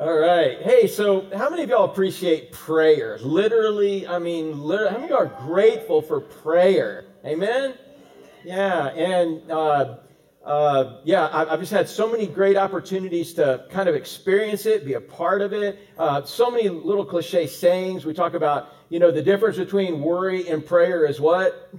All 0.00 0.18
right. 0.18 0.60
Hey, 0.62 0.86
so 0.86 1.28
how 1.36 1.50
many 1.50 1.64
of 1.64 1.68
y'all 1.68 1.84
appreciate 1.84 2.50
prayer? 2.50 3.18
Literally, 3.18 4.06
I 4.06 4.18
mean, 4.18 4.58
literally, 4.58 4.90
how 4.90 4.96
many 4.96 5.04
of 5.04 5.10
y'all 5.10 5.28
are 5.28 5.46
grateful 5.46 6.00
for 6.00 6.18
prayer? 6.18 7.04
Amen? 7.26 7.74
Yeah, 8.42 8.86
and 8.86 9.48
uh, 9.50 9.98
uh, 10.46 11.00
yeah, 11.04 11.28
I've 11.30 11.60
just 11.60 11.72
had 11.72 11.90
so 11.90 12.10
many 12.10 12.26
great 12.26 12.56
opportunities 12.56 13.34
to 13.34 13.66
kind 13.70 13.86
of 13.86 13.94
experience 13.94 14.64
it, 14.64 14.86
be 14.86 14.94
a 14.94 15.00
part 15.00 15.42
of 15.42 15.52
it. 15.52 15.78
Uh, 15.98 16.24
so 16.24 16.50
many 16.50 16.70
little 16.70 17.04
cliche 17.04 17.46
sayings. 17.46 18.06
We 18.06 18.14
talk 18.14 18.32
about, 18.32 18.70
you 18.88 18.98
know, 18.98 19.10
the 19.10 19.22
difference 19.22 19.58
between 19.58 20.00
worry 20.00 20.48
and 20.48 20.64
prayer 20.64 21.04
is 21.04 21.20
what? 21.20 21.70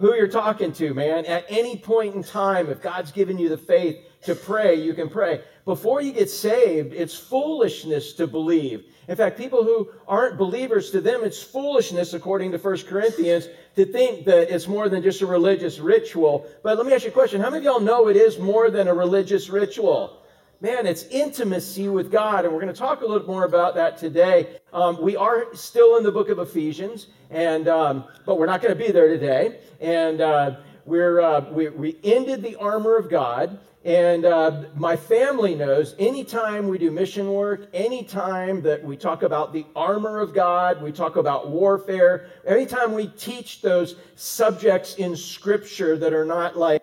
Who 0.00 0.14
you're 0.14 0.26
talking 0.26 0.72
to, 0.72 0.92
man. 0.94 1.24
At 1.26 1.46
any 1.48 1.78
point 1.78 2.16
in 2.16 2.24
time, 2.24 2.68
if 2.70 2.82
God's 2.82 3.12
given 3.12 3.38
you 3.38 3.48
the 3.48 3.56
faith 3.56 3.98
to 4.26 4.34
pray, 4.34 4.74
you 4.74 4.94
can 4.94 5.08
pray. 5.08 5.40
Before 5.64 6.00
you 6.00 6.12
get 6.12 6.30
saved, 6.30 6.92
it's 6.92 7.16
foolishness 7.16 8.12
to 8.14 8.26
believe. 8.26 8.84
In 9.08 9.16
fact, 9.16 9.38
people 9.38 9.64
who 9.64 9.88
aren't 10.06 10.36
believers, 10.36 10.90
to 10.90 11.00
them, 11.00 11.24
it's 11.24 11.42
foolishness, 11.42 12.12
according 12.12 12.52
to 12.52 12.58
1 12.58 12.78
Corinthians, 12.82 13.48
to 13.76 13.84
think 13.84 14.24
that 14.26 14.52
it's 14.54 14.68
more 14.68 14.88
than 14.88 15.02
just 15.02 15.22
a 15.22 15.26
religious 15.26 15.78
ritual. 15.78 16.46
But 16.62 16.76
let 16.76 16.86
me 16.86 16.92
ask 16.92 17.04
you 17.04 17.10
a 17.10 17.12
question. 17.12 17.40
How 17.40 17.50
many 17.50 17.66
of 17.66 17.72
y'all 17.72 17.80
know 17.80 18.08
it 18.08 18.16
is 18.16 18.38
more 18.38 18.70
than 18.70 18.88
a 18.88 18.94
religious 18.94 19.48
ritual? 19.48 20.22
Man, 20.60 20.86
it's 20.86 21.04
intimacy 21.04 21.88
with 21.88 22.10
God, 22.10 22.44
and 22.44 22.54
we're 22.54 22.62
going 22.62 22.72
to 22.72 22.78
talk 22.78 23.02
a 23.02 23.06
little 23.06 23.26
more 23.26 23.44
about 23.44 23.74
that 23.74 23.98
today. 23.98 24.58
Um, 24.72 25.00
we 25.02 25.14
are 25.14 25.54
still 25.54 25.98
in 25.98 26.02
the 26.02 26.10
book 26.10 26.30
of 26.30 26.38
Ephesians, 26.38 27.08
and 27.30 27.68
um, 27.68 28.04
but 28.24 28.38
we're 28.38 28.46
not 28.46 28.62
going 28.62 28.76
to 28.76 28.82
be 28.82 28.90
there 28.90 29.08
today. 29.08 29.60
And 29.80 30.22
uh, 30.22 30.56
we're 30.86 31.20
uh, 31.20 31.50
we, 31.50 31.68
we 31.68 31.98
ended 32.02 32.42
the 32.42 32.56
armor 32.56 32.96
of 32.96 33.10
God, 33.10 33.58
and 33.86 34.24
uh, 34.24 34.64
my 34.74 34.96
family 34.96 35.54
knows 35.54 35.94
anytime 36.00 36.66
we 36.66 36.76
do 36.76 36.90
mission 36.90 37.32
work, 37.32 37.68
anytime 37.72 38.60
that 38.62 38.82
we 38.82 38.96
talk 38.96 39.22
about 39.22 39.52
the 39.52 39.64
armor 39.76 40.18
of 40.18 40.34
God, 40.34 40.82
we 40.82 40.90
talk 40.90 41.14
about 41.14 41.50
warfare, 41.50 42.28
anytime 42.44 42.94
we 42.94 43.06
teach 43.06 43.62
those 43.62 43.94
subjects 44.16 44.96
in 44.96 45.14
Scripture 45.14 45.96
that 45.98 46.12
are 46.12 46.24
not 46.24 46.56
like 46.56 46.82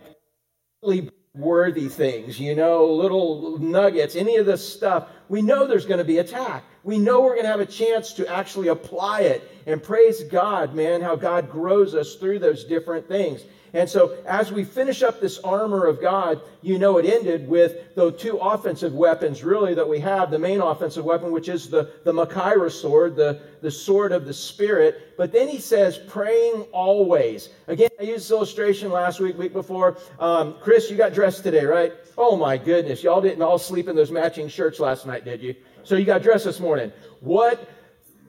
worthy 1.35 1.89
things, 1.89 2.39
you 2.39 2.55
know, 2.55 2.85
little 2.85 3.57
nuggets, 3.59 4.15
any 4.15 4.37
of 4.37 4.45
this 4.45 4.65
stuff, 4.65 5.09
we 5.27 5.41
know 5.41 5.67
there's 5.67 5.85
going 5.85 5.97
to 5.97 6.05
be 6.05 6.19
attack. 6.19 6.63
We 6.83 6.99
know 6.99 7.19
we're 7.19 7.33
going 7.33 7.43
to 7.43 7.51
have 7.51 7.59
a 7.59 7.65
chance 7.65 8.13
to 8.13 8.27
actually 8.27 8.69
apply 8.69 9.23
it. 9.23 9.51
And 9.65 9.83
praise 9.83 10.23
God, 10.23 10.73
man, 10.73 11.01
how 11.01 11.17
God 11.17 11.51
grows 11.51 11.95
us 11.95 12.15
through 12.15 12.39
those 12.39 12.63
different 12.63 13.09
things. 13.09 13.43
And 13.75 13.89
so, 13.89 14.15
as 14.27 14.51
we 14.51 14.63
finish 14.63 15.01
up 15.01 15.19
this 15.19 15.39
armor 15.39 15.87
of 15.87 15.99
God, 15.99 16.41
you 16.61 16.77
know 16.77 16.99
it 16.99 17.07
ended 17.07 17.47
with 17.47 17.95
the 17.95 18.11
two 18.11 18.37
offensive 18.37 18.93
weapons, 18.93 19.43
really, 19.43 19.73
that 19.73 19.89
we 19.89 19.99
have. 19.99 20.29
The 20.29 20.37
main 20.37 20.61
offensive 20.61 21.03
weapon, 21.03 21.31
which 21.31 21.49
is 21.49 21.69
the, 21.69 21.91
the 22.03 22.11
Machaira 22.11 22.71
sword, 22.71 23.15
the, 23.15 23.41
the 23.61 23.71
sword 23.71 24.11
of 24.11 24.25
the 24.25 24.33
Spirit. 24.33 25.15
But 25.17 25.31
then 25.31 25.47
he 25.47 25.59
says, 25.59 25.97
praying 25.97 26.67
always. 26.71 27.49
Again, 27.67 27.89
I 27.99 28.03
used 28.03 28.25
this 28.25 28.31
illustration 28.31 28.91
last 28.91 29.19
week, 29.19 29.39
week 29.39 29.53
before. 29.53 29.97
Um, 30.19 30.55
Chris, 30.61 30.91
you 30.91 30.95
got 30.95 31.13
dressed 31.13 31.41
today, 31.41 31.65
right? 31.65 31.93
Oh 32.15 32.37
my 32.37 32.57
goodness. 32.57 33.01
Y'all 33.01 33.21
didn't 33.21 33.41
all 33.41 33.57
sleep 33.57 33.87
in 33.87 33.95
those 33.95 34.11
matching 34.11 34.49
shirts 34.49 34.79
last 34.79 35.07
night, 35.07 35.25
did 35.25 35.41
you? 35.41 35.55
So 35.83 35.95
you 35.95 36.05
got 36.05 36.21
dressed 36.21 36.45
this 36.45 36.59
morning. 36.59 36.91
What 37.21 37.67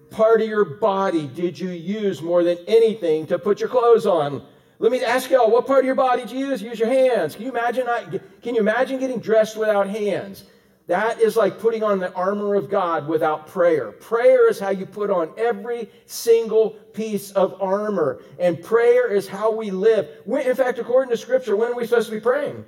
part 0.08 0.40
of 0.40 0.48
your 0.48 0.64
body 0.64 1.26
did 1.26 1.58
you 1.58 1.68
use 1.68 2.22
more 2.22 2.44
than 2.44 2.56
anything 2.66 3.26
to 3.26 3.38
put 3.38 3.60
your 3.60 3.68
clothes 3.68 4.06
on? 4.06 4.46
Let 4.78 4.90
me 4.90 5.04
ask 5.04 5.30
y'all, 5.30 5.50
what 5.50 5.66
part 5.66 5.80
of 5.80 5.86
your 5.86 5.94
body 5.94 6.24
do 6.24 6.36
you 6.36 6.48
use? 6.48 6.60
Use 6.60 6.78
your 6.78 6.88
hands. 6.88 7.36
Can 7.36 7.44
you 7.44 7.50
imagine? 7.50 7.86
Can 8.42 8.54
you 8.54 8.60
imagine 8.60 8.98
getting 8.98 9.20
dressed 9.20 9.56
without 9.56 9.88
hands? 9.88 10.44
That 10.86 11.18
is 11.18 11.34
like 11.34 11.58
putting 11.58 11.82
on 11.82 11.98
the 11.98 12.12
armor 12.12 12.56
of 12.56 12.68
God 12.68 13.08
without 13.08 13.46
prayer. 13.46 13.92
Prayer 13.92 14.50
is 14.50 14.60
how 14.60 14.68
you 14.68 14.84
put 14.84 15.10
on 15.10 15.32
every 15.38 15.88
single 16.04 16.70
piece 16.92 17.30
of 17.30 17.60
armor, 17.62 18.20
and 18.38 18.62
prayer 18.62 19.10
is 19.10 19.26
how 19.26 19.50
we 19.50 19.70
live. 19.70 20.08
in 20.26 20.54
fact, 20.54 20.78
according 20.78 21.10
to 21.10 21.16
Scripture, 21.16 21.56
when 21.56 21.72
are 21.72 21.74
we 21.74 21.86
supposed 21.86 22.10
to 22.10 22.14
be 22.14 22.20
praying? 22.20 22.64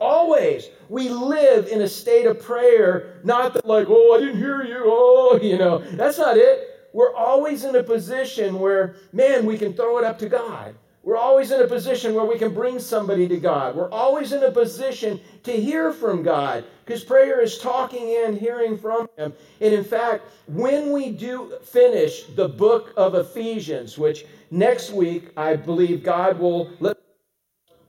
Always. 0.00 0.70
We 0.88 1.08
live 1.10 1.68
in 1.68 1.82
a 1.82 1.88
state 1.88 2.26
of 2.26 2.42
prayer, 2.42 3.20
not 3.22 3.54
that 3.54 3.64
like, 3.64 3.86
oh, 3.88 4.16
I 4.16 4.18
didn't 4.18 4.38
hear 4.38 4.64
you. 4.64 4.82
Oh, 4.84 5.38
you 5.42 5.56
know, 5.56 5.78
that's 5.92 6.18
not 6.18 6.36
it. 6.36 6.88
We're 6.92 7.14
always 7.14 7.64
in 7.64 7.76
a 7.76 7.82
position 7.82 8.58
where, 8.58 8.96
man, 9.12 9.46
we 9.46 9.56
can 9.56 9.72
throw 9.72 9.98
it 9.98 10.04
up 10.04 10.18
to 10.18 10.28
God. 10.28 10.74
We're 11.02 11.16
always 11.16 11.50
in 11.50 11.60
a 11.60 11.66
position 11.66 12.14
where 12.14 12.24
we 12.24 12.38
can 12.38 12.54
bring 12.54 12.78
somebody 12.78 13.26
to 13.26 13.36
God. 13.36 13.74
We're 13.74 13.90
always 13.90 14.32
in 14.32 14.44
a 14.44 14.52
position 14.52 15.20
to 15.42 15.52
hear 15.52 15.92
from 15.92 16.22
God 16.22 16.64
because 16.84 17.02
prayer 17.02 17.40
is 17.40 17.58
talking 17.58 18.22
and 18.24 18.38
hearing 18.38 18.78
from 18.78 19.08
Him. 19.16 19.32
And 19.60 19.74
in 19.74 19.82
fact, 19.82 20.24
when 20.46 20.92
we 20.92 21.10
do 21.10 21.58
finish 21.64 22.24
the 22.36 22.48
book 22.48 22.92
of 22.96 23.16
Ephesians, 23.16 23.98
which 23.98 24.26
next 24.50 24.90
week 24.90 25.32
I 25.36 25.56
believe 25.56 26.04
God 26.04 26.38
will 26.38 26.70
let 26.78 26.98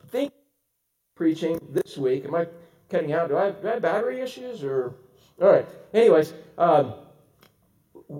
think 0.09 0.31
preaching 1.15 1.59
this 1.69 1.97
week. 1.97 2.25
Am 2.25 2.33
I 2.33 2.47
cutting 2.89 3.13
out? 3.13 3.29
Do 3.29 3.37
I 3.37 3.45
have, 3.45 3.61
do 3.61 3.67
I 3.67 3.71
have 3.73 3.81
battery 3.81 4.21
issues 4.21 4.63
or? 4.63 4.93
All 5.41 5.49
right. 5.49 5.67
Anyways, 5.93 6.33
um, 6.57 6.93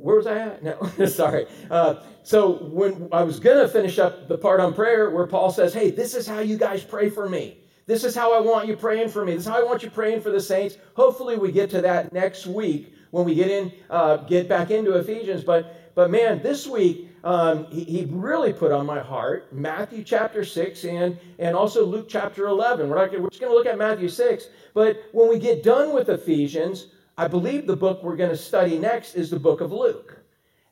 where 0.02 0.16
was 0.16 0.28
I 0.28 0.38
at? 0.40 0.64
No, 0.64 1.06
sorry. 1.08 1.46
Uh, 1.70 1.96
so 2.24 2.64
when 2.66 3.10
I 3.12 3.24
was 3.24 3.40
going 3.40 3.58
to 3.58 3.68
finish 3.68 4.00
up 4.00 4.28
the 4.28 4.38
part 4.38 4.60
on 4.60 4.74
prayer 4.74 5.10
where 5.12 5.28
Paul 5.28 5.52
says, 5.52 5.74
hey, 5.74 5.92
this 5.92 6.16
is 6.16 6.26
how 6.26 6.40
you 6.40 6.58
guys 6.58 6.84
pray 6.84 7.10
for 7.10 7.30
me. 7.30 7.58
This 7.86 8.04
is 8.04 8.16
how 8.16 8.36
I 8.36 8.40
want 8.40 8.68
you 8.68 8.78
praying 8.78 9.10
for 9.10 9.26
me. 9.26 9.34
This 9.34 9.44
is 9.44 9.50
how 9.50 9.60
I 9.60 9.64
want 9.64 9.84
you 9.84 9.90
praying 9.90 10.22
for 10.22 10.30
the 10.30 10.40
saints. 10.40 10.78
Hopefully 10.96 11.38
we 11.38 11.52
get 11.52 11.70
to 11.72 11.82
that 11.82 12.14
next 12.14 12.48
week 12.48 12.94
when 13.12 13.26
we 13.26 13.36
get 13.36 13.52
in, 13.52 13.72
uh, 13.90 14.18
get 14.18 14.48
back 14.48 14.72
into 14.72 14.96
Ephesians. 14.96 15.44
But, 15.44 15.94
but 15.94 16.10
man, 16.10 16.42
this 16.42 16.66
week, 16.66 17.10
um, 17.26 17.68
he, 17.72 17.84
he, 17.84 18.06
really 18.10 18.52
put 18.52 18.74
on 18.74 18.86
my 18.86 19.00
heart 19.00 19.54
Matthew 19.54 20.04
chapter 20.04 20.44
6 20.44 20.84
and, 20.84 21.18
and 21.40 21.56
also 21.56 21.86
Luke 21.86 22.08
chapter 22.10 22.48
11. 22.48 22.90
We're, 22.90 22.96
not, 22.96 23.12
we're 23.18 23.30
just 23.30 23.40
going 23.40 23.52
to 23.52 23.58
look 23.58 23.68
at 23.68 23.78
Matthew 23.78 24.10
6. 24.10 24.48
But 24.74 25.04
when 25.14 25.30
we 25.30 25.40
get 25.40 25.64
done 25.64 25.94
with 25.94 26.10
Ephesians, 26.10 26.88
I 27.18 27.28
believe 27.28 27.68
the 27.68 27.76
book 27.76 28.02
we're 28.02 28.16
going 28.16 28.32
to 28.32 28.38
study 28.38 28.80
next 28.80 29.14
is 29.14 29.30
the 29.30 29.40
book 29.40 29.62
of 29.62 29.72
Luke. 29.72 30.18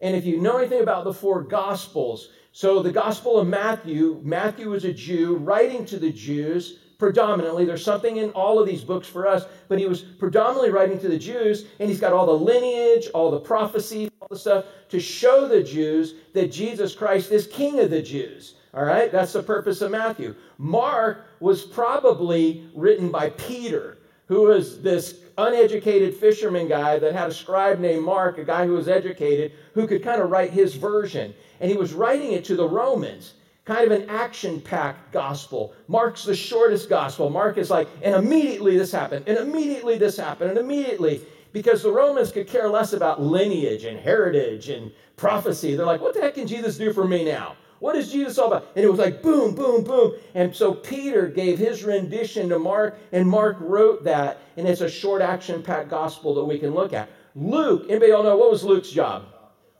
And 0.02 0.16
if 0.16 0.26
you 0.26 0.42
know 0.42 0.58
anything 0.58 0.82
about 0.82 1.04
the 1.04 1.14
four 1.14 1.44
gospels, 1.44 2.30
so 2.52 2.82
the 2.82 2.92
gospel 2.92 3.38
of 3.38 3.48
Matthew, 3.48 4.20
Matthew 4.24 4.72
was 4.72 4.84
a 4.84 4.92
Jew 4.92 5.36
writing 5.36 5.86
to 5.86 6.00
the 6.00 6.12
Jews 6.12 6.80
predominantly. 6.98 7.66
There's 7.66 7.84
something 7.84 8.18
in 8.18 8.32
all 8.32 8.60
of 8.60 8.68
these 8.68 8.84
books 8.84 9.08
for 9.08 9.28
us, 9.28 9.46
but 9.68 9.78
he 9.78 9.86
was 9.86 10.02
predominantly 10.02 10.72
writing 10.72 11.00
to 11.00 11.08
the 11.08 11.20
Jews, 11.20 11.66
and 11.80 11.88
he's 11.88 12.00
got 12.00 12.14
all 12.14 12.26
the 12.26 12.32
lineage, 12.32 13.08
all 13.14 13.30
the 13.30 13.40
prophecy, 13.40 14.10
all 14.20 14.28
the 14.30 14.38
stuff 14.38 14.66
to 14.90 15.00
show 15.00 15.48
the 15.48 15.64
Jews 15.64 16.16
that 16.34 16.52
Jesus 16.52 16.96
Christ 16.96 17.32
is 17.32 17.46
King 17.48 17.80
of 17.80 17.92
the 17.92 18.02
Jews. 18.02 18.56
All 18.74 18.86
right, 18.86 19.12
that's 19.12 19.34
the 19.34 19.44
purpose 19.44 19.82
of 19.82 19.92
Matthew. 19.92 20.34
Mark 20.58 21.26
was 21.40 21.64
probably 21.64 22.70
written 22.74 23.12
by 23.12 23.30
Peter, 23.32 24.00
who 24.28 24.44
was 24.44 24.82
this 24.82 25.22
uneducated 25.48 26.16
fisherman 26.16 26.68
guy 26.68 27.00
that 27.00 27.14
had 27.14 27.30
a 27.30 27.34
scribe 27.34 27.80
named 27.80 28.04
Mark, 28.04 28.38
a 28.38 28.44
guy 28.44 28.66
who 28.66 28.74
was 28.74 28.88
educated, 28.88 29.52
who 29.74 29.88
could 29.88 30.04
kind 30.04 30.22
of 30.22 30.30
write 30.30 30.52
his 30.52 30.76
version. 30.76 31.34
And 31.60 31.70
he 31.70 31.78
was 31.78 31.94
writing 31.94 32.32
it 32.32 32.46
to 32.46 32.56
the 32.56 32.68
Romans, 32.68 33.34
kind 33.66 33.92
of 33.92 34.00
an 34.00 34.10
action 34.10 34.62
packed 34.62 35.12
gospel. 35.12 35.74
Mark's 35.88 36.24
the 36.24 36.36
shortest 36.36 36.90
gospel. 36.90 37.30
Mark 37.30 37.58
is 37.58 37.70
like, 37.70 37.88
and 38.02 38.16
immediately 38.16 38.78
this 38.78 38.92
happened, 38.92 39.28
and 39.28 39.38
immediately 39.38 39.98
this 39.98 40.18
happened, 40.18 40.52
and 40.52 40.60
immediately. 40.60 41.22
Because 41.54 41.84
the 41.84 41.92
Romans 41.92 42.32
could 42.32 42.48
care 42.48 42.70
less 42.70 42.94
about 42.94 43.22
lineage 43.22 43.84
and 43.84 44.00
heritage 44.00 44.70
and 44.70 44.90
prophecy. 45.18 45.76
They're 45.76 45.86
like, 45.86 46.00
what 46.00 46.14
the 46.14 46.22
heck 46.22 46.36
can 46.36 46.48
Jesus 46.48 46.78
do 46.78 46.94
for 46.94 47.06
me 47.06 47.26
now? 47.26 47.56
What 47.82 47.96
is 47.96 48.12
Jesus 48.12 48.38
all 48.38 48.54
about? 48.54 48.68
And 48.76 48.86
it 48.86 48.90
was 48.90 49.00
like 49.00 49.24
boom, 49.24 49.56
boom, 49.56 49.84
boom. 49.84 50.14
And 50.36 50.56
so 50.56 50.72
Peter 50.72 51.28
gave 51.28 51.58
his 51.58 51.84
rendition 51.84 52.48
to 52.50 52.60
Mark, 52.60 53.00
and 53.12 53.28
Mark 53.28 53.58
wrote 53.60 54.04
that, 54.04 54.38
and 54.56 54.68
it's 54.68 54.82
a 54.82 54.90
short 54.90 55.24
action 55.24 55.64
packed 55.64 55.90
gospel 55.90 56.36
that 56.36 56.46
we 56.46 56.60
can 56.60 56.76
look 56.76 56.94
at. 56.94 57.10
Luke, 57.34 57.88
anybody 57.90 58.12
all 58.12 58.22
know 58.22 58.38
what 58.38 58.52
was 58.52 58.64
Luke's 58.64 58.92
job? 58.92 59.26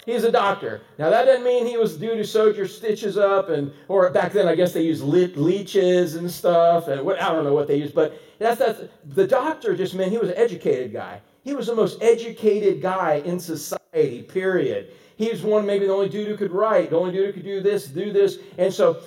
He's 0.04 0.24
a 0.24 0.32
doctor. 0.32 0.82
Now 0.98 1.12
that 1.12 1.26
doesn't 1.26 1.44
mean 1.44 1.68
he 1.68 1.78
was 1.78 1.96
due 1.96 2.16
to 2.16 2.26
sew 2.26 2.48
your 2.48 2.68
stitches 2.68 3.20
up, 3.20 3.50
and 3.50 3.72
or 3.88 4.10
back 4.10 4.34
then 4.34 4.48
I 4.48 4.56
guess 4.56 4.74
they 4.74 4.82
used 4.82 5.04
le- 5.04 5.40
leeches 5.40 6.16
and 6.16 6.30
stuff, 6.30 6.88
and 6.88 7.04
what 7.06 7.22
I 7.22 7.32
don't 7.32 7.44
know 7.44 7.54
what 7.54 7.68
they 7.68 7.78
used, 7.78 7.94
but 7.94 8.20
that's 8.40 8.58
that's 8.58 8.82
the 9.06 9.28
doctor 9.28 9.76
just 9.76 9.94
meant 9.94 10.12
he 10.12 10.18
was 10.18 10.30
an 10.30 10.38
educated 10.38 10.92
guy. 10.92 11.22
He 11.44 11.54
was 11.54 11.68
the 11.68 11.76
most 11.76 12.02
educated 12.02 12.82
guy 12.82 13.22
in 13.26 13.40
society. 13.40 14.24
Period. 14.24 14.92
He 15.22 15.30
was 15.30 15.44
one, 15.44 15.68
maybe 15.68 15.86
the 15.86 15.94
only 15.94 16.10
dude 16.10 16.28
who 16.28 16.36
could 16.36 16.52
write, 16.52 16.90
the 16.90 16.98
only 16.98 17.12
dude 17.12 17.28
who 17.28 17.34
could 17.34 17.44
do 17.44 17.62
this, 17.62 17.86
do 17.86 18.12
this. 18.12 18.40
And 18.58 18.74
so, 18.74 19.04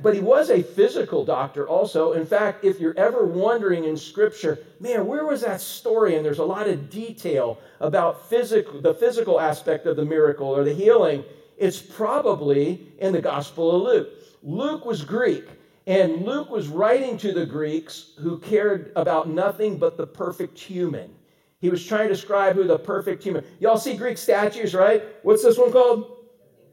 but 0.00 0.14
he 0.14 0.20
was 0.20 0.48
a 0.48 0.62
physical 0.62 1.24
doctor 1.24 1.68
also. 1.68 2.12
In 2.12 2.24
fact, 2.24 2.64
if 2.64 2.78
you're 2.78 2.96
ever 2.96 3.26
wondering 3.26 3.82
in 3.82 3.96
Scripture, 3.96 4.60
man, 4.78 5.08
where 5.08 5.26
was 5.26 5.40
that 5.40 5.60
story? 5.60 6.14
And 6.14 6.24
there's 6.24 6.38
a 6.38 6.44
lot 6.44 6.68
of 6.68 6.88
detail 6.88 7.58
about 7.80 8.28
physical, 8.28 8.80
the 8.80 8.94
physical 8.94 9.40
aspect 9.40 9.86
of 9.86 9.96
the 9.96 10.04
miracle 10.04 10.46
or 10.46 10.62
the 10.62 10.72
healing. 10.72 11.24
It's 11.58 11.80
probably 11.80 12.86
in 13.00 13.12
the 13.12 13.20
Gospel 13.20 13.74
of 13.74 13.82
Luke. 13.82 14.08
Luke 14.44 14.84
was 14.84 15.02
Greek. 15.02 15.46
And 15.88 16.24
Luke 16.24 16.48
was 16.48 16.68
writing 16.68 17.16
to 17.18 17.32
the 17.32 17.44
Greeks 17.44 18.12
who 18.20 18.38
cared 18.38 18.92
about 18.94 19.28
nothing 19.28 19.78
but 19.78 19.96
the 19.96 20.06
perfect 20.06 20.60
human. 20.60 21.10
He 21.60 21.68
was 21.68 21.84
trying 21.84 22.08
to 22.08 22.14
describe 22.14 22.56
who 22.56 22.64
the 22.64 22.78
perfect 22.78 23.22
human. 23.22 23.44
Y'all 23.58 23.76
see 23.76 23.96
Greek 23.96 24.18
statues, 24.18 24.74
right? 24.74 25.04
What's 25.22 25.42
this 25.42 25.58
one 25.58 25.72
called? 25.72 26.16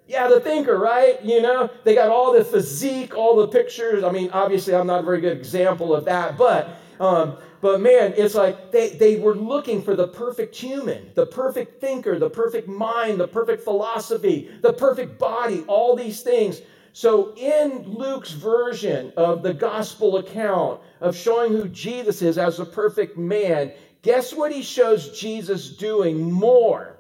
Yeah, 0.08 0.30
the 0.30 0.40
thinker, 0.40 0.78
right? 0.78 1.22
You 1.24 1.42
know, 1.42 1.70
they 1.84 1.94
got 1.94 2.10
all 2.10 2.32
the 2.32 2.46
physique, 2.46 3.16
all 3.16 3.36
the 3.36 3.48
pictures. 3.50 4.06
I 4.06 4.12
mean, 4.12 4.30
obviously, 4.32 4.74
I'm 4.74 4.88
not 4.88 5.02
a 5.02 5.04
very 5.04 5.20
good 5.20 5.38
example 5.38 5.94
of 5.94 6.06
that, 6.06 6.38
but 6.38 6.78
um, 7.00 7.38
but 7.62 7.82
man, 7.82 8.14
it's 8.16 8.36
like 8.36 8.72
they, 8.72 8.90
they 8.90 9.20
were 9.20 9.36
looking 9.36 9.82
for 9.82 9.96
the 9.96 10.08
perfect 10.08 10.56
human, 10.56 11.12
the 11.16 11.26
perfect 11.26 11.82
thinker, 11.82 12.20
the 12.20 12.30
perfect 12.30 12.68
mind, 12.68 13.20
the 13.20 13.28
perfect 13.28 13.64
philosophy, 13.64 14.50
the 14.62 14.74
perfect 14.74 15.20
body, 15.20 15.64
all 15.68 15.96
these 15.96 16.22
things. 16.22 16.62
So, 16.94 17.36
in 17.36 17.84
Luke's 17.84 18.32
version 18.32 19.14
of 19.18 19.44
the 19.44 19.54
gospel 19.54 20.18
account 20.18 20.82
of 21.00 21.16
showing 21.16 21.52
who 21.52 21.68
Jesus 21.68 22.24
is 22.24 22.40
as 22.40 22.60
a 22.60 22.66
perfect 22.66 23.18
man, 23.18 23.72
guess 24.02 24.34
what 24.34 24.52
he 24.52 24.62
shows 24.62 25.18
Jesus 25.20 25.76
doing 25.76 26.32
more 26.32 26.98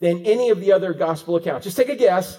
than 0.00 0.24
any 0.24 0.50
of 0.50 0.60
the 0.60 0.72
other 0.72 0.92
gospel 0.92 1.36
accounts? 1.36 1.64
Just 1.64 1.76
take 1.76 1.88
a 1.88 1.96
guess. 1.96 2.38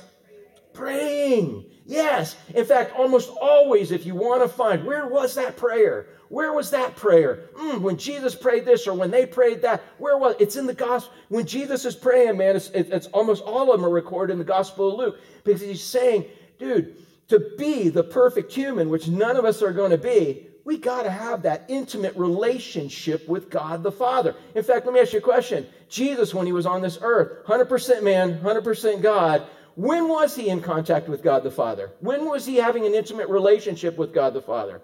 Praying. 0.73 1.65
Yes. 1.85 2.35
In 2.53 2.65
fact, 2.65 2.93
almost 2.95 3.29
always, 3.29 3.91
if 3.91 4.05
you 4.05 4.13
want 4.13 4.43
to 4.43 4.49
find 4.49 4.85
where 4.85 5.07
was 5.07 5.35
that 5.35 5.57
prayer? 5.57 6.07
Where 6.29 6.51
was 6.51 6.71
that 6.71 6.95
prayer? 6.97 7.49
Mm, 7.55 7.79
when 7.79 7.97
Jesus 7.97 8.35
prayed 8.35 8.65
this 8.65 8.87
or 8.87 8.93
when 8.93 9.11
they 9.11 9.25
prayed 9.25 9.61
that, 9.61 9.81
where 9.97 10.17
was 10.17 10.35
it's 10.39 10.57
in 10.57 10.65
the 10.65 10.73
gospel? 10.73 11.13
When 11.29 11.45
Jesus 11.45 11.85
is 11.85 11.95
praying, 11.95 12.37
man, 12.37 12.57
it's, 12.57 12.69
it's 12.69 13.07
almost 13.07 13.43
all 13.43 13.71
of 13.71 13.79
them 13.79 13.85
are 13.85 13.93
recorded 13.93 14.33
in 14.33 14.39
the 14.39 14.45
Gospel 14.45 14.91
of 14.91 14.97
Luke 14.97 15.19
because 15.45 15.61
he's 15.61 15.81
saying, 15.81 16.25
dude, 16.59 16.97
to 17.29 17.51
be 17.57 17.89
the 17.89 18.03
perfect 18.03 18.51
human, 18.51 18.89
which 18.89 19.07
none 19.07 19.37
of 19.37 19.45
us 19.45 19.61
are 19.61 19.73
going 19.73 19.91
to 19.91 19.97
be, 19.97 20.46
we 20.67 20.77
got 20.77 21.03
to 21.03 21.09
have 21.09 21.43
that 21.43 21.63
intimate 21.69 22.13
relationship 22.17 23.25
with 23.29 23.49
God 23.49 23.83
the 23.83 23.91
Father. 23.91 24.35
In 24.53 24.63
fact, 24.63 24.85
let 24.85 24.93
me 24.93 24.99
ask 24.99 25.13
you 25.13 25.19
a 25.19 25.21
question. 25.21 25.65
Jesus, 25.87 26.33
when 26.33 26.45
he 26.45 26.51
was 26.51 26.65
on 26.65 26.81
this 26.81 26.99
earth, 27.01 27.45
100% 27.45 28.03
man, 28.03 28.37
100% 28.39 29.01
God, 29.01 29.47
when 29.75 30.09
was 30.09 30.35
he 30.35 30.49
in 30.49 30.61
contact 30.61 31.07
with 31.07 31.23
God 31.23 31.43
the 31.43 31.51
Father? 31.51 31.91
When 32.01 32.25
was 32.25 32.45
he 32.45 32.57
having 32.57 32.85
an 32.85 32.93
intimate 32.93 33.29
relationship 33.29 33.97
with 33.97 34.13
God 34.13 34.33
the 34.33 34.41
Father? 34.41 34.81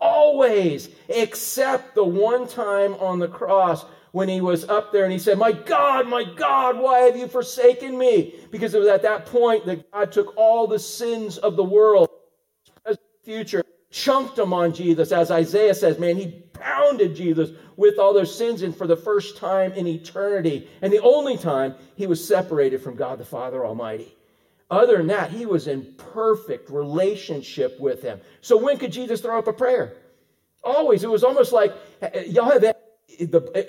Always, 0.00 0.88
except 1.08 1.94
the 1.94 2.02
one 2.02 2.48
time 2.48 2.94
on 2.94 3.20
the 3.20 3.28
cross 3.28 3.84
when 4.10 4.28
he 4.28 4.40
was 4.40 4.64
up 4.64 4.90
there 4.90 5.04
and 5.04 5.12
he 5.12 5.20
said, 5.20 5.38
My 5.38 5.52
God, 5.52 6.08
my 6.08 6.24
God, 6.24 6.76
why 6.76 7.02
have 7.02 7.16
you 7.16 7.28
forsaken 7.28 7.96
me? 7.96 8.34
Because 8.50 8.74
it 8.74 8.80
was 8.80 8.88
at 8.88 9.02
that 9.02 9.26
point 9.26 9.64
that 9.66 9.88
God 9.92 10.10
took 10.10 10.36
all 10.36 10.66
the 10.66 10.80
sins 10.80 11.38
of 11.38 11.54
the 11.54 11.62
world, 11.62 12.08
present, 12.82 13.00
future, 13.22 13.62
chunked 13.94 14.34
them 14.34 14.52
on 14.52 14.74
Jesus, 14.74 15.12
as 15.12 15.30
Isaiah 15.30 15.72
says, 15.72 16.00
man, 16.00 16.16
he 16.16 16.42
pounded 16.52 17.14
Jesus 17.14 17.50
with 17.76 17.96
all 17.96 18.12
those 18.12 18.36
sins, 18.36 18.62
and 18.62 18.76
for 18.76 18.88
the 18.88 18.96
first 18.96 19.36
time 19.36 19.72
in 19.74 19.86
eternity, 19.86 20.68
and 20.82 20.92
the 20.92 21.00
only 21.00 21.38
time 21.38 21.76
he 21.94 22.08
was 22.08 22.26
separated 22.26 22.82
from 22.82 22.96
God 22.96 23.18
the 23.18 23.24
Father 23.24 23.64
Almighty. 23.64 24.16
Other 24.68 24.96
than 24.96 25.06
that, 25.08 25.30
he 25.30 25.46
was 25.46 25.68
in 25.68 25.94
perfect 26.12 26.70
relationship 26.70 27.78
with 27.78 28.02
him. 28.02 28.20
So 28.40 28.56
when 28.56 28.78
could 28.78 28.90
Jesus 28.90 29.20
throw 29.20 29.38
up 29.38 29.46
a 29.46 29.52
prayer? 29.52 29.94
Always. 30.64 31.04
It 31.04 31.10
was 31.10 31.22
almost 31.22 31.52
like 31.52 31.72
y'all 32.26 32.50
have 32.50 32.62
the 32.62 32.74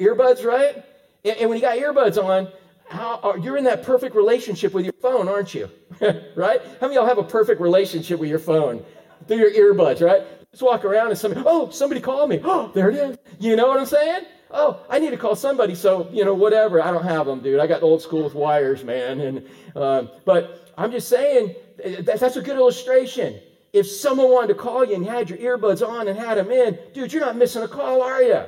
earbuds, 0.01 0.43
right? 0.43 0.83
And, 1.23 1.49
when 1.49 1.59
you 1.59 1.61
got 1.61 1.77
earbuds 1.77 2.21
on, 2.21 2.51
how, 2.87 3.35
you're 3.35 3.57
in 3.57 3.63
that 3.65 3.83
perfect 3.83 4.15
relationship 4.15 4.73
with 4.73 4.85
your 4.85 4.93
phone, 4.93 5.27
aren't 5.27 5.53
you? 5.53 5.69
right? 6.35 6.61
How 6.79 6.87
many 6.87 6.95
y'all 6.95 7.05
have 7.05 7.17
a 7.19 7.23
perfect 7.23 7.61
relationship 7.61 8.19
with 8.19 8.29
your 8.29 8.39
phone 8.39 8.83
through 9.27 9.37
your 9.37 9.73
earbuds, 9.73 10.05
right? 10.05 10.23
Just 10.51 10.63
walk 10.63 10.85
around 10.85 11.09
and 11.09 11.17
somebody, 11.17 11.43
oh, 11.45 11.69
somebody 11.69 11.99
called 11.99 12.29
me. 12.29 12.39
Oh, 12.43 12.71
there 12.75 12.89
it 12.89 12.95
is. 12.95 13.17
You 13.39 13.55
know 13.55 13.67
what 13.67 13.79
I'm 13.79 13.85
saying? 13.85 14.25
Oh, 14.51 14.79
I 14.89 14.99
need 14.99 15.09
to 15.09 15.17
call 15.17 15.35
somebody. 15.35 15.75
So, 15.75 16.07
you 16.11 16.23
know, 16.23 16.33
whatever. 16.33 16.81
I 16.81 16.91
don't 16.91 17.03
have 17.03 17.25
them, 17.25 17.41
dude. 17.41 17.59
I 17.59 17.67
got 17.67 17.83
old 17.83 18.01
school 18.01 18.23
with 18.23 18.35
wires, 18.35 18.83
man. 18.83 19.19
And, 19.19 19.47
um, 19.75 20.09
but 20.23 20.71
I'm 20.77 20.91
just 20.91 21.09
saying 21.09 21.55
that, 21.83 22.19
that's 22.19 22.37
a 22.37 22.41
good 22.41 22.55
illustration. 22.55 23.39
If 23.73 23.85
someone 23.85 24.31
wanted 24.31 24.47
to 24.49 24.55
call 24.55 24.85
you 24.85 24.95
and 24.95 25.03
you 25.03 25.11
had 25.11 25.29
your 25.29 25.39
earbuds 25.39 25.85
on 25.85 26.07
and 26.07 26.17
had 26.17 26.37
them 26.37 26.49
in, 26.51 26.79
dude, 26.93 27.11
you're 27.11 27.25
not 27.25 27.35
missing 27.35 27.63
a 27.63 27.67
call, 27.67 28.01
are 28.01 28.21
you? 28.21 28.45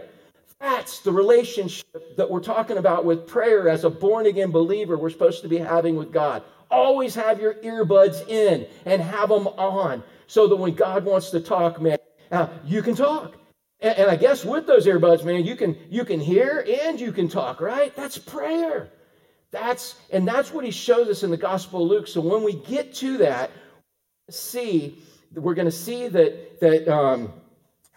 That's 0.60 1.00
the 1.00 1.12
relationship 1.12 2.16
that 2.16 2.30
we're 2.30 2.40
talking 2.40 2.78
about 2.78 3.04
with 3.04 3.28
prayer 3.28 3.68
as 3.68 3.84
a 3.84 3.90
born 3.90 4.26
again 4.26 4.52
believer 4.52 4.98
we're 4.98 5.10
supposed 5.10 5.42
to 5.42 5.50
be 5.50 5.58
having 5.58 5.98
with 5.98 6.12
God. 6.14 6.44
Always 6.72 7.14
have 7.16 7.40
your 7.40 7.56
earbuds 7.56 8.28
in 8.28 8.66
and 8.86 9.02
have 9.02 9.30
them 9.30 9.48
on 9.48 10.04
so 10.28 10.48
that 10.48 10.56
when 10.56 10.76
God 10.76 11.06
wants 11.06 11.32
to 11.32 11.40
talk, 11.40 11.82
man, 11.82 11.98
uh, 12.32 12.48
you 12.66 12.82
can 12.82 12.96
talk. 12.96 13.36
And, 13.80 13.98
and 13.98 14.12
I 14.12 14.16
guess 14.16 14.46
with 14.46 14.68
those 14.68 14.86
earbuds, 14.86 15.24
man, 15.24 15.46
you 15.46 15.56
can 15.56 15.78
you 15.90 16.06
can 16.06 16.20
hear 16.20 16.66
and 16.84 17.00
you 17.00 17.12
can 17.12 17.30
talk, 17.30 17.62
right? 17.62 17.96
That's 17.96 18.18
prayer. 18.18 18.90
That's 19.52 19.96
and 20.12 20.28
that's 20.28 20.52
what 20.52 20.66
he 20.66 20.72
shows 20.72 21.08
us 21.08 21.24
in 21.24 21.32
the 21.32 21.38
Gospel 21.38 21.84
of 21.84 21.90
Luke. 21.90 22.08
So 22.08 22.22
when 22.22 22.44
we 22.44 22.54
get 22.54 22.94
to 22.96 23.18
that, 23.20 23.52
see 24.30 25.00
we're 25.34 25.54
going 25.54 25.66
to 25.66 25.72
see 25.72 26.08
that 26.08 26.60
that 26.60 26.88
um, 26.88 27.34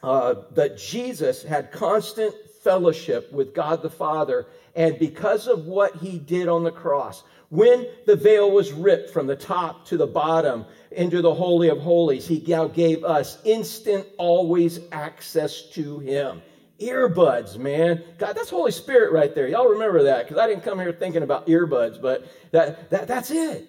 uh, 0.03 0.35
that 0.53 0.79
Jesus 0.79 1.43
had 1.43 1.73
constant 1.73 2.35
fellowship 2.63 3.33
with 3.33 3.55
God 3.55 3.83
the 3.83 3.91
Father, 3.91 4.47
and 4.77 4.99
because 4.99 5.49
of 5.49 5.67
what 5.67 5.97
he 5.97 6.19
did 6.19 6.49
on 6.49 6.63
the 6.63 6.71
cross, 6.71 7.25
when 7.51 7.87
the 8.07 8.17
veil 8.17 8.51
was 8.51 8.73
ripped 8.73 9.11
from 9.11 9.27
the 9.27 9.37
top 9.37 9.85
to 9.87 9.97
the 9.97 10.07
bottom 10.07 10.65
into 10.91 11.21
the 11.21 11.35
holy 11.35 11.69
of 11.69 11.79
holies, 11.79 12.27
he 12.27 12.43
now 12.49 12.67
gave 12.67 13.05
us 13.05 13.39
instant, 13.45 14.07
always 14.19 14.81
access 14.91 15.63
to 15.71 15.99
him 16.01 16.43
earbuds, 16.81 17.59
man. 17.59 18.03
God, 18.19 18.35
that's 18.35 18.51
Holy 18.51 18.73
Spirit 18.73 19.13
right 19.13 19.35
there. 19.35 19.47
Y'all 19.47 19.69
remember 19.69 20.05
that 20.05 20.25
because 20.25 20.39
I 20.39 20.47
didn't 20.47 20.65
come 20.65 20.79
here 20.79 20.93
thinking 20.93 21.23
about 21.23 21.47
earbuds, 21.47 22.01
but 22.01 22.27
that, 22.53 22.91
that, 22.91 23.07
that's 23.07 23.31
it. 23.31 23.69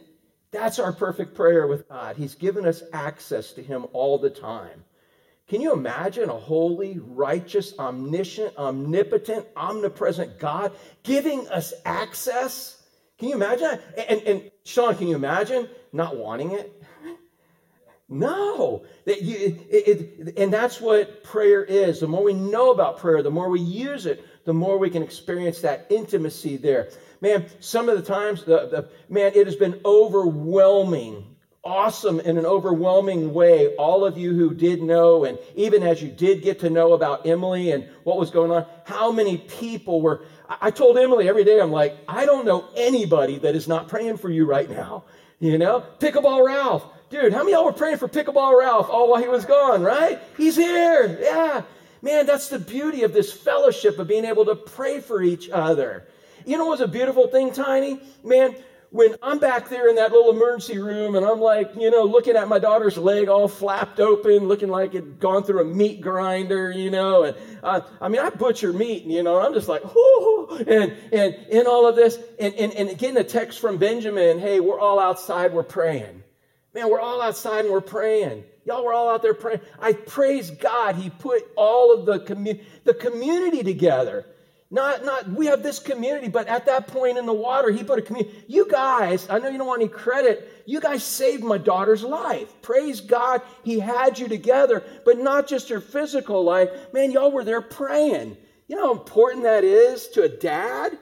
That's 0.52 0.80
our 0.80 0.92
perfect 0.92 1.36
prayer 1.36 1.68
with 1.68 1.88
God. 1.88 2.18
He's 2.18 2.36
given 2.36 2.66
us 2.66 2.84
access 2.94 3.54
to 3.54 3.62
Him 3.62 3.86
all 3.94 4.18
the 4.18 4.30
time. 4.30 4.84
Can 5.48 5.62
you 5.62 5.74
imagine 5.74 6.30
a 6.30 6.38
holy, 6.38 7.00
righteous, 7.00 7.78
omniscient, 7.78 8.58
omnipotent, 8.58 9.46
omnipresent 9.56 10.40
God 10.40 10.74
giving 11.04 11.48
us 11.50 11.74
access? 11.86 12.81
Can 13.22 13.30
you 13.30 13.36
imagine? 13.36 13.78
And, 14.10 14.22
and 14.24 14.52
Sean, 14.64 14.96
can 14.96 15.08
you 15.08 15.16
imagine 15.16 15.70
not 15.94 16.18
wanting 16.18 16.52
it? 16.54 16.84
No. 18.14 18.84
That 19.06 19.22
you, 19.22 19.58
it, 19.70 19.88
it, 19.88 20.38
and 20.38 20.52
that's 20.52 20.82
what 20.82 21.24
prayer 21.24 21.64
is. 21.64 22.02
The 22.02 22.08
more 22.08 22.26
we 22.26 22.34
know 22.34 22.72
about 22.72 22.98
prayer, 22.98 23.24
the 23.24 23.32
more 23.32 23.48
we 23.48 23.62
use 23.62 24.06
it, 24.06 24.26
the 24.44 24.54
more 24.54 24.78
we 24.78 24.90
can 24.90 25.02
experience 25.02 25.62
that 25.62 25.88
intimacy 25.90 26.58
there. 26.58 26.90
Man, 27.22 27.46
some 27.62 27.88
of 27.88 27.96
the 27.96 28.04
times, 28.04 28.44
the, 28.44 28.68
the, 28.68 28.90
man, 29.08 29.32
it 29.34 29.46
has 29.46 29.56
been 29.56 29.80
overwhelming, 29.86 31.24
awesome 31.64 32.20
in 32.20 32.38
an 32.38 32.46
overwhelming 32.46 33.34
way. 33.34 33.76
All 33.78 34.04
of 34.04 34.18
you 34.18 34.34
who 34.36 34.54
did 34.54 34.82
know, 34.82 35.24
and 35.24 35.40
even 35.56 35.82
as 35.82 36.02
you 36.02 36.10
did 36.10 36.42
get 36.42 36.60
to 36.60 36.70
know 36.70 36.92
about 36.92 37.26
Emily 37.26 37.72
and 37.72 37.88
what 38.04 38.18
was 38.18 38.30
going 38.30 38.52
on, 38.52 38.66
how 38.84 39.14
many 39.14 39.38
people 39.38 40.02
were. 40.02 40.26
I 40.60 40.72
told 40.72 40.98
Emily 40.98 41.30
every 41.30 41.44
day, 41.44 41.60
I'm 41.60 41.72
like, 41.72 41.98
I 42.08 42.26
don't 42.26 42.46
know 42.46 42.66
anybody 42.76 43.38
that 43.40 43.56
is 43.56 43.68
not 43.68 43.88
praying 43.88 44.18
for 44.18 44.30
you 44.30 44.46
right 44.46 44.70
now. 44.70 45.04
You 45.40 45.58
know, 45.58 45.84
Pickleball 46.00 46.46
Ralph. 46.46 46.86
Dude, 47.10 47.34
how 47.34 47.40
many 47.40 47.52
y'all 47.52 47.66
were 47.66 47.74
praying 47.74 47.98
for 47.98 48.08
Pickleball 48.08 48.58
Ralph 48.58 48.90
all 48.90 49.10
while 49.10 49.22
he 49.22 49.28
was 49.28 49.46
gone, 49.46 49.84
right? 49.84 50.20
He's 50.38 50.56
here. 50.56 51.18
Yeah. 51.22 51.64
Man, 52.02 52.26
that's 52.26 52.50
the 52.50 52.60
beauty 52.60 53.04
of 53.04 53.14
this 53.14 53.32
fellowship 53.32 54.00
of 54.00 54.08
being 54.08 54.26
able 54.26 54.46
to 54.46 54.56
pray 54.56 55.00
for 55.00 55.22
each 55.22 55.50
other. 55.50 56.08
You 56.46 56.58
know 56.58 56.66
what's 56.66 56.82
a 56.82 56.88
beautiful 56.88 57.28
thing, 57.28 57.54
Tiny? 57.54 58.02
Man, 58.24 58.56
when 58.92 59.16
I'm 59.24 59.40
back 59.40 59.70
there 59.70 59.88
in 59.90 59.96
that 59.96 60.12
little 60.12 60.32
emergency 60.32 60.78
room 60.78 61.16
and 61.16 61.26
I'm 61.26 61.40
like, 61.40 61.72
you 61.78 61.90
know, 61.90 62.04
looking 62.04 62.36
at 62.36 62.50
my 62.50 62.60
daughter's 62.60 62.98
leg 62.98 63.30
all 63.30 63.48
flapped 63.48 64.02
open, 64.02 64.50
looking 64.50 64.68
like 64.68 64.94
it'd 64.94 65.18
gone 65.18 65.44
through 65.44 65.62
a 65.62 65.66
meat 65.66 66.02
grinder, 66.02 66.70
you 66.72 66.92
know, 66.92 67.24
and 67.24 67.38
uh, 67.64 67.80
I 68.02 68.10
mean, 68.10 68.20
I 68.20 68.30
butcher 68.30 68.74
meat, 68.74 69.06
you 69.06 69.24
know, 69.24 69.38
and 69.38 69.48
I'm 69.48 69.54
just 69.54 69.70
like, 69.70 69.96
whoo, 69.96 70.58
and, 70.68 70.94
and 71.14 71.36
in 71.50 71.68
all 71.68 71.88
of 71.88 71.96
this, 71.96 72.20
and, 72.38 72.54
and, 72.56 72.74
and 72.74 72.98
getting 72.98 73.16
a 73.16 73.24
text 73.24 73.62
from 73.62 73.78
Benjamin, 73.78 74.40
hey, 74.40 74.60
we're 74.60 74.80
all 74.80 75.00
outside, 75.00 75.54
we're 75.54 75.64
praying. 75.64 76.24
Man, 76.74 76.90
we're 76.90 77.00
all 77.00 77.22
outside 77.22 77.66
and 77.66 77.74
we're 77.74 77.82
praying. 77.82 78.44
Y'all 78.66 78.84
were 78.84 78.94
all 78.94 79.10
out 79.10 79.22
there 79.22 79.34
praying. 79.34 79.62
I 79.80 79.94
praise 79.94 80.52
God. 80.52 80.96
He 80.96 81.10
put 81.10 81.44
all 81.56 81.94
of 81.94 82.06
the, 82.06 82.20
commu- 82.20 82.62
the 82.84 82.94
community 82.94 83.64
together. 83.64 84.26
Not, 84.74 85.04
not, 85.04 85.30
we 85.30 85.48
have 85.48 85.64
this 85.64 85.80
community, 85.80 86.30
but 86.30 86.48
at 86.48 86.66
that 86.68 86.88
point 86.88 87.18
in 87.18 87.26
the 87.26 87.34
water, 87.34 87.72
he 87.72 87.84
put 87.84 88.00
a 88.00 88.02
community. 88.02 88.42
You 88.48 88.70
guys, 88.70 89.28
I 89.30 89.38
know 89.38 89.50
you 89.50 89.58
don't 89.58 89.68
want 89.68 89.82
any 89.82 89.92
credit. 89.92 90.64
You 90.66 90.80
guys 90.80 91.04
saved 91.04 91.44
my 91.44 91.58
daughter's 91.58 92.04
life. 92.04 92.50
Praise 92.62 93.02
God, 93.02 93.42
he 93.64 93.80
had 93.80 94.18
you 94.18 94.30
together, 94.30 94.82
but 95.04 95.18
not 95.18 95.46
just 95.46 95.70
your 95.70 95.82
physical 95.82 96.42
life. 96.46 96.70
Man, 96.94 97.12
y'all 97.12 97.34
were 97.34 97.44
there 97.44 97.60
praying. 97.60 98.38
You 98.70 98.78
know 98.78 98.94
how 98.94 99.02
important 99.02 99.44
that 99.44 99.66
is 99.66 100.08
to 100.10 100.24
a 100.24 100.30
dad? 100.30 100.98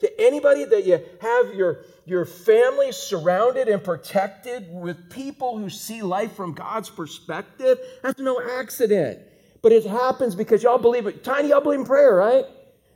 To 0.00 0.20
anybody 0.20 0.66
that 0.66 0.84
you 0.84 1.00
have 1.22 1.54
your, 1.54 1.86
your 2.04 2.26
family 2.26 2.92
surrounded 2.92 3.68
and 3.68 3.82
protected 3.82 4.66
with 4.70 5.08
people 5.08 5.56
who 5.56 5.70
see 5.70 6.02
life 6.02 6.34
from 6.34 6.52
God's 6.52 6.90
perspective, 6.90 7.78
that's 8.02 8.20
no 8.20 8.42
accident. 8.58 9.20
But 9.62 9.72
it 9.72 9.86
happens 9.86 10.34
because 10.34 10.62
y'all 10.62 10.76
believe 10.76 11.06
it. 11.06 11.24
Tiny, 11.24 11.48
y'all 11.48 11.62
believe 11.62 11.80
in 11.80 11.86
prayer, 11.86 12.14
right? 12.14 12.44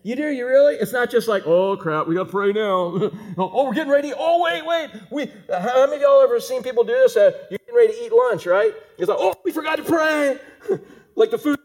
You 0.03 0.17
do? 0.17 0.29
You 0.29 0.47
really? 0.47 0.77
It's 0.77 0.93
not 0.93 1.11
just 1.11 1.29
like, 1.29 1.47
oh 1.47 1.77
crap, 1.77 2.07
we 2.07 2.15
got 2.15 2.25
to 2.25 2.31
pray 2.31 2.53
now. 2.53 3.11
oh, 3.39 3.65
we're 3.67 3.75
getting 3.75 3.93
ready. 3.93 4.13
Oh, 4.17 4.43
wait, 4.43 4.65
wait. 4.65 4.91
We, 5.11 5.27
how 5.51 5.87
many 5.87 5.97
of 5.97 6.03
y'all 6.03 6.23
ever 6.23 6.41
seen 6.41 6.63
people 6.63 6.85
do 6.85 6.93
this? 6.93 7.17
Uh, 7.17 7.33
you're 7.51 7.59
getting 7.59 7.75
ready 7.75 7.93
to 7.93 8.07
eat 8.07 8.13
lunch, 8.13 8.47
right? 8.47 8.73
It's 8.99 9.09
like, 9.09 9.19
oh, 9.21 9.35
we 9.45 9.53
forgot 9.53 9.77
to 9.77 9.83
pray. 9.83 10.39
like 11.17 11.31
the 11.31 11.39
food 11.39 11.59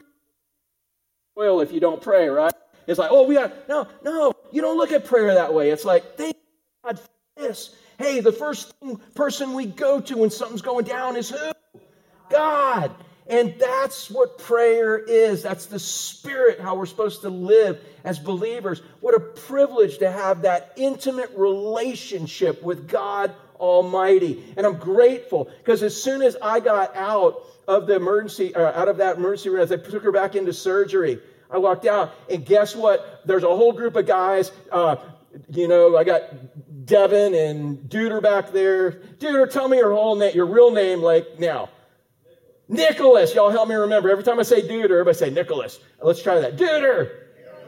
well 1.36 1.62
if 1.62 1.72
you 1.72 1.80
don't 1.80 2.02
pray, 2.02 2.28
right? 2.28 2.54
It's 2.88 3.00
like, 3.00 3.12
oh, 3.12 3.24
we 3.24 3.36
got, 3.36 3.68
no, 3.68 3.88
no, 4.04 4.34
you 4.52 4.62
don't 4.62 4.78
look 4.78 4.92
at 4.92 5.06
prayer 5.06 5.34
that 5.34 5.54
way. 5.54 5.70
It's 5.70 5.86
like, 5.86 6.18
thank 6.18 6.36
God 6.84 7.00
for 7.00 7.10
this. 7.38 7.76
Hey, 7.98 8.20
the 8.20 8.32
first 8.32 8.74
person 9.16 9.54
we 9.54 9.66
go 9.66 10.00
to 10.02 10.18
when 10.18 10.30
something's 10.30 10.62
going 10.62 10.86
down 10.86 11.16
is 11.16 11.30
who? 11.30 11.52
God. 12.30 12.92
And 13.28 13.56
that's 13.60 14.10
what 14.10 14.38
prayer 14.38 14.98
is. 14.98 15.42
That's 15.42 15.66
the 15.66 15.80
spirit, 15.80 16.60
how 16.60 16.76
we're 16.76 16.86
supposed 16.86 17.22
to 17.22 17.30
live 17.30 17.84
as 18.04 18.20
believers. 18.20 18.82
What 19.02 19.16
a 19.16 19.20
privilege 19.20 19.98
to 20.00 20.12
have 20.12 20.44
that 20.44 20.74
intimate 20.76 21.32
relationship 21.36 22.62
with 22.62 22.88
God 22.88 23.34
Almighty. 23.60 24.44
And 24.58 24.66
I'm 24.66 24.78
grateful 24.78 25.50
because 25.60 25.82
as 25.82 26.02
soon 26.02 26.22
as 26.22 26.38
I 26.42 26.60
got 26.60 26.96
out 26.96 27.42
of 27.68 27.88
the 27.88 27.96
emergency, 27.96 28.54
uh, 28.54 28.80
out 28.80 28.90
of 28.90 28.98
that 28.98 29.18
emergency 29.18 29.50
room, 29.50 29.62
as 29.62 29.72
I 29.72 29.78
took 29.78 30.04
her 30.04 30.12
back 30.12 30.36
into 30.36 30.54
surgery, 30.54 31.20
I 31.50 31.58
walked 31.58 31.86
out, 31.86 32.14
and 32.30 32.46
guess 32.46 32.76
what? 32.76 33.22
There's 33.26 33.44
a 33.44 33.48
whole 33.48 33.72
group 33.72 33.96
of 33.96 34.06
guys. 34.06 34.52
Uh, 34.72 34.98
you 35.52 35.68
know, 35.68 35.98
I 35.98 36.04
got 36.04 36.86
Devin 36.86 37.34
and 37.34 37.78
Duder 37.90 38.22
back 38.22 38.52
there. 38.52 38.92
Duder, 39.20 39.50
tell 39.50 39.68
me 39.68 39.78
your 39.78 39.94
whole 39.94 40.16
name, 40.16 40.36
your 40.36 40.46
real 40.46 40.72
name, 40.72 41.02
like 41.02 41.40
now. 41.40 41.70
Nicholas. 42.68 43.36
Y'all 43.36 43.50
help 43.50 43.70
me 43.70 43.76
remember. 43.76 44.10
Every 44.10 44.24
time 44.24 44.40
I 44.40 44.44
say 44.44 44.62
Duder, 44.62 44.92
everybody 44.92 45.18
say 45.18 45.30
Nicholas. 45.30 45.80
Let's 46.02 46.22
try 46.22 46.40
that. 46.40 46.58
Duder. 46.58 47.22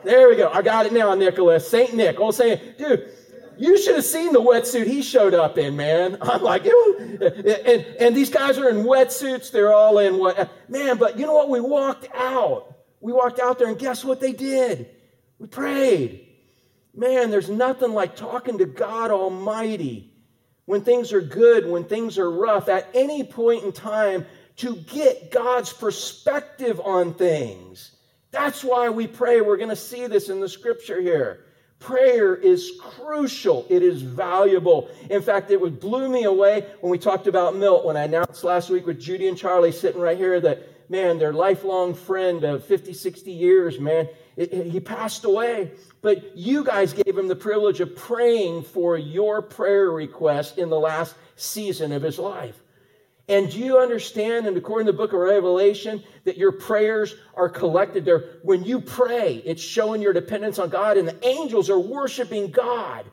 There 0.03 0.29
we 0.29 0.35
go. 0.35 0.49
I 0.49 0.61
got 0.61 0.85
it 0.85 0.93
now, 0.93 1.13
Nicholas. 1.13 1.67
Saint 1.67 1.93
Nick. 1.93 2.19
All 2.19 2.31
saying, 2.31 2.59
dude, 2.77 3.11
you 3.57 3.77
should 3.77 3.95
have 3.95 4.05
seen 4.05 4.31
the 4.33 4.41
wetsuit 4.41 4.85
he 4.85 5.01
showed 5.01 5.33
up 5.33 5.57
in, 5.57 5.75
man. 5.75 6.17
I'm 6.21 6.41
like, 6.41 6.65
and, 6.65 7.85
and 7.99 8.15
these 8.15 8.29
guys 8.29 8.57
are 8.57 8.69
in 8.69 8.85
wetsuits. 8.85 9.51
They're 9.51 9.73
all 9.73 9.99
in 9.99 10.17
what, 10.17 10.49
man, 10.69 10.97
but 10.97 11.17
you 11.17 11.25
know 11.25 11.33
what? 11.33 11.49
We 11.49 11.59
walked 11.59 12.07
out. 12.13 12.75
We 12.99 13.13
walked 13.13 13.39
out 13.39 13.59
there 13.59 13.67
and 13.67 13.77
guess 13.77 14.03
what 14.03 14.19
they 14.19 14.31
did? 14.31 14.89
We 15.39 15.47
prayed. 15.47 16.27
Man, 16.95 17.29
there's 17.29 17.49
nothing 17.49 17.93
like 17.93 18.15
talking 18.15 18.57
to 18.57 18.65
God 18.65 19.11
Almighty 19.11 20.11
when 20.65 20.81
things 20.81 21.13
are 21.13 21.21
good, 21.21 21.69
when 21.69 21.85
things 21.85 22.17
are 22.17 22.29
rough, 22.29 22.69
at 22.69 22.89
any 22.93 23.23
point 23.23 23.63
in 23.63 23.71
time 23.71 24.25
to 24.57 24.75
get 24.75 25.31
God's 25.31 25.71
perspective 25.71 26.81
on 26.83 27.13
things. 27.13 27.91
That's 28.31 28.63
why 28.63 28.89
we 28.89 29.07
pray. 29.07 29.41
We're 29.41 29.57
going 29.57 29.69
to 29.69 29.75
see 29.75 30.07
this 30.07 30.29
in 30.29 30.39
the 30.39 30.49
scripture 30.49 30.99
here. 30.99 31.45
Prayer 31.79 32.35
is 32.35 32.71
crucial. 32.81 33.65
It 33.69 33.83
is 33.83 34.01
valuable. 34.01 34.89
In 35.11 35.21
fact, 35.21 35.51
it 35.51 35.61
would 35.61 35.79
blew 35.79 36.09
me 36.09 36.23
away 36.23 36.65
when 36.81 36.91
we 36.91 36.97
talked 36.97 37.27
about 37.27 37.55
Milt, 37.55 37.85
when 37.85 37.95
I 37.95 38.03
announced 38.03 38.43
last 38.43 38.69
week 38.69 38.87
with 38.87 38.99
Judy 38.99 39.27
and 39.27 39.37
Charlie 39.37 39.71
sitting 39.71 40.01
right 40.01 40.17
here 40.17 40.41
that, 40.41 40.89
man, 40.89 41.19
their 41.19 41.33
lifelong 41.33 41.93
friend 41.93 42.43
of 42.43 42.65
50, 42.65 42.93
60 42.93 43.31
years, 43.31 43.79
man, 43.79 44.09
it, 44.35 44.51
it, 44.51 44.67
he 44.67 44.79
passed 44.79 45.23
away. 45.23 45.71
But 46.01 46.35
you 46.35 46.63
guys 46.63 46.93
gave 46.93 47.15
him 47.15 47.27
the 47.27 47.35
privilege 47.35 47.79
of 47.79 47.95
praying 47.95 48.63
for 48.63 48.97
your 48.97 49.43
prayer 49.43 49.91
request 49.91 50.57
in 50.57 50.69
the 50.69 50.79
last 50.79 51.13
season 51.35 51.91
of 51.91 52.01
his 52.01 52.17
life. 52.17 52.59
And 53.29 53.51
do 53.51 53.59
you 53.59 53.77
understand, 53.77 54.47
and 54.47 54.55
according 54.55 54.85
to 54.85 54.93
the 54.93 54.97
book 54.97 55.11
of 55.11 55.19
Revelation, 55.19 56.01
that 56.23 56.37
your 56.37 56.53
prayers 56.53 57.13
are 57.35 57.49
collected 57.49 58.05
there? 58.05 58.39
When 58.41 58.63
you 58.63 58.79
pray, 58.79 59.41
it's 59.45 59.61
showing 59.61 60.01
your 60.01 60.13
dependence 60.13 60.59
on 60.59 60.69
God, 60.69 60.97
and 60.97 61.07
the 61.07 61.27
angels 61.27 61.69
are 61.69 61.79
worshiping 61.79 62.51
God 62.51 63.05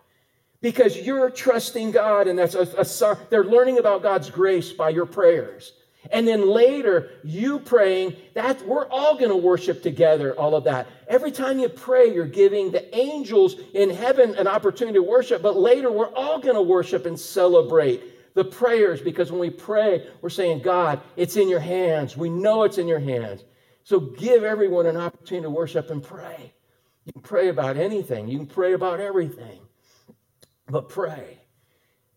because 0.61 0.97
you're 0.97 1.31
trusting 1.31 1.91
God, 1.91 2.29
and 2.29 2.39
that's 2.39 2.55
a, 2.55 2.63
a 2.79 3.19
they're 3.29 3.45
learning 3.45 3.79
about 3.79 4.03
God's 4.03 4.31
grace 4.31 4.73
by 4.73 4.91
your 4.91 5.05
prayers. 5.05 5.73
And 6.13 6.29
then 6.29 6.49
later, 6.49 7.11
you 7.25 7.59
praying, 7.59 8.15
that 8.35 8.65
we're 8.67 8.87
all 8.89 9.17
going 9.17 9.31
to 9.31 9.37
worship 9.37 9.83
together, 9.83 10.35
all 10.35 10.55
of 10.55 10.65
that. 10.65 10.87
Every 11.09 11.33
time 11.33 11.59
you 11.59 11.69
pray, 11.69 12.15
you're 12.15 12.27
giving 12.27 12.71
the 12.71 12.95
angels 12.95 13.57
in 13.73 13.91
heaven 13.91 14.35
an 14.37 14.47
opportunity 14.47 14.99
to 14.99 15.03
worship, 15.03 15.43
but 15.43 15.57
later 15.57 15.91
we're 15.91 16.15
all 16.15 16.39
going 16.39 16.55
to 16.57 16.63
worship 16.63 17.07
and 17.07 17.19
celebrate 17.19 18.14
the 18.35 18.45
prayers 18.45 19.01
because 19.01 19.31
when 19.31 19.41
we 19.41 19.51
pray, 19.51 20.09
we're 20.21 20.29
saying, 20.29 20.63
God, 20.63 21.01
it's 21.17 21.37
in 21.37 21.49
your 21.49 21.61
hands. 21.61 22.17
We 22.17 22.29
know 22.29 22.65
it's 22.65 22.79
in 22.79 22.89
your 22.89 22.99
hands. 22.99 23.45
So 23.85 24.01
give 24.01 24.45
everyone 24.45 24.87
an 24.87 24.97
opportunity 24.97 25.45
to 25.45 25.51
worship 25.51 25.91
and 25.91 26.03
pray. 26.03 26.53
You 27.05 27.13
can 27.13 27.23
pray 27.23 27.49
about 27.49 27.77
anything, 27.77 28.29
you 28.29 28.39
can 28.39 28.47
pray 28.47 28.73
about 28.73 28.99
everything, 28.99 29.61
but 30.69 30.89
pray. 30.89 31.39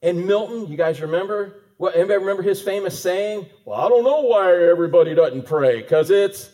And 0.01 0.25
Milton, 0.25 0.67
you 0.67 0.77
guys 0.77 1.01
remember? 1.01 1.63
What, 1.77 1.95
anybody 1.95 2.19
remember 2.19 2.41
his 2.41 2.61
famous 2.61 2.99
saying? 2.99 3.47
Well, 3.65 3.79
I 3.79 3.89
don't 3.89 4.03
know 4.03 4.21
why 4.21 4.51
everybody 4.51 5.13
doesn't 5.13 5.45
pray, 5.45 5.81
because 5.81 6.09
it's 6.09 6.49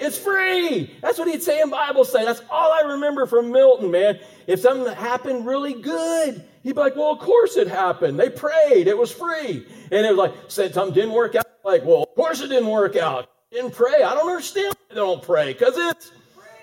it's 0.00 0.18
free. 0.18 0.94
That's 1.02 1.18
what 1.18 1.28
he'd 1.28 1.42
say 1.42 1.60
in 1.60 1.70
Bible 1.70 2.04
study. 2.04 2.24
That's 2.24 2.42
all 2.50 2.72
I 2.72 2.92
remember 2.92 3.26
from 3.26 3.50
Milton, 3.50 3.90
man. 3.90 4.18
If 4.46 4.60
something 4.60 4.92
happened 4.94 5.46
really 5.46 5.74
good, 5.74 6.44
he'd 6.68 6.74
be 6.74 6.80
like, 6.80 6.96
well, 6.96 7.12
of 7.12 7.18
course 7.18 7.56
it 7.56 7.66
happened. 7.66 8.20
They 8.20 8.28
prayed. 8.28 8.88
It 8.88 8.96
was 8.96 9.10
free. 9.10 9.66
And 9.90 10.06
it 10.06 10.10
was 10.10 10.18
like, 10.18 10.34
said 10.48 10.74
something 10.74 10.94
didn't 10.94 11.14
work 11.14 11.34
out. 11.34 11.46
Like, 11.64 11.82
well, 11.82 12.02
of 12.02 12.14
course 12.14 12.42
it 12.42 12.48
didn't 12.48 12.68
work 12.68 12.94
out. 12.94 13.30
Didn't 13.50 13.72
pray. 13.72 14.02
I 14.02 14.14
don't 14.14 14.28
understand 14.28 14.74
why 14.74 14.84
they 14.90 14.94
don't 14.96 15.22
pray 15.22 15.54
because 15.54 15.74
it's, 15.78 16.12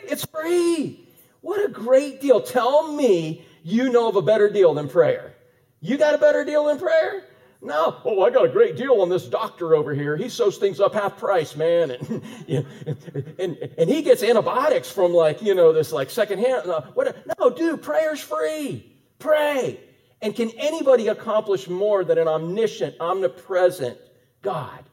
it's 0.03 0.25
free. 0.25 1.09
What 1.41 1.65
a 1.65 1.69
great 1.69 2.21
deal. 2.21 2.39
Tell 2.39 2.91
me 2.93 3.43
you 3.63 3.89
know 3.91 4.07
of 4.07 4.15
a 4.15 4.21
better 4.21 4.47
deal 4.47 4.75
than 4.75 4.88
prayer. 4.88 5.33
You 5.81 5.97
got 5.97 6.13
a 6.13 6.19
better 6.19 6.45
deal 6.45 6.65
than 6.65 6.77
prayer? 6.77 7.24
No, 7.63 8.00
oh, 8.05 8.21
I 8.21 8.29
got 8.29 8.45
a 8.45 8.50
great 8.50 8.77
deal 8.77 9.01
on 9.01 9.09
this 9.09 9.27
doctor 9.27 9.74
over 9.74 9.95
here. 9.95 10.15
He 10.15 10.29
sews 10.29 10.57
things 10.57 10.79
up 10.79 10.93
half 10.93 11.17
price, 11.17 11.55
man, 11.55 11.91
and 12.00 12.21
you 12.45 12.59
know, 12.59 13.24
and 13.39 13.57
and 13.79 13.89
he 13.89 14.03
gets 14.03 14.21
antibiotics 14.21 14.91
from 14.91 15.13
like 15.13 15.41
you 15.41 15.55
know 15.55 15.74
this 15.74 15.91
like 15.91 16.12
secondhand. 16.12 16.69
Uh, 16.69 16.81
what? 16.93 17.15
No, 17.39 17.50
dude, 17.50 17.81
prayer's 17.81 18.19
free. 18.19 18.91
Pray. 19.17 19.79
And 20.25 20.36
can 20.36 20.50
anybody 20.58 21.10
accomplish 21.10 21.67
more 21.70 22.03
than 22.03 22.17
an 22.17 22.27
omniscient, 22.27 22.96
omnipresent 23.00 23.96
God, 24.41 24.84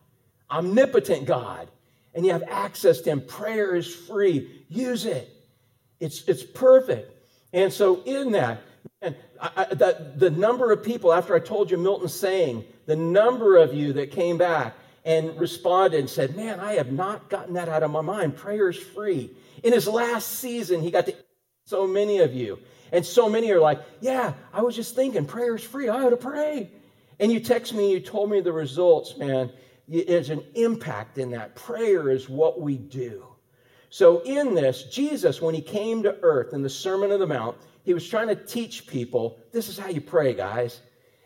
omnipotent 0.50 1.24
God? 1.24 1.70
And 2.12 2.26
you 2.26 2.32
have 2.32 2.42
access 2.50 3.00
to 3.00 3.12
Him. 3.12 3.22
Prayer 3.22 3.74
is 3.74 3.94
free. 3.94 4.66
Use 4.68 5.06
it. 5.06 5.34
It's 6.00 6.28
it's 6.28 6.42
perfect. 6.42 7.16
And 7.54 7.72
so 7.72 8.02
in 8.02 8.32
that, 8.32 8.60
and 9.00 9.16
I, 9.40 9.50
I, 9.56 9.64
the, 9.74 10.12
the 10.16 10.30
number 10.30 10.70
of 10.70 10.82
people, 10.82 11.14
after 11.14 11.34
I 11.34 11.38
told 11.38 11.70
you 11.70 11.78
Milton's 11.78 12.12
saying, 12.12 12.66
the 12.84 12.96
number 12.96 13.56
of 13.56 13.72
you 13.72 13.94
that 13.94 14.10
came 14.10 14.36
back 14.36 14.74
and 15.06 15.34
responded 15.40 15.98
and 16.00 16.10
said, 16.10 16.36
Man, 16.36 16.60
I 16.60 16.74
have 16.74 16.92
not 16.92 17.30
gotten 17.30 17.54
that 17.54 17.70
out 17.70 17.82
of 17.82 17.90
my 17.90 18.02
mind. 18.02 18.36
Prayer 18.36 18.68
is 18.68 18.76
free. 18.76 19.30
In 19.62 19.72
his 19.72 19.88
last 19.88 20.40
season, 20.40 20.82
he 20.82 20.90
got 20.90 21.06
to 21.06 21.14
so 21.64 21.86
many 21.86 22.18
of 22.18 22.34
you. 22.34 22.58
And 22.92 23.04
so 23.04 23.28
many 23.28 23.50
are 23.50 23.60
like, 23.60 23.80
Yeah, 24.00 24.34
I 24.52 24.60
was 24.62 24.76
just 24.76 24.94
thinking, 24.94 25.24
prayer 25.24 25.56
is 25.56 25.64
free. 25.64 25.88
I 25.88 26.04
ought 26.04 26.10
to 26.10 26.16
pray. 26.16 26.70
And 27.18 27.32
you 27.32 27.40
text 27.40 27.74
me, 27.74 27.92
you 27.92 28.00
told 28.00 28.30
me 28.30 28.40
the 28.40 28.52
results, 28.52 29.16
man. 29.16 29.50
There's 29.88 30.30
an 30.30 30.44
impact 30.54 31.18
in 31.18 31.32
that. 31.32 31.54
Prayer 31.54 32.08
is 32.10 32.28
what 32.28 32.60
we 32.60 32.76
do. 32.76 33.26
So, 33.90 34.22
in 34.22 34.54
this, 34.54 34.84
Jesus, 34.84 35.42
when 35.42 35.54
he 35.54 35.60
came 35.60 36.02
to 36.04 36.16
earth 36.22 36.54
in 36.54 36.62
the 36.62 36.70
Sermon 36.70 37.12
on 37.12 37.20
the 37.20 37.26
Mount, 37.26 37.56
he 37.84 37.92
was 37.92 38.08
trying 38.08 38.28
to 38.28 38.36
teach 38.36 38.86
people 38.86 39.38
this 39.52 39.68
is 39.68 39.78
how 39.78 39.88
you 39.88 40.00
pray, 40.00 40.32
guys. 40.34 40.80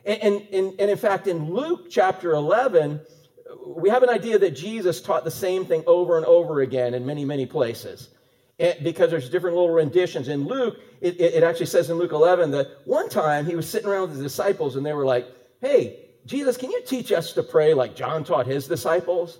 And, 0.04 0.42
and, 0.52 0.80
and, 0.80 0.90
in 0.90 0.96
fact, 0.96 1.26
in 1.26 1.52
Luke 1.52 1.90
chapter 1.90 2.32
11, 2.32 3.00
we 3.66 3.88
have 3.90 4.02
an 4.02 4.08
idea 4.08 4.38
that 4.38 4.52
Jesus 4.52 5.00
taught 5.00 5.24
the 5.24 5.30
same 5.30 5.64
thing 5.64 5.82
over 5.86 6.16
and 6.16 6.26
over 6.26 6.60
again 6.60 6.94
in 6.94 7.04
many, 7.04 7.24
many 7.24 7.46
places. 7.46 8.08
And 8.58 8.76
because 8.82 9.10
there's 9.10 9.28
different 9.28 9.56
little 9.56 9.74
renditions. 9.74 10.28
In 10.28 10.46
Luke, 10.46 10.78
it, 11.00 11.20
it 11.20 11.42
actually 11.42 11.66
says 11.66 11.90
in 11.90 11.98
Luke 11.98 12.12
11 12.12 12.50
that 12.52 12.68
one 12.84 13.08
time 13.08 13.44
he 13.44 13.54
was 13.54 13.68
sitting 13.68 13.88
around 13.88 14.02
with 14.02 14.12
his 14.12 14.22
disciples 14.22 14.76
and 14.76 14.86
they 14.86 14.94
were 14.94 15.04
like, 15.04 15.26
Hey, 15.60 16.06
Jesus, 16.24 16.56
can 16.56 16.70
you 16.70 16.82
teach 16.84 17.12
us 17.12 17.32
to 17.32 17.42
pray 17.42 17.74
like 17.74 17.94
John 17.94 18.24
taught 18.24 18.46
his 18.46 18.66
disciples? 18.66 19.38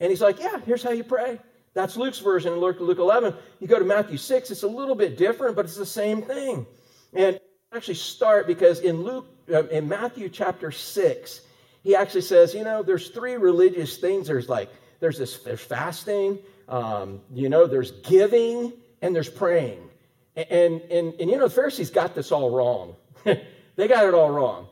And 0.00 0.10
he's 0.10 0.20
like, 0.20 0.38
Yeah, 0.38 0.60
here's 0.64 0.82
how 0.82 0.90
you 0.90 1.04
pray. 1.04 1.40
That's 1.74 1.96
Luke's 1.96 2.18
version 2.18 2.52
in 2.52 2.60
Luke, 2.60 2.78
Luke 2.80 2.98
11. 2.98 3.34
You 3.58 3.66
go 3.66 3.78
to 3.78 3.84
Matthew 3.84 4.18
6, 4.18 4.50
it's 4.50 4.62
a 4.62 4.68
little 4.68 4.94
bit 4.94 5.16
different, 5.16 5.56
but 5.56 5.64
it's 5.64 5.76
the 5.76 5.86
same 5.86 6.22
thing. 6.22 6.66
And 7.14 7.40
actually 7.72 7.94
start 7.94 8.46
because 8.46 8.80
in 8.80 9.02
Luke, 9.02 9.26
uh, 9.52 9.66
in 9.68 9.88
Matthew 9.88 10.28
chapter 10.28 10.70
6, 10.70 11.40
he 11.82 11.96
actually 11.96 12.20
says, 12.20 12.54
you 12.54 12.62
know, 12.62 12.82
there's 12.82 13.08
three 13.08 13.36
religious 13.36 13.96
things. 13.96 14.28
There's 14.28 14.48
like, 14.48 14.70
there's 15.00 15.18
this, 15.18 15.38
there's 15.38 15.60
fasting, 15.60 16.38
um, 16.72 17.20
you 17.32 17.48
know, 17.48 17.66
there's 17.66 17.90
giving, 17.90 18.72
and 19.02 19.14
there's 19.14 19.28
praying. 19.28 19.90
And, 20.34 20.80
and, 20.90 21.14
and, 21.20 21.30
you 21.30 21.36
know, 21.36 21.46
the 21.46 21.54
Pharisees 21.54 21.90
got 21.90 22.14
this 22.14 22.32
all 22.32 22.50
wrong. 22.50 22.96
they 23.24 23.88
got 23.88 24.06
it 24.06 24.14
all 24.14 24.30
wrong. 24.30 24.68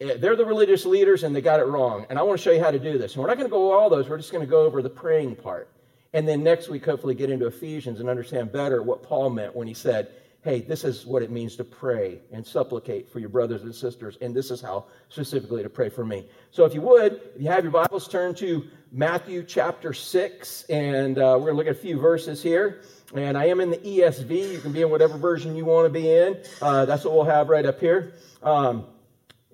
Eh, 0.00 0.18
they're 0.18 0.36
the 0.36 0.44
religious 0.44 0.84
leaders 0.84 1.24
and 1.24 1.34
they 1.34 1.40
got 1.40 1.60
it 1.60 1.64
wrong. 1.64 2.04
And 2.10 2.18
I 2.18 2.22
want 2.22 2.38
to 2.38 2.42
show 2.42 2.52
you 2.52 2.62
how 2.62 2.70
to 2.70 2.78
do 2.78 2.98
this. 2.98 3.14
And 3.14 3.22
we're 3.22 3.28
not 3.28 3.38
going 3.38 3.48
to 3.48 3.50
go 3.50 3.66
over 3.66 3.76
all 3.76 3.88
those. 3.88 4.08
We're 4.08 4.18
just 4.18 4.30
going 4.30 4.44
to 4.44 4.50
go 4.50 4.66
over 4.66 4.82
the 4.82 4.90
praying 4.90 5.36
part. 5.36 5.70
And 6.12 6.28
then 6.28 6.42
next 6.42 6.68
week, 6.68 6.84
hopefully, 6.84 7.14
get 7.14 7.30
into 7.30 7.46
Ephesians 7.46 8.00
and 8.00 8.08
understand 8.08 8.52
better 8.52 8.82
what 8.82 9.02
Paul 9.02 9.30
meant 9.30 9.54
when 9.54 9.66
he 9.66 9.74
said, 9.74 10.10
hey, 10.42 10.60
this 10.60 10.84
is 10.84 11.04
what 11.04 11.22
it 11.22 11.30
means 11.30 11.56
to 11.56 11.64
pray 11.64 12.20
and 12.32 12.46
supplicate 12.46 13.10
for 13.10 13.18
your 13.18 13.28
brothers 13.28 13.62
and 13.64 13.74
sisters. 13.74 14.16
And 14.20 14.34
this 14.34 14.50
is 14.50 14.60
how 14.60 14.86
specifically 15.08 15.62
to 15.62 15.68
pray 15.68 15.88
for 15.88 16.04
me. 16.04 16.26
So 16.52 16.64
if 16.64 16.74
you 16.74 16.80
would, 16.82 17.20
if 17.34 17.42
you 17.42 17.48
have 17.48 17.64
your 17.64 17.72
Bibles, 17.72 18.06
turn 18.06 18.34
to 18.36 18.64
Matthew 18.92 19.42
chapter 19.42 19.92
6. 19.92 20.62
And 20.70 21.18
uh, 21.18 21.36
we're 21.38 21.52
going 21.52 21.54
to 21.54 21.56
look 21.56 21.66
at 21.66 21.72
a 21.72 21.74
few 21.74 21.98
verses 21.98 22.42
here. 22.42 22.82
And 23.14 23.36
I 23.36 23.46
am 23.46 23.60
in 23.60 23.70
the 23.70 23.78
ESV. 23.78 24.52
You 24.52 24.58
can 24.60 24.72
be 24.72 24.82
in 24.82 24.90
whatever 24.90 25.18
version 25.18 25.56
you 25.56 25.64
want 25.64 25.86
to 25.86 25.92
be 25.92 26.10
in. 26.10 26.36
Uh, 26.62 26.84
that's 26.84 27.04
what 27.04 27.14
we'll 27.14 27.24
have 27.24 27.48
right 27.48 27.66
up 27.66 27.80
here. 27.80 28.14
Um, 28.42 28.86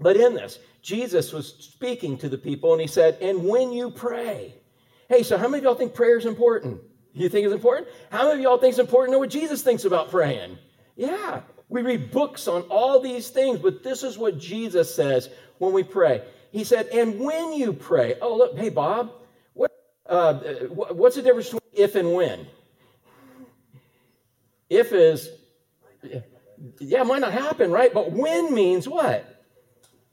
but 0.00 0.17
in 0.17 0.35
this, 0.35 0.59
Jesus 0.83 1.33
was 1.33 1.55
speaking 1.61 2.19
to 2.19 2.29
the 2.29 2.37
people 2.37 2.73
and 2.73 2.81
he 2.81 2.87
said, 2.87 3.17
And 3.23 3.49
when 3.49 3.73
you 3.73 3.91
pray, 3.91 4.55
hey, 5.09 5.23
so 5.23 5.38
how 5.38 5.49
many 5.49 5.59
of 5.59 5.64
y'all 5.64 5.75
think 5.75 5.95
prayer 5.95 6.19
is 6.19 6.26
important? 6.26 6.81
You 7.14 7.29
think 7.29 7.47
it's 7.47 7.55
important? 7.55 7.88
How 8.11 8.25
many 8.25 8.35
of 8.35 8.41
y'all 8.41 8.59
think 8.59 8.73
it's 8.73 8.79
important 8.81 9.11
to 9.11 9.12
know 9.12 9.21
what 9.21 9.31
Jesus 9.31 9.62
thinks 9.62 9.85
about 9.85 10.11
praying? 10.11 10.59
Yeah, 10.96 11.40
we 11.68 11.82
read 11.82 12.10
books 12.10 12.46
on 12.46 12.62
all 12.62 13.00
these 13.00 13.28
things, 13.28 13.58
but 13.58 13.82
this 13.82 14.02
is 14.02 14.16
what 14.16 14.38
Jesus 14.38 14.94
says 14.94 15.28
when 15.58 15.72
we 15.72 15.82
pray. 15.82 16.22
He 16.52 16.62
said, 16.62 16.86
and 16.86 17.18
when 17.18 17.52
you 17.52 17.72
pray, 17.72 18.14
oh, 18.20 18.36
look, 18.36 18.56
hey, 18.56 18.68
Bob, 18.68 19.10
what, 19.54 19.72
uh, 20.08 20.34
what's 20.34 21.16
the 21.16 21.22
difference 21.22 21.46
between 21.46 21.62
if 21.72 21.96
and 21.96 22.12
when? 22.14 22.46
If 24.70 24.92
is, 24.92 25.30
yeah, 26.78 27.00
it 27.00 27.06
might 27.06 27.20
not 27.20 27.32
happen, 27.32 27.72
right? 27.72 27.92
But 27.92 28.12
when 28.12 28.54
means 28.54 28.88
what? 28.88 29.30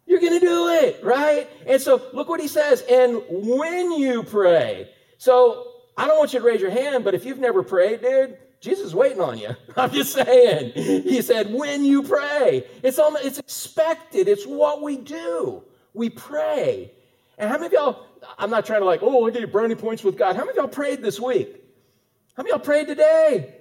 You're 0.07 0.19
going 0.19 0.39
to 0.39 0.45
do 0.45 0.67
it, 0.69 1.03
right? 1.03 1.47
And 1.67 1.79
so 1.79 2.01
look 2.11 2.27
what 2.27 2.41
he 2.41 2.47
says, 2.47 2.81
and 2.89 3.21
when 3.29 3.91
you 3.91 4.23
pray. 4.23 4.89
So 5.19 5.67
I 5.95 6.07
don't 6.07 6.17
want 6.17 6.33
you 6.33 6.39
to 6.39 6.45
raise 6.45 6.59
your 6.59 6.71
hand, 6.71 7.03
but 7.03 7.13
if 7.13 7.23
you've 7.23 7.39
never 7.39 7.61
prayed, 7.61 8.01
dude, 8.01 8.37
Jesus 8.61 8.85
is 8.87 8.95
waiting 8.95 9.19
on 9.19 9.37
you. 9.39 9.55
I'm 9.75 9.91
just 9.91 10.13
saying. 10.13 10.73
He 10.73 11.21
said, 11.21 11.51
when 11.51 11.83
you 11.83 12.03
pray, 12.03 12.63
it's, 12.83 12.99
on, 12.99 13.15
it's 13.17 13.39
expected. 13.39 14.27
It's 14.27 14.45
what 14.45 14.81
we 14.81 14.97
do. 14.97 15.63
We 15.93 16.09
pray. 16.09 16.91
And 17.37 17.49
how 17.49 17.55
many 17.55 17.65
of 17.67 17.73
y'all, 17.73 18.05
I'm 18.37 18.51
not 18.51 18.65
trying 18.65 18.81
to 18.81 18.85
like, 18.85 19.01
oh, 19.01 19.27
I 19.27 19.31
get 19.31 19.51
brownie 19.51 19.75
points 19.75 20.03
with 20.03 20.15
God. 20.15 20.35
How 20.35 20.45
many 20.45 20.51
of 20.51 20.55
y'all 20.57 20.67
prayed 20.67 21.01
this 21.01 21.19
week? 21.19 21.55
How 22.37 22.43
many 22.43 22.53
of 22.53 22.59
y'all 22.59 22.65
prayed 22.65 22.87
today? 22.87 23.55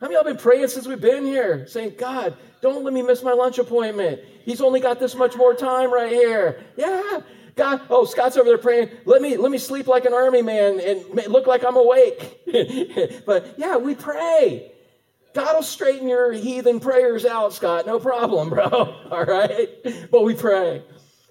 How 0.00 0.06
many 0.06 0.16
of 0.16 0.26
y'all 0.26 0.32
been 0.34 0.42
praying 0.42 0.68
since 0.68 0.86
we've 0.86 1.00
been 1.00 1.24
here? 1.24 1.66
Saying, 1.66 1.94
God, 1.96 2.36
don't 2.60 2.84
let 2.84 2.92
me 2.92 3.02
miss 3.02 3.22
my 3.22 3.32
lunch 3.32 3.58
appointment. 3.58 4.20
He's 4.44 4.60
only 4.60 4.80
got 4.80 5.00
this 5.00 5.14
much 5.14 5.34
more 5.34 5.54
time 5.54 5.92
right 5.92 6.12
here. 6.12 6.62
Yeah. 6.76 7.20
God, 7.54 7.82
oh, 7.90 8.04
Scott's 8.04 8.36
over 8.36 8.48
there 8.48 8.58
praying. 8.58 8.90
Let 9.04 9.20
me 9.20 9.36
let 9.36 9.50
me 9.50 9.58
sleep 9.58 9.86
like 9.86 10.04
an 10.04 10.14
army 10.14 10.42
man 10.42 10.80
and 10.80 11.04
look 11.30 11.46
like 11.46 11.64
I'm 11.64 11.76
awake. 11.76 12.40
but 13.26 13.54
yeah, 13.58 13.76
we 13.76 13.94
pray. 13.94 14.72
God 15.34 15.56
will 15.56 15.62
straighten 15.62 16.08
your 16.08 16.32
heathen 16.32 16.80
prayers 16.80 17.24
out, 17.24 17.52
Scott. 17.52 17.86
No 17.86 17.98
problem, 17.98 18.50
bro. 18.50 18.64
All 19.10 19.24
right? 19.24 19.68
But 20.10 20.22
we 20.24 20.34
pray. 20.34 20.82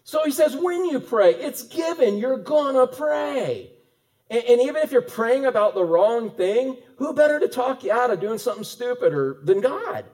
So 0.04 0.24
he 0.26 0.32
says, 0.32 0.56
when 0.56 0.86
you 0.86 1.00
pray, 1.00 1.36
it's 1.36 1.64
given. 1.64 2.18
You're 2.18 2.38
gonna 2.38 2.88
pray. 2.88 3.72
And, 4.30 4.44
and, 4.46 4.62
even 4.62 4.78
if 4.78 4.92
you're 4.92 5.02
praying 5.02 5.46
about 5.46 5.76
the 5.76 5.84
wrong 5.84 6.32
thing, 6.32 6.78
who 6.96 7.14
better 7.14 7.40
to 7.40 7.48
talk 7.48 7.84
you 7.84 7.92
out 7.92 8.12
of 8.12 8.20
doing 8.20 8.38
something 8.38 8.64
stupid 8.64 9.14
or 9.14 9.38
than 9.44 9.60
God? 9.60 10.06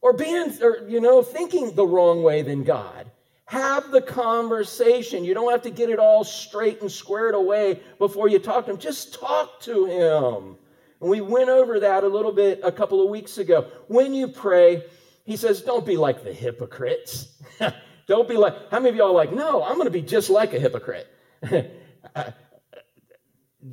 Or 0.00 0.12
being, 0.12 0.52
or 0.62 0.88
you 0.88 1.00
know, 1.00 1.22
thinking 1.22 1.74
the 1.74 1.86
wrong 1.86 2.22
way 2.22 2.42
than 2.42 2.64
God. 2.64 3.10
Have 3.52 3.90
the 3.90 4.00
conversation. 4.00 5.26
You 5.26 5.34
don't 5.34 5.50
have 5.52 5.60
to 5.64 5.70
get 5.70 5.90
it 5.90 5.98
all 5.98 6.24
straight 6.24 6.80
and 6.80 6.90
squared 6.90 7.34
away 7.34 7.80
before 7.98 8.26
you 8.26 8.38
talk 8.38 8.64
to 8.64 8.70
him. 8.70 8.78
Just 8.78 9.12
talk 9.12 9.60
to 9.60 9.84
him. 9.84 10.56
And 11.02 11.10
we 11.10 11.20
went 11.20 11.50
over 11.50 11.78
that 11.80 12.02
a 12.02 12.08
little 12.08 12.32
bit 12.32 12.60
a 12.64 12.72
couple 12.72 13.04
of 13.04 13.10
weeks 13.10 13.36
ago. 13.36 13.66
When 13.88 14.14
you 14.14 14.28
pray, 14.28 14.84
he 15.26 15.36
says, 15.36 15.60
don't 15.60 15.84
be 15.84 15.98
like 15.98 16.24
the 16.24 16.32
hypocrites. 16.32 17.42
don't 18.06 18.26
be 18.26 18.38
like, 18.38 18.54
how 18.70 18.78
many 18.78 18.88
of 18.88 18.96
y'all 18.96 19.08
are 19.08 19.12
like, 19.12 19.34
no, 19.34 19.62
I'm 19.62 19.74
going 19.74 19.84
to 19.84 19.90
be 19.90 20.00
just 20.00 20.30
like 20.30 20.54
a 20.54 20.58
hypocrite? 20.58 21.08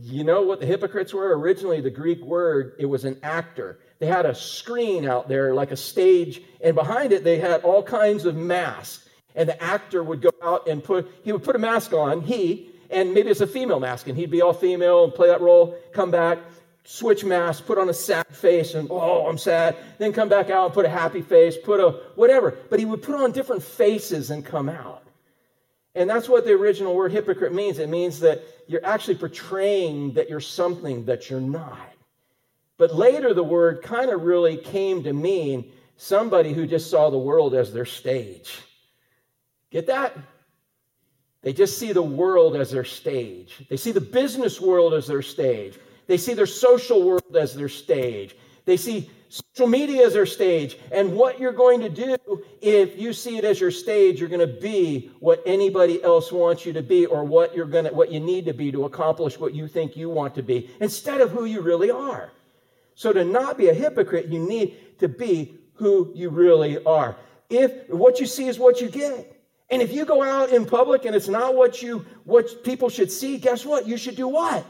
you 0.01 0.25
know 0.25 0.41
what 0.41 0.59
the 0.59 0.65
hypocrites 0.65 1.13
were? 1.13 1.39
Originally, 1.39 1.79
the 1.79 1.89
Greek 1.89 2.19
word, 2.19 2.73
it 2.79 2.85
was 2.85 3.05
an 3.05 3.17
actor. 3.23 3.79
They 3.99 4.07
had 4.07 4.25
a 4.25 4.35
screen 4.35 5.07
out 5.07 5.29
there, 5.29 5.53
like 5.53 5.71
a 5.71 5.77
stage, 5.77 6.41
and 6.59 6.75
behind 6.75 7.13
it, 7.13 7.23
they 7.23 7.39
had 7.39 7.61
all 7.61 7.81
kinds 7.81 8.25
of 8.25 8.35
masks 8.35 9.05
and 9.39 9.49
the 9.49 9.63
actor 9.63 10.03
would 10.03 10.21
go 10.21 10.31
out 10.43 10.67
and 10.67 10.83
put 10.83 11.09
he 11.23 11.31
would 11.31 11.43
put 11.43 11.55
a 11.55 11.59
mask 11.59 11.93
on 11.93 12.21
he 12.21 12.69
and 12.91 13.13
maybe 13.13 13.29
it's 13.29 13.41
a 13.41 13.47
female 13.47 13.79
mask 13.79 14.07
and 14.07 14.17
he'd 14.17 14.29
be 14.29 14.41
all 14.41 14.53
female 14.53 15.05
and 15.05 15.13
play 15.15 15.27
that 15.27 15.41
role 15.41 15.75
come 15.93 16.11
back 16.11 16.37
switch 16.83 17.23
mask 17.23 17.65
put 17.65 17.77
on 17.77 17.89
a 17.89 17.93
sad 17.93 18.27
face 18.27 18.75
and 18.75 18.87
oh 18.91 19.27
i'm 19.27 19.37
sad 19.37 19.75
then 19.97 20.11
come 20.13 20.29
back 20.29 20.49
out 20.49 20.65
and 20.65 20.73
put 20.73 20.85
a 20.85 20.89
happy 20.89 21.21
face 21.21 21.55
put 21.63 21.79
a 21.79 21.91
whatever. 22.15 22.57
But 22.69 22.79
he 22.79 22.85
would 22.85 23.01
put 23.01 23.15
on 23.15 23.31
different 23.31 23.63
faces 23.63 24.29
and 24.29 24.45
come 24.45 24.69
out. 24.69 25.03
And 25.95 26.09
that's 26.09 26.29
what 26.29 26.45
the 26.45 26.51
original 26.51 26.95
word 26.95 27.11
hypocrite 27.11 27.53
means. 27.53 27.79
It 27.79 27.89
means 27.89 28.19
that 28.19 28.43
you're 28.67 28.85
actually 28.85 29.15
portraying 29.15 30.13
that 30.13 30.29
you're 30.29 30.39
something 30.39 31.05
that 31.05 31.29
you're 31.29 31.41
not. 31.41 31.93
But 32.77 32.95
later 32.95 33.33
the 33.33 33.43
word 33.43 33.81
kind 33.81 34.09
of 34.09 34.23
really 34.23 34.57
came 34.57 35.03
to 35.03 35.13
mean 35.13 35.71
somebody 35.97 36.53
who 36.53 36.67
just 36.67 36.89
saw 36.89 37.09
the 37.09 37.17
world 37.17 37.55
as 37.55 37.73
their 37.73 37.85
stage 37.85 38.61
Get 39.71 39.87
that? 39.87 40.17
They 41.41 41.53
just 41.53 41.77
see 41.77 41.93
the 41.93 42.01
world 42.01 42.55
as 42.55 42.71
their 42.71 42.83
stage. 42.83 43.65
They 43.69 43.77
see 43.77 43.91
the 43.91 44.01
business 44.01 44.59
world 44.59 44.93
as 44.93 45.07
their 45.07 45.21
stage. 45.21 45.79
They 46.07 46.17
see 46.17 46.33
their 46.33 46.45
social 46.45 47.03
world 47.03 47.35
as 47.37 47.53
their 47.53 47.69
stage. 47.69 48.35
They 48.65 48.77
see 48.77 49.09
social 49.29 49.67
media 49.67 50.05
as 50.05 50.13
their 50.13 50.25
stage. 50.25 50.77
And 50.91 51.13
what 51.13 51.39
you're 51.39 51.53
going 51.53 51.81
to 51.81 51.89
do 51.89 52.17
if 52.61 52.99
you 52.99 53.13
see 53.13 53.37
it 53.37 53.45
as 53.45 53.59
your 53.59 53.71
stage, 53.71 54.19
you're 54.19 54.29
going 54.29 54.45
to 54.45 54.59
be 54.59 55.11
what 55.19 55.41
anybody 55.45 56.03
else 56.03 56.31
wants 56.31 56.65
you 56.65 56.73
to 56.73 56.81
be 56.81 57.05
or 57.05 57.23
what 57.23 57.55
you're 57.55 57.65
going 57.65 57.85
to 57.85 57.91
what 57.91 58.11
you 58.11 58.19
need 58.19 58.45
to 58.45 58.53
be 58.53 58.71
to 58.71 58.85
accomplish 58.85 59.39
what 59.39 59.53
you 59.53 59.67
think 59.67 59.95
you 59.95 60.09
want 60.09 60.35
to 60.35 60.43
be 60.43 60.69
instead 60.81 61.21
of 61.21 61.31
who 61.31 61.45
you 61.45 61.61
really 61.61 61.91
are. 61.91 62.31
So 62.95 63.13
to 63.13 63.23
not 63.23 63.57
be 63.57 63.69
a 63.69 63.73
hypocrite, 63.73 64.27
you 64.27 64.39
need 64.39 64.97
to 64.99 65.07
be 65.07 65.57
who 65.75 66.11
you 66.13 66.29
really 66.29 66.83
are. 66.83 67.15
If 67.49 67.89
what 67.89 68.19
you 68.19 68.25
see 68.25 68.47
is 68.47 68.59
what 68.59 68.81
you 68.81 68.89
get. 68.89 69.38
And 69.71 69.81
if 69.81 69.93
you 69.93 70.05
go 70.05 70.23
out 70.23 70.49
in 70.49 70.65
public 70.65 71.05
and 71.05 71.15
it's 71.15 71.27
not 71.27 71.55
what 71.55 71.81
you 71.81 72.05
what 72.23 72.63
people 72.63 72.89
should 72.89 73.11
see, 73.11 73.37
guess 73.37 73.65
what? 73.65 73.87
You 73.87 73.97
should 73.97 74.15
do 74.15 74.27
what? 74.27 74.65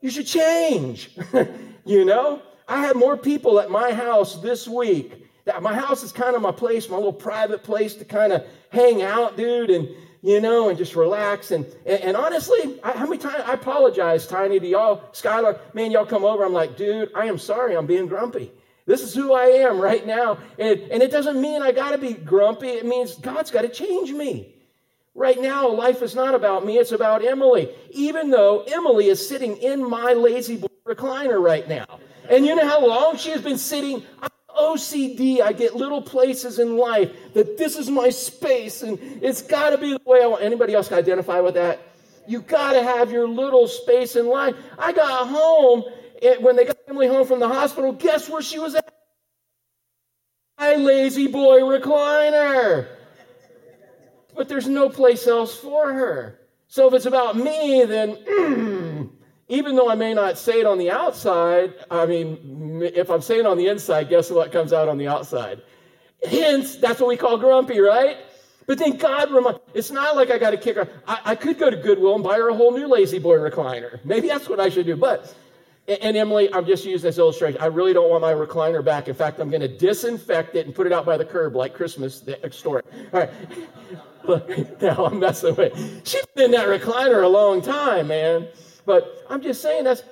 You 0.00 0.10
should 0.10 0.26
change. 0.26 1.16
you 1.84 2.04
know? 2.04 2.42
I 2.68 2.80
had 2.80 2.96
more 2.96 3.16
people 3.16 3.60
at 3.60 3.70
my 3.70 3.92
house 3.92 4.36
this 4.36 4.68
week. 4.68 5.26
My 5.60 5.74
house 5.74 6.02
is 6.02 6.12
kind 6.12 6.36
of 6.36 6.42
my 6.42 6.52
place, 6.52 6.88
my 6.88 6.96
little 6.96 7.12
private 7.12 7.62
place 7.62 7.94
to 7.94 8.04
kind 8.04 8.32
of 8.32 8.46
hang 8.70 9.02
out, 9.02 9.36
dude, 9.36 9.70
and 9.70 9.88
you 10.22 10.40
know, 10.40 10.68
and 10.68 10.78
just 10.78 10.94
relax. 10.94 11.50
And 11.50 11.66
and, 11.84 12.00
and 12.02 12.16
honestly, 12.16 12.78
I, 12.82 12.92
how 12.92 13.06
many 13.06 13.18
times 13.18 13.42
I 13.46 13.54
apologize, 13.54 14.26
Tiny, 14.26 14.60
to 14.60 14.66
y'all, 14.66 15.02
Skylar, 15.12 15.58
man, 15.74 15.90
y'all 15.90 16.06
come 16.06 16.24
over. 16.24 16.44
I'm 16.44 16.52
like, 16.52 16.76
dude, 16.76 17.10
I 17.14 17.26
am 17.26 17.38
sorry, 17.38 17.76
I'm 17.76 17.86
being 17.86 18.06
grumpy. 18.06 18.52
This 18.86 19.02
is 19.02 19.14
who 19.14 19.32
I 19.32 19.44
am 19.44 19.80
right 19.80 20.06
now. 20.06 20.38
And, 20.58 20.80
and 20.80 21.02
it 21.02 21.10
doesn't 21.10 21.40
mean 21.40 21.62
I 21.62 21.72
got 21.72 21.92
to 21.92 21.98
be 21.98 22.14
grumpy. 22.14 22.68
It 22.68 22.86
means 22.86 23.14
God's 23.14 23.50
got 23.50 23.62
to 23.62 23.68
change 23.68 24.12
me. 24.12 24.54
Right 25.14 25.40
now, 25.40 25.68
life 25.68 26.00
is 26.00 26.14
not 26.14 26.34
about 26.34 26.64
me, 26.64 26.78
it's 26.78 26.92
about 26.92 27.22
Emily. 27.24 27.68
Even 27.90 28.30
though 28.30 28.62
Emily 28.62 29.08
is 29.08 29.26
sitting 29.26 29.56
in 29.58 29.88
my 29.88 30.14
La-Z-Boy 30.14 30.68
recliner 30.86 31.40
right 31.40 31.68
now. 31.68 31.86
And 32.30 32.46
you 32.46 32.54
know 32.54 32.66
how 32.66 32.86
long 32.86 33.16
she 33.16 33.30
has 33.30 33.42
been 33.42 33.58
sitting? 33.58 34.02
I'm 34.22 34.30
OCD. 34.58 35.40
I 35.40 35.52
get 35.52 35.74
little 35.76 36.02
places 36.02 36.58
in 36.58 36.76
life 36.76 37.10
that 37.34 37.58
this 37.58 37.76
is 37.76 37.90
my 37.90 38.10
space 38.10 38.82
and 38.82 38.98
it's 39.22 39.42
got 39.42 39.70
to 39.70 39.78
be 39.78 39.92
the 39.92 40.00
way 40.04 40.22
I 40.22 40.26
want. 40.26 40.42
Anybody 40.42 40.74
else 40.74 40.90
identify 40.92 41.40
with 41.40 41.54
that? 41.54 41.80
You 42.26 42.40
got 42.40 42.72
to 42.74 42.82
have 42.82 43.10
your 43.10 43.28
little 43.28 43.66
space 43.66 44.16
in 44.16 44.26
life. 44.26 44.54
I 44.78 44.92
got 44.92 45.28
home 45.28 45.84
it, 46.22 46.40
when 46.40 46.54
they 46.56 46.64
got 46.64 46.76
Emily 46.88 47.08
home 47.08 47.26
from 47.26 47.40
the 47.40 47.48
hospital, 47.48 47.92
guess 47.92 48.30
where 48.30 48.40
she 48.40 48.58
was 48.58 48.76
at? 48.76 48.94
My 50.58 50.76
La-Z-Boy 50.76 51.60
recliner. 51.60 52.86
But 54.34 54.48
there's 54.48 54.68
no 54.68 54.88
place 54.88 55.26
else 55.26 55.56
for 55.56 55.92
her. 55.92 56.38
So 56.68 56.86
if 56.86 56.94
it's 56.94 57.06
about 57.06 57.36
me, 57.36 57.84
then 57.84 59.10
even 59.48 59.74
though 59.74 59.90
I 59.90 59.96
may 59.96 60.14
not 60.14 60.38
say 60.38 60.60
it 60.60 60.66
on 60.66 60.78
the 60.78 60.90
outside, 60.90 61.74
I 61.90 62.06
mean, 62.06 62.80
if 62.94 63.10
I'm 63.10 63.20
saying 63.20 63.44
on 63.44 63.58
the 63.58 63.66
inside, 63.66 64.08
guess 64.08 64.30
what 64.30 64.52
comes 64.52 64.72
out 64.72 64.88
on 64.88 64.98
the 64.98 65.08
outside? 65.08 65.60
Hence, 66.24 66.76
that's 66.76 67.00
what 67.00 67.08
we 67.08 67.16
call 67.16 67.36
grumpy, 67.36 67.80
right? 67.80 68.16
But 68.66 68.78
then 68.78 68.96
God 68.96 69.32
remind 69.32 69.58
it's 69.74 69.90
not 69.90 70.14
like 70.14 70.30
I 70.30 70.38
got 70.38 70.50
to 70.50 70.56
kick 70.56 70.76
her. 70.76 70.88
I, 71.06 71.20
I, 71.24 71.34
could 71.34 71.58
go 71.58 71.68
to 71.68 71.76
Goodwill 71.76 72.14
and 72.14 72.22
buy 72.22 72.36
her 72.36 72.48
a 72.48 72.54
whole 72.54 72.70
new 72.70 72.86
La-Z-Boy 72.86 73.38
recliner. 73.38 74.02
Maybe 74.04 74.28
that's 74.28 74.48
what 74.48 74.60
I 74.60 74.68
should 74.68 74.86
do. 74.86 74.96
But 74.96 75.34
and 76.00 76.16
Emily, 76.16 76.52
I'm 76.52 76.66
just 76.66 76.84
using 76.84 77.08
this 77.08 77.18
illustration. 77.18 77.60
I 77.60 77.66
really 77.66 77.92
don't 77.92 78.10
want 78.10 78.22
my 78.22 78.32
recliner 78.32 78.84
back. 78.84 79.08
In 79.08 79.14
fact, 79.14 79.40
I'm 79.40 79.50
going 79.50 79.60
to 79.62 79.68
disinfect 79.68 80.54
it 80.54 80.66
and 80.66 80.74
put 80.74 80.86
it 80.86 80.92
out 80.92 81.04
by 81.04 81.16
the 81.16 81.24
curb 81.24 81.54
like 81.54 81.74
Christmas 81.74 82.20
the 82.20 82.38
story. 82.50 82.82
All 83.12 83.20
right. 83.20 83.30
Look, 84.24 84.80
now 84.80 85.06
I'm 85.06 85.18
messing 85.18 85.56
with. 85.56 85.76
it. 85.76 86.06
She's 86.06 86.24
been 86.34 86.46
in 86.46 86.50
that 86.52 86.68
recliner 86.68 87.24
a 87.24 87.28
long 87.28 87.60
time, 87.60 88.08
man. 88.08 88.48
But 88.86 89.24
I'm 89.28 89.42
just 89.42 89.60
saying 89.60 89.84
that's 89.84 90.02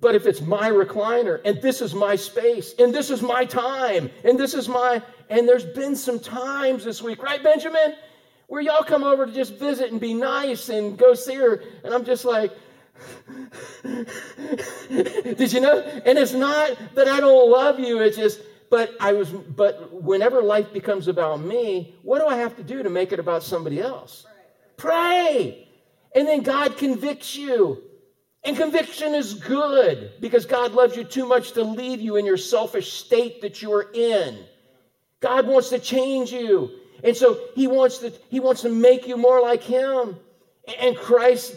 but 0.00 0.14
if 0.14 0.26
it's 0.26 0.40
my 0.40 0.70
recliner 0.70 1.40
and 1.44 1.60
this 1.62 1.80
is 1.80 1.94
my 1.94 2.16
space 2.16 2.74
and 2.78 2.94
this 2.94 3.10
is 3.10 3.22
my 3.22 3.44
time 3.44 4.10
and 4.24 4.38
this 4.38 4.54
is 4.54 4.68
my, 4.68 5.02
and 5.30 5.48
there's 5.48 5.64
been 5.64 5.94
some 5.94 6.18
times 6.18 6.84
this 6.84 7.02
week, 7.02 7.22
right, 7.22 7.42
Benjamin? 7.42 7.94
Where 8.48 8.60
y'all 8.60 8.84
come 8.84 9.02
over 9.02 9.26
to 9.26 9.32
just 9.32 9.54
visit 9.54 9.90
and 9.90 10.00
be 10.00 10.14
nice 10.14 10.68
and 10.68 10.96
go 10.96 11.14
see 11.14 11.34
her. 11.34 11.62
And 11.84 11.92
I'm 11.92 12.04
just 12.04 12.24
like, 12.24 12.52
did 13.84 15.52
you 15.52 15.60
know? 15.60 15.80
And 16.04 16.18
it's 16.18 16.32
not 16.32 16.76
that 16.94 17.08
I 17.08 17.20
don't 17.20 17.50
love 17.50 17.78
you, 17.78 18.00
it's 18.00 18.16
just, 18.16 18.40
but 18.70 18.94
I 19.00 19.12
was, 19.12 19.30
but 19.30 20.02
whenever 20.02 20.42
life 20.42 20.72
becomes 20.72 21.08
about 21.08 21.40
me, 21.40 21.94
what 22.02 22.20
do 22.20 22.26
I 22.26 22.36
have 22.36 22.56
to 22.56 22.62
do 22.62 22.82
to 22.82 22.90
make 22.90 23.12
it 23.12 23.18
about 23.18 23.42
somebody 23.42 23.80
else? 23.80 24.26
Pray. 24.76 25.68
And 26.14 26.26
then 26.26 26.42
God 26.42 26.76
convicts 26.76 27.36
you. 27.36 27.82
And 28.44 28.56
conviction 28.56 29.14
is 29.14 29.34
good 29.34 30.12
because 30.20 30.46
God 30.46 30.72
loves 30.72 30.96
you 30.96 31.02
too 31.02 31.26
much 31.26 31.52
to 31.52 31.64
leave 31.64 32.00
you 32.00 32.14
in 32.14 32.24
your 32.24 32.36
selfish 32.36 32.92
state 32.92 33.42
that 33.42 33.60
you 33.60 33.72
are 33.72 33.90
in. 33.92 34.38
God 35.20 35.48
wants 35.48 35.70
to 35.70 35.80
change 35.80 36.32
you. 36.32 36.70
And 37.02 37.16
so 37.16 37.40
he 37.54 37.66
wants 37.66 37.98
to 37.98 38.12
he 38.28 38.38
wants 38.38 38.62
to 38.62 38.68
make 38.68 39.08
you 39.08 39.16
more 39.16 39.42
like 39.42 39.62
him. 39.62 40.16
And 40.80 40.96
Christ 40.96 41.54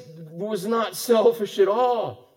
was 0.48 0.66
not 0.66 0.96
selfish 0.96 1.60
at 1.60 1.68
all. 1.68 2.30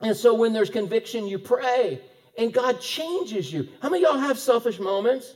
And 0.00 0.16
so 0.16 0.34
when 0.34 0.52
there's 0.52 0.70
conviction, 0.70 1.26
you 1.26 1.38
pray 1.38 2.00
and 2.36 2.52
God 2.52 2.80
changes 2.80 3.52
you. 3.52 3.68
How 3.82 3.88
many 3.88 4.04
y'all 4.04 4.18
have 4.18 4.38
selfish 4.38 4.78
moments? 4.78 5.34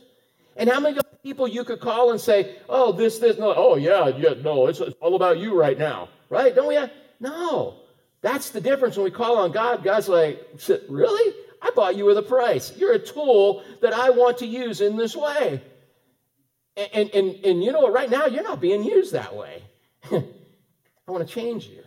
And 0.55 0.69
how 0.69 0.79
many 0.79 0.99
people 1.23 1.47
you 1.47 1.63
could 1.63 1.81
call 1.81 2.11
and 2.11 2.21
say, 2.21 2.55
oh, 2.69 2.91
this, 2.91 3.19
this, 3.19 3.37
no, 3.37 3.53
oh, 3.55 3.75
yeah, 3.75 4.07
yeah, 4.07 4.35
no, 4.41 4.67
it's, 4.67 4.79
it's 4.79 4.95
all 5.01 5.15
about 5.15 5.39
you 5.39 5.59
right 5.59 5.77
now, 5.77 6.09
right? 6.29 6.55
Don't 6.55 6.67
we 6.67 6.75
have? 6.75 6.91
No. 7.19 7.75
That's 8.21 8.51
the 8.51 8.61
difference 8.61 8.95
when 8.95 9.03
we 9.03 9.11
call 9.11 9.37
on 9.37 9.51
God. 9.51 9.83
God's 9.83 10.07
like, 10.07 10.47
really? 10.87 11.35
I 11.61 11.71
bought 11.75 11.97
you 11.97 12.05
with 12.05 12.17
a 12.17 12.23
price. 12.23 12.75
You're 12.77 12.93
a 12.93 12.99
tool 12.99 13.63
that 13.81 13.93
I 13.93 14.09
want 14.11 14.37
to 14.39 14.45
use 14.45 14.79
in 14.79 14.95
this 14.95 15.15
way. 15.15 15.61
And, 16.77 16.89
and, 16.93 17.09
and, 17.11 17.45
and 17.45 17.63
you 17.63 17.71
know 17.71 17.81
what? 17.81 17.93
Right 17.93 18.09
now, 18.09 18.27
you're 18.27 18.43
not 18.43 18.61
being 18.61 18.83
used 18.83 19.13
that 19.13 19.35
way. 19.35 19.61
I 20.11 21.11
want 21.11 21.27
to 21.27 21.33
change 21.33 21.67
you. 21.67 21.82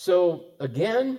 So, 0.00 0.46
again, 0.60 1.18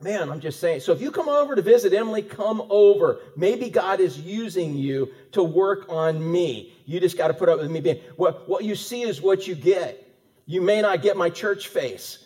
Man, 0.00 0.28
I'm 0.28 0.40
just 0.40 0.58
saying. 0.58 0.80
So 0.80 0.92
if 0.92 1.00
you 1.00 1.12
come 1.12 1.28
over 1.28 1.54
to 1.54 1.62
visit 1.62 1.94
Emily, 1.94 2.20
come 2.20 2.66
over. 2.68 3.20
Maybe 3.36 3.70
God 3.70 4.00
is 4.00 4.20
using 4.20 4.76
you 4.76 5.12
to 5.32 5.42
work 5.42 5.86
on 5.88 6.32
me. 6.32 6.74
You 6.84 6.98
just 6.98 7.16
got 7.16 7.28
to 7.28 7.34
put 7.34 7.48
up 7.48 7.60
with 7.60 7.70
me 7.70 7.80
being. 7.80 8.00
What, 8.16 8.46
what 8.48 8.64
you 8.64 8.74
see 8.74 9.02
is 9.02 9.22
what 9.22 9.46
you 9.46 9.54
get. 9.54 10.04
You 10.44 10.60
may 10.60 10.82
not 10.82 11.00
get 11.00 11.16
my 11.16 11.30
church 11.30 11.68
face, 11.68 12.18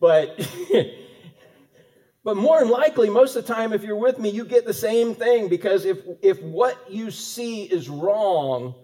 but. 0.00 0.38
but 2.24 2.36
more 2.36 2.60
than 2.60 2.70
likely, 2.70 3.10
most 3.10 3.34
of 3.34 3.44
the 3.44 3.52
time, 3.52 3.72
if 3.72 3.82
you're 3.82 3.96
with 3.96 4.20
me, 4.20 4.30
you 4.30 4.44
get 4.44 4.64
the 4.64 4.72
same 4.72 5.14
thing 5.14 5.48
because 5.48 5.84
if, 5.84 5.98
if 6.22 6.40
what 6.40 6.90
you 6.90 7.10
see 7.10 7.64
is 7.64 7.88
wrong, 7.88 8.74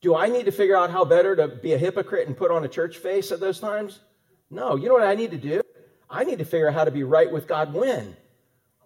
do 0.00 0.14
I 0.14 0.28
need 0.28 0.46
to 0.46 0.52
figure 0.52 0.76
out 0.76 0.90
how 0.90 1.04
better 1.04 1.34
to 1.34 1.48
be 1.48 1.72
a 1.72 1.78
hypocrite 1.78 2.28
and 2.28 2.36
put 2.36 2.52
on 2.52 2.64
a 2.64 2.68
church 2.68 2.98
face 2.98 3.32
at 3.32 3.40
those 3.40 3.58
times? 3.58 3.98
No. 4.50 4.76
You 4.76 4.88
know 4.88 4.94
what 4.94 5.04
I 5.04 5.14
need 5.14 5.30
to 5.32 5.38
do? 5.38 5.62
I 6.08 6.24
need 6.24 6.38
to 6.38 6.44
figure 6.44 6.68
out 6.68 6.74
how 6.74 6.84
to 6.84 6.90
be 6.90 7.02
right 7.02 7.30
with 7.30 7.48
God 7.48 7.74
when? 7.74 8.16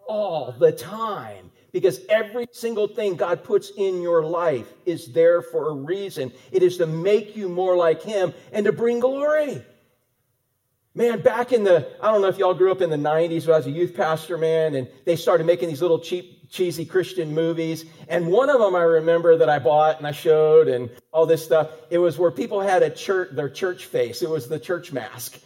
All 0.07 0.53
the 0.53 0.73
time. 0.73 1.51
Because 1.73 2.01
every 2.09 2.47
single 2.53 2.89
thing 2.89 3.17
God 3.17 3.45
puts 3.45 3.71
in 3.77 4.01
your 4.01 4.25
life 4.25 4.73
is 4.87 5.13
there 5.13 5.43
for 5.43 5.69
a 5.69 5.75
reason. 5.75 6.33
It 6.51 6.63
is 6.63 6.79
to 6.79 6.87
make 6.87 7.37
you 7.37 7.49
more 7.49 7.77
like 7.77 8.03
Him 8.03 8.33
and 8.53 8.65
to 8.65 8.73
bring 8.73 9.01
glory. 9.01 9.63
Man, 10.95 11.21
back 11.21 11.53
in 11.53 11.63
the, 11.63 11.87
I 12.03 12.11
don't 12.11 12.23
know 12.23 12.29
if 12.29 12.39
y'all 12.39 12.55
grew 12.55 12.73
up 12.73 12.81
in 12.81 12.89
the 12.89 12.97
90s, 12.97 13.47
but 13.47 13.53
I 13.53 13.57
was 13.59 13.67
a 13.67 13.71
youth 13.71 13.95
pastor, 13.95 14.39
man, 14.39 14.75
and 14.75 14.89
they 15.05 15.15
started 15.15 15.47
making 15.47 15.69
these 15.69 15.83
little 15.83 16.01
cheap, 16.01 16.51
cheesy 16.51 16.87
Christian 16.87 17.35
movies. 17.35 17.85
And 18.09 18.29
one 18.29 18.49
of 18.49 18.59
them 18.59 18.75
I 18.75 18.83
remember 18.83 19.37
that 19.37 19.51
I 19.51 19.59
bought 19.59 19.99
and 19.99 20.07
I 20.07 20.13
showed 20.13 20.67
and 20.67 20.91
all 21.13 21.27
this 21.27 21.45
stuff, 21.45 21.71
it 21.91 21.99
was 21.99 22.19
where 22.19 22.31
people 22.31 22.61
had 22.61 22.83
a 22.83 22.91
church, 22.91 23.29
their 23.33 23.51
church 23.51 23.85
face. 23.85 24.23
It 24.23 24.31
was 24.31 24.49
the 24.49 24.59
church 24.59 24.91
mask 24.91 25.39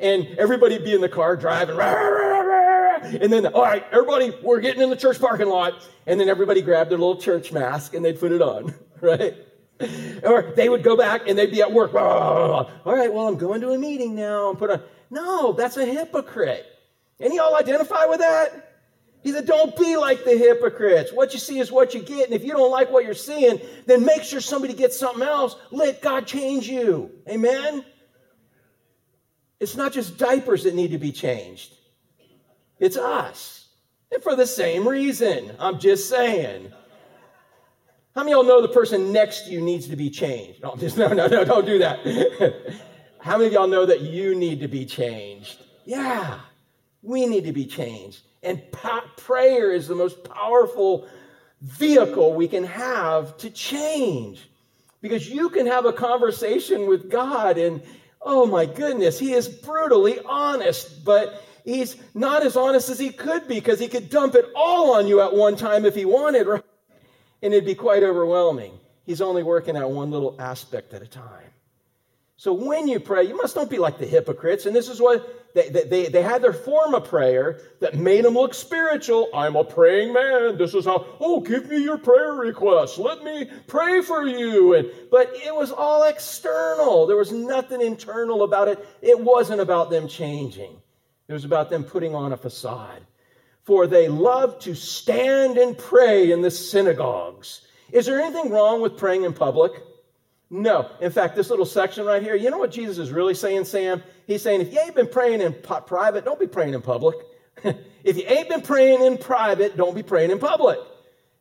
and 0.00 0.26
everybody 0.38 0.78
be 0.78 0.94
in 0.94 1.00
the 1.00 1.08
car 1.08 1.36
driving. 1.36 1.78
And 1.78 3.32
then, 3.32 3.46
all 3.46 3.62
right, 3.62 3.84
everybody, 3.92 4.32
we're 4.42 4.60
getting 4.60 4.82
in 4.82 4.90
the 4.90 4.96
church 4.96 5.18
parking 5.20 5.48
lot. 5.48 5.88
And 6.06 6.18
then 6.18 6.28
everybody 6.28 6.62
grabbed 6.62 6.90
their 6.90 6.98
little 6.98 7.16
church 7.16 7.52
mask 7.52 7.94
and 7.94 8.04
they'd 8.04 8.18
put 8.18 8.32
it 8.32 8.42
on, 8.42 8.74
right? 9.00 9.34
Or 10.22 10.52
they 10.54 10.68
would 10.68 10.82
go 10.82 10.96
back 10.96 11.22
and 11.26 11.38
they'd 11.38 11.50
be 11.50 11.62
at 11.62 11.72
work. 11.72 11.94
All 11.94 12.70
right, 12.84 13.12
well, 13.12 13.28
I'm 13.28 13.38
going 13.38 13.60
to 13.62 13.70
a 13.70 13.78
meeting 13.78 14.14
now. 14.14 14.50
And 14.50 14.58
put 14.58 14.70
on. 14.70 14.82
No, 15.10 15.52
that's 15.52 15.76
a 15.76 15.86
hypocrite. 15.86 16.66
Any 17.18 17.36
y'all 17.36 17.56
identify 17.56 18.06
with 18.06 18.20
that? 18.20 18.66
He 19.22 19.32
said, 19.32 19.46
Don't 19.46 19.76
be 19.76 19.96
like 19.96 20.24
the 20.24 20.36
hypocrites. 20.36 21.12
What 21.12 21.32
you 21.32 21.38
see 21.38 21.58
is 21.58 21.70
what 21.70 21.94
you 21.94 22.02
get. 22.02 22.26
And 22.26 22.34
if 22.34 22.44
you 22.44 22.52
don't 22.52 22.70
like 22.70 22.90
what 22.90 23.04
you're 23.04 23.14
seeing, 23.14 23.60
then 23.86 24.04
make 24.04 24.22
sure 24.22 24.40
somebody 24.40 24.74
gets 24.74 24.98
something 24.98 25.26
else. 25.26 25.56
Let 25.70 26.00
God 26.00 26.26
change 26.26 26.68
you. 26.68 27.10
Amen? 27.28 27.84
It's 29.60 29.76
not 29.76 29.92
just 29.92 30.16
diapers 30.16 30.64
that 30.64 30.74
need 30.74 30.90
to 30.90 30.98
be 30.98 31.12
changed, 31.12 31.74
it's 32.78 32.96
us. 32.96 33.58
And 34.12 34.22
for 34.22 34.34
the 34.34 34.46
same 34.46 34.88
reason. 34.88 35.52
I'm 35.60 35.78
just 35.78 36.08
saying. 36.08 36.72
How 38.14 38.24
many 38.24 38.32
of 38.32 38.38
y'all 38.38 38.44
know 38.44 38.60
the 38.60 38.72
person 38.72 39.12
next 39.12 39.42
to 39.42 39.50
you 39.52 39.60
needs 39.60 39.86
to 39.86 39.94
be 39.94 40.10
changed? 40.10 40.62
No, 40.62 40.74
just, 40.74 40.98
no, 40.98 41.08
no, 41.08 41.28
no, 41.28 41.44
don't 41.44 41.64
do 41.64 41.78
that. 41.78 42.00
How 43.20 43.36
many 43.36 43.46
of 43.46 43.52
y'all 43.52 43.68
know 43.68 43.86
that 43.86 44.00
you 44.00 44.34
need 44.34 44.60
to 44.60 44.68
be 44.68 44.84
changed? 44.84 45.62
Yeah, 45.84 46.40
we 47.02 47.26
need 47.26 47.44
to 47.44 47.52
be 47.52 47.66
changed. 47.66 48.22
And 48.42 48.62
prayer 49.16 49.70
is 49.70 49.86
the 49.86 49.94
most 49.94 50.24
powerful 50.24 51.06
vehicle 51.60 52.34
we 52.34 52.48
can 52.48 52.64
have 52.64 53.36
to 53.38 53.50
change. 53.50 54.48
Because 55.02 55.28
you 55.30 55.48
can 55.50 55.66
have 55.66 55.86
a 55.86 55.92
conversation 55.92 56.86
with 56.86 57.10
God 57.10 57.58
and, 57.58 57.82
Oh 58.22 58.46
my 58.46 58.66
goodness, 58.66 59.18
he 59.18 59.32
is 59.32 59.48
brutally 59.48 60.18
honest, 60.20 61.04
but 61.04 61.42
he's 61.64 61.96
not 62.14 62.44
as 62.44 62.56
honest 62.56 62.90
as 62.90 62.98
he 62.98 63.10
could 63.10 63.48
be 63.48 63.54
because 63.54 63.78
he 63.78 63.88
could 63.88 64.10
dump 64.10 64.34
it 64.34 64.46
all 64.54 64.94
on 64.94 65.06
you 65.06 65.20
at 65.20 65.34
one 65.34 65.56
time 65.56 65.84
if 65.86 65.94
he 65.94 66.04
wanted, 66.04 66.46
right? 66.46 66.64
And 67.42 67.54
it'd 67.54 67.64
be 67.64 67.74
quite 67.74 68.02
overwhelming. 68.02 68.78
He's 69.06 69.22
only 69.22 69.42
working 69.42 69.76
at 69.76 69.90
one 69.90 70.10
little 70.10 70.36
aspect 70.38 70.92
at 70.92 71.02
a 71.02 71.06
time. 71.06 71.50
So 72.40 72.54
when 72.54 72.88
you 72.88 73.00
pray, 73.00 73.24
you 73.24 73.36
must 73.36 73.54
don't 73.54 73.68
be 73.68 73.76
like 73.76 73.98
the 73.98 74.06
hypocrites. 74.06 74.64
And 74.64 74.74
this 74.74 74.88
is 74.88 74.98
what 74.98 75.52
they, 75.54 75.68
they, 75.68 76.08
they 76.08 76.22
had 76.22 76.40
their 76.40 76.54
form 76.54 76.94
of 76.94 77.04
prayer 77.04 77.60
that 77.80 77.96
made 77.96 78.24
them 78.24 78.32
look 78.32 78.54
spiritual. 78.54 79.28
I'm 79.34 79.56
a 79.56 79.62
praying 79.62 80.14
man. 80.14 80.56
This 80.56 80.74
is 80.74 80.86
how, 80.86 81.04
oh, 81.20 81.40
give 81.40 81.68
me 81.68 81.84
your 81.84 81.98
prayer 81.98 82.32
request. 82.32 82.96
Let 82.96 83.22
me 83.22 83.50
pray 83.66 84.00
for 84.00 84.26
you. 84.26 84.72
And, 84.72 84.90
but 85.10 85.30
it 85.34 85.54
was 85.54 85.70
all 85.70 86.04
external. 86.04 87.06
There 87.06 87.18
was 87.18 87.30
nothing 87.30 87.82
internal 87.82 88.42
about 88.42 88.68
it. 88.68 88.88
It 89.02 89.20
wasn't 89.20 89.60
about 89.60 89.90
them 89.90 90.08
changing. 90.08 90.80
It 91.28 91.34
was 91.34 91.44
about 91.44 91.68
them 91.68 91.84
putting 91.84 92.14
on 92.14 92.32
a 92.32 92.38
facade. 92.38 93.02
For 93.64 93.86
they 93.86 94.08
love 94.08 94.58
to 94.60 94.74
stand 94.74 95.58
and 95.58 95.76
pray 95.76 96.32
in 96.32 96.40
the 96.40 96.50
synagogues. 96.50 97.66
Is 97.92 98.06
there 98.06 98.18
anything 98.18 98.50
wrong 98.50 98.80
with 98.80 98.96
praying 98.96 99.24
in 99.24 99.34
public? 99.34 99.72
No. 100.50 100.90
In 101.00 101.12
fact, 101.12 101.36
this 101.36 101.48
little 101.48 101.64
section 101.64 102.04
right 102.04 102.22
here, 102.22 102.34
you 102.34 102.50
know 102.50 102.58
what 102.58 102.72
Jesus 102.72 102.98
is 102.98 103.12
really 103.12 103.34
saying, 103.34 103.64
Sam? 103.64 104.02
He's 104.26 104.42
saying, 104.42 104.60
if 104.60 104.72
you 104.72 104.80
ain't 104.80 104.96
been 104.96 105.06
praying 105.06 105.40
in 105.40 105.54
private, 105.54 106.24
don't 106.24 106.40
be 106.40 106.48
praying 106.48 106.74
in 106.74 106.82
public. 106.82 107.16
if 108.04 108.16
you 108.16 108.24
ain't 108.26 108.48
been 108.48 108.62
praying 108.62 109.02
in 109.02 109.16
private, 109.16 109.76
don't 109.76 109.94
be 109.94 110.02
praying 110.02 110.32
in 110.32 110.40
public. 110.40 110.78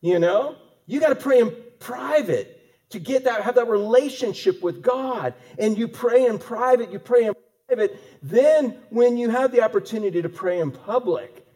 You 0.01 0.19
know? 0.19 0.55
You 0.85 0.99
got 0.99 1.09
to 1.09 1.15
pray 1.15 1.39
in 1.39 1.55
private 1.79 2.55
to 2.89 2.99
get 2.99 3.23
that, 3.23 3.41
have 3.41 3.55
that 3.55 3.67
relationship 3.67 4.61
with 4.61 4.81
God. 4.81 5.33
And 5.57 5.77
you 5.77 5.87
pray 5.87 6.25
in 6.25 6.37
private, 6.37 6.91
you 6.91 6.99
pray 6.99 7.25
in 7.25 7.33
private. 7.67 7.99
Then, 8.21 8.77
when 8.89 9.17
you 9.17 9.29
have 9.29 9.51
the 9.51 9.61
opportunity 9.61 10.21
to 10.21 10.29
pray 10.29 10.59
in 10.59 10.71
public, 10.71 11.47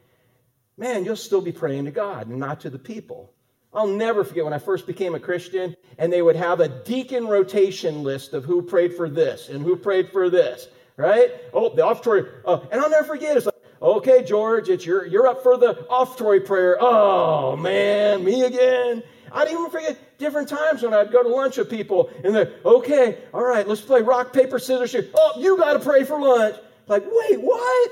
man, 0.77 1.05
you'll 1.05 1.15
still 1.15 1.41
be 1.41 1.51
praying 1.51 1.85
to 1.85 1.91
God 1.91 2.27
and 2.27 2.39
not 2.39 2.61
to 2.61 2.71
the 2.71 2.79
people. 2.79 3.32
I'll 3.73 3.87
never 3.87 4.23
forget 4.23 4.43
when 4.43 4.53
I 4.53 4.59
first 4.59 4.85
became 4.85 5.15
a 5.15 5.19
Christian, 5.19 5.75
and 5.97 6.13
they 6.13 6.21
would 6.21 6.35
have 6.35 6.59
a 6.59 6.67
deacon 6.67 7.27
rotation 7.27 8.03
list 8.03 8.33
of 8.33 8.43
who 8.45 8.61
prayed 8.61 8.93
for 8.93 9.09
this 9.09 9.49
and 9.49 9.63
who 9.63 9.75
prayed 9.75 10.09
for 10.09 10.29
this, 10.29 10.67
right? 10.97 11.31
Oh, 11.53 11.73
the 11.73 11.81
offertory. 11.81 12.29
Oh, 12.45 12.67
and 12.71 12.79
I'll 12.79 12.89
never 12.89 13.07
forget. 13.07 13.35
It's 13.35 13.47
like, 13.47 13.55
okay, 13.81 14.23
George, 14.23 14.69
it's 14.69 14.85
your, 14.85 15.05
you're 15.07 15.27
up 15.27 15.41
for 15.41 15.57
the 15.57 15.85
offertory 15.89 16.39
prayer. 16.39 16.77
Oh, 16.79 17.55
man, 17.55 18.23
me 18.23 18.43
again. 18.43 19.01
I'd 19.31 19.49
even 19.49 19.69
forget 19.71 20.19
different 20.19 20.47
times 20.47 20.83
when 20.83 20.93
I'd 20.93 21.11
go 21.11 21.23
to 21.23 21.29
lunch 21.29 21.57
with 21.57 21.69
people, 21.69 22.11
and 22.23 22.35
they're, 22.35 22.53
okay, 22.63 23.17
all 23.33 23.43
right, 23.43 23.67
let's 23.67 23.81
play 23.81 24.03
rock, 24.03 24.31
paper, 24.31 24.59
scissors, 24.59 24.91
shoot. 24.91 25.09
Oh, 25.15 25.33
you 25.39 25.57
got 25.57 25.73
to 25.73 25.79
pray 25.79 26.03
for 26.03 26.19
lunch. 26.19 26.55
Like, 26.85 27.03
wait, 27.05 27.41
what? 27.41 27.91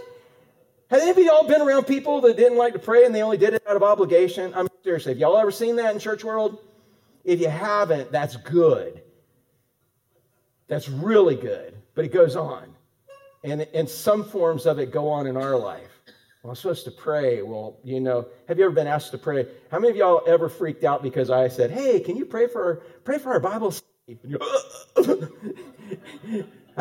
Have 0.91 1.01
any 1.01 1.11
of 1.11 1.17
y'all 1.19 1.47
been 1.47 1.61
around 1.61 1.85
people 1.85 2.19
that 2.21 2.35
didn't 2.35 2.57
like 2.57 2.73
to 2.73 2.79
pray 2.79 3.05
and 3.05 3.15
they 3.15 3.21
only 3.21 3.37
did 3.37 3.53
it 3.53 3.63
out 3.65 3.77
of 3.77 3.83
obligation? 3.83 4.53
I'm 4.53 4.67
seriously, 4.83 5.13
have 5.13 5.19
y'all 5.19 5.37
ever 5.37 5.49
seen 5.49 5.77
that 5.77 5.93
in 5.93 5.99
church 5.99 6.25
world? 6.25 6.59
If 7.23 7.39
you 7.39 7.47
haven't, 7.47 8.11
that's 8.11 8.35
good. 8.35 9.01
That's 10.67 10.89
really 10.89 11.35
good. 11.35 11.77
But 11.95 12.03
it 12.03 12.11
goes 12.11 12.35
on. 12.35 12.75
And, 13.45 13.61
and 13.73 13.87
some 13.87 14.25
forms 14.25 14.65
of 14.65 14.79
it 14.79 14.91
go 14.91 15.07
on 15.07 15.27
in 15.27 15.37
our 15.37 15.55
life. 15.55 15.87
Well, 16.43 16.51
I'm 16.51 16.55
supposed 16.57 16.83
to 16.85 16.91
pray. 16.91 17.41
Well, 17.41 17.77
you 17.85 18.01
know, 18.01 18.27
have 18.49 18.59
you 18.59 18.65
ever 18.65 18.73
been 18.73 18.87
asked 18.87 19.11
to 19.11 19.17
pray? 19.17 19.47
How 19.71 19.79
many 19.79 19.91
of 19.91 19.95
y'all 19.95 20.23
ever 20.27 20.49
freaked 20.49 20.83
out 20.83 21.03
because 21.03 21.29
I 21.29 21.47
said, 21.47 21.71
"Hey, 21.71 21.99
can 21.99 22.17
you 22.17 22.25
pray 22.25 22.47
for 22.47 22.63
our, 22.63 22.75
pray 23.03 23.19
for 23.19 23.31
our 23.31 23.39
Bible 23.39 23.71
study?" 23.71 24.19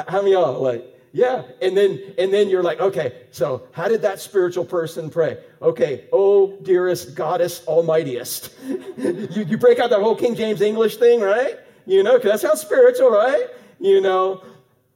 How 0.08 0.22
many 0.22 0.34
of 0.34 0.40
y'all 0.40 0.62
like? 0.62 0.99
Yeah, 1.12 1.42
and 1.60 1.76
then 1.76 2.14
and 2.18 2.32
then 2.32 2.48
you're 2.48 2.62
like, 2.62 2.80
okay, 2.80 3.22
so 3.32 3.66
how 3.72 3.88
did 3.88 4.02
that 4.02 4.20
spiritual 4.20 4.64
person 4.64 5.10
pray? 5.10 5.38
Okay, 5.60 6.04
oh 6.12 6.56
dearest 6.62 7.14
goddess 7.16 7.62
almightiest. 7.66 8.52
you, 8.68 9.44
you 9.44 9.58
break 9.58 9.80
out 9.80 9.90
that 9.90 10.00
whole 10.00 10.14
King 10.14 10.36
James 10.36 10.60
English 10.60 10.96
thing, 10.98 11.20
right? 11.20 11.58
You 11.86 12.02
know, 12.04 12.16
because 12.16 12.32
that 12.32 12.40
sounds 12.48 12.60
spiritual, 12.60 13.10
right? 13.10 13.46
You 13.80 14.00
know, 14.00 14.44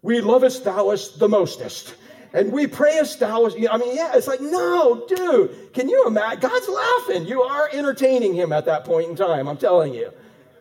we 0.03 0.21
lovest 0.21 0.63
thouest 0.63 1.19
the 1.19 1.29
mostest 1.29 1.97
and 2.35 2.51
we 2.53 2.67
pray 2.67 2.99
as 2.99 3.17
thou 3.17 3.47
I 3.47 3.77
mean, 3.79 3.97
yeah, 3.97 4.13
it's 4.15 4.27
like, 4.27 4.41
no, 4.41 5.07
dude, 5.07 5.73
can 5.73 5.89
you 5.89 6.05
imagine? 6.07 6.41
God's 6.41 6.69
laughing. 6.69 7.27
You 7.27 7.43
are 7.43 7.71
entertaining 7.73 8.35
him 8.35 8.53
at 8.53 8.65
that 8.67 8.85
point 8.85 9.09
in 9.09 9.17
time, 9.17 9.49
I'm 9.49 9.57
telling 9.57 9.95
you. 9.95 10.13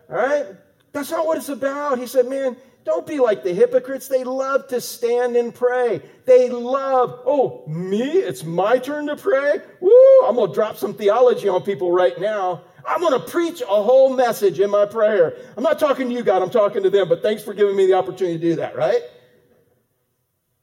All 0.10 0.16
right? 0.16 0.46
That's 0.92 1.10
not 1.10 1.26
what 1.26 1.38
it's 1.40 1.50
about. 1.50 1.98
He 1.98 2.06
said, 2.06 2.28
man, 2.28 2.56
don't 2.86 3.08
be 3.08 3.20
like 3.20 3.44
the 3.44 3.54
hypocrites. 3.54 4.08
They 4.08 4.24
love 4.24 4.68
to 4.68 4.82
stand 4.82 5.36
and 5.38 5.54
pray. 5.56 6.02
They 6.26 6.50
love, 6.50 7.22
oh, 7.26 7.64
me? 7.68 8.04
It's 8.04 8.44
my 8.44 8.78
turn 8.78 9.08
to 9.08 9.16
pray? 9.16 9.60
Woo, 9.80 10.22
I'm 10.26 10.36
going 10.36 10.50
to 10.50 10.54
drop 10.54 10.78
some 10.78 10.94
theology 10.94 11.48
on 11.48 11.64
people 11.64 11.92
right 11.92 12.20
now. 12.20 12.62
I'm 12.86 13.00
going 13.00 13.20
to 13.20 13.26
preach 13.26 13.62
a 13.62 13.66
whole 13.66 14.14
message 14.14 14.60
in 14.60 14.70
my 14.70 14.86
prayer. 14.86 15.38
I'm 15.56 15.64
not 15.64 15.80
talking 15.80 16.10
to 16.10 16.14
you, 16.14 16.24
God. 16.24 16.42
I'm 16.42 16.50
talking 16.50 16.84
to 16.84 16.90
them, 16.90 17.08
but 17.08 17.22
thanks 17.22 17.42
for 17.42 17.54
giving 17.54 17.76
me 17.76 17.86
the 17.86 17.94
opportunity 17.94 18.38
to 18.38 18.50
do 18.50 18.56
that, 18.58 18.76
right? 18.76 19.02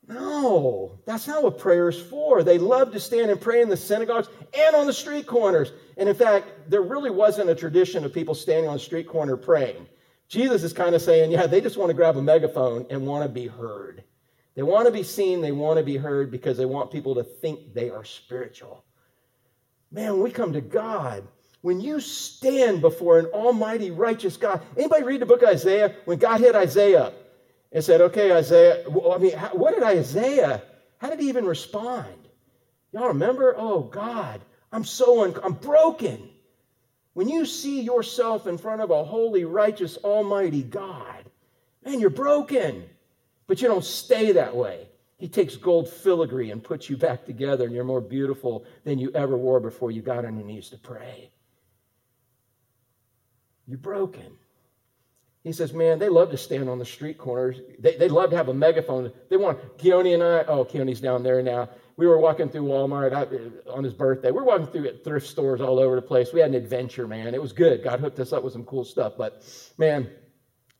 No, 0.07 0.99
that's 1.07 1.27
not 1.27 1.43
what 1.43 1.59
prayer 1.59 1.89
is 1.89 1.99
for. 1.99 2.43
They 2.43 2.59
love 2.59 2.93
to 2.93 3.01
stand 3.01 3.31
and 3.31 3.41
pray 3.41 3.63
in 3.63 3.69
the 3.69 3.77
synagogues 3.77 4.29
and 4.53 4.77
on 4.77 4.87
the 4.87 4.93
street 4.93 5.27
corners. 5.27 5.73
And 5.97 6.09
in 6.09 6.17
fact, 6.17 6.49
there 6.69 6.83
really 6.83 7.11
wasn't 7.11 7.49
a 7.49 7.55
tradition 7.55 8.05
of 8.05 8.13
people 8.13 8.35
standing 8.35 8.69
on 8.69 8.75
the 8.75 8.81
street 8.81 9.07
corner 9.07 9.37
praying. 9.37 9.87
Jesus 10.31 10.63
is 10.63 10.73
kind 10.73 10.95
of 10.95 11.03
saying, 11.03 11.33
yeah, 11.33 11.47
they 11.49 11.61
just 11.61 11.77
want 11.77 11.91
to 11.91 11.95
grab 11.95 12.17
a 12.17 12.23
megaphone 12.23 12.87
and 12.89 13.05
want 13.05 13.25
to 13.25 13.29
be 13.29 13.49
heard. 13.49 14.05
They 14.55 14.63
want 14.63 14.87
to 14.87 14.93
be 14.93 15.03
seen, 15.03 15.41
they 15.41 15.51
want 15.51 15.79
to 15.79 15.85
be 15.85 15.97
heard 15.97 16.31
because 16.31 16.57
they 16.57 16.67
want 16.67 16.93
people 16.93 17.17
to 17.17 17.25
think 17.25 17.75
they 17.75 17.91
are 17.91 18.05
spiritual. 18.05 18.85
Man, 19.91 20.21
we 20.21 20.31
come 20.31 20.53
to 20.53 20.61
God, 20.61 21.27
when 21.63 21.81
you 21.81 21.99
stand 21.99 22.81
before 22.81 23.19
an 23.19 23.27
almighty 23.27 23.91
righteous 23.91 24.37
God, 24.37 24.63
anybody 24.77 25.03
read 25.03 25.21
the 25.21 25.27
book 25.27 25.43
of 25.43 25.49
Isaiah? 25.49 25.97
When 26.05 26.19
God 26.19 26.41
hit 26.41 26.55
Isaiah, 26.55 27.13
and 27.73 27.83
said, 27.83 28.01
Okay, 28.01 28.33
Isaiah, 28.33 28.85
I 28.89 29.19
mean, 29.19 29.33
what 29.53 29.75
did 29.75 29.83
Isaiah, 29.83 30.63
how 30.99 31.11
did 31.11 31.21
he 31.21 31.29
even 31.29 31.45
respond? 31.45 32.29
Y'all 32.93 33.09
remember? 33.09 33.55
Oh, 33.57 33.83
God, 33.83 34.41
I'm 34.73 34.85
so, 34.85 35.25
un- 35.25 35.41
I'm 35.43 35.55
broken. 35.55 36.30
When 37.13 37.29
you 37.29 37.45
see 37.45 37.81
yourself 37.81 38.47
in 38.47 38.59
front 38.59 38.83
of 38.83 38.91
a 38.91 39.05
holy, 39.05 39.45
righteous, 39.45 39.97
almighty 39.99 40.63
God, 40.63 41.25
man, 41.85 42.01
you're 42.01 42.11
broken. 42.11 42.85
But 43.47 43.61
you 43.61 43.67
don't 43.67 43.85
stay 43.85 44.31
that 44.31 44.55
way. 44.55 44.87
He 45.19 45.27
takes 45.27 45.57
gold 45.57 45.89
filigree 45.89 46.53
and 46.53 46.63
puts 46.63 46.89
you 46.89 46.97
back 46.97 47.27
together, 47.27 47.65
and 47.65 47.75
you're 47.75 47.83
more 47.83 48.01
beautiful 48.01 48.65
than 48.85 49.01
you 49.01 49.11
ever 49.13 49.37
were 49.37 49.59
before 49.59 49.91
you 49.91 50.03
got 50.03 50.25
on 50.25 50.39
your 50.39 50.47
knees 50.47 50.69
to 50.69 50.79
pray. 50.79 51.31
You're 53.67 53.79
broken. 53.79 54.37
He 55.43 55.53
says, 55.53 55.73
man, 55.73 55.99
they 55.99 56.09
love 56.09 56.31
to 56.31 56.37
stand 56.37 56.69
on 56.69 56.79
the 56.79 56.85
street 56.85 57.19
corners. 57.19 57.57
They, 57.81 57.97
they 57.97 58.09
love 58.09 58.31
to 58.31 58.37
have 58.37 58.49
a 58.49 58.55
megaphone. 58.55 59.11
They 59.29 59.37
want, 59.37 59.79
Keone 59.79 60.15
and 60.15 60.23
I, 60.23 60.45
oh, 60.45 60.65
Keone's 60.65 61.01
down 61.01 61.25
there 61.25 61.43
now. 61.43 61.71
We 62.01 62.07
were 62.07 62.17
walking 62.17 62.49
through 62.49 62.63
Walmart 62.63 63.13
I, 63.13 63.71
on 63.71 63.85
his 63.85 63.93
birthday. 63.93 64.31
We 64.31 64.39
were 64.39 64.45
walking 64.45 64.69
through 64.69 64.91
thrift 65.05 65.27
stores 65.27 65.61
all 65.61 65.79
over 65.79 65.97
the 65.97 66.03
place. 66.03 66.33
We 66.33 66.41
had 66.41 66.49
an 66.49 66.55
adventure, 66.55 67.07
man. 67.07 67.35
It 67.35 67.43
was 67.43 67.53
good. 67.53 67.85
God 67.85 68.01
hooked 68.01 68.19
us 68.21 68.33
up 68.33 68.43
with 68.43 68.55
some 68.55 68.65
cool 68.65 68.87
stuff. 68.87 69.13
But, 69.19 69.43
man, 69.77 70.11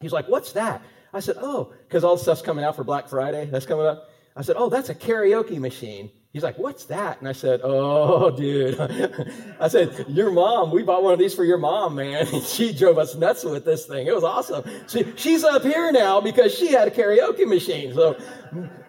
he's 0.01 0.13
like, 0.13 0.29
what's 0.29 0.53
that? 0.53 0.81
I 1.13 1.21
said, 1.21 1.37
oh, 1.39 1.75
because 1.87 2.05
all 2.05 2.17
the 2.17 2.23
stuff's 2.23 2.41
coming 2.41 2.65
out 2.65 2.75
for 2.75 2.85
Black 2.85 3.07
Friday. 3.07 3.45
That's 3.45 3.67
coming 3.67 3.85
up. 3.85 4.10
I 4.41 4.43
said, 4.43 4.57
oh, 4.59 4.71
that's 4.71 4.89
a 4.89 4.95
karaoke 4.95 5.59
machine. 5.59 6.11
He's 6.33 6.45
like, 6.45 6.59
What's 6.59 6.85
that? 6.87 7.19
And 7.19 7.29
I 7.29 7.33
said, 7.33 7.61
Oh, 7.65 8.31
dude. 8.31 8.79
I 9.61 9.67
said, 9.69 10.05
Your 10.09 10.31
mom, 10.31 10.71
we 10.71 10.83
bought 10.83 11.03
one 11.03 11.13
of 11.13 11.19
these 11.19 11.35
for 11.35 11.45
your 11.45 11.59
mom, 11.59 11.97
man. 11.97 12.27
She 12.51 12.73
drove 12.73 12.99
us 12.99 13.15
nuts 13.17 13.45
with 13.45 13.65
this 13.65 13.87
thing. 13.87 14.07
It 14.07 14.15
was 14.15 14.25
awesome. 14.25 14.65
She, 14.89 15.13
she's 15.17 15.45
up 15.45 15.63
here 15.63 15.93
now 15.93 16.21
because 16.21 16.55
she 16.55 16.69
had 16.69 16.89
a 16.89 16.91
karaoke 16.91 17.47
machine. 17.47 17.93
So 17.95 18.17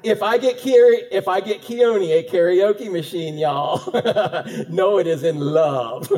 if 0.03 0.23
I 0.23 0.37
get 0.37 0.59
if 0.63 1.27
I 1.27 1.41
get 1.41 1.61
Keone 1.61 2.19
a 2.19 2.23
karaoke 2.29 2.91
machine, 2.91 3.37
y'all, 3.37 3.81
know 4.69 4.99
it 4.99 5.07
is 5.07 5.23
in 5.23 5.39
love. 5.39 6.09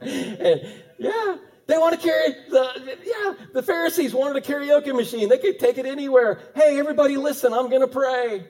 and 0.00 0.60
yeah, 0.98 1.36
want 1.80 2.00
to 2.00 2.06
carry 2.06 2.34
the 2.48 2.98
yeah, 3.04 3.34
the 3.52 3.62
Pharisees 3.62 4.14
wanted 4.14 4.36
a 4.36 4.46
karaoke 4.46 4.94
machine. 4.94 5.28
They 5.28 5.38
could 5.38 5.58
take 5.58 5.78
it 5.78 5.86
anywhere. 5.86 6.40
Hey, 6.54 6.78
everybody 6.78 7.16
listen, 7.16 7.52
I'm 7.52 7.70
gonna 7.70 7.88
pray. 7.88 8.46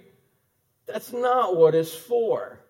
That's 0.87 1.12
not 1.12 1.57
what 1.57 1.75
it's 1.75 1.95
for. 1.95 2.61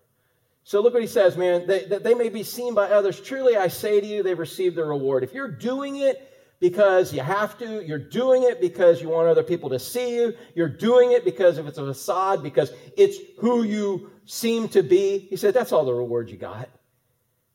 So 0.63 0.81
look 0.81 0.93
what 0.93 1.03
he 1.03 1.09
says, 1.09 1.37
man. 1.37 1.67
They, 1.67 1.87
that 1.87 2.05
they 2.05 2.15
may 2.15 2.29
be 2.29 2.43
seen 2.43 2.75
by 2.75 2.91
others. 2.91 3.21
Truly, 3.21 3.57
I 3.57 3.69
say 3.69 4.01
to 4.01 4.07
you, 4.07 4.23
they've 4.23 4.39
received 4.39 4.77
reward. 4.77 5.25
If 5.25 5.33
you're 5.33 5.51
doing 5.51 5.97
it 5.97 6.31
because 6.61 7.13
you 7.13 7.23
have 7.23 7.59
to, 7.59 7.85
you're 7.85 7.99
doing 7.99 8.43
it 8.45 8.61
because 8.61 9.01
you 9.01 9.09
want 9.09 9.27
other 9.27 9.43
people 9.43 9.71
to 9.71 9.79
see 9.79 10.15
you, 10.17 10.35
you're 10.55 10.69
doing 10.69 11.13
it 11.13 11.25
because 11.25 11.59
if 11.59 11.67
it's 11.67 11.79
a 11.79 11.87
facade, 11.87 12.43
because 12.43 12.71
it's 12.97 13.19
who 13.39 13.63
you 13.63 14.11
seem 14.27 14.69
to 14.69 14.83
be, 14.83 15.19
he 15.19 15.37
said, 15.37 15.55
that's 15.55 15.73
all 15.73 15.85
the 15.85 15.93
reward 15.93 16.31
you 16.31 16.37
got. 16.37 16.69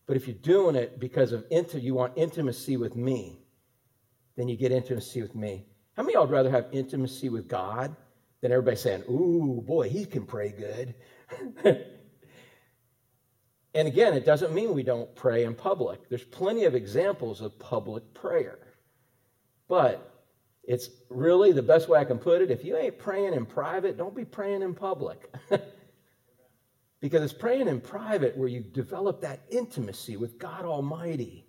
But 0.07 0.17
if 0.17 0.27
you're 0.27 0.37
doing 0.37 0.75
it 0.75 0.99
because 0.99 1.31
of 1.31 1.47
inti- 1.49 1.81
you 1.81 1.95
want 1.95 2.13
intimacy 2.15 2.77
with 2.77 2.95
me, 2.95 3.39
then 4.37 4.47
you 4.47 4.55
get 4.55 4.71
intimacy 4.71 5.21
with 5.21 5.35
me. 5.35 5.65
How 5.95 6.03
many 6.03 6.13
of 6.13 6.19
y'all 6.19 6.27
would 6.27 6.33
rather 6.33 6.51
have 6.51 6.67
intimacy 6.71 7.29
with 7.29 7.47
God 7.47 7.95
than 8.41 8.51
everybody 8.51 8.77
saying, 8.77 9.03
Ooh, 9.09 9.63
boy, 9.65 9.89
he 9.89 10.05
can 10.05 10.25
pray 10.25 10.49
good. 10.51 10.93
and 13.73 13.87
again, 13.87 14.13
it 14.13 14.25
doesn't 14.25 14.53
mean 14.53 14.73
we 14.73 14.83
don't 14.83 15.15
pray 15.15 15.45
in 15.45 15.55
public. 15.55 16.09
There's 16.09 16.23
plenty 16.23 16.65
of 16.65 16.75
examples 16.75 17.41
of 17.41 17.57
public 17.57 18.13
prayer. 18.13 18.59
But 19.67 20.11
it's 20.63 20.89
really 21.09 21.51
the 21.51 21.63
best 21.63 21.89
way 21.89 21.99
I 21.99 22.05
can 22.05 22.19
put 22.19 22.41
it. 22.41 22.51
If 22.51 22.63
you 22.63 22.77
ain't 22.77 22.99
praying 22.99 23.33
in 23.33 23.45
private, 23.45 23.97
don't 23.97 24.15
be 24.15 24.25
praying 24.25 24.61
in 24.61 24.75
public. 24.75 25.31
because 27.05 27.21
it's 27.21 27.39
praying 27.39 27.67
in 27.67 27.79
private 27.79 28.35
where 28.35 28.47
you 28.47 28.61
develop 28.61 29.21
that 29.21 29.41
intimacy 29.51 30.17
with 30.17 30.39
God 30.39 30.65
Almighty. 30.65 31.45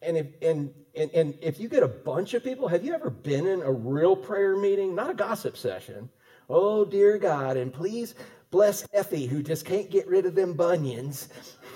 And 0.00 0.16
if, 0.16 0.28
and, 0.40 0.72
and, 0.96 1.10
and 1.10 1.34
if 1.42 1.60
you 1.60 1.68
get 1.68 1.82
a 1.82 1.88
bunch 1.88 2.32
of 2.32 2.42
people, 2.42 2.66
have 2.66 2.82
you 2.82 2.94
ever 2.94 3.10
been 3.10 3.46
in 3.46 3.60
a 3.60 3.70
real 3.70 4.16
prayer 4.16 4.56
meeting? 4.56 4.94
Not 4.94 5.10
a 5.10 5.14
gossip 5.14 5.58
session. 5.58 6.08
Oh, 6.48 6.86
dear 6.86 7.18
God, 7.18 7.58
and 7.58 7.70
please 7.70 8.14
bless 8.50 8.88
Effie, 8.94 9.26
who 9.26 9.42
just 9.42 9.66
can't 9.66 9.90
get 9.90 10.08
rid 10.08 10.24
of 10.24 10.34
them 10.34 10.54
bunions. 10.54 11.28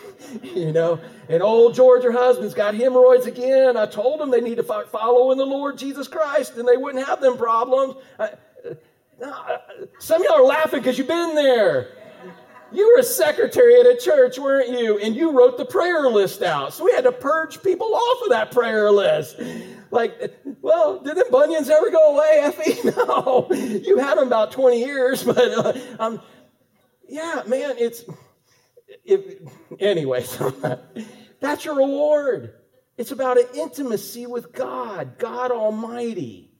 you 0.42 0.72
know, 0.72 0.98
and 1.28 1.42
old 1.42 1.74
George, 1.74 2.02
her 2.02 2.12
husband's 2.12 2.54
got 2.54 2.74
hemorrhoids 2.74 3.26
again. 3.26 3.76
I 3.76 3.84
told 3.84 4.20
them 4.20 4.30
they 4.30 4.40
need 4.40 4.56
to 4.56 4.62
follow 4.62 5.32
in 5.32 5.36
the 5.36 5.44
Lord 5.44 5.76
Jesus 5.76 6.08
Christ 6.08 6.56
and 6.56 6.66
they 6.66 6.78
wouldn't 6.78 7.06
have 7.06 7.20
them 7.20 7.36
problems. 7.36 7.96
I, 8.18 8.30
uh, 9.22 9.58
some 9.98 10.22
of 10.22 10.26
y'all 10.26 10.38
are 10.38 10.44
laughing 10.44 10.80
because 10.80 10.96
you've 10.96 11.08
been 11.08 11.34
there. 11.34 11.88
You 12.72 12.92
were 12.92 13.00
a 13.00 13.04
secretary 13.04 13.80
at 13.80 13.86
a 13.86 13.96
church, 13.96 14.38
weren't 14.38 14.68
you? 14.68 14.98
And 14.98 15.16
you 15.16 15.32
wrote 15.32 15.56
the 15.56 15.64
prayer 15.64 16.08
list 16.08 16.42
out. 16.42 16.74
So 16.74 16.84
we 16.84 16.92
had 16.92 17.04
to 17.04 17.12
purge 17.12 17.62
people 17.62 17.94
off 17.94 18.22
of 18.24 18.30
that 18.30 18.50
prayer 18.50 18.90
list. 18.90 19.40
Like, 19.90 20.34
well, 20.60 21.00
did 21.00 21.16
them 21.16 21.26
bunions 21.30 21.70
ever 21.70 21.90
go 21.90 22.16
away, 22.16 22.40
Effie? 22.42 22.90
No. 22.90 23.48
You 23.50 23.98
had 23.98 24.18
them 24.18 24.26
about 24.26 24.52
20 24.52 24.78
years, 24.78 25.24
but 25.24 25.38
uh, 25.38 25.72
um, 25.98 26.20
yeah, 27.08 27.42
man, 27.46 27.74
it's, 27.78 28.04
it, 29.04 29.48
anyway, 29.80 30.24
that's 31.40 31.64
your 31.64 31.76
reward. 31.76 32.54
It's 32.98 33.12
about 33.12 33.38
an 33.38 33.46
intimacy 33.54 34.26
with 34.26 34.52
God, 34.52 35.18
God 35.18 35.52
Almighty. 35.52 36.50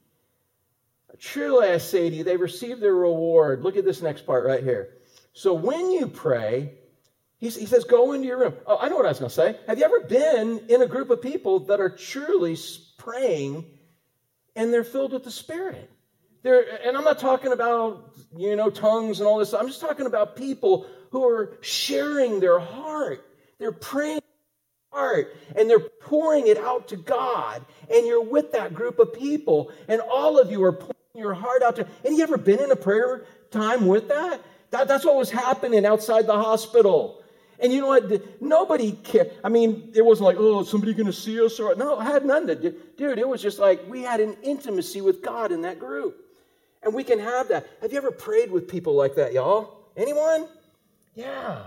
Truly, 1.18 1.68
I 1.68 1.78
say 1.78 2.08
to 2.08 2.16
you, 2.16 2.24
they 2.24 2.36
received 2.36 2.80
their 2.80 2.94
reward. 2.94 3.62
Look 3.62 3.76
at 3.76 3.84
this 3.84 4.00
next 4.00 4.24
part 4.24 4.46
right 4.46 4.62
here. 4.62 4.97
So 5.38 5.54
when 5.54 5.92
you 5.92 6.08
pray, 6.08 6.72
he, 7.36 7.48
he 7.48 7.66
says, 7.66 7.84
go 7.84 8.12
into 8.12 8.26
your 8.26 8.40
room. 8.40 8.54
Oh, 8.66 8.76
I 8.80 8.88
know 8.88 8.96
what 8.96 9.06
I 9.06 9.10
was 9.10 9.20
going 9.20 9.28
to 9.28 9.34
say. 9.34 9.56
Have 9.68 9.78
you 9.78 9.84
ever 9.84 10.00
been 10.00 10.64
in 10.68 10.82
a 10.82 10.86
group 10.88 11.10
of 11.10 11.22
people 11.22 11.60
that 11.66 11.78
are 11.78 11.90
truly 11.90 12.56
praying 12.96 13.64
and 14.56 14.72
they're 14.72 14.82
filled 14.82 15.12
with 15.12 15.22
the 15.22 15.30
Spirit? 15.30 15.88
They're, 16.42 16.82
and 16.84 16.96
I'm 16.96 17.04
not 17.04 17.20
talking 17.20 17.52
about, 17.52 18.16
you 18.36 18.56
know, 18.56 18.68
tongues 18.68 19.20
and 19.20 19.28
all 19.28 19.38
this. 19.38 19.54
I'm 19.54 19.68
just 19.68 19.80
talking 19.80 20.06
about 20.06 20.34
people 20.34 20.86
who 21.12 21.24
are 21.28 21.56
sharing 21.60 22.40
their 22.40 22.58
heart. 22.58 23.24
They're 23.60 23.70
praying 23.70 24.22
heart 24.90 25.36
and 25.54 25.70
they're 25.70 25.78
pouring 25.78 26.48
it 26.48 26.58
out 26.58 26.88
to 26.88 26.96
God. 26.96 27.64
And 27.88 28.08
you're 28.08 28.24
with 28.24 28.50
that 28.52 28.74
group 28.74 28.98
of 28.98 29.14
people. 29.14 29.70
And 29.86 30.00
all 30.00 30.36
of 30.36 30.50
you 30.50 30.64
are 30.64 30.72
pouring 30.72 30.96
your 31.14 31.34
heart 31.34 31.62
out 31.62 31.76
to. 31.76 31.86
And 32.04 32.16
you 32.16 32.24
ever 32.24 32.38
been 32.38 32.58
in 32.58 32.72
a 32.72 32.76
prayer 32.76 33.24
time 33.52 33.86
with 33.86 34.08
that? 34.08 34.40
That, 34.70 34.88
that's 34.88 35.04
what 35.04 35.16
was 35.16 35.30
happening 35.30 35.86
outside 35.86 36.26
the 36.26 36.34
hospital. 36.34 37.22
And 37.60 37.72
you 37.72 37.80
know 37.80 37.88
what? 37.88 38.42
Nobody 38.42 38.92
cared. 38.92 39.32
I 39.42 39.48
mean, 39.48 39.90
it 39.94 40.04
wasn't 40.04 40.26
like, 40.26 40.36
oh, 40.38 40.62
somebody 40.62 40.94
going 40.94 41.06
to 41.06 41.12
see 41.12 41.44
us? 41.44 41.58
Or 41.58 41.74
no, 41.74 42.00
it 42.00 42.04
had 42.04 42.24
none 42.24 42.46
to 42.46 42.54
do. 42.54 42.74
Dude, 42.96 43.18
it 43.18 43.28
was 43.28 43.42
just 43.42 43.58
like 43.58 43.80
we 43.88 44.02
had 44.02 44.20
an 44.20 44.36
intimacy 44.42 45.00
with 45.00 45.22
God 45.22 45.50
in 45.50 45.62
that 45.62 45.78
group. 45.78 46.24
And 46.82 46.94
we 46.94 47.02
can 47.02 47.18
have 47.18 47.48
that. 47.48 47.66
Have 47.82 47.92
you 47.92 47.98
ever 47.98 48.12
prayed 48.12 48.50
with 48.52 48.68
people 48.68 48.94
like 48.94 49.16
that, 49.16 49.32
y'all? 49.32 49.78
Anyone? 49.96 50.46
Yeah. 51.14 51.66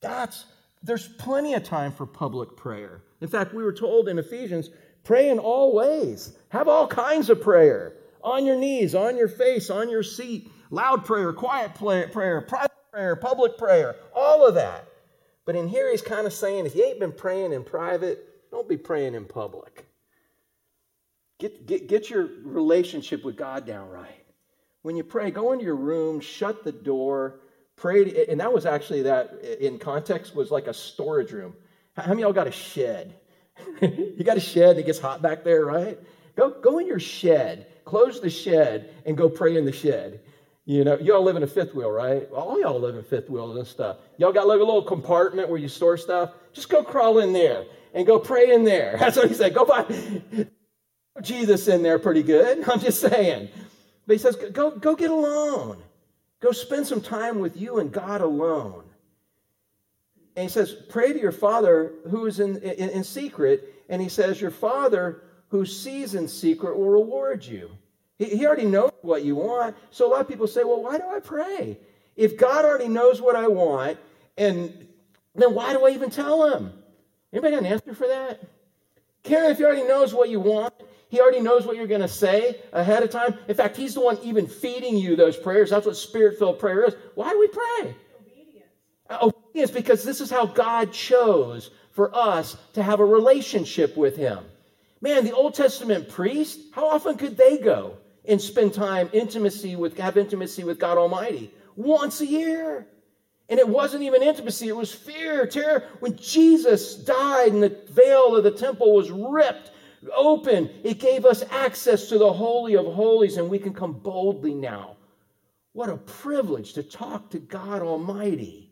That's 0.00 0.46
there's 0.82 1.08
plenty 1.08 1.54
of 1.54 1.64
time 1.64 1.92
for 1.92 2.06
public 2.06 2.56
prayer. 2.56 3.02
In 3.20 3.28
fact, 3.28 3.52
we 3.52 3.62
were 3.62 3.72
told 3.72 4.08
in 4.08 4.18
Ephesians, 4.18 4.70
pray 5.04 5.28
in 5.28 5.38
all 5.38 5.74
ways. 5.74 6.36
Have 6.50 6.68
all 6.68 6.86
kinds 6.86 7.30
of 7.30 7.40
prayer. 7.40 7.94
On 8.22 8.46
your 8.46 8.56
knees, 8.56 8.94
on 8.94 9.16
your 9.16 9.28
face, 9.28 9.70
on 9.70 9.90
your 9.90 10.02
seat. 10.02 10.50
Loud 10.70 11.04
prayer, 11.04 11.32
quiet 11.32 11.74
prayer, 11.74 12.40
private 12.42 12.70
prayer, 12.92 13.16
public 13.16 13.56
prayer, 13.56 13.96
all 14.14 14.46
of 14.46 14.54
that. 14.54 14.86
But 15.44 15.56
in 15.56 15.68
here, 15.68 15.90
he's 15.90 16.02
kind 16.02 16.26
of 16.26 16.32
saying 16.32 16.66
if 16.66 16.74
you 16.74 16.84
ain't 16.84 17.00
been 17.00 17.12
praying 17.12 17.52
in 17.52 17.64
private, 17.64 18.50
don't 18.50 18.68
be 18.68 18.76
praying 18.76 19.14
in 19.14 19.24
public. 19.24 19.86
Get, 21.38 21.66
get, 21.66 21.88
get 21.88 22.10
your 22.10 22.28
relationship 22.42 23.24
with 23.24 23.36
God 23.36 23.66
down 23.66 23.88
right. 23.88 24.24
When 24.82 24.96
you 24.96 25.04
pray, 25.04 25.30
go 25.30 25.52
into 25.52 25.64
your 25.64 25.76
room, 25.76 26.20
shut 26.20 26.64
the 26.64 26.72
door, 26.72 27.40
pray. 27.76 28.26
And 28.26 28.40
that 28.40 28.52
was 28.52 28.66
actually 28.66 29.02
that, 29.02 29.42
in 29.60 29.78
context, 29.78 30.34
was 30.34 30.50
like 30.50 30.66
a 30.66 30.74
storage 30.74 31.32
room. 31.32 31.54
How 31.96 32.08
many 32.08 32.22
y'all 32.22 32.32
got 32.32 32.46
a 32.46 32.52
shed? 32.52 33.14
you 33.80 34.22
got 34.24 34.36
a 34.36 34.40
shed 34.40 34.70
and 34.70 34.80
it 34.80 34.86
gets 34.86 34.98
hot 34.98 35.22
back 35.22 35.44
there, 35.44 35.64
right? 35.64 35.98
Go, 36.36 36.50
go 36.60 36.78
in 36.78 36.86
your 36.86 37.00
shed, 37.00 37.66
close 37.84 38.20
the 38.20 38.30
shed, 38.30 38.90
and 39.06 39.16
go 39.16 39.28
pray 39.28 39.56
in 39.56 39.64
the 39.64 39.72
shed. 39.72 40.20
You 40.68 40.84
know, 40.84 40.98
y'all 40.98 41.22
live 41.22 41.36
in 41.36 41.42
a 41.42 41.46
fifth 41.46 41.74
wheel, 41.74 41.90
right? 41.90 42.28
All 42.30 42.60
y'all 42.60 42.78
live 42.78 42.94
in 42.94 43.02
fifth 43.02 43.30
wheels 43.30 43.56
and 43.56 43.66
stuff. 43.66 43.96
Y'all 44.18 44.32
got 44.32 44.46
like 44.46 44.60
a 44.60 44.62
little 44.62 44.82
compartment 44.82 45.48
where 45.48 45.58
you 45.58 45.66
store 45.66 45.96
stuff. 45.96 46.32
Just 46.52 46.68
go 46.68 46.84
crawl 46.84 47.20
in 47.20 47.32
there 47.32 47.64
and 47.94 48.06
go 48.06 48.18
pray 48.18 48.52
in 48.52 48.64
there. 48.64 48.94
That's 49.00 49.16
what 49.16 49.28
he 49.28 49.34
said. 49.34 49.54
Go 49.54 49.64
find 49.64 50.50
Jesus 51.22 51.68
in 51.68 51.82
there 51.82 51.98
pretty 51.98 52.22
good. 52.22 52.68
I'm 52.68 52.80
just 52.80 53.00
saying. 53.00 53.48
But 54.06 54.12
he 54.12 54.18
says, 54.18 54.36
go, 54.36 54.72
go 54.72 54.94
get 54.94 55.10
alone. 55.10 55.82
Go 56.40 56.52
spend 56.52 56.86
some 56.86 57.00
time 57.00 57.38
with 57.38 57.56
you 57.56 57.78
and 57.78 57.90
God 57.90 58.20
alone. 58.20 58.84
And 60.36 60.42
he 60.42 60.50
says, 60.50 60.76
pray 60.90 61.14
to 61.14 61.18
your 61.18 61.32
Father 61.32 61.94
who 62.10 62.26
is 62.26 62.40
in, 62.40 62.58
in, 62.58 62.90
in 62.90 63.04
secret. 63.04 63.84
And 63.88 64.02
he 64.02 64.10
says, 64.10 64.38
your 64.38 64.50
Father 64.50 65.22
who 65.48 65.64
sees 65.64 66.14
in 66.14 66.28
secret 66.28 66.76
will 66.76 66.90
reward 66.90 67.42
you. 67.42 67.70
He, 68.18 68.26
he 68.36 68.46
already 68.46 68.66
knows 68.66 68.92
what 69.02 69.24
you 69.24 69.36
want. 69.36 69.76
So 69.90 70.06
a 70.06 70.10
lot 70.10 70.20
of 70.20 70.28
people 70.28 70.46
say, 70.46 70.64
well, 70.64 70.82
why 70.82 70.98
do 70.98 71.04
I 71.08 71.20
pray? 71.20 71.78
If 72.16 72.36
God 72.36 72.64
already 72.64 72.88
knows 72.88 73.22
what 73.22 73.36
I 73.36 73.46
want, 73.46 73.98
and 74.36 74.86
then 75.34 75.54
why 75.54 75.72
do 75.72 75.86
I 75.86 75.90
even 75.90 76.10
tell 76.10 76.52
him? 76.52 76.72
Anybody 77.32 77.54
got 77.54 77.64
an 77.64 77.72
answer 77.72 77.94
for 77.94 78.08
that? 78.08 78.42
Karen, 79.22 79.50
if 79.50 79.58
he 79.58 79.64
already 79.64 79.84
knows 79.84 80.12
what 80.14 80.28
you 80.28 80.40
want, 80.40 80.74
he 81.08 81.20
already 81.20 81.40
knows 81.40 81.64
what 81.64 81.76
you're 81.76 81.86
going 81.86 82.02
to 82.02 82.08
say 82.08 82.60
ahead 82.72 83.02
of 83.02 83.10
time. 83.10 83.34
In 83.46 83.54
fact, 83.54 83.76
he's 83.76 83.94
the 83.94 84.00
one 84.00 84.18
even 84.22 84.46
feeding 84.46 84.96
you 84.96 85.16
those 85.16 85.36
prayers. 85.36 85.70
That's 85.70 85.86
what 85.86 85.96
spirit 85.96 86.38
filled 86.38 86.58
prayer 86.58 86.84
is. 86.84 86.94
Why 87.14 87.30
do 87.30 87.38
we 87.38 87.48
pray? 87.48 87.94
Obedience. 88.20 88.66
Uh, 89.08 89.18
obedience, 89.22 89.70
because 89.70 90.04
this 90.04 90.20
is 90.20 90.30
how 90.30 90.46
God 90.46 90.92
chose 90.92 91.70
for 91.92 92.14
us 92.14 92.56
to 92.74 92.82
have 92.82 93.00
a 93.00 93.04
relationship 93.04 93.96
with 93.96 94.16
him. 94.16 94.38
Man, 95.00 95.24
the 95.24 95.34
Old 95.34 95.54
Testament 95.54 96.08
priest, 96.08 96.58
how 96.72 96.88
often 96.88 97.16
could 97.16 97.36
they 97.36 97.58
go? 97.58 97.96
And 98.28 98.40
spend 98.40 98.74
time 98.74 99.08
intimacy 99.12 99.74
with 99.74 99.98
have 99.98 100.16
intimacy 100.16 100.62
with 100.62 100.78
God 100.78 100.98
Almighty 100.98 101.50
once 101.76 102.20
a 102.20 102.26
year. 102.26 102.86
And 103.50 103.58
it 103.58 103.66
wasn't 103.66 104.02
even 104.02 104.22
intimacy, 104.22 104.68
it 104.68 104.76
was 104.76 104.92
fear, 104.92 105.46
terror. 105.46 105.84
When 106.00 106.16
Jesus 106.16 106.96
died 106.96 107.52
and 107.52 107.62
the 107.62 107.78
veil 107.88 108.36
of 108.36 108.44
the 108.44 108.50
temple 108.50 108.94
was 108.94 109.10
ripped 109.10 109.70
open, 110.14 110.70
it 110.84 110.98
gave 110.98 111.24
us 111.24 111.42
access 111.50 112.08
to 112.10 112.18
the 112.18 112.32
Holy 112.32 112.76
of 112.76 112.84
Holies, 112.84 113.38
and 113.38 113.48
we 113.48 113.58
can 113.58 113.72
come 113.72 113.94
boldly 113.94 114.54
now. 114.54 114.96
What 115.72 115.88
a 115.88 115.96
privilege 115.96 116.74
to 116.74 116.82
talk 116.82 117.30
to 117.30 117.38
God 117.38 117.80
Almighty. 117.80 118.70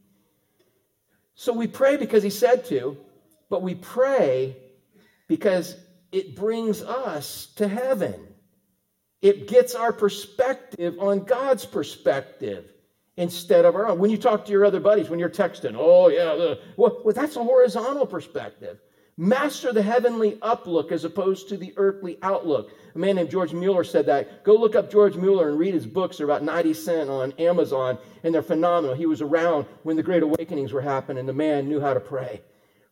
So 1.34 1.52
we 1.52 1.66
pray 1.66 1.96
because 1.96 2.22
He 2.22 2.30
said 2.30 2.66
to, 2.66 2.98
but 3.48 3.62
we 3.62 3.74
pray 3.76 4.56
because 5.26 5.76
it 6.12 6.36
brings 6.36 6.82
us 6.82 7.46
to 7.56 7.66
heaven. 7.66 8.14
It 9.26 9.48
gets 9.48 9.74
our 9.74 9.92
perspective 9.92 11.00
on 11.00 11.24
God's 11.24 11.66
perspective 11.66 12.72
instead 13.16 13.64
of 13.64 13.74
our 13.74 13.88
own. 13.88 13.98
When 13.98 14.12
you 14.12 14.16
talk 14.16 14.44
to 14.44 14.52
your 14.52 14.64
other 14.64 14.78
buddies, 14.78 15.10
when 15.10 15.18
you're 15.18 15.28
texting, 15.28 15.74
oh, 15.76 16.06
yeah, 16.06 16.54
well, 16.76 17.02
well, 17.04 17.12
that's 17.12 17.34
a 17.34 17.42
horizontal 17.42 18.06
perspective. 18.06 18.78
Master 19.16 19.72
the 19.72 19.82
heavenly 19.82 20.32
uplook 20.42 20.92
as 20.92 21.04
opposed 21.04 21.48
to 21.48 21.56
the 21.56 21.74
earthly 21.76 22.18
outlook. 22.22 22.70
A 22.94 22.98
man 22.98 23.16
named 23.16 23.30
George 23.30 23.52
Mueller 23.52 23.82
said 23.82 24.06
that. 24.06 24.44
Go 24.44 24.54
look 24.54 24.76
up 24.76 24.92
George 24.92 25.16
Mueller 25.16 25.48
and 25.48 25.58
read 25.58 25.74
his 25.74 25.86
books. 25.86 26.18
They're 26.18 26.26
about 26.26 26.44
90 26.44 26.72
cents 26.74 27.10
on 27.10 27.32
Amazon, 27.32 27.98
and 28.22 28.32
they're 28.32 28.42
phenomenal. 28.42 28.94
He 28.94 29.06
was 29.06 29.22
around 29.22 29.66
when 29.82 29.96
the 29.96 30.04
Great 30.04 30.22
Awakenings 30.22 30.72
were 30.72 30.82
happening. 30.82 31.26
The 31.26 31.32
man 31.32 31.68
knew 31.68 31.80
how 31.80 31.94
to 31.94 32.00
pray. 32.00 32.42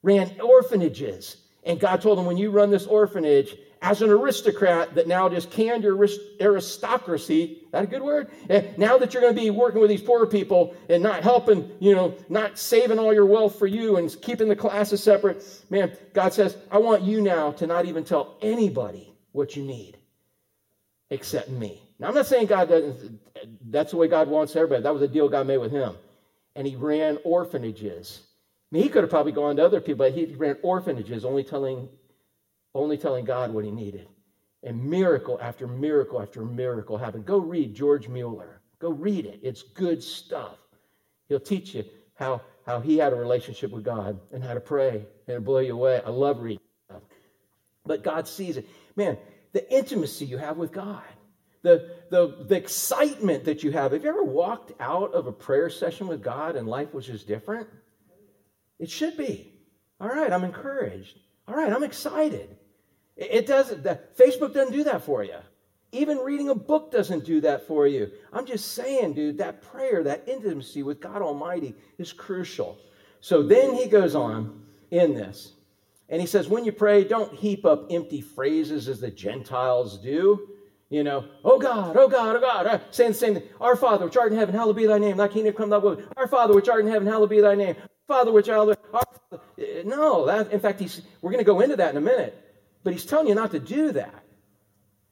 Ran 0.02 0.40
orphanages. 0.40 1.36
And 1.62 1.78
God 1.78 2.02
told 2.02 2.18
him, 2.18 2.26
when 2.26 2.36
you 2.36 2.50
run 2.50 2.70
this 2.70 2.86
orphanage, 2.86 3.56
as 3.84 4.00
an 4.00 4.08
aristocrat 4.08 4.94
that 4.94 5.06
now 5.06 5.28
just 5.28 5.50
canned 5.50 5.84
your 5.84 6.08
aristocracy, 6.40 7.58
that 7.70 7.84
a 7.84 7.86
good 7.86 8.00
word? 8.00 8.30
Eh, 8.48 8.62
now 8.78 8.96
that 8.96 9.12
you're 9.12 9.20
going 9.20 9.34
to 9.34 9.40
be 9.40 9.50
working 9.50 9.78
with 9.78 9.90
these 9.90 10.00
poor 10.00 10.24
people 10.24 10.74
and 10.88 11.02
not 11.02 11.22
helping, 11.22 11.70
you 11.80 11.94
know, 11.94 12.16
not 12.30 12.58
saving 12.58 12.98
all 12.98 13.12
your 13.12 13.26
wealth 13.26 13.58
for 13.58 13.66
you 13.66 13.98
and 13.98 14.16
keeping 14.22 14.48
the 14.48 14.56
classes 14.56 15.02
separate, 15.02 15.44
man, 15.68 15.94
God 16.14 16.32
says, 16.32 16.56
I 16.70 16.78
want 16.78 17.02
you 17.02 17.20
now 17.20 17.52
to 17.52 17.66
not 17.66 17.84
even 17.84 18.04
tell 18.04 18.38
anybody 18.40 19.12
what 19.32 19.54
you 19.54 19.62
need 19.62 19.98
except 21.10 21.50
me. 21.50 21.82
Now, 21.98 22.08
I'm 22.08 22.14
not 22.14 22.26
saying 22.26 22.46
God 22.46 22.70
doesn't, 22.70 23.20
that's 23.70 23.90
the 23.90 23.98
way 23.98 24.08
God 24.08 24.28
wants 24.28 24.56
everybody. 24.56 24.82
That 24.82 24.94
was 24.94 25.02
a 25.02 25.08
deal 25.08 25.28
God 25.28 25.46
made 25.46 25.58
with 25.58 25.72
him. 25.72 25.94
And 26.56 26.66
he 26.66 26.74
ran 26.74 27.18
orphanages. 27.22 28.22
I 28.72 28.76
mean, 28.76 28.82
he 28.82 28.88
could 28.88 29.02
have 29.02 29.10
probably 29.10 29.32
gone 29.32 29.56
to 29.56 29.64
other 29.64 29.82
people, 29.82 30.06
but 30.06 30.14
he 30.14 30.24
ran 30.36 30.56
orphanages, 30.62 31.26
only 31.26 31.44
telling 31.44 31.86
only 32.74 32.96
telling 32.96 33.24
God 33.24 33.52
what 33.52 33.64
he 33.64 33.70
needed. 33.70 34.08
And 34.62 34.82
miracle 34.82 35.38
after 35.40 35.66
miracle 35.66 36.20
after 36.20 36.44
miracle 36.44 36.96
happened. 36.96 37.26
Go 37.26 37.38
read 37.38 37.74
George 37.74 38.08
Mueller. 38.08 38.60
Go 38.78 38.90
read 38.90 39.26
it. 39.26 39.40
It's 39.42 39.62
good 39.62 40.02
stuff. 40.02 40.56
He'll 41.28 41.40
teach 41.40 41.74
you 41.74 41.84
how, 42.14 42.42
how 42.66 42.80
he 42.80 42.98
had 42.98 43.12
a 43.12 43.16
relationship 43.16 43.70
with 43.70 43.84
God 43.84 44.18
and 44.32 44.42
how 44.42 44.54
to 44.54 44.60
pray, 44.60 44.96
and 44.96 45.06
it'll 45.28 45.42
blow 45.42 45.58
you 45.58 45.74
away. 45.74 46.00
I 46.04 46.10
love 46.10 46.40
reading 46.40 46.60
stuff. 46.88 47.02
But 47.84 48.02
God 48.02 48.26
sees 48.26 48.56
it. 48.56 48.66
Man, 48.96 49.18
the 49.52 49.70
intimacy 49.72 50.24
you 50.24 50.38
have 50.38 50.56
with 50.56 50.72
God, 50.72 51.02
the, 51.62 51.96
the, 52.10 52.44
the 52.46 52.56
excitement 52.56 53.44
that 53.44 53.62
you 53.62 53.70
have. 53.72 53.92
Have 53.92 54.04
you 54.04 54.10
ever 54.10 54.22
walked 54.22 54.72
out 54.80 55.14
of 55.14 55.26
a 55.26 55.32
prayer 55.32 55.70
session 55.70 56.06
with 56.06 56.22
God 56.22 56.56
and 56.56 56.68
life 56.68 56.92
was 56.92 57.06
just 57.06 57.26
different? 57.26 57.68
It 58.78 58.90
should 58.90 59.16
be. 59.16 59.52
All 60.00 60.08
right, 60.08 60.32
I'm 60.32 60.44
encouraged. 60.44 61.18
All 61.48 61.54
right, 61.54 61.72
I'm 61.72 61.84
excited. 61.84 62.56
It 63.16 63.46
doesn't, 63.46 63.84
that, 63.84 64.16
Facebook 64.16 64.54
doesn't 64.54 64.72
do 64.72 64.84
that 64.84 65.02
for 65.02 65.22
you. 65.22 65.36
Even 65.92 66.18
reading 66.18 66.48
a 66.48 66.54
book 66.54 66.90
doesn't 66.90 67.24
do 67.24 67.40
that 67.42 67.68
for 67.68 67.86
you. 67.86 68.10
I'm 68.32 68.46
just 68.46 68.72
saying, 68.72 69.14
dude, 69.14 69.38
that 69.38 69.62
prayer, 69.62 70.02
that 70.02 70.24
intimacy 70.26 70.82
with 70.82 71.00
God 71.00 71.22
Almighty 71.22 71.76
is 71.98 72.12
crucial. 72.12 72.78
So 73.20 73.42
then 73.42 73.74
he 73.74 73.86
goes 73.86 74.16
on 74.16 74.62
in 74.90 75.14
this, 75.14 75.52
and 76.08 76.20
he 76.20 76.26
says, 76.26 76.48
when 76.48 76.64
you 76.64 76.72
pray, 76.72 77.04
don't 77.04 77.32
heap 77.34 77.64
up 77.64 77.86
empty 77.90 78.20
phrases 78.20 78.88
as 78.88 79.00
the 79.00 79.10
Gentiles 79.10 79.98
do. 79.98 80.48
You 80.90 81.02
know, 81.02 81.24
oh 81.44 81.58
God, 81.58 81.96
oh 81.96 82.08
God, 82.08 82.36
oh 82.36 82.40
God, 82.40 82.66
uh, 82.66 82.78
saying 82.90 83.12
the 83.12 83.18
same 83.18 83.34
thing. 83.34 83.44
Our 83.60 83.74
Father, 83.74 84.04
which 84.04 84.16
art 84.16 84.30
in 84.30 84.38
heaven, 84.38 84.54
hallowed 84.54 84.76
be 84.76 84.86
thy 84.86 84.98
name. 84.98 85.16
Thy 85.16 85.28
kingdom 85.28 85.54
come, 85.54 85.70
thy 85.70 85.78
will. 85.78 86.00
Our 86.16 86.28
Father, 86.28 86.54
which 86.54 86.68
art 86.68 86.84
in 86.84 86.90
heaven, 86.90 87.08
hallowed 87.08 87.30
be 87.30 87.40
thy 87.40 87.54
name. 87.54 87.74
Father, 88.06 88.30
which 88.30 88.48
art 88.48 88.68
in 88.68 88.76
heaven. 88.92 89.88
No, 89.88 90.26
that, 90.26 90.52
in 90.52 90.60
fact, 90.60 90.80
he's, 90.80 91.00
we're 91.22 91.30
going 91.30 91.42
to 91.42 91.44
go 91.44 91.60
into 91.60 91.76
that 91.76 91.90
in 91.90 91.96
a 91.96 92.00
minute. 92.00 92.43
But 92.84 92.92
he's 92.92 93.04
telling 93.04 93.26
you 93.26 93.34
not 93.34 93.50
to 93.50 93.58
do 93.58 93.92
that. 93.92 94.22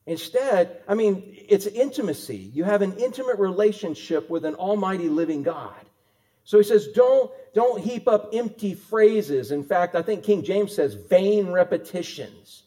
Instead, 0.06 0.82
I 0.86 0.94
mean, 0.94 1.36
it's 1.48 1.66
intimacy. 1.66 2.36
You 2.36 2.64
have 2.64 2.82
an 2.82 2.98
intimate 2.98 3.38
relationship 3.38 4.28
with 4.30 4.44
an 4.44 4.54
almighty 4.54 5.08
living 5.08 5.42
God. 5.42 5.74
So 6.44 6.58
he 6.58 6.64
says, 6.64 6.88
don't, 6.88 7.30
don't 7.54 7.80
heap 7.80 8.08
up 8.08 8.30
empty 8.32 8.74
phrases. 8.74 9.52
In 9.52 9.62
fact, 9.62 9.94
I 9.94 10.02
think 10.02 10.24
King 10.24 10.42
James 10.42 10.74
says 10.74 10.94
vain 10.94 11.50
repetitions. 11.50 12.64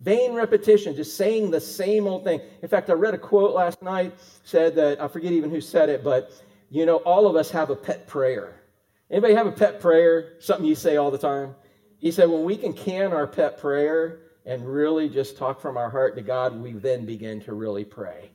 Vain 0.00 0.32
repetition, 0.32 0.96
just 0.96 1.16
saying 1.16 1.50
the 1.50 1.60
same 1.60 2.06
old 2.06 2.24
thing. 2.24 2.40
In 2.62 2.68
fact, 2.68 2.90
I 2.90 2.94
read 2.94 3.14
a 3.14 3.18
quote 3.18 3.54
last 3.54 3.82
night, 3.82 4.14
said 4.42 4.74
that, 4.74 5.00
I 5.00 5.08
forget 5.08 5.30
even 5.32 5.50
who 5.50 5.60
said 5.60 5.88
it, 5.88 6.02
but 6.02 6.32
you 6.70 6.86
know, 6.86 6.96
all 6.96 7.26
of 7.28 7.36
us 7.36 7.50
have 7.50 7.70
a 7.70 7.76
pet 7.76 8.08
prayer. 8.08 8.62
Anybody 9.10 9.34
have 9.34 9.46
a 9.46 9.52
pet 9.52 9.78
prayer? 9.78 10.32
Something 10.40 10.66
you 10.66 10.74
say 10.74 10.96
all 10.96 11.10
the 11.10 11.18
time? 11.18 11.54
He 11.98 12.10
said, 12.10 12.30
when 12.30 12.44
we 12.44 12.56
can 12.56 12.72
can 12.72 13.12
our 13.12 13.26
pet 13.26 13.58
prayer, 13.58 14.20
and 14.44 14.66
really 14.66 15.08
just 15.08 15.36
talk 15.36 15.60
from 15.60 15.76
our 15.76 15.90
heart 15.90 16.16
to 16.16 16.22
God, 16.22 16.60
we 16.60 16.72
then 16.72 17.06
begin 17.06 17.40
to 17.42 17.54
really 17.54 17.84
pray. 17.84 18.30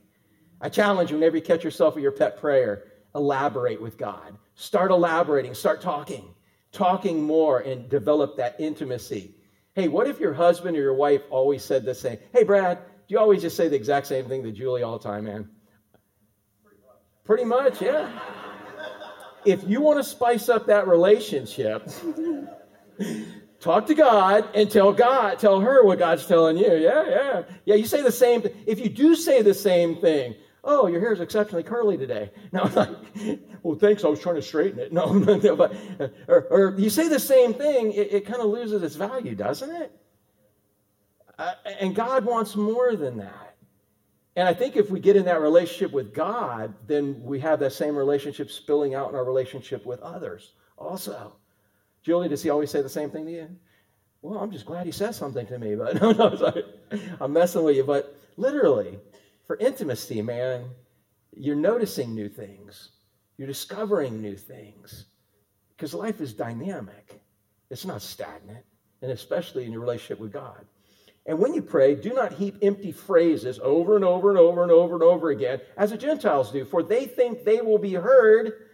I 0.60 0.68
challenge 0.68 1.10
you 1.10 1.16
whenever 1.16 1.36
you 1.36 1.42
catch 1.42 1.62
yourself 1.62 1.94
with 1.94 2.02
your 2.02 2.12
pet 2.12 2.38
prayer, 2.38 2.84
elaborate 3.14 3.80
with 3.80 3.96
God. 3.96 4.36
Start 4.54 4.90
elaborating, 4.90 5.54
start 5.54 5.80
talking, 5.80 6.34
talking 6.72 7.22
more, 7.22 7.60
and 7.60 7.88
develop 7.88 8.36
that 8.36 8.56
intimacy. 8.58 9.34
Hey, 9.74 9.88
what 9.88 10.08
if 10.08 10.18
your 10.18 10.34
husband 10.34 10.76
or 10.76 10.80
your 10.80 10.94
wife 10.94 11.22
always 11.30 11.62
said 11.62 11.84
the 11.84 11.94
same? 11.94 12.18
Hey, 12.32 12.42
Brad, 12.42 12.78
do 12.78 13.14
you 13.14 13.18
always 13.18 13.42
just 13.42 13.56
say 13.56 13.68
the 13.68 13.76
exact 13.76 14.06
same 14.06 14.26
thing 14.26 14.42
to 14.42 14.50
Julie 14.50 14.82
all 14.82 14.98
the 14.98 15.04
time, 15.04 15.24
man? 15.24 15.48
Pretty 17.24 17.44
much, 17.44 17.80
yeah. 17.80 18.10
if 19.44 19.62
you 19.64 19.80
want 19.80 19.98
to 19.98 20.04
spice 20.04 20.48
up 20.48 20.66
that 20.66 20.88
relationship, 20.88 21.88
talk 23.60 23.86
to 23.86 23.94
God 23.94 24.48
and 24.54 24.70
tell 24.70 24.92
God, 24.92 25.38
tell 25.38 25.60
her 25.60 25.84
what 25.84 25.98
God's 25.98 26.26
telling 26.26 26.56
you. 26.56 26.74
Yeah, 26.74 27.08
yeah. 27.08 27.42
Yeah, 27.64 27.74
you 27.74 27.86
say 27.86 28.02
the 28.02 28.12
same 28.12 28.42
thing. 28.42 28.52
If 28.66 28.78
you 28.78 28.88
do 28.88 29.14
say 29.14 29.42
the 29.42 29.54
same 29.54 29.96
thing, 29.96 30.34
oh, 30.64 30.86
your 30.86 31.00
hair 31.00 31.12
is 31.12 31.20
exceptionally 31.20 31.62
curly 31.62 31.96
today. 31.96 32.30
No, 32.52 32.62
I'm 32.62 32.74
like, 32.74 33.40
well, 33.62 33.78
thanks, 33.78 34.04
I 34.04 34.08
was 34.08 34.20
trying 34.20 34.36
to 34.36 34.42
straighten 34.42 34.78
it. 34.78 34.92
No, 34.98 35.12
no, 35.12 35.56
but, 35.56 35.74
or, 36.28 36.46
or 36.50 36.74
you 36.78 36.90
say 36.90 37.08
the 37.08 37.20
same 37.20 37.54
thing, 37.54 37.92
it, 37.92 38.12
it 38.12 38.26
kind 38.26 38.40
of 38.40 38.46
loses 38.46 38.82
its 38.82 38.96
value, 38.96 39.34
doesn't 39.34 39.70
it? 39.70 39.92
Uh, 41.38 41.54
and 41.80 41.94
God 41.94 42.24
wants 42.24 42.56
more 42.56 42.96
than 42.96 43.18
that. 43.18 43.56
And 44.36 44.46
I 44.46 44.54
think 44.54 44.76
if 44.76 44.90
we 44.90 45.00
get 45.00 45.16
in 45.16 45.24
that 45.24 45.40
relationship 45.40 45.92
with 45.92 46.14
God, 46.14 46.74
then 46.86 47.20
we 47.22 47.40
have 47.40 47.58
that 47.60 47.72
same 47.72 47.96
relationship 47.96 48.50
spilling 48.50 48.94
out 48.94 49.10
in 49.10 49.16
our 49.16 49.24
relationship 49.24 49.84
with 49.84 50.00
others 50.00 50.52
also. 50.76 51.36
Julie, 52.02 52.28
does 52.28 52.42
he 52.42 52.50
always 52.50 52.70
say 52.70 52.82
the 52.82 52.88
same 52.88 53.10
thing 53.10 53.26
to 53.26 53.32
you? 53.32 53.48
Well, 54.22 54.38
I'm 54.38 54.50
just 54.50 54.66
glad 54.66 54.86
he 54.86 54.92
says 54.92 55.16
something 55.16 55.46
to 55.46 55.58
me, 55.58 55.74
but 55.74 55.94
no, 56.00 56.12
no, 56.12 56.36
sorry. 56.36 56.64
I'm 57.20 57.32
messing 57.32 57.62
with 57.62 57.76
you. 57.76 57.84
But 57.84 58.16
literally, 58.36 58.98
for 59.46 59.56
intimacy, 59.56 60.22
man, 60.22 60.64
you're 61.36 61.56
noticing 61.56 62.14
new 62.14 62.28
things, 62.28 62.90
you're 63.36 63.46
discovering 63.46 64.20
new 64.20 64.36
things 64.36 65.06
because 65.76 65.94
life 65.94 66.20
is 66.20 66.34
dynamic, 66.34 67.20
it's 67.70 67.84
not 67.84 68.02
stagnant, 68.02 68.64
and 69.02 69.12
especially 69.12 69.64
in 69.64 69.72
your 69.72 69.80
relationship 69.80 70.18
with 70.18 70.32
God. 70.32 70.66
And 71.26 71.38
when 71.38 71.52
you 71.52 71.62
pray, 71.62 71.94
do 71.94 72.14
not 72.14 72.32
heap 72.32 72.56
empty 72.62 72.90
phrases 72.90 73.60
over 73.62 73.96
and 73.96 74.04
over 74.04 74.30
and 74.30 74.38
over 74.38 74.62
and 74.62 74.72
over 74.72 74.94
and 74.94 75.02
over 75.02 75.30
again, 75.30 75.60
as 75.76 75.90
the 75.90 75.98
Gentiles 75.98 76.50
do, 76.50 76.64
for 76.64 76.82
they 76.82 77.04
think 77.04 77.44
they 77.44 77.60
will 77.60 77.78
be 77.78 77.92
heard 77.92 78.67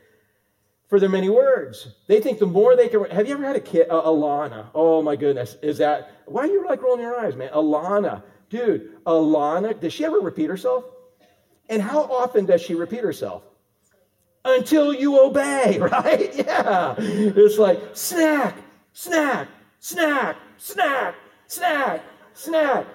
for 0.89 1.01
their 1.01 1.09
many 1.09 1.29
words. 1.29 1.89
They 2.07 2.21
think 2.21 2.39
the 2.39 2.47
more 2.47 2.77
they 2.77 2.89
can. 2.89 3.05
Have 3.11 3.27
you 3.27 3.35
ever 3.35 3.45
had 3.45 3.57
a 3.57 3.61
kid, 3.61 3.87
uh, 3.91 4.03
Alana? 4.03 4.67
Oh 4.75 5.03
my 5.03 5.17
goodness, 5.17 5.57
is 5.63 5.79
that 5.79 6.23
why 6.27 6.43
are 6.43 6.47
you 6.47 6.65
like 6.67 6.83
rolling 6.83 7.01
your 7.01 7.19
eyes, 7.19 7.37
man? 7.37 7.51
Alana, 7.53 8.23
dude, 8.51 9.03
Alana, 9.05 9.79
does 9.79 9.93
she 9.93 10.05
ever 10.05 10.19
repeat 10.19 10.49
herself? 10.49 10.85
And 11.69 11.81
how 11.81 12.03
often 12.03 12.45
does 12.45 12.61
she 12.61 12.75
repeat 12.75 13.03
herself? 13.03 13.43
Until 14.45 14.93
you 14.93 15.19
obey, 15.21 15.79
right? 15.81 16.35
Yeah. 16.35 16.95
It's 16.99 17.59
like 17.59 17.81
snack, 17.95 18.57
snack, 18.93 19.49
snack, 19.81 20.37
snack, 20.59 21.15
snack, 21.47 22.03
snack. 22.35 22.87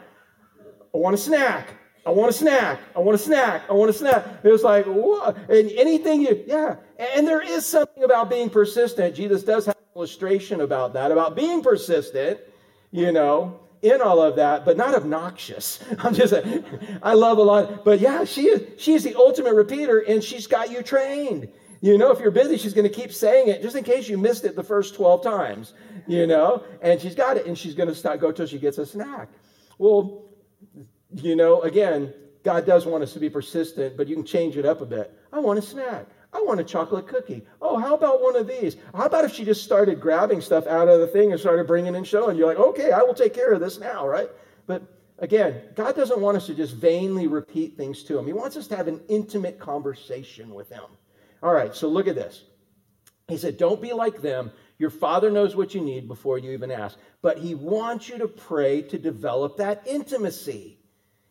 I 0.94 0.98
want 0.98 1.16
a 1.16 1.18
snack. 1.18 1.79
I 2.06 2.12
want 2.12 2.30
a 2.30 2.34
snack. 2.34 2.80
I 2.96 3.00
want 3.00 3.16
a 3.16 3.24
snack. 3.24 3.64
I 3.70 3.74
want 3.74 3.90
a 3.90 3.94
snack. 3.94 4.26
It 4.44 4.50
was 4.50 4.64
like, 4.64 4.86
what? 4.86 5.38
And 5.50 5.72
anything 5.72 6.22
you, 6.22 6.44
yeah. 6.48 6.78
And 6.98 7.28
there 7.28 7.42
is 7.42 7.66
something 7.66 8.04
about 8.04 8.30
being 8.30 8.50
persistent. 8.50 9.16
Jesus 9.16 9.44
does 9.44 9.66
have 9.66 9.76
an 9.76 9.84
illustration 9.96 10.62
about 10.62 10.94
that, 10.94 11.12
about 11.12 11.36
being 11.36 11.62
persistent, 11.62 12.40
you 12.92 13.12
know, 13.12 13.60
in 13.82 14.02
all 14.02 14.22
of 14.22 14.36
that, 14.38 14.66
but 14.66 14.78
not 14.78 14.96
obnoxious. 14.96 15.80
I'm 16.00 16.14
just, 16.14 16.34
I 17.04 17.14
love 17.14 17.38
a 17.38 17.44
lot. 17.44 17.86
But 17.86 18.00
yeah, 18.00 18.24
she 18.24 18.48
is, 18.48 18.82
she 18.82 18.94
is 18.94 19.04
the 19.04 19.16
ultimate 19.16 19.54
repeater 19.54 20.00
and 20.00 20.24
she's 20.24 20.48
got 20.48 20.72
you 20.72 20.82
trained. 20.82 21.50
You 21.82 21.98
know, 21.98 22.12
if 22.12 22.20
you're 22.20 22.32
busy, 22.32 22.58
she's 22.58 22.74
going 22.74 22.88
to 22.88 22.94
keep 22.94 23.14
saying 23.14 23.48
it 23.48 23.62
just 23.62 23.76
in 23.76 23.84
case 23.84 24.10
you 24.10 24.18
missed 24.18 24.44
it 24.44 24.56
the 24.56 24.64
first 24.64 24.96
12 24.96 25.24
times, 25.24 25.74
you 26.08 26.28
know, 26.28 26.64
and 26.82 27.00
she's 27.00 27.16
got 27.16 27.38
it 27.38 27.46
and 27.46 27.58
she's 27.58 27.74
going 27.74 27.94
to 27.94 28.18
go 28.18 28.32
till 28.32 28.48
she 28.48 28.60
gets 28.60 28.78
a 28.78 28.86
snack. 28.86 29.30
Well, 29.78 30.29
you 31.14 31.36
know, 31.36 31.62
again, 31.62 32.14
God 32.44 32.66
does 32.66 32.86
want 32.86 33.04
us 33.04 33.14
to 33.14 33.20
be 33.20 33.30
persistent, 33.30 33.98
but 33.98 34.08
you 34.08 34.16
can 34.16 34.26
change 34.26 34.58
it 34.58 34.66
up 34.66 34.82
a 34.82 34.86
bit. 34.86 35.14
I 35.32 35.40
want 35.40 35.60
a 35.60 35.62
snack. 35.62 36.08
I 36.32 36.42
want 36.42 36.60
a 36.60 36.64
chocolate 36.64 37.08
cookie. 37.08 37.44
Oh, 37.62 37.78
how 37.78 37.96
about 37.96 38.22
one 38.22 38.36
of 38.36 38.48
these? 38.48 38.78
How 38.94 39.06
about 39.06 39.26
if 39.26 39.34
she 39.34 39.44
just 39.44 39.64
started 39.64 40.00
grabbing 40.00 40.42
stuff 40.42 40.68
out 40.68 40.88
of 40.88 41.00
the 41.00 41.08
thing 41.08 41.32
and 41.32 41.40
started 41.40 41.66
bringing 41.66 41.96
and 41.96 42.06
showing? 42.06 42.38
You're 42.38 42.48
like, 42.48 42.60
okay, 42.60 42.92
I 42.92 43.02
will 43.02 43.16
take 43.16 43.34
care 43.34 43.52
of 43.52 43.60
this 43.60 43.80
now, 43.80 44.08
right? 44.08 44.30
But 44.68 44.84
again, 45.18 45.62
God 45.76 45.96
doesn't 45.96 46.22
want 46.22 46.38
us 46.38 46.46
to 46.46 46.54
just 46.54 46.76
vainly 46.76 47.26
repeat 47.26 47.78
things 47.78 48.04
to 48.04 48.18
Him. 48.18 48.28
He 48.28 48.34
wants 48.34 48.58
us 48.58 48.68
to 48.68 48.76
have 48.76 48.88
an 48.88 49.02
intimate 49.08 49.60
conversation 49.60 50.54
with 50.54 50.70
Him. 50.70 50.84
All 51.42 51.54
right, 51.54 51.76
so 51.76 51.88
look 51.88 52.08
at 52.08 52.16
this. 52.16 52.44
He 53.28 53.38
said, 53.38 53.58
Don't 53.58 53.82
be 53.82 53.94
like 53.94 54.22
them. 54.22 54.52
Your 54.78 54.90
Father 54.92 55.32
knows 55.32 55.56
what 55.56 55.74
you 55.74 55.82
need 55.82 56.08
before 56.08 56.38
you 56.38 56.52
even 56.52 56.72
ask. 56.72 56.98
But 57.22 57.40
He 57.40 57.56
wants 57.56 58.08
you 58.08 58.20
to 58.20 58.28
pray 58.28 58.84
to 58.84 59.00
develop 59.00 59.58
that 59.58 59.82
intimacy. 59.88 60.79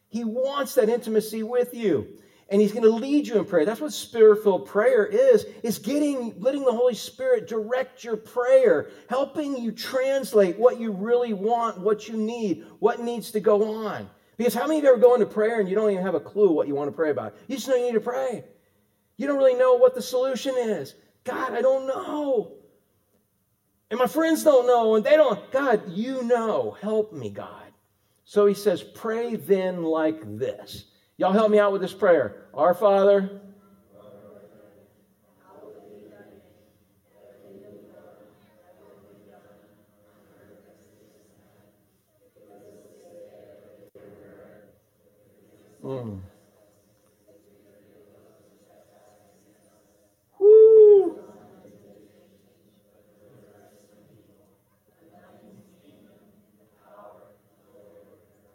He 0.09 0.25
wants 0.25 0.75
that 0.75 0.89
intimacy 0.89 1.43
with 1.43 1.75
you 1.75 2.19
and 2.51 2.61
he's 2.61 2.73
going 2.73 2.85
to 2.85 2.91
lead 2.91 3.27
you 3.27 3.39
in 3.39 3.45
prayer. 3.45 3.67
That's 3.67 3.81
what 3.81 3.93
spirit-filled 3.93 4.67
prayer 4.67 5.05
is 5.05 5.47
is 5.63 5.79
getting 5.79 6.35
letting 6.39 6.65
the 6.65 6.73
holy 6.73 6.95
spirit 6.95 7.47
direct 7.47 8.03
your 8.03 8.17
prayer 8.17 8.91
helping 9.09 9.57
you 9.59 9.71
translate 9.71 10.59
what 10.59 10.81
you 10.81 10.93
really 10.93 11.35
want 11.35 11.79
what 11.79 12.09
you 12.09 12.17
need 12.17 12.65
what 12.79 13.01
needs 13.01 13.31
to 13.33 13.41
go 13.41 13.85
on. 13.85 14.09
Because 14.37 14.55
how 14.55 14.67
many 14.67 14.79
of 14.79 14.85
you 14.85 14.91
ever 14.91 14.99
go 14.99 15.15
into 15.15 15.27
prayer 15.27 15.61
and 15.61 15.69
you 15.69 15.75
don't 15.75 15.91
even 15.91 16.05
have 16.05 16.15
a 16.15 16.21
clue 16.21 16.53
what 16.53 16.69
you 16.69 16.75
want 16.75 16.89
to 16.89 16.97
pray 16.97 17.11
about? 17.11 17.37
You 17.49 17.57
just 17.57 17.69
know 17.69 17.75
you 17.75 17.87
need 17.87 17.95
to 17.95 18.01
pray. 18.01 18.45
You 19.17 19.27
don't 19.27 19.37
really 19.37 19.57
know 19.57 19.75
what 19.75 19.95
the 19.95 20.03
solution 20.03 20.55
is. 20.57 20.95
God 21.25 21.53
i 21.53 21.61
don't 21.61 21.87
know. 21.87 22.55
And 23.91 23.99
my 23.99 24.07
friends 24.07 24.45
don't 24.45 24.67
know 24.67 24.95
and 24.95 25.05
they 25.05 25.17
don't 25.17 25.51
god 25.53 25.91
you 25.91 26.23
know. 26.23 26.77
Help 26.81 27.13
me 27.13 27.29
god 27.29 27.68
so 28.29 28.45
he 28.45 28.53
says 28.53 28.83
pray 28.83 29.37
then 29.37 29.83
like 29.83 30.21
this 30.39 30.85
Y'all 31.19 31.33
help 31.33 31.51
me 31.51 31.59
out 31.59 31.73
with 31.73 31.81
this 31.81 31.93
prayer. 31.93 32.47
Our 32.55 32.75
Father, 32.75 33.41
Mm. 45.83 46.21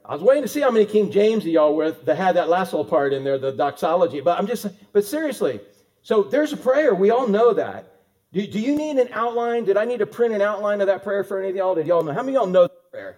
I 0.05 0.13
was 0.13 0.21
waiting 0.21 0.43
to 0.43 0.49
see 0.49 0.59
how 0.59 0.71
many 0.71 0.85
King 0.85 1.11
James 1.11 1.45
y'all 1.45 1.75
with 1.75 2.05
that 2.05 2.17
had 2.17 2.35
that 2.35 2.49
last 2.49 2.73
little 2.73 2.85
part 2.85 3.13
in 3.13 3.23
there, 3.23 3.37
the 3.37 3.53
doxology. 3.53 4.19
But 4.19 4.37
I'm 4.37 4.47
just, 4.47 4.67
but 4.91 5.05
seriously, 5.05 5.61
so 6.01 6.23
there's 6.23 6.51
a 6.51 6.57
prayer. 6.57 6.93
We 6.93 7.09
all 7.09 7.27
know 7.27 7.53
that. 7.53 7.89
Do, 8.33 8.45
do 8.45 8.59
you 8.59 8.75
need 8.75 8.97
an 8.97 9.09
outline? 9.13 9.63
Did 9.63 9.77
I 9.77 9.85
need 9.85 9.99
to 9.99 10.05
print 10.05 10.33
an 10.33 10.41
outline 10.41 10.81
of 10.81 10.87
that 10.87 11.03
prayer 11.03 11.23
for 11.23 11.39
any 11.39 11.51
of 11.51 11.55
y'all? 11.55 11.75
Did 11.75 11.87
y'all 11.87 12.03
know? 12.03 12.11
How 12.11 12.21
many 12.21 12.35
of 12.35 12.41
y'all 12.41 12.51
know 12.51 12.63
that 12.63 12.91
prayer? 12.91 13.17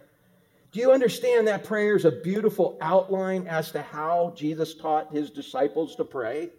Do 0.72 0.80
you 0.80 0.92
understand 0.92 1.48
that 1.48 1.64
prayer 1.64 1.96
is 1.96 2.06
a 2.06 2.12
beautiful 2.12 2.78
outline 2.82 3.48
as 3.48 3.72
to 3.72 3.82
how 3.82 4.34
Jesus 4.36 4.76
taught 4.76 5.12
his 5.12 5.32
disciples 5.32 5.96
to 5.96 6.04
pray? 6.04 6.50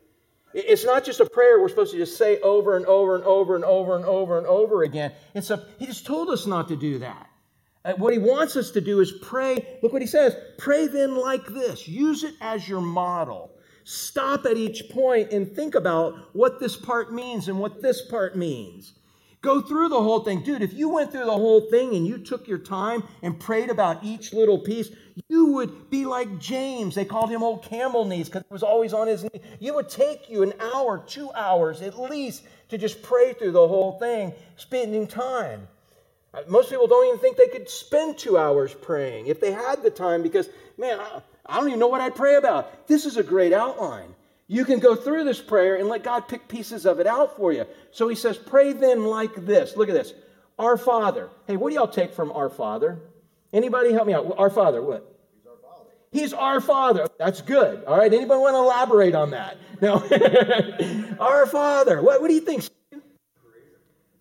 It's 0.54 0.84
not 0.84 1.04
just 1.04 1.20
a 1.20 1.26
prayer 1.26 1.60
we're 1.60 1.68
supposed 1.68 1.92
to 1.92 1.98
just 1.98 2.16
say 2.16 2.40
over 2.40 2.78
and 2.78 2.86
over 2.86 3.14
and 3.14 3.24
over 3.24 3.56
and 3.56 3.64
over 3.64 3.94
and 3.94 4.06
over 4.06 4.38
and 4.38 4.46
over 4.46 4.82
again. 4.82 5.12
It's 5.34 5.50
a, 5.50 5.66
he 5.78 5.84
just 5.84 6.06
told 6.06 6.30
us 6.30 6.46
not 6.46 6.68
to 6.68 6.76
do 6.76 6.98
that. 7.00 7.28
Uh, 7.86 7.92
what 7.94 8.12
he 8.12 8.18
wants 8.18 8.56
us 8.56 8.72
to 8.72 8.80
do 8.80 9.00
is 9.00 9.12
pray. 9.22 9.78
Look 9.80 9.92
what 9.92 10.02
he 10.02 10.08
says 10.08 10.36
pray 10.58 10.88
then 10.88 11.14
like 11.14 11.46
this. 11.46 11.86
Use 11.86 12.24
it 12.24 12.34
as 12.40 12.68
your 12.68 12.80
model. 12.80 13.52
Stop 13.84 14.44
at 14.46 14.56
each 14.56 14.90
point 14.90 15.30
and 15.30 15.50
think 15.50 15.76
about 15.76 16.14
what 16.34 16.58
this 16.58 16.74
part 16.74 17.14
means 17.14 17.46
and 17.46 17.60
what 17.60 17.80
this 17.80 18.02
part 18.02 18.36
means. 18.36 18.94
Go 19.42 19.60
through 19.60 19.90
the 19.90 20.02
whole 20.02 20.20
thing. 20.24 20.42
Dude, 20.42 20.62
if 20.62 20.72
you 20.72 20.88
went 20.88 21.12
through 21.12 21.26
the 21.26 21.30
whole 21.30 21.70
thing 21.70 21.94
and 21.94 22.04
you 22.04 22.18
took 22.18 22.48
your 22.48 22.58
time 22.58 23.04
and 23.22 23.38
prayed 23.38 23.70
about 23.70 24.02
each 24.02 24.32
little 24.32 24.58
piece, 24.58 24.90
you 25.28 25.52
would 25.52 25.88
be 25.88 26.04
like 26.04 26.40
James. 26.40 26.96
They 26.96 27.04
called 27.04 27.30
him 27.30 27.44
old 27.44 27.62
camel 27.62 28.04
knees 28.04 28.26
because 28.28 28.42
it 28.42 28.50
was 28.50 28.64
always 28.64 28.92
on 28.92 29.06
his 29.06 29.22
knees. 29.22 29.42
You 29.60 29.74
would 29.76 29.88
take 29.88 30.28
you 30.28 30.42
an 30.42 30.54
hour, 30.60 31.04
two 31.06 31.30
hours 31.32 31.80
at 31.80 31.96
least 31.96 32.42
to 32.70 32.78
just 32.78 33.02
pray 33.02 33.34
through 33.34 33.52
the 33.52 33.68
whole 33.68 34.00
thing, 34.00 34.32
spending 34.56 35.06
time. 35.06 35.68
Uh, 36.34 36.40
most 36.48 36.70
people 36.70 36.86
don't 36.86 37.06
even 37.06 37.18
think 37.18 37.36
they 37.36 37.48
could 37.48 37.68
spend 37.68 38.18
two 38.18 38.36
hours 38.36 38.74
praying 38.74 39.26
if 39.26 39.40
they 39.40 39.52
had 39.52 39.82
the 39.82 39.90
time 39.90 40.22
because, 40.22 40.48
man, 40.76 41.00
I, 41.46 41.56
don't 41.56 41.68
even 41.68 41.80
know 41.80 41.88
what 41.88 42.00
I'd 42.00 42.14
pray 42.14 42.36
about. 42.36 42.86
This 42.86 43.06
is 43.06 43.16
a 43.16 43.22
great 43.22 43.52
outline. 43.52 44.14
You 44.48 44.64
can 44.64 44.78
go 44.78 44.94
through 44.94 45.24
this 45.24 45.40
prayer 45.40 45.76
and 45.76 45.88
let 45.88 46.04
God 46.04 46.28
pick 46.28 46.46
pieces 46.46 46.86
of 46.86 47.00
it 47.00 47.06
out 47.06 47.36
for 47.36 47.52
you. 47.52 47.66
So 47.90 48.08
he 48.08 48.14
says, 48.14 48.36
Pray 48.36 48.72
then 48.72 49.04
like 49.06 49.34
this. 49.34 49.76
Look 49.76 49.88
at 49.88 49.94
this. 49.94 50.12
Our 50.58 50.76
Father. 50.76 51.28
Hey, 51.46 51.56
what 51.56 51.70
do 51.70 51.74
y'all 51.74 51.88
take 51.88 52.14
from 52.14 52.30
our 52.32 52.48
Father? 52.48 52.98
Anybody 53.52 53.92
help 53.92 54.06
me 54.06 54.14
out? 54.14 54.34
Our 54.38 54.50
Father, 54.50 54.80
what? 54.80 55.12
He's 55.32 55.46
our 55.46 55.56
Father. 55.56 55.90
He's 56.12 56.32
our 56.32 56.60
Father. 56.60 57.08
That's 57.18 57.40
good. 57.40 57.84
All 57.84 57.98
right. 57.98 58.12
Anybody 58.12 58.40
want 58.40 58.54
to 58.54 58.58
elaborate 58.58 59.14
on 59.14 59.30
that? 59.30 59.56
No. 59.80 59.96
our 61.20 61.46
Father. 61.46 62.00
What, 62.00 62.20
what 62.20 62.28
do 62.28 62.34
you 62.34 62.40
think? 62.40 62.68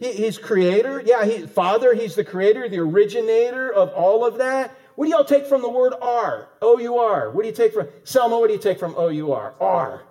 He, 0.05 0.13
he's 0.13 0.37
creator. 0.37 1.01
Yeah, 1.05 1.25
he, 1.25 1.47
Father, 1.47 1.93
he's 1.93 2.15
the 2.15 2.23
creator, 2.23 2.69
the 2.69 2.79
originator 2.79 3.71
of 3.73 3.89
all 3.89 4.25
of 4.25 4.37
that. 4.37 4.75
What 4.95 5.05
do 5.05 5.11
y'all 5.11 5.25
take 5.25 5.45
from 5.45 5.61
the 5.61 5.69
word 5.69 5.93
R? 6.01 6.47
O 6.61 6.77
U 6.77 6.97
R. 6.97 7.31
What 7.31 7.41
do 7.41 7.47
you 7.47 7.55
take 7.55 7.73
from 7.73 7.87
Selma? 8.03 8.39
What 8.39 8.47
do 8.47 8.53
you 8.53 8.59
take 8.59 8.79
from 8.79 8.93
O 8.97 9.09
U 9.09 9.33
R? 9.33 9.55
R. 9.59 10.03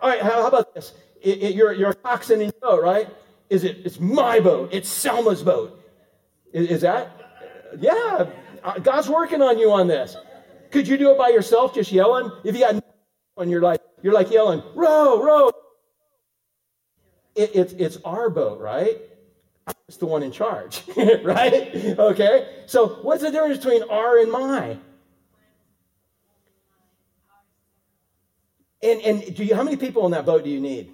All 0.00 0.08
right, 0.08 0.22
how, 0.22 0.42
how 0.42 0.46
about 0.48 0.74
this? 0.74 0.94
It, 1.20 1.42
it, 1.42 1.54
you're, 1.54 1.72
you're 1.72 1.90
a 1.90 1.94
coxswain 1.94 2.40
in 2.40 2.46
your 2.46 2.60
boat, 2.60 2.82
right? 2.82 3.08
Is 3.50 3.64
it? 3.64 3.78
It's 3.84 4.00
my 4.00 4.40
boat. 4.40 4.70
It's 4.72 4.88
Selma's 4.88 5.42
boat. 5.42 5.78
Is, 6.52 6.70
is 6.70 6.80
that? 6.80 7.10
Yeah, 7.78 8.26
uh, 8.64 8.78
God's 8.78 9.08
working 9.08 9.42
on 9.42 9.58
you 9.58 9.70
on 9.70 9.86
this. 9.86 10.16
Could 10.70 10.88
you 10.88 10.96
do 10.96 11.10
it 11.10 11.18
by 11.18 11.28
yourself, 11.28 11.74
just 11.74 11.92
yelling? 11.92 12.32
If 12.42 12.54
you 12.54 12.60
got 12.62 12.82
when 13.34 13.50
you're 13.50 13.60
like 13.60 13.82
you're 14.02 14.14
like 14.14 14.30
yelling, 14.30 14.62
row, 14.74 15.22
row. 15.22 15.50
It, 17.34 17.50
it's 17.54 17.72
it's 17.74 17.98
our 18.04 18.30
boat, 18.30 18.60
right? 18.60 18.98
It's 19.90 19.96
the 19.96 20.06
one 20.06 20.22
in 20.22 20.30
charge, 20.30 20.84
right? 21.24 21.74
Okay. 21.98 22.48
So 22.66 23.00
what's 23.02 23.22
the 23.22 23.32
difference 23.32 23.56
between 23.56 23.82
R 23.90 24.20
and 24.20 24.30
my? 24.30 24.78
And 28.80 29.00
and 29.00 29.34
do 29.34 29.42
you 29.42 29.56
how 29.56 29.64
many 29.64 29.76
people 29.76 30.06
in 30.06 30.12
that 30.12 30.24
boat 30.24 30.44
do 30.44 30.50
you 30.50 30.60
need? 30.60 30.92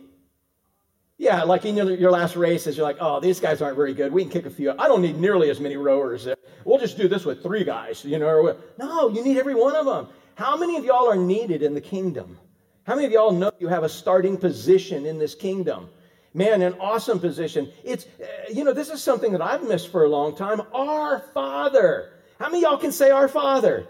Yeah, 1.18 1.42
like 1.42 1.66
in 1.66 1.76
your, 1.76 1.90
your 1.94 2.10
last 2.10 2.36
races, 2.36 2.78
you're 2.78 2.86
like, 2.86 2.96
oh, 2.98 3.20
these 3.20 3.38
guys 3.38 3.60
aren't 3.60 3.76
very 3.76 3.92
good. 3.92 4.14
We 4.14 4.22
can 4.22 4.30
kick 4.30 4.46
a 4.46 4.50
few. 4.50 4.72
I 4.78 4.88
don't 4.88 5.02
need 5.02 5.20
nearly 5.20 5.50
as 5.50 5.60
many 5.60 5.76
rowers. 5.76 6.26
We'll 6.64 6.78
just 6.78 6.96
do 6.96 7.06
this 7.06 7.26
with 7.26 7.42
three 7.42 7.64
guys, 7.64 8.02
you 8.02 8.18
know. 8.18 8.56
No, 8.78 9.10
you 9.10 9.22
need 9.22 9.36
every 9.36 9.54
one 9.54 9.76
of 9.76 9.84
them. 9.84 10.08
How 10.36 10.56
many 10.56 10.78
of 10.78 10.86
y'all 10.86 11.06
are 11.06 11.16
needed 11.16 11.62
in 11.62 11.74
the 11.74 11.82
kingdom? 11.82 12.38
How 12.84 12.94
many 12.94 13.04
of 13.04 13.12
y'all 13.12 13.32
know 13.32 13.52
you 13.58 13.68
have 13.68 13.84
a 13.84 13.90
starting 13.90 14.38
position 14.38 15.04
in 15.04 15.18
this 15.18 15.34
kingdom? 15.34 15.90
Man, 16.36 16.60
an 16.60 16.74
awesome 16.80 17.18
position. 17.18 17.72
It's, 17.82 18.04
uh, 18.04 18.26
you 18.52 18.62
know, 18.62 18.74
this 18.74 18.90
is 18.90 19.02
something 19.02 19.32
that 19.32 19.40
I've 19.40 19.66
missed 19.66 19.88
for 19.88 20.04
a 20.04 20.08
long 20.08 20.36
time. 20.36 20.60
Our 20.74 21.20
Father. 21.32 22.12
How 22.38 22.50
many 22.50 22.60
y'all 22.60 22.76
can 22.76 22.92
say 22.92 23.10
Our 23.10 23.26
Father? 23.26 23.88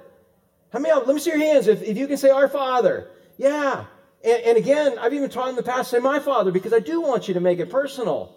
How 0.72 0.78
many 0.78 0.94
y'all, 0.94 1.04
let 1.04 1.12
me 1.12 1.20
see 1.20 1.30
your 1.30 1.40
hands 1.40 1.66
if, 1.66 1.82
if 1.82 1.96
you 1.96 2.06
can 2.06 2.16
say 2.16 2.30
Our 2.30 2.46
Father. 2.46 3.10
Yeah. 3.36 3.86
And, 4.24 4.42
and 4.44 4.56
again, 4.56 4.96
I've 4.96 5.12
even 5.12 5.28
taught 5.28 5.48
in 5.48 5.56
the 5.56 5.62
past, 5.64 5.90
say 5.90 5.98
my 5.98 6.20
Father, 6.20 6.52
because 6.52 6.72
I 6.72 6.78
do 6.78 7.00
want 7.00 7.26
you 7.26 7.34
to 7.34 7.40
make 7.40 7.58
it 7.58 7.68
personal. 7.68 8.36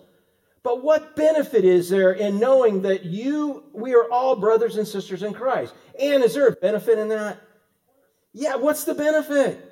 But 0.64 0.84
what 0.84 1.16
benefit 1.16 1.64
is 1.64 1.88
there 1.88 2.14
in 2.14 2.40
knowing 2.40 2.82
that 2.82 3.06
you, 3.06 3.66
we 3.74 3.94
are 3.94 4.10
all 4.12 4.36
brothers 4.36 4.78
and 4.78 4.88
sisters 4.88 5.22
in 5.22 5.36
Christ? 5.36 5.76
And 6.02 6.24
is 6.24 6.34
there 6.34 6.48
a 6.48 6.54
benefit 6.54 6.98
in 6.98 7.10
that? 7.10 7.38
Yeah, 8.34 8.56
what's 8.56 8.86
the 8.86 8.96
benefit? 8.96 9.69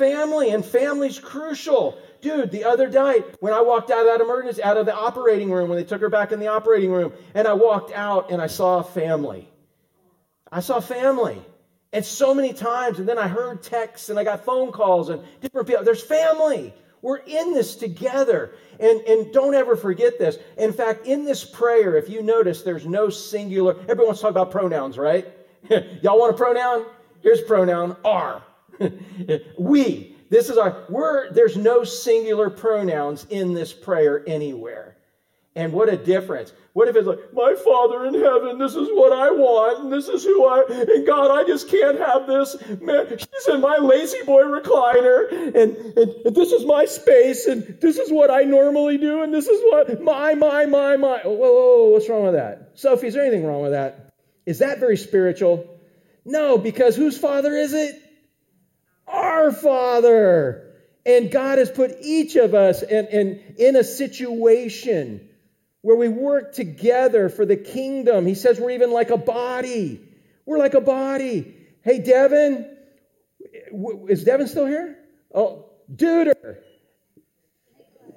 Family, 0.00 0.48
and 0.48 0.64
family's 0.64 1.18
crucial. 1.18 1.98
Dude, 2.22 2.50
the 2.50 2.64
other 2.64 2.88
night 2.88 3.36
when 3.40 3.52
I 3.52 3.60
walked 3.60 3.90
out 3.90 4.00
of 4.00 4.06
that 4.06 4.22
emergency, 4.22 4.62
out 4.62 4.78
of 4.78 4.86
the 4.86 4.94
operating 4.94 5.50
room, 5.50 5.68
when 5.68 5.76
they 5.76 5.84
took 5.84 6.00
her 6.00 6.08
back 6.08 6.32
in 6.32 6.40
the 6.40 6.46
operating 6.46 6.90
room, 6.90 7.12
and 7.34 7.46
I 7.46 7.52
walked 7.52 7.92
out 7.92 8.30
and 8.30 8.40
I 8.40 8.46
saw 8.46 8.78
a 8.78 8.82
family. 8.82 9.46
I 10.50 10.60
saw 10.60 10.80
family. 10.80 11.42
And 11.92 12.02
so 12.02 12.34
many 12.34 12.54
times, 12.54 12.98
and 12.98 13.06
then 13.06 13.18
I 13.18 13.28
heard 13.28 13.62
texts 13.62 14.08
and 14.08 14.18
I 14.18 14.24
got 14.24 14.42
phone 14.42 14.72
calls 14.72 15.10
and 15.10 15.22
different 15.42 15.68
people. 15.68 15.84
There's 15.84 16.02
family. 16.02 16.72
We're 17.02 17.18
in 17.18 17.52
this 17.52 17.76
together. 17.76 18.54
And, 18.78 19.02
and 19.02 19.34
don't 19.34 19.54
ever 19.54 19.76
forget 19.76 20.18
this. 20.18 20.38
In 20.56 20.72
fact, 20.72 21.06
in 21.06 21.26
this 21.26 21.44
prayer, 21.44 21.96
if 21.96 22.08
you 22.08 22.22
notice, 22.22 22.62
there's 22.62 22.86
no 22.86 23.10
singular. 23.10 23.76
Everyone 23.82 24.06
wants 24.06 24.20
to 24.20 24.22
talk 24.22 24.30
about 24.30 24.50
pronouns, 24.50 24.96
right? 24.96 25.28
Y'all 25.68 26.18
want 26.18 26.32
a 26.32 26.38
pronoun? 26.38 26.86
Here's 27.22 27.42
pronoun 27.42 27.98
R. 28.02 28.42
we. 29.58 30.16
This 30.30 30.48
is 30.48 30.56
our, 30.56 30.84
we're, 30.88 31.32
there's 31.32 31.56
no 31.56 31.82
singular 31.82 32.50
pronouns 32.50 33.26
in 33.30 33.52
this 33.52 33.72
prayer 33.72 34.22
anywhere. 34.26 34.96
And 35.56 35.72
what 35.72 35.88
a 35.88 35.96
difference. 35.96 36.52
What 36.74 36.86
if 36.86 36.94
it's 36.94 37.08
like, 37.08 37.18
my 37.32 37.56
Father 37.56 38.06
in 38.06 38.14
heaven, 38.14 38.56
this 38.56 38.76
is 38.76 38.88
what 38.92 39.12
I 39.12 39.32
want, 39.32 39.80
and 39.80 39.92
this 39.92 40.06
is 40.06 40.22
who 40.22 40.46
I, 40.46 40.64
and 40.68 41.04
God, 41.04 41.32
I 41.32 41.44
just 41.44 41.68
can't 41.68 41.98
have 41.98 42.28
this. 42.28 42.56
Man, 42.80 43.18
she's 43.18 43.48
in 43.48 43.60
my 43.60 43.76
La-Z-Boy 43.76 44.42
recliner, 44.44 45.32
and, 45.32 45.76
and, 45.76 45.96
and 46.24 46.36
this 46.36 46.52
is 46.52 46.64
my 46.64 46.84
space, 46.84 47.46
and 47.46 47.76
this 47.80 47.98
is 47.98 48.12
what 48.12 48.30
I 48.30 48.44
normally 48.44 48.96
do, 48.96 49.24
and 49.24 49.34
this 49.34 49.48
is 49.48 49.60
what, 49.64 50.00
my, 50.00 50.34
my, 50.34 50.66
my, 50.66 50.96
my. 50.96 51.18
Whoa, 51.24 51.32
whoa, 51.32 51.52
whoa, 51.52 51.90
what's 51.90 52.08
wrong 52.08 52.22
with 52.22 52.34
that? 52.34 52.70
Sophie, 52.74 53.08
is 53.08 53.14
there 53.14 53.24
anything 53.24 53.44
wrong 53.44 53.62
with 53.62 53.72
that? 53.72 54.12
Is 54.46 54.60
that 54.60 54.78
very 54.78 54.96
spiritual? 54.96 55.68
No, 56.24 56.58
because 56.58 56.94
whose 56.94 57.18
Father 57.18 57.56
is 57.56 57.72
it? 57.72 58.00
Our 59.12 59.52
Father. 59.52 60.66
And 61.06 61.30
God 61.30 61.58
has 61.58 61.70
put 61.70 61.96
each 62.02 62.36
of 62.36 62.54
us 62.54 62.82
in, 62.82 63.06
in, 63.06 63.54
in 63.58 63.76
a 63.76 63.84
situation 63.84 65.28
where 65.82 65.96
we 65.96 66.08
work 66.08 66.54
together 66.54 67.28
for 67.28 67.46
the 67.46 67.56
kingdom. 67.56 68.26
He 68.26 68.34
says 68.34 68.60
we're 68.60 68.70
even 68.70 68.92
like 68.92 69.10
a 69.10 69.16
body. 69.16 70.00
We're 70.44 70.58
like 70.58 70.74
a 70.74 70.80
body. 70.80 71.56
Hey, 71.82 72.00
Devin, 72.00 72.76
is 74.08 74.24
Devin 74.24 74.48
still 74.48 74.66
here? 74.66 74.98
Oh, 75.34 75.70
Duder. 75.94 76.58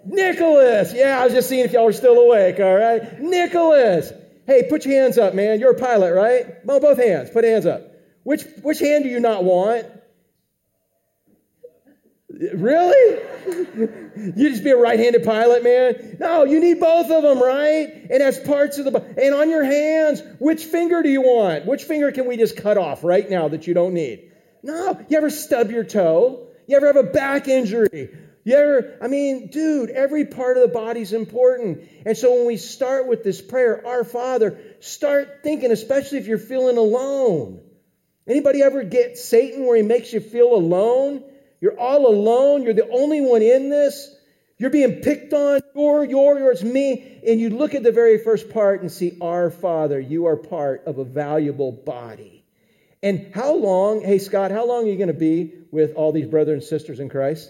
Nicholas. 0.06 0.94
Yeah, 0.94 1.20
I 1.20 1.24
was 1.24 1.34
just 1.34 1.48
seeing 1.48 1.64
if 1.64 1.72
y'all 1.72 1.86
were 1.86 1.94
still 1.94 2.18
awake, 2.18 2.60
all 2.60 2.76
right? 2.76 3.20
Nicholas. 3.20 4.12
Hey, 4.46 4.68
put 4.70 4.86
your 4.86 5.02
hands 5.02 5.18
up, 5.18 5.34
man. 5.34 5.62
You're 5.62 5.72
a 5.72 5.80
pilot, 5.80 6.14
right? 6.14 6.66
Well, 6.66 6.82
both 6.82 6.98
hands. 6.98 7.30
Put 7.30 7.46
hands 7.46 7.66
up. 7.66 7.82
Which, 8.24 8.44
which 8.62 8.80
hand 8.80 9.06
do 9.06 9.10
you 9.10 9.22
not 9.22 9.46
want? 9.46 9.86
Really? 12.54 13.22
you 14.16 14.50
just 14.50 14.64
be 14.64 14.72
a 14.72 14.78
right-handed 14.78 15.24
pilot, 15.24 15.64
man? 15.64 16.18
No, 16.20 16.44
you 16.44 16.60
need 16.60 16.80
both 16.80 17.10
of 17.10 17.24
them, 17.24 17.42
right? 17.42 18.08
And 18.10 18.24
as 18.24 18.40
parts 18.40 18.78
of 18.78 18.86
the 18.86 19.00
and 19.22 19.34
on 19.34 19.50
your 19.50 19.64
hands, 19.64 20.22
which 20.40 20.66
finger 20.66 21.02
do 21.04 21.10
you 21.10 21.22
want? 21.22 21.66
Which 21.66 21.84
finger 21.84 22.12
can 22.12 22.28
we 22.28 22.38
just 22.38 22.58
cut 22.58 22.78
off 22.78 23.04
right 23.04 23.30
now 23.30 23.48
that 23.50 23.68
you 23.68 23.74
don't 23.74 23.94
need? 23.94 24.32
No, 24.62 25.00
you 25.10 25.18
ever 25.18 25.30
stub 25.30 25.72
your 25.72 25.84
toe? 25.84 26.48
You 26.68 26.78
ever 26.78 26.88
have 26.88 26.96
a 26.96 27.04
back 27.04 27.48
injury? 27.48 28.18
You 28.46 28.56
ever, 28.56 28.98
I 29.02 29.08
mean, 29.08 29.48
dude, 29.48 29.90
every 29.90 30.26
part 30.26 30.58
of 30.58 30.64
the 30.64 30.74
body's 30.74 31.14
important. 31.14 31.88
And 32.06 32.18
so 32.18 32.36
when 32.36 32.46
we 32.46 32.58
start 32.58 33.08
with 33.08 33.24
this 33.24 33.42
prayer, 33.42 33.86
Our 33.86 34.04
Father, 34.04 34.60
start 34.80 35.40
thinking, 35.44 35.72
especially 35.72 36.18
if 36.18 36.28
you're 36.28 36.38
feeling 36.38 36.78
alone. 36.78 37.62
Anybody 38.28 38.62
ever 38.62 38.84
get 38.84 39.18
Satan 39.18 39.66
where 39.66 39.76
he 39.76 39.84
makes 39.84 40.12
you 40.12 40.20
feel 40.20 40.54
alone? 40.54 41.24
You're 41.64 41.80
all 41.80 42.08
alone. 42.08 42.64
You're 42.64 42.74
the 42.74 42.90
only 42.90 43.22
one 43.22 43.42
in 43.42 43.70
this. 43.70 44.14
You're 44.58 44.70
being 44.70 44.96
picked 44.96 45.32
on. 45.32 45.62
You're, 45.74 46.04
you're, 46.04 46.38
you're, 46.38 46.52
it's 46.52 46.62
me. 46.62 47.22
And 47.26 47.40
you 47.40 47.52
look 47.52 47.74
at 47.74 47.84
the 47.84 47.94
very 47.94 48.18
first 48.18 48.50
part 48.50 48.82
and 48.82 48.92
see, 48.92 49.18
Our 49.22 49.50
Father, 49.50 49.98
you 49.98 50.26
are 50.26 50.36
part 50.36 50.84
of 50.88 50.98
a 50.98 51.06
valuable 51.06 51.72
body. 51.72 52.44
And 53.02 53.32
how 53.34 53.56
long, 53.56 54.02
hey, 54.02 54.20
Scott, 54.20 54.52
how 54.52 54.68
long 54.68 54.84
are 54.84 54.92
you 54.92 54.98
going 54.98 55.08
to 55.08 55.14
be 55.14 55.54
with 55.72 55.96
all 55.96 56.12
these 56.12 56.28
brothers 56.28 56.56
and 56.56 56.64
sisters 56.64 57.00
in 57.00 57.08
Christ? 57.08 57.50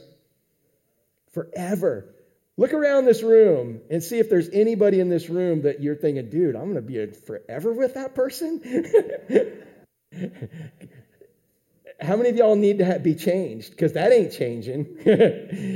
Forever. 1.32 2.14
Look 2.55 2.74
around 2.74 3.05
this 3.05 3.24
room 3.24 3.82
and 3.89 4.03
see 4.03 4.20
if 4.20 4.30
there's 4.30 4.49
anybody 4.49 4.99
in 4.99 5.09
this 5.09 5.28
room 5.28 5.64
that 5.64 5.82
you're 5.82 5.95
thinking, 5.95 6.30
dude, 6.30 6.55
I'm 6.55 6.72
going 6.72 6.76
to 6.76 6.82
be 6.84 7.03
forever 7.07 7.74
with 7.74 7.95
that 7.95 8.14
person. 8.14 8.61
how 11.99 12.15
many 12.15 12.29
of 12.29 12.35
y'all 12.35 12.55
need 12.55 12.79
to 12.79 12.99
be 12.99 13.15
changed? 13.15 13.71
Because 13.71 13.93
that 13.93 14.11
ain't 14.11 14.33
changing. 14.33 14.97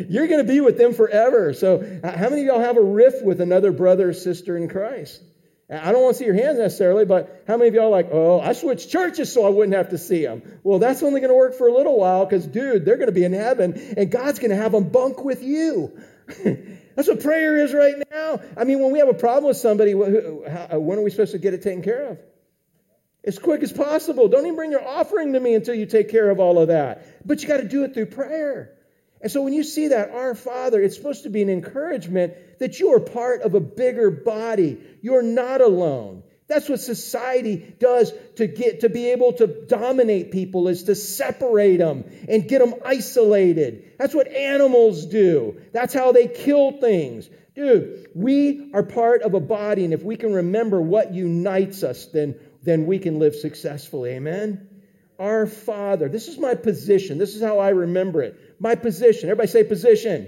You're 0.10 0.28
going 0.28 0.46
to 0.46 0.52
be 0.52 0.62
with 0.62 0.78
them 0.78 0.94
forever. 0.94 1.54
So, 1.54 1.80
how 2.04 2.30
many 2.30 2.42
of 2.42 2.48
y'all 2.48 2.60
have 2.60 2.78
a 2.78 2.84
rift 2.84 3.24
with 3.24 3.42
another 3.42 3.72
brother 3.72 4.10
or 4.10 4.14
sister 4.14 4.58
in 4.58 4.68
Christ? 4.68 5.22
I 5.70 5.92
don't 5.92 6.02
want 6.02 6.16
to 6.16 6.20
see 6.20 6.26
your 6.26 6.36
hands 6.36 6.60
necessarily, 6.60 7.04
but 7.04 7.44
how 7.46 7.58
many 7.58 7.68
of 7.68 7.74
y'all 7.74 7.90
like, 7.90 8.08
oh, 8.10 8.40
I 8.40 8.54
switched 8.54 8.90
churches 8.90 9.34
so 9.34 9.46
I 9.46 9.50
wouldn't 9.50 9.76
have 9.76 9.90
to 9.90 9.98
see 9.98 10.24
them? 10.24 10.42
Well, 10.64 10.80
that's 10.80 11.04
only 11.04 11.20
going 11.20 11.30
to 11.30 11.36
work 11.36 11.56
for 11.56 11.68
a 11.68 11.74
little 11.74 12.00
while 12.00 12.26
because, 12.26 12.48
dude, 12.48 12.86
they're 12.86 12.96
going 12.96 13.08
to 13.08 13.14
be 13.14 13.26
in 13.26 13.34
heaven 13.34 13.74
and 13.98 14.10
God's 14.10 14.40
going 14.40 14.52
to 14.52 14.56
have 14.56 14.72
them 14.72 14.88
bunk 14.90 15.26
with 15.26 15.44
you. 15.44 15.92
that's 16.96 17.10
what 17.10 17.22
prayer 17.22 17.58
is 17.58 17.74
right 17.74 17.96
now. 18.12 18.40
I 18.56 18.64
mean, 18.64 18.80
when 18.80 18.94
we 18.94 19.00
have 19.00 19.10
a 19.10 19.14
problem 19.14 19.50
with 19.50 19.58
somebody, 19.58 19.94
when 19.94 21.00
are 21.00 21.02
we 21.02 21.10
supposed 21.10 21.34
to 21.34 21.38
get 21.38 21.54
it 21.54 21.64
taken 21.64 21.84
care 21.84 22.12
of? 22.12 22.20
As 23.28 23.38
quick 23.38 23.62
as 23.62 23.74
possible. 23.74 24.30
Don't 24.30 24.46
even 24.46 24.56
bring 24.56 24.72
your 24.72 24.88
offering 24.88 25.34
to 25.34 25.40
me 25.40 25.54
until 25.54 25.76
you 25.76 25.86
take 25.86 26.10
care 26.10 26.30
of 26.30 26.40
all 26.40 26.58
of 26.58 26.70
that. 26.70 27.28
But 27.28 27.42
you 27.42 27.48
got 27.48 27.58
to 27.58 27.68
do 27.68 27.84
it 27.84 27.94
through 27.94 28.08
prayer. 28.08 28.74
And 29.22 29.32
so 29.32 29.42
when 29.42 29.54
you 29.54 29.64
see 29.64 29.90
that, 29.90 30.12
Our 30.12 30.34
Father, 30.34 30.82
it's 30.82 30.96
supposed 30.96 31.24
to 31.24 31.30
be 31.30 31.42
an 31.42 31.50
encouragement 31.50 32.34
that 32.60 32.80
you 32.80 32.94
are 32.94 33.00
part 33.02 33.42
of 33.42 33.54
a 33.54 33.60
bigger 33.60 34.10
body. 34.10 34.78
You're 35.02 35.24
not 35.24 35.60
alone. 35.60 36.24
That's 36.48 36.70
what 36.70 36.80
society 36.80 37.76
does 37.78 38.14
to 38.38 38.48
get 38.48 38.82
to 38.82 38.90
be 38.90 39.10
able 39.12 39.34
to 39.34 39.48
dominate 39.48 40.32
people 40.32 40.70
is 40.70 40.84
to 40.84 40.96
separate 40.96 41.78
them 41.78 42.06
and 42.30 42.48
get 42.48 42.60
them 42.60 42.76
isolated. 42.86 43.96
That's 44.00 44.16
what 44.16 44.30
animals 44.30 45.08
do. 45.08 45.60
That's 45.74 45.94
how 45.94 46.14
they 46.14 46.28
kill 46.28 46.80
things 46.80 47.30
Dude, 47.58 48.10
we 48.14 48.70
are 48.76 48.84
part 48.84 49.24
of 49.24 49.34
a 49.34 49.40
body, 49.40 49.84
and 49.84 49.92
if 49.92 50.04
we 50.04 50.16
can 50.16 50.32
remember 50.32 50.80
what 50.80 51.16
unites 51.16 51.82
us, 51.82 52.06
then, 52.06 52.36
then 52.68 52.86
we 52.86 53.00
can 53.00 53.18
live 53.18 53.36
successfully. 53.36 54.12
Amen? 54.12 54.68
Our 55.18 55.48
Father. 55.48 56.10
This 56.10 56.28
is 56.28 56.38
my 56.38 56.54
position. 56.54 57.18
This 57.18 57.36
is 57.36 57.42
how 57.42 57.60
I 57.60 57.70
remember 57.70 58.22
it. 58.22 58.40
My 58.60 58.76
position. 58.76 59.30
Everybody 59.30 59.48
say 59.48 59.64
position. 59.64 60.28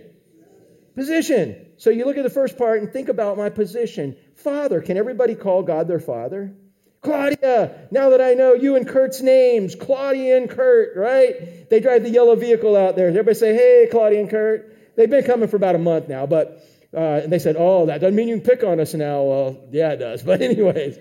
Position. 0.95 1.67
So 1.77 1.89
you 1.89 2.05
look 2.05 2.17
at 2.17 2.23
the 2.23 2.29
first 2.29 2.57
part 2.57 2.81
and 2.81 2.91
think 2.91 3.09
about 3.09 3.37
my 3.37 3.49
position. 3.49 4.15
Father. 4.35 4.81
Can 4.81 4.97
everybody 4.97 5.35
call 5.35 5.63
God 5.63 5.87
their 5.87 5.99
Father? 5.99 6.55
Claudia, 7.01 7.87
now 7.91 8.09
that 8.09 8.21
I 8.21 8.33
know 8.33 8.53
you 8.53 8.75
and 8.75 8.87
Kurt's 8.87 9.21
names, 9.21 9.75
Claudia 9.75 10.37
and 10.37 10.49
Kurt, 10.49 10.97
right? 10.97 11.69
They 11.69 11.79
drive 11.79 12.03
the 12.03 12.09
yellow 12.09 12.35
vehicle 12.35 12.75
out 12.75 12.95
there. 12.95 13.07
Everybody 13.07 13.35
say, 13.35 13.53
hey, 13.53 13.87
Claudia 13.89 14.19
and 14.19 14.29
Kurt. 14.29 14.95
They've 14.97 15.09
been 15.09 15.23
coming 15.23 15.47
for 15.47 15.55
about 15.55 15.75
a 15.75 15.79
month 15.79 16.09
now, 16.09 16.25
but 16.25 16.61
uh, 16.93 17.21
and 17.23 17.31
they 17.31 17.39
said, 17.39 17.55
oh, 17.57 17.85
that 17.85 18.01
doesn't 18.01 18.15
mean 18.15 18.27
you 18.27 18.39
can 18.39 18.45
pick 18.45 18.63
on 18.63 18.79
us 18.79 18.93
now. 18.93 19.21
Well, 19.23 19.67
yeah, 19.71 19.91
it 19.91 19.97
does. 19.97 20.23
But 20.29 20.41
anyways, 20.41 20.97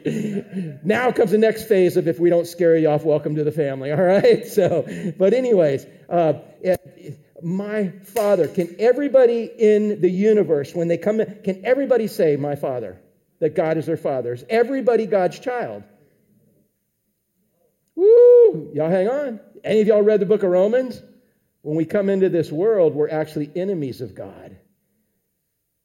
now 0.84 1.12
comes 1.12 1.30
the 1.30 1.38
next 1.38 1.64
phase 1.68 1.96
of 1.96 2.08
if 2.08 2.18
we 2.18 2.30
don't 2.30 2.46
scare 2.46 2.76
you 2.76 2.88
off, 2.88 3.04
welcome 3.04 3.36
to 3.36 3.44
the 3.44 3.52
family. 3.52 3.90
All 3.92 4.02
right. 4.02 4.46
So, 4.46 4.86
but 5.18 5.32
anyways, 5.32 5.86
uh, 6.08 6.34
my 7.42 7.90
father. 8.04 8.48
Can 8.48 8.76
everybody 8.78 9.44
in 9.44 10.00
the 10.00 10.10
universe, 10.10 10.74
when 10.74 10.88
they 10.88 10.98
come 10.98 11.20
in, 11.20 11.40
can 11.44 11.64
everybody 11.64 12.08
say, 12.08 12.36
my 12.36 12.56
father? 12.56 13.00
that 13.40 13.54
God 13.54 13.76
is 13.78 13.86
their 13.86 13.96
father. 13.96 14.32
Is 14.32 14.44
everybody 14.48 15.06
God's 15.06 15.38
child? 15.38 15.84
Woo! 17.94 18.70
Y'all 18.74 18.90
hang 18.90 19.08
on. 19.08 19.40
Any 19.64 19.80
of 19.80 19.86
y'all 19.88 20.02
read 20.02 20.20
the 20.20 20.26
book 20.26 20.42
of 20.42 20.50
Romans? 20.50 21.00
When 21.62 21.76
we 21.76 21.84
come 21.84 22.08
into 22.08 22.28
this 22.28 22.50
world, 22.50 22.94
we're 22.94 23.10
actually 23.10 23.50
enemies 23.54 24.00
of 24.00 24.14
God. 24.14 24.56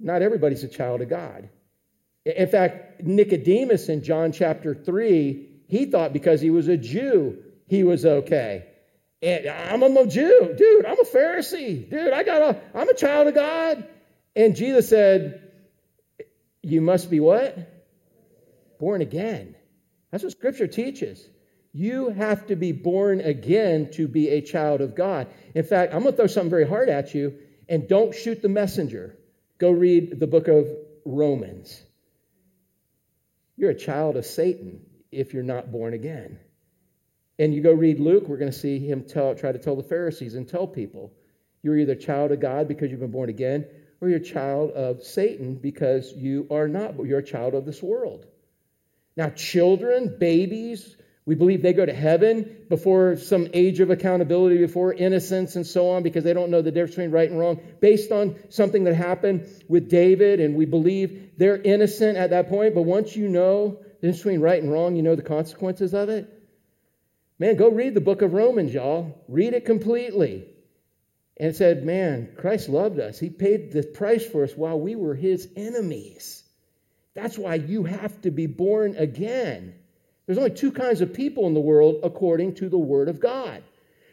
Not 0.04 0.22
everybody's 0.22 0.64
a 0.64 0.68
child 0.68 1.02
of 1.02 1.10
God. 1.10 1.50
In 2.26 2.48
fact, 2.48 3.02
Nicodemus 3.02 3.88
in 3.90 4.04
John 4.04 4.34
chapter 4.34 4.76
3, 4.76 5.50
he 5.68 5.86
thought 5.86 6.14
because 6.14 6.42
he 6.42 6.50
was 6.50 6.68
a 6.68 6.78
Jew, 6.78 7.38
he 7.68 7.84
was 7.84 8.06
okay. 8.06 8.66
And 9.22 9.48
I'm 9.48 9.82
a 9.82 10.06
Jew, 10.06 10.54
dude, 10.58 10.86
I'm 10.86 11.00
a 11.00 11.06
Pharisee, 11.06 11.90
dude, 11.90 12.14
I 12.14 12.24
got 12.24 12.42
a, 12.42 12.62
I'm 12.76 12.90
a 12.90 12.94
child 12.94 13.30
of 13.30 13.36
God. 13.36 13.88
And 14.36 14.56
Jesus 14.56 14.90
said, 14.90 15.42
you 16.62 16.82
must 16.82 17.10
be 17.10 17.20
what? 17.20 17.58
Born 18.80 19.02
again. 19.02 19.56
That's 20.12 20.24
what 20.24 20.34
Scripture 20.34 20.68
teaches. 20.68 21.26
You 21.72 22.10
have 22.10 22.48
to 22.48 22.56
be 22.56 22.72
born 22.74 23.22
again 23.22 23.92
to 23.94 24.08
be 24.08 24.30
a 24.30 24.42
child 24.42 24.82
of 24.82 24.96
God. 24.96 25.28
In 25.56 25.64
fact, 25.64 25.94
I'm 25.94 26.02
going 26.02 26.14
to 26.14 26.18
throw 26.18 26.28
something 26.28 26.50
very 26.50 26.68
hard 26.68 26.90
at 26.90 27.16
you, 27.16 27.36
and 27.68 27.88
don't 27.88 28.14
shoot 28.14 28.42
the 28.42 28.50
messenger. 28.50 29.18
Go 29.64 29.72
read 29.72 30.20
the 30.20 30.28
book 30.28 30.50
of 30.50 30.68
Romans. 31.06 31.82
You're 33.56 33.70
a 33.70 33.74
child 33.74 34.18
of 34.18 34.26
Satan 34.26 34.82
if 35.10 35.34
you're 35.34 35.42
not 35.42 35.72
born 35.72 35.94
again. 35.94 36.38
And 37.40 37.56
you 37.56 37.62
go 37.62 37.72
read 37.72 37.98
Luke, 37.98 38.28
we're 38.28 38.40
going 38.40 38.52
to 38.52 38.60
see 38.60 38.78
him 38.78 39.06
tell, 39.06 39.34
try 39.36 39.54
to 39.54 39.58
tell 39.58 39.78
the 39.78 39.84
Pharisees 39.84 40.36
and 40.36 40.50
tell 40.50 40.68
people 40.68 41.14
you're 41.62 41.78
either 41.78 41.94
a 41.94 41.96
child 41.96 42.34
of 42.34 42.42
God 42.42 42.68
because 42.68 42.92
you've 42.92 43.00
been 43.00 43.12
born 43.12 43.30
again, 43.30 43.66
or 44.02 44.10
you're 44.10 44.18
a 44.18 44.22
child 44.22 44.72
of 44.72 45.02
Satan 45.02 45.56
because 45.56 46.12
you 46.12 46.46
are 46.52 46.68
not, 46.68 46.98
but 46.98 47.04
you're 47.04 47.20
a 47.20 47.24
child 47.24 47.54
of 47.54 47.66
this 47.66 47.82
world. 47.82 48.26
Now, 49.16 49.30
children, 49.30 50.18
babies, 50.20 50.98
we 51.26 51.36
believe 51.36 51.62
they 51.62 51.72
go 51.74 51.86
to 51.86 51.94
heaven 51.94 52.66
before 52.68 53.16
some 53.16 53.48
age 53.54 53.80
of 53.80 53.90
accountability, 53.90 54.58
before 54.58 54.94
innocence 54.94 55.56
and 55.56 55.66
so 55.66 55.92
on, 55.92 56.04
because 56.04 56.26
they 56.26 56.34
don't 56.34 56.50
know 56.52 56.62
the 56.62 56.72
difference 56.72 56.96
between 56.96 57.12
right 57.12 57.30
and 57.30 57.40
wrong, 57.40 57.62
based 57.80 58.12
on 58.12 58.36
something 58.50 58.84
that 58.84 58.96
happened 58.96 59.48
with 59.70 59.90
David, 59.90 60.42
and 60.42 60.56
we 60.56 60.66
believe 60.66 61.32
they're 61.38 61.62
innocent 61.62 62.18
at 62.18 62.32
that 62.32 62.50
point. 62.50 62.76
But 62.76 62.82
once 62.82 63.16
you 63.16 63.30
know 63.30 63.80
the 64.02 64.08
difference 64.08 64.18
between 64.18 64.42
right 64.42 64.62
and 64.62 64.72
wrong, 64.72 64.98
you 64.98 65.02
know 65.02 65.16
the 65.16 65.22
consequences 65.22 65.94
of 65.94 66.10
it. 66.10 66.30
Man, 67.40 67.56
go 67.56 67.70
read 67.70 67.94
the 67.94 68.02
book 68.02 68.22
of 68.22 68.34
Romans, 68.34 68.74
y'all. 68.74 69.24
Read 69.30 69.54
it 69.54 69.66
completely 69.66 70.46
and 71.38 71.56
said, 71.56 71.86
Man, 71.86 72.34
Christ 72.38 72.68
loved 72.68 73.00
us. 73.00 73.18
He 73.18 73.30
paid 73.30 73.72
the 73.72 73.84
price 73.84 74.26
for 74.26 74.44
us 74.44 74.54
while 74.56 74.80
we 74.80 74.96
were 74.96 75.16
his 75.16 75.48
enemies. 75.56 76.44
That's 77.14 77.38
why 77.38 77.56
you 77.56 77.84
have 77.84 78.22
to 78.22 78.32
be 78.32 78.48
born 78.48 78.96
again. 78.98 79.76
There's 80.26 80.38
only 80.38 80.52
two 80.52 80.72
kinds 80.72 81.02
of 81.02 81.14
people 81.14 81.48
in 81.48 81.54
the 81.54 81.60
world 81.60 82.00
according 82.04 82.56
to 82.56 82.70
the 82.70 82.78
Word 82.78 83.10
of 83.10 83.20
God. 83.20 83.62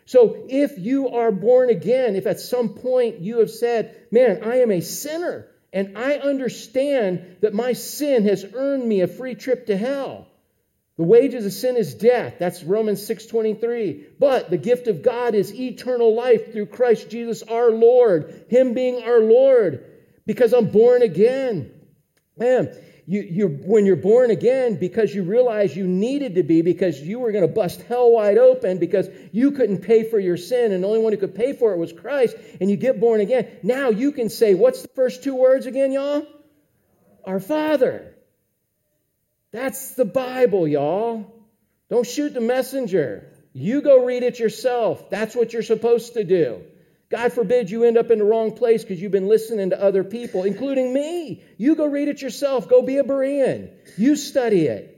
So 0.06 0.44
if 0.48 0.78
you 0.78 1.10
are 1.10 1.30
born 1.30 1.70
again, 1.70 2.16
if 2.16 2.26
at 2.26 2.40
some 2.40 2.70
point 2.70 3.20
you 3.20 3.38
have 3.38 3.50
said, 3.50 3.96
Man, 4.10 4.42
I 4.42 4.56
am 4.56 4.72
a 4.72 4.80
sinner, 4.80 5.46
and 5.72 5.96
I 5.96 6.14
understand 6.14 7.36
that 7.42 7.54
my 7.54 7.74
sin 7.74 8.24
has 8.24 8.44
earned 8.54 8.84
me 8.84 9.02
a 9.02 9.06
free 9.06 9.36
trip 9.36 9.66
to 9.66 9.76
hell, 9.76 10.26
the 11.00 11.06
wages 11.06 11.46
of 11.46 11.52
sin 11.54 11.78
is 11.78 11.94
death. 11.94 12.34
That's 12.38 12.62
Romans 12.62 13.00
6:23. 13.06 14.04
But 14.18 14.50
the 14.50 14.58
gift 14.58 14.86
of 14.86 15.00
God 15.00 15.34
is 15.34 15.54
eternal 15.58 16.14
life 16.14 16.52
through 16.52 16.66
Christ 16.66 17.08
Jesus 17.08 17.42
our 17.42 17.70
Lord, 17.70 18.44
him 18.48 18.74
being 18.74 19.02
our 19.02 19.20
Lord, 19.20 19.82
because 20.26 20.52
I'm 20.52 20.66
born 20.66 21.00
again. 21.00 21.70
Man, 22.36 22.76
you, 23.10 23.22
you, 23.22 23.48
when 23.48 23.86
you're 23.86 23.96
born 23.96 24.30
again, 24.30 24.76
because 24.76 25.12
you 25.12 25.24
realize 25.24 25.74
you 25.74 25.84
needed 25.84 26.36
to 26.36 26.44
be, 26.44 26.62
because 26.62 27.00
you 27.00 27.18
were 27.18 27.32
going 27.32 27.42
to 27.42 27.52
bust 27.52 27.82
hell 27.82 28.12
wide 28.12 28.38
open, 28.38 28.78
because 28.78 29.08
you 29.32 29.50
couldn't 29.50 29.78
pay 29.78 30.04
for 30.04 30.20
your 30.20 30.36
sin, 30.36 30.70
and 30.70 30.84
the 30.84 30.86
only 30.86 31.00
one 31.00 31.12
who 31.12 31.18
could 31.18 31.34
pay 31.34 31.52
for 31.52 31.72
it 31.72 31.76
was 31.76 31.92
Christ, 31.92 32.36
and 32.60 32.70
you 32.70 32.76
get 32.76 33.00
born 33.00 33.20
again. 33.20 33.48
Now 33.64 33.88
you 33.88 34.12
can 34.12 34.28
say, 34.28 34.54
what's 34.54 34.82
the 34.82 34.88
first 34.94 35.24
two 35.24 35.34
words 35.34 35.66
again, 35.66 35.90
y'all? 35.90 36.24
Our 37.24 37.40
Father. 37.40 38.14
That's 39.50 39.96
the 39.96 40.04
Bible, 40.04 40.68
y'all. 40.68 41.34
Don't 41.88 42.06
shoot 42.06 42.32
the 42.32 42.40
messenger. 42.40 43.26
You 43.52 43.82
go 43.82 44.04
read 44.04 44.22
it 44.22 44.38
yourself. 44.38 45.10
That's 45.10 45.34
what 45.34 45.52
you're 45.52 45.64
supposed 45.64 46.12
to 46.12 46.22
do. 46.22 46.62
God 47.10 47.32
forbid 47.32 47.70
you 47.70 47.84
end 47.84 47.98
up 47.98 48.10
in 48.12 48.18
the 48.20 48.24
wrong 48.24 48.52
place 48.52 48.82
because 48.82 49.02
you've 49.02 49.10
been 49.10 49.26
listening 49.26 49.70
to 49.70 49.82
other 49.82 50.04
people, 50.04 50.44
including 50.44 50.94
me. 50.94 51.42
You 51.58 51.74
go 51.74 51.86
read 51.86 52.06
it 52.06 52.22
yourself. 52.22 52.68
Go 52.68 52.82
be 52.82 52.98
a 52.98 53.04
Berean. 53.04 53.70
You 53.98 54.14
study 54.14 54.66
it. 54.66 54.96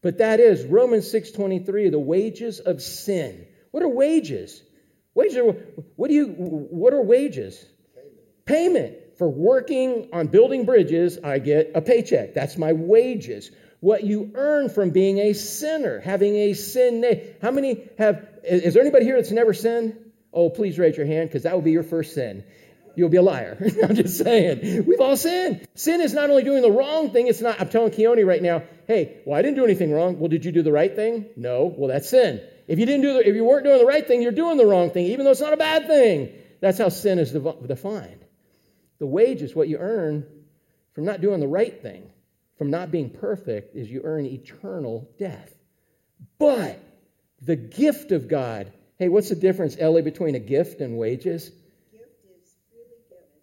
But 0.00 0.18
that 0.18 0.40
is 0.40 0.64
Romans 0.64 1.10
6:23, 1.12 1.90
the 1.90 1.98
wages 1.98 2.60
of 2.60 2.82
sin. 2.82 3.46
What 3.72 3.82
are 3.82 3.88
wages? 3.88 4.62
Wages 5.14 5.36
are 5.36 5.52
what 5.96 6.08
do 6.08 6.14
you 6.14 6.26
what 6.28 6.94
are 6.94 7.02
wages? 7.02 7.64
Payment. 8.46 8.98
For 9.18 9.28
working 9.28 10.08
on 10.12 10.26
building 10.26 10.64
bridges, 10.64 11.18
I 11.22 11.38
get 11.38 11.72
a 11.76 11.80
paycheck. 11.80 12.34
That's 12.34 12.58
my 12.58 12.72
wages 12.72 13.50
what 13.84 14.02
you 14.02 14.32
earn 14.34 14.70
from 14.70 14.90
being 14.90 15.18
a 15.18 15.34
sinner, 15.34 16.00
having 16.00 16.34
a 16.36 16.54
sin. 16.54 17.04
How 17.42 17.50
many 17.50 17.86
have, 17.98 18.26
is 18.42 18.72
there 18.72 18.80
anybody 18.80 19.04
here 19.04 19.16
that's 19.16 19.30
never 19.30 19.52
sinned? 19.52 20.03
Oh, 20.34 20.50
please 20.50 20.78
raise 20.78 20.96
your 20.96 21.06
hand 21.06 21.28
because 21.28 21.44
that 21.44 21.54
will 21.54 21.62
be 21.62 21.70
your 21.72 21.82
first 21.82 22.14
sin. 22.14 22.44
You'll 22.96 23.08
be 23.08 23.16
a 23.16 23.22
liar. 23.22 23.56
I'm 23.82 23.94
just 23.94 24.18
saying. 24.18 24.84
We've 24.86 25.00
all 25.00 25.16
sinned. 25.16 25.66
Sin 25.74 26.00
is 26.00 26.12
not 26.14 26.30
only 26.30 26.44
doing 26.44 26.62
the 26.62 26.70
wrong 26.70 27.10
thing, 27.10 27.26
it's 27.26 27.40
not, 27.40 27.60
I'm 27.60 27.68
telling 27.68 27.90
Keone 27.90 28.24
right 28.24 28.42
now, 28.42 28.62
hey, 28.86 29.20
well, 29.26 29.38
I 29.38 29.42
didn't 29.42 29.56
do 29.56 29.64
anything 29.64 29.92
wrong. 29.92 30.18
Well, 30.18 30.28
did 30.28 30.44
you 30.44 30.52
do 30.52 30.62
the 30.62 30.72
right 30.72 30.94
thing? 30.94 31.26
No. 31.36 31.74
Well, 31.76 31.88
that's 31.88 32.08
sin. 32.08 32.40
If 32.68 32.78
you 32.78 32.86
didn't 32.86 33.02
do 33.02 33.14
the, 33.14 33.28
if 33.28 33.34
you 33.34 33.44
weren't 33.44 33.64
doing 33.64 33.78
the 33.78 33.86
right 33.86 34.06
thing, 34.06 34.22
you're 34.22 34.32
doing 34.32 34.56
the 34.56 34.66
wrong 34.66 34.90
thing, 34.90 35.06
even 35.06 35.24
though 35.24 35.32
it's 35.32 35.40
not 35.40 35.52
a 35.52 35.58
bad 35.58 35.86
thing. 35.86 36.32
That's 36.60 36.78
how 36.78 36.88
sin 36.88 37.18
is 37.18 37.32
defined. 37.32 38.24
The 38.98 39.06
wage 39.06 39.42
is 39.42 39.54
what 39.54 39.68
you 39.68 39.78
earn 39.78 40.26
from 40.94 41.04
not 41.04 41.20
doing 41.20 41.40
the 41.40 41.48
right 41.48 41.82
thing 41.82 42.10
from 42.58 42.70
not 42.70 42.90
being 42.90 43.10
perfect 43.10 43.74
is 43.74 43.90
you 43.90 44.02
earn 44.04 44.26
eternal 44.26 45.10
death. 45.18 45.52
But 46.38 46.78
the 47.42 47.56
gift 47.56 48.12
of 48.12 48.28
God, 48.28 48.72
hey, 48.98 49.08
what's 49.08 49.28
the 49.28 49.34
difference, 49.34 49.76
Ellie, 49.78 50.02
between 50.02 50.34
a 50.34 50.40
gift 50.40 50.80
and 50.80 50.96
wages? 50.96 51.50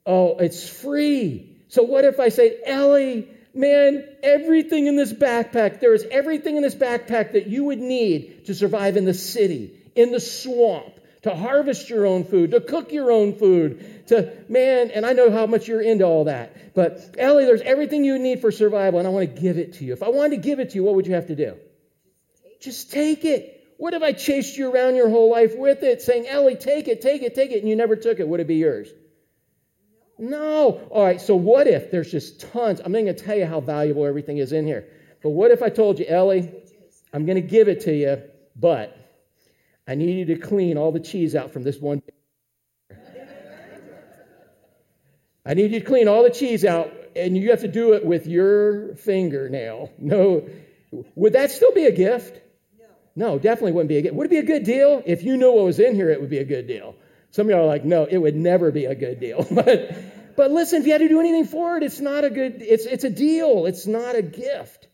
Oh, 0.05 0.37
it's 0.37 0.67
free. 0.67 1.57
So 1.67 1.83
what 1.83 2.05
if 2.05 2.19
I 2.19 2.29
say, 2.29 2.59
Ellie, 2.65 3.27
man, 3.53 4.03
everything 4.23 4.87
in 4.87 4.95
this 4.95 5.13
backpack, 5.13 5.79
there 5.79 5.93
is 5.93 6.05
everything 6.09 6.57
in 6.57 6.63
this 6.63 6.75
backpack 6.75 7.33
that 7.33 7.47
you 7.47 7.65
would 7.65 7.79
need 7.79 8.45
to 8.45 8.55
survive 8.55 8.97
in 8.97 9.05
the 9.05 9.13
city, 9.13 9.73
in 9.95 10.11
the 10.11 10.19
swamp, 10.19 10.99
to 11.21 11.35
harvest 11.35 11.89
your 11.89 12.07
own 12.07 12.23
food, 12.23 12.51
to 12.51 12.61
cook 12.61 12.91
your 12.91 13.11
own 13.11 13.35
food, 13.35 14.07
to, 14.07 14.33
man, 14.49 14.89
and 14.91 15.05
I 15.05 15.13
know 15.13 15.29
how 15.29 15.45
much 15.45 15.67
you're 15.67 15.81
into 15.81 16.03
all 16.03 16.23
that. 16.25 16.73
But 16.73 17.15
Ellie, 17.17 17.45
there's 17.45 17.61
everything 17.61 18.03
you 18.03 18.17
need 18.17 18.41
for 18.41 18.51
survival, 18.51 18.99
and 18.99 19.07
I 19.07 19.11
want 19.11 19.35
to 19.35 19.41
give 19.41 19.57
it 19.57 19.73
to 19.73 19.85
you. 19.85 19.93
If 19.93 20.01
I 20.01 20.09
wanted 20.09 20.37
to 20.37 20.41
give 20.41 20.59
it 20.59 20.71
to 20.71 20.75
you, 20.75 20.83
what 20.83 20.95
would 20.95 21.05
you 21.05 21.13
have 21.13 21.27
to 21.27 21.35
do? 21.35 21.57
Just 22.59 22.91
take 22.91 23.23
it. 23.23 23.60
What 23.81 23.95
if 23.95 24.03
I 24.03 24.11
chased 24.11 24.57
you 24.57 24.71
around 24.71 24.93
your 24.93 25.09
whole 25.09 25.31
life 25.31 25.57
with 25.57 25.81
it, 25.81 26.03
saying, 26.03 26.27
Ellie, 26.27 26.55
take 26.55 26.87
it, 26.87 27.01
take 27.01 27.23
it, 27.23 27.33
take 27.33 27.49
it, 27.49 27.61
and 27.61 27.67
you 27.67 27.75
never 27.75 27.95
took 27.95 28.19
it? 28.19 28.27
Would 28.27 28.39
it 28.39 28.45
be 28.45 28.57
yours? 28.57 28.93
No. 30.19 30.87
All 30.91 31.03
right, 31.03 31.19
so 31.19 31.35
what 31.35 31.65
if 31.65 31.89
there's 31.89 32.11
just 32.11 32.41
tons? 32.41 32.79
I'm 32.79 32.91
not 32.91 32.99
going 32.99 33.15
to 33.15 33.23
tell 33.23 33.35
you 33.35 33.47
how 33.47 33.59
valuable 33.59 34.05
everything 34.05 34.37
is 34.37 34.51
in 34.51 34.67
here. 34.67 34.87
But 35.23 35.31
what 35.31 35.49
if 35.49 35.63
I 35.63 35.69
told 35.69 35.97
you, 35.97 36.05
Ellie, 36.05 36.53
I'm 37.11 37.25
going 37.25 37.41
to 37.41 37.47
give 37.47 37.69
it 37.69 37.81
to 37.85 37.91
you, 37.91 38.21
but 38.55 38.95
I 39.87 39.95
need 39.95 40.29
you 40.29 40.35
to 40.35 40.37
clean 40.39 40.77
all 40.77 40.91
the 40.91 40.99
cheese 40.99 41.35
out 41.35 41.51
from 41.51 41.63
this 41.63 41.79
one. 41.79 42.03
I 45.43 45.55
need 45.55 45.71
you 45.71 45.79
to 45.79 45.85
clean 45.87 46.07
all 46.07 46.21
the 46.21 46.29
cheese 46.29 46.65
out 46.65 46.93
and 47.15 47.35
you 47.35 47.49
have 47.49 47.61
to 47.61 47.67
do 47.67 47.93
it 47.93 48.05
with 48.05 48.27
your 48.27 48.95
fingernail. 48.97 49.91
No, 49.97 50.47
would 51.15 51.33
that 51.33 51.49
still 51.49 51.73
be 51.73 51.87
a 51.87 51.91
gift? 51.91 52.41
No, 53.15 53.37
definitely 53.37 53.73
wouldn't 53.73 53.89
be 53.89 53.97
a 53.97 54.01
gift. 54.01 54.15
Would 54.15 54.27
it 54.27 54.29
be 54.29 54.37
a 54.37 54.43
good 54.43 54.63
deal? 54.63 55.03
If 55.05 55.23
you 55.23 55.37
knew 55.37 55.51
what 55.51 55.65
was 55.65 55.79
in 55.79 55.95
here, 55.95 56.09
it 56.09 56.21
would 56.21 56.29
be 56.29 56.37
a 56.37 56.45
good 56.45 56.67
deal. 56.67 56.95
Some 57.31 57.47
of 57.47 57.51
y'all 57.51 57.63
are 57.63 57.65
like, 57.65 57.85
no, 57.85 58.05
it 58.05 58.17
would 58.17 58.35
never 58.35 58.71
be 58.71 58.85
a 58.85 58.95
good 58.95 59.19
deal. 59.19 59.45
but, 59.51 60.35
but 60.35 60.51
listen, 60.51 60.81
if 60.81 60.87
you 60.87 60.93
had 60.93 60.99
to 60.99 61.09
do 61.09 61.19
anything 61.19 61.45
for 61.45 61.77
it, 61.77 61.83
it's 61.83 61.99
not 61.99 62.23
a 62.23 62.29
good, 62.29 62.61
it's, 62.61 62.85
it's 62.85 63.03
a 63.03 63.09
deal. 63.09 63.65
It's 63.65 63.87
not 63.87 64.15
a 64.15 64.21
gift. 64.21 64.87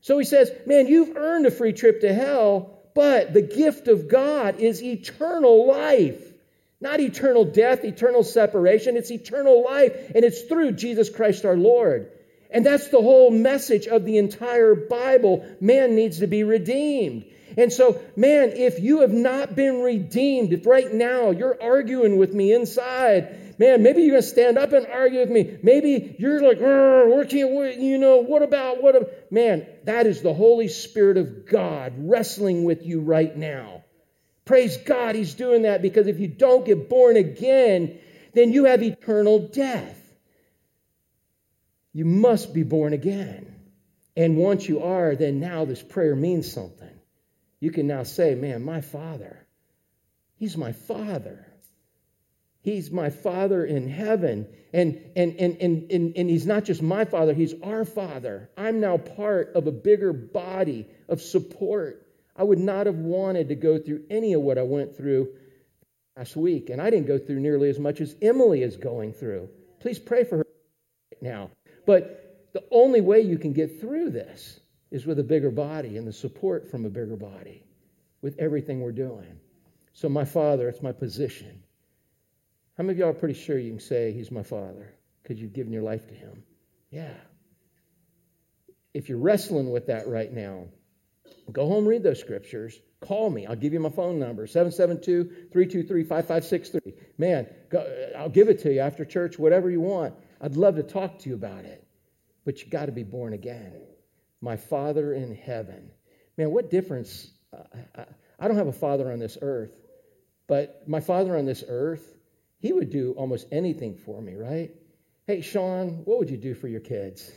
So 0.00 0.18
he 0.18 0.24
says, 0.24 0.50
man, 0.66 0.88
you've 0.88 1.16
earned 1.16 1.46
a 1.46 1.50
free 1.50 1.72
trip 1.72 2.00
to 2.00 2.12
hell, 2.12 2.78
but 2.94 3.32
the 3.32 3.42
gift 3.42 3.86
of 3.88 4.08
God 4.08 4.58
is 4.58 4.82
eternal 4.82 5.66
life. 5.66 6.20
Not 6.80 6.98
eternal 6.98 7.44
death, 7.44 7.84
eternal 7.84 8.24
separation. 8.24 8.96
It's 8.96 9.12
eternal 9.12 9.62
life, 9.62 10.10
and 10.14 10.24
it's 10.24 10.42
through 10.42 10.72
Jesus 10.72 11.08
Christ 11.08 11.44
our 11.44 11.56
Lord. 11.56 12.10
And 12.50 12.66
that's 12.66 12.88
the 12.88 13.00
whole 13.00 13.30
message 13.30 13.86
of 13.86 14.04
the 14.04 14.18
entire 14.18 14.74
Bible. 14.74 15.46
Man 15.60 15.94
needs 15.94 16.18
to 16.18 16.26
be 16.26 16.42
redeemed. 16.42 17.24
And 17.56 17.72
so, 17.72 18.00
man, 18.16 18.50
if 18.50 18.80
you 18.80 19.00
have 19.00 19.12
not 19.12 19.54
been 19.54 19.82
redeemed, 19.82 20.52
if 20.52 20.66
right 20.66 20.92
now 20.92 21.30
you're 21.30 21.60
arguing 21.62 22.16
with 22.16 22.32
me 22.32 22.52
inside, 22.52 23.58
man, 23.58 23.82
maybe 23.82 24.02
you're 24.02 24.12
going 24.12 24.22
to 24.22 24.28
stand 24.28 24.58
up 24.58 24.72
and 24.72 24.86
argue 24.86 25.20
with 25.20 25.30
me. 25.30 25.58
Maybe 25.62 26.16
you're 26.18 26.40
like, 26.42 26.60
where 26.60 27.24
can't, 27.24 27.80
you 27.80 27.98
know, 27.98 28.18
what 28.18 28.42
about, 28.42 28.82
what? 28.82 28.96
About? 28.96 29.10
Man, 29.30 29.66
that 29.84 30.06
is 30.06 30.22
the 30.22 30.34
Holy 30.34 30.68
Spirit 30.68 31.16
of 31.16 31.46
God 31.46 31.94
wrestling 31.96 32.64
with 32.64 32.84
you 32.84 33.00
right 33.00 33.34
now. 33.36 33.84
Praise 34.44 34.76
God, 34.76 35.14
He's 35.14 35.34
doing 35.34 35.62
that 35.62 35.82
because 35.82 36.06
if 36.06 36.18
you 36.18 36.28
don't 36.28 36.64
get 36.64 36.88
born 36.88 37.16
again, 37.16 37.98
then 38.34 38.52
you 38.52 38.64
have 38.64 38.82
eternal 38.82 39.48
death. 39.48 39.98
You 41.92 42.04
must 42.04 42.54
be 42.54 42.62
born 42.62 42.92
again. 42.92 43.54
And 44.16 44.36
once 44.36 44.68
you 44.68 44.82
are, 44.82 45.14
then 45.14 45.40
now 45.40 45.64
this 45.64 45.82
prayer 45.82 46.16
means 46.16 46.50
something. 46.50 46.88
You 47.62 47.70
can 47.70 47.86
now 47.86 48.02
say, 48.02 48.34
Man, 48.34 48.64
my 48.64 48.80
Father, 48.80 49.46
He's 50.34 50.56
my 50.56 50.72
Father. 50.72 51.46
He's 52.60 52.90
my 52.90 53.10
Father 53.10 53.64
in 53.64 53.88
heaven. 53.88 54.48
And, 54.72 55.00
and, 55.14 55.36
and, 55.38 55.56
and, 55.60 55.92
and, 55.92 56.16
and 56.16 56.28
He's 56.28 56.44
not 56.44 56.64
just 56.64 56.82
my 56.82 57.04
Father, 57.04 57.32
He's 57.32 57.54
our 57.62 57.84
Father. 57.84 58.50
I'm 58.56 58.80
now 58.80 58.96
part 58.96 59.52
of 59.54 59.68
a 59.68 59.70
bigger 59.70 60.12
body 60.12 60.88
of 61.08 61.22
support. 61.22 62.04
I 62.34 62.42
would 62.42 62.58
not 62.58 62.86
have 62.86 62.96
wanted 62.96 63.50
to 63.50 63.54
go 63.54 63.78
through 63.78 64.06
any 64.10 64.32
of 64.32 64.42
what 64.42 64.58
I 64.58 64.62
went 64.62 64.96
through 64.96 65.28
last 66.16 66.34
week. 66.34 66.68
And 66.68 66.82
I 66.82 66.90
didn't 66.90 67.06
go 67.06 67.18
through 67.18 67.38
nearly 67.38 67.70
as 67.70 67.78
much 67.78 68.00
as 68.00 68.16
Emily 68.20 68.64
is 68.64 68.76
going 68.76 69.12
through. 69.12 69.48
Please 69.78 70.00
pray 70.00 70.24
for 70.24 70.38
her 70.38 70.46
right 71.12 71.22
now. 71.22 71.50
But 71.86 72.48
the 72.54 72.64
only 72.72 73.02
way 73.02 73.20
you 73.20 73.38
can 73.38 73.52
get 73.52 73.80
through 73.80 74.10
this 74.10 74.58
is 74.92 75.06
with 75.06 75.18
a 75.18 75.24
bigger 75.24 75.50
body 75.50 75.96
and 75.96 76.06
the 76.06 76.12
support 76.12 76.70
from 76.70 76.84
a 76.84 76.90
bigger 76.90 77.16
body 77.16 77.64
with 78.20 78.38
everything 78.38 78.82
we're 78.82 78.92
doing. 78.92 79.40
So, 79.94 80.08
my 80.08 80.26
father, 80.26 80.68
it's 80.68 80.82
my 80.82 80.92
position. 80.92 81.62
How 82.76 82.84
many 82.84 82.92
of 82.92 82.98
y'all 82.98 83.08
are 83.08 83.14
pretty 83.14 83.34
sure 83.34 83.58
you 83.58 83.70
can 83.70 83.80
say 83.80 84.12
he's 84.12 84.30
my 84.30 84.42
father 84.42 84.94
because 85.22 85.40
you've 85.40 85.54
given 85.54 85.72
your 85.72 85.82
life 85.82 86.06
to 86.08 86.14
him? 86.14 86.42
Yeah. 86.90 87.14
If 88.92 89.08
you're 89.08 89.18
wrestling 89.18 89.70
with 89.70 89.86
that 89.86 90.06
right 90.08 90.30
now, 90.30 90.66
go 91.50 91.66
home, 91.66 91.86
read 91.86 92.02
those 92.02 92.20
scriptures. 92.20 92.78
Call 93.00 93.30
me. 93.30 93.46
I'll 93.46 93.56
give 93.56 93.72
you 93.72 93.80
my 93.80 93.88
phone 93.88 94.18
number 94.18 94.46
772 94.46 95.48
323 95.50 96.04
5563. 96.04 96.94
Man, 97.16 97.46
I'll 98.16 98.28
give 98.28 98.48
it 98.48 98.60
to 98.60 98.72
you 98.72 98.80
after 98.80 99.06
church, 99.06 99.38
whatever 99.38 99.70
you 99.70 99.80
want. 99.80 100.14
I'd 100.40 100.56
love 100.56 100.76
to 100.76 100.82
talk 100.82 101.18
to 101.20 101.30
you 101.30 101.34
about 101.34 101.64
it, 101.64 101.82
but 102.44 102.62
you 102.62 102.68
got 102.68 102.86
to 102.86 102.92
be 102.92 103.04
born 103.04 103.32
again. 103.32 103.72
My 104.42 104.56
Father 104.56 105.14
in 105.14 105.34
heaven. 105.34 105.90
Man, 106.36 106.50
what 106.50 106.70
difference? 106.70 107.30
Uh, 107.52 108.04
I 108.38 108.48
don't 108.48 108.56
have 108.56 108.66
a 108.66 108.72
father 108.72 109.10
on 109.12 109.20
this 109.20 109.38
earth, 109.40 109.70
but 110.48 110.82
my 110.88 111.00
father 111.00 111.36
on 111.36 111.46
this 111.46 111.62
earth, 111.66 112.04
he 112.58 112.72
would 112.72 112.90
do 112.90 113.12
almost 113.12 113.46
anything 113.52 113.96
for 113.96 114.20
me, 114.20 114.34
right? 114.34 114.72
Hey, 115.26 115.42
Sean, 115.42 116.02
what 116.04 116.18
would 116.18 116.30
you 116.30 116.36
do 116.36 116.54
for 116.54 116.66
your 116.66 116.80
kids? 116.80 117.30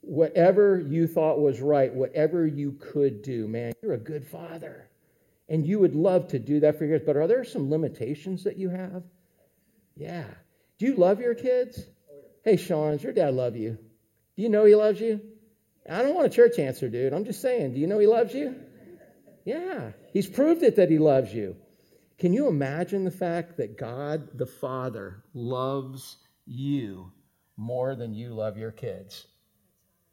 Whatever 0.00 0.80
you 0.80 1.06
thought 1.06 1.38
was 1.38 1.60
right, 1.60 1.94
whatever 1.94 2.44
you 2.44 2.72
could 2.72 3.22
do, 3.22 3.46
man, 3.46 3.72
you're 3.82 3.94
a 3.94 3.98
good 3.98 4.26
father. 4.26 4.88
And 5.48 5.64
you 5.64 5.78
would 5.78 5.94
love 5.94 6.28
to 6.28 6.40
do 6.40 6.60
that 6.60 6.78
for 6.78 6.84
your 6.84 6.98
kids, 6.98 7.06
but 7.06 7.16
are 7.16 7.28
there 7.28 7.44
some 7.44 7.70
limitations 7.70 8.44
that 8.44 8.56
you 8.56 8.70
have? 8.70 9.04
Yeah. 9.96 10.26
Do 10.78 10.86
you 10.86 10.96
love 10.96 11.20
your 11.20 11.34
kids? 11.34 11.84
Hey, 12.44 12.56
Sean, 12.56 12.92
does 12.92 13.04
your 13.04 13.12
dad 13.12 13.34
love 13.34 13.54
you? 13.54 13.78
Do 14.40 14.44
you 14.44 14.48
know 14.48 14.64
he 14.64 14.74
loves 14.74 14.98
you? 15.02 15.20
I 15.86 16.00
don't 16.00 16.14
want 16.14 16.26
a 16.26 16.30
church 16.30 16.58
answer, 16.58 16.88
dude. 16.88 17.12
I'm 17.12 17.26
just 17.26 17.42
saying, 17.42 17.74
do 17.74 17.78
you 17.78 17.86
know 17.86 17.98
he 17.98 18.06
loves 18.06 18.32
you? 18.32 18.56
Yeah, 19.44 19.92
he's 20.14 20.30
proved 20.30 20.62
it 20.62 20.76
that 20.76 20.88
he 20.88 20.96
loves 20.96 21.34
you. 21.34 21.56
Can 22.18 22.32
you 22.32 22.48
imagine 22.48 23.04
the 23.04 23.10
fact 23.10 23.58
that 23.58 23.76
God 23.76 24.38
the 24.38 24.46
Father 24.46 25.24
loves 25.34 26.16
you 26.46 27.12
more 27.58 27.94
than 27.94 28.14
you 28.14 28.30
love 28.32 28.56
your 28.56 28.70
kids? 28.70 29.26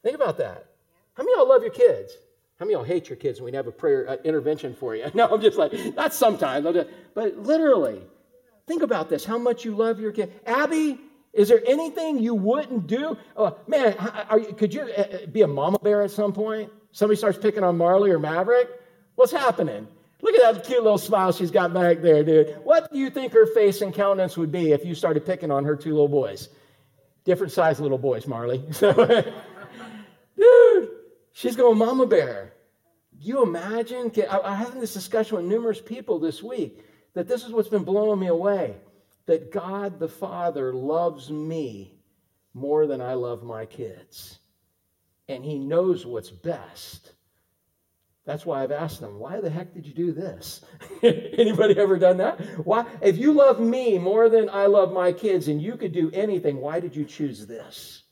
Think 0.03 0.15
about 0.15 0.39
that. 0.39 0.71
How 1.13 1.23
many 1.23 1.31
of 1.31 1.37
y'all 1.37 1.47
love 1.47 1.61
your 1.61 1.71
kids? 1.71 2.11
How 2.59 2.65
many 2.65 2.73
of 2.73 2.81
y'all 2.81 2.85
hate 2.85 3.07
your 3.07 3.15
kids 3.15 3.39
and 3.39 3.45
we 3.45 3.53
have 3.53 3.67
a 3.67 3.71
prayer 3.71 4.09
uh, 4.09 4.17
intervention 4.25 4.75
for 4.75 4.93
you? 4.93 5.09
No, 5.13 5.29
I'm 5.29 5.39
just 5.39 5.57
like, 5.57 5.71
not 5.95 6.13
sometimes, 6.13 6.67
but 7.15 7.37
literally, 7.37 8.01
Think 8.67 8.83
about 8.83 9.09
this 9.09 9.23
how 9.23 9.37
much 9.37 9.63
you 9.63 9.73
love 9.73 9.99
your 9.99 10.11
kid. 10.11 10.41
Abby, 10.45 10.99
is 11.37 11.49
there 11.49 11.61
anything 11.67 12.17
you 12.17 12.33
wouldn't 12.33 12.87
do? 12.87 13.15
Oh, 13.35 13.55
man, 13.67 13.95
you, 14.33 14.55
could 14.55 14.73
you 14.73 14.81
uh, 14.81 15.01
uh, 15.01 15.25
be 15.27 15.43
a 15.43 15.47
mama 15.47 15.77
bear 15.77 16.01
at 16.01 16.09
some 16.09 16.33
point? 16.33 16.71
Somebody 16.91 17.15
starts 17.15 17.37
picking 17.37 17.63
on 17.63 17.77
Marley 17.77 18.09
or 18.09 18.17
Maverick? 18.17 18.67
What's 19.13 19.31
happening? 19.31 19.87
Look 20.23 20.33
at 20.33 20.55
that 20.55 20.65
cute 20.65 20.81
little 20.81 20.97
smile 20.97 21.31
she's 21.31 21.51
got 21.51 21.75
back 21.75 22.01
there, 22.01 22.23
dude. 22.23 22.57
What 22.63 22.91
do 22.91 22.97
you 22.97 23.11
think 23.11 23.33
her 23.33 23.45
face 23.45 23.83
and 23.83 23.93
countenance 23.93 24.35
would 24.35 24.51
be 24.51 24.71
if 24.71 24.83
you 24.83 24.95
started 24.95 25.27
picking 25.27 25.51
on 25.51 25.63
her 25.63 25.75
two 25.75 25.91
little 25.91 26.07
boys? 26.07 26.49
Different 27.23 27.53
size 27.53 27.79
little 27.79 27.99
boys, 27.99 28.25
Marley. 28.25 28.57
dude, 28.79 29.31
she's 31.33 31.55
going 31.55 31.77
mama 31.77 32.07
bear. 32.07 32.53
You 33.19 33.43
imagine? 33.43 34.11
I, 34.27 34.39
I 34.39 34.55
had 34.55 34.81
this 34.81 34.95
discussion 34.95 35.37
with 35.37 35.45
numerous 35.45 35.81
people 35.81 36.17
this 36.17 36.41
week 36.41 36.83
that 37.13 37.27
this 37.27 37.43
is 37.43 37.51
what's 37.51 37.69
been 37.69 37.83
blowing 37.83 38.19
me 38.19 38.27
away 38.27 38.77
that 39.27 39.51
God 39.51 39.99
the 39.99 40.07
Father 40.07 40.73
loves 40.73 41.29
me 41.29 41.99
more 42.53 42.87
than 42.87 43.01
I 43.01 43.13
love 43.13 43.43
my 43.43 43.65
kids. 43.65 44.39
And 45.29 45.45
he 45.45 45.59
knows 45.59 46.05
what's 46.05 46.31
best. 46.31 47.13
That's 48.25 48.45
why 48.45 48.63
I've 48.63 48.71
asked 48.71 48.99
them, 48.99 49.19
why 49.19 49.39
the 49.39 49.49
heck 49.49 49.73
did 49.73 49.85
you 49.85 49.93
do 49.93 50.11
this? 50.11 50.61
Anybody 51.03 51.77
ever 51.79 51.97
done 51.97 52.17
that? 52.17 52.41
Why 52.65 52.85
if 53.01 53.17
you 53.17 53.31
love 53.31 53.59
me 53.59 53.97
more 53.97 54.27
than 54.27 54.49
I 54.49 54.65
love 54.65 54.91
my 54.91 55.13
kids 55.13 55.47
and 55.47 55.61
you 55.61 55.77
could 55.77 55.93
do 55.93 56.11
anything, 56.11 56.57
why 56.57 56.79
did 56.79 56.95
you 56.95 57.05
choose 57.05 57.45
this? 57.45 58.03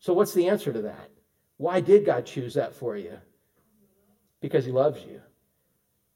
So 0.00 0.12
what's 0.12 0.34
the 0.34 0.48
answer 0.48 0.72
to 0.72 0.82
that? 0.82 1.10
Why 1.58 1.80
did 1.80 2.04
God 2.04 2.26
choose 2.26 2.54
that 2.54 2.74
for 2.74 2.96
you? 2.96 3.18
Because 4.40 4.64
he 4.64 4.72
loves 4.72 5.04
you. 5.04 5.20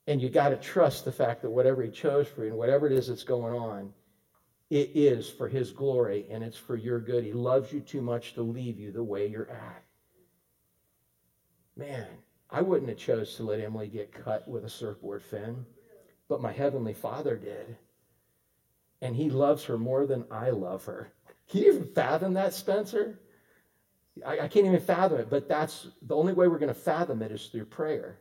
And 0.09 0.20
you 0.20 0.28
got 0.28 0.49
to 0.49 0.57
trust 0.57 1.05
the 1.05 1.12
fact 1.12 1.42
that 1.42 1.51
whatever 1.51 1.82
he 1.82 1.90
chose 1.90 2.26
for 2.26 2.42
you 2.42 2.51
and 2.51 2.59
whatever 2.59 2.86
it 2.86 2.92
is 2.92 3.07
that's 3.07 3.24
going 3.24 3.55
on, 3.55 3.92
it 4.70 4.90
is 4.94 5.28
for 5.28 5.48
his 5.48 5.70
glory 5.70 6.26
and 6.30 6.42
it's 6.42 6.56
for 6.56 6.76
your 6.76 6.98
good. 6.98 7.24
He 7.24 7.32
loves 7.32 7.72
you 7.72 7.80
too 7.80 8.00
much 8.00 8.34
to 8.34 8.42
leave 8.42 8.78
you 8.78 8.90
the 8.90 9.02
way 9.02 9.26
you're 9.26 9.50
at. 9.50 9.82
Man, 11.76 12.06
I 12.50 12.62
wouldn't 12.62 12.88
have 12.88 12.98
chose 12.98 13.36
to 13.36 13.44
let 13.44 13.60
Emily 13.60 13.88
get 13.88 14.12
cut 14.12 14.48
with 14.48 14.64
a 14.64 14.70
surfboard 14.70 15.22
fin, 15.22 15.66
but 16.28 16.40
my 16.40 16.52
heavenly 16.52 16.94
Father 16.94 17.36
did. 17.36 17.76
And 19.02 19.14
he 19.14 19.30
loves 19.30 19.64
her 19.64 19.76
more 19.76 20.06
than 20.06 20.24
I 20.30 20.50
love 20.50 20.84
her. 20.86 21.12
Can 21.48 21.60
you 21.60 21.72
even 21.72 21.92
fathom 21.94 22.34
that, 22.34 22.54
Spencer? 22.54 23.20
I, 24.24 24.40
I 24.40 24.48
can't 24.48 24.66
even 24.66 24.80
fathom 24.80 25.20
it, 25.20 25.30
but 25.30 25.48
that's 25.48 25.88
the 26.02 26.16
only 26.16 26.32
way 26.32 26.48
we're 26.48 26.58
going 26.58 26.72
to 26.72 26.80
fathom 26.80 27.22
it 27.22 27.30
is 27.30 27.46
through 27.46 27.66
prayer 27.66 28.18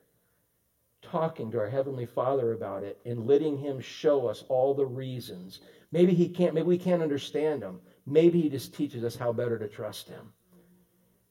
talking 1.11 1.51
to 1.51 1.59
our 1.59 1.69
Heavenly 1.69 2.05
Father 2.05 2.53
about 2.53 2.83
it 2.83 2.99
and 3.05 3.27
letting 3.27 3.57
Him 3.57 3.79
show 3.79 4.27
us 4.27 4.43
all 4.49 4.73
the 4.73 4.85
reasons. 4.85 5.59
Maybe 5.91 6.13
He 6.13 6.27
can't, 6.27 6.53
maybe 6.53 6.67
we 6.67 6.77
can't 6.77 7.03
understand 7.03 7.61
them. 7.61 7.79
Maybe 8.05 8.41
He 8.41 8.49
just 8.49 8.73
teaches 8.73 9.03
us 9.03 9.15
how 9.15 9.31
better 9.31 9.57
to 9.59 9.67
trust 9.67 10.09
Him. 10.09 10.31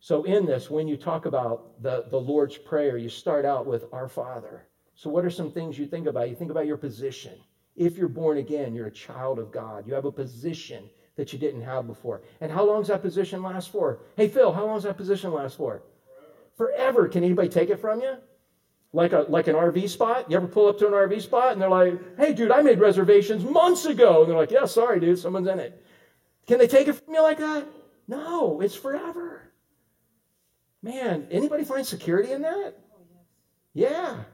So, 0.01 0.25
in 0.25 0.45
this, 0.45 0.71
when 0.71 0.87
you 0.87 0.97
talk 0.97 1.27
about 1.27 1.83
the, 1.83 2.05
the 2.11 2.21
Lord's 2.21 2.59
Prayer, 2.59 2.99
you 2.99 3.09
start 3.09 3.45
out 3.45 3.67
with 3.67 3.85
Our 3.93 4.09
Father. 4.09 4.67
So, 4.95 5.11
what 5.11 5.25
are 5.25 5.31
some 5.31 5.51
things 5.51 5.79
you 5.79 5.87
think 5.87 6.07
about? 6.07 6.29
You 6.29 6.37
think 6.37 6.51
about 6.51 6.67
your 6.67 6.77
position. 6.77 7.33
If 7.75 7.97
you're 7.97 8.09
born 8.09 8.39
again, 8.39 8.75
you're 8.75 8.87
a 8.87 8.93
child 8.93 9.39
of 9.39 9.51
God. 9.51 9.87
You 9.87 9.95
have 9.95 10.05
a 10.05 10.13
position 10.13 10.89
that 11.17 11.33
you 11.33 11.39
didn't 11.39 11.63
have 11.63 11.87
before. 11.87 12.23
And 12.41 12.51
how 12.51 12.65
long 12.65 12.81
does 12.81 12.89
that 12.89 13.03
position 13.03 13.43
last 13.43 13.71
for? 13.71 14.01
Hey, 14.17 14.29
Phil, 14.29 14.53
how 14.53 14.67
long 14.67 14.77
does 14.77 14.85
that 14.85 14.97
position 14.97 15.33
last 15.33 15.57
for? 15.57 15.83
Forever. 16.57 16.77
Forever. 16.77 17.09
Can 17.09 17.25
anybody 17.25 17.49
take 17.49 17.71
it 17.71 17.81
from 17.81 18.01
you? 18.01 18.17
Like 18.95 19.13
a 19.13 19.27
like 19.29 19.49
an 19.49 19.57
RV 19.57 19.89
spot. 19.91 20.31
You 20.31 20.37
ever 20.37 20.47
pull 20.47 20.69
up 20.69 20.79
to 20.79 20.87
an 20.87 20.93
RV 20.93 21.21
spot 21.21 21.53
and 21.53 21.61
they're 21.61 21.69
like, 21.69 22.17
"Hey, 22.17 22.33
dude, 22.33 22.51
I 22.51 22.63
made 22.63 22.79
reservations 22.79 23.45
months 23.45 23.85
ago," 23.85 24.23
and 24.23 24.31
they're 24.31 24.39
like, 24.39 24.53
"Yeah, 24.53 24.65
sorry, 24.65 25.01
dude, 25.01 25.19
someone's 25.19 25.49
in 25.49 25.59
it." 25.59 25.85
Can 26.47 26.59
they 26.59 26.69
take 26.69 26.89
it 26.89 26.95
from 26.95 27.13
you 27.13 27.23
like 27.23 27.39
that? 27.39 27.67
No, 28.07 28.61
it's 28.61 28.75
forever. 28.75 29.43
Man, 30.83 31.27
anybody 31.31 31.65
find 31.65 31.87
security 31.87 32.33
in 32.33 32.43
that? 32.43 32.75
Oh, 32.95 33.03
yeah. 33.73 34.25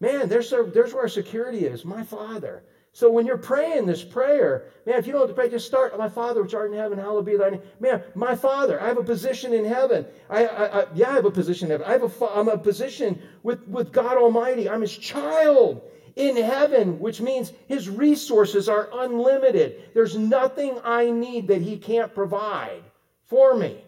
Man, 0.00 0.30
there's, 0.30 0.48
there's 0.48 0.94
where 0.94 1.02
our 1.02 1.08
security 1.08 1.66
is. 1.66 1.84
My 1.84 2.02
Father. 2.02 2.64
So 2.92 3.10
when 3.10 3.24
you're 3.24 3.38
praying 3.38 3.86
this 3.86 4.02
prayer, 4.02 4.64
man, 4.84 4.98
if 4.98 5.06
you 5.06 5.12
don't 5.12 5.28
to 5.28 5.34
pray, 5.34 5.48
just 5.48 5.66
start, 5.66 5.96
my 5.96 6.08
Father 6.08 6.42
which 6.42 6.54
art 6.54 6.72
in 6.72 6.76
heaven, 6.76 6.98
hallowed 6.98 7.26
be 7.26 7.36
thy 7.36 7.50
name. 7.50 7.62
Man, 7.78 8.02
my 8.14 8.34
Father, 8.34 8.80
I 8.80 8.88
have 8.88 8.98
a 8.98 9.04
position 9.04 9.52
in 9.52 9.64
heaven. 9.64 10.04
I, 10.28 10.46
I, 10.46 10.80
I 10.80 10.86
yeah, 10.94 11.10
I 11.10 11.14
have 11.14 11.24
a 11.24 11.30
position 11.30 11.66
in 11.66 11.70
heaven. 11.72 11.86
I 11.86 11.92
have 11.92 12.22
a, 12.22 12.26
I'm 12.30 12.48
a 12.48 12.58
position 12.58 13.20
with, 13.44 13.66
with 13.68 13.92
God 13.92 14.16
Almighty. 14.16 14.68
I'm 14.68 14.80
his 14.80 14.96
child 14.96 15.82
in 16.16 16.36
heaven, 16.36 16.98
which 16.98 17.20
means 17.20 17.52
his 17.68 17.88
resources 17.88 18.68
are 18.68 18.90
unlimited. 18.92 19.90
There's 19.94 20.16
nothing 20.16 20.78
I 20.82 21.10
need 21.10 21.46
that 21.48 21.62
he 21.62 21.78
can't 21.78 22.12
provide 22.12 22.82
for 23.26 23.54
me. 23.54 23.84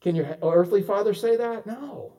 Can 0.00 0.16
your 0.16 0.36
earthly 0.42 0.82
father 0.82 1.14
say 1.14 1.36
that? 1.36 1.66
No. 1.66 2.12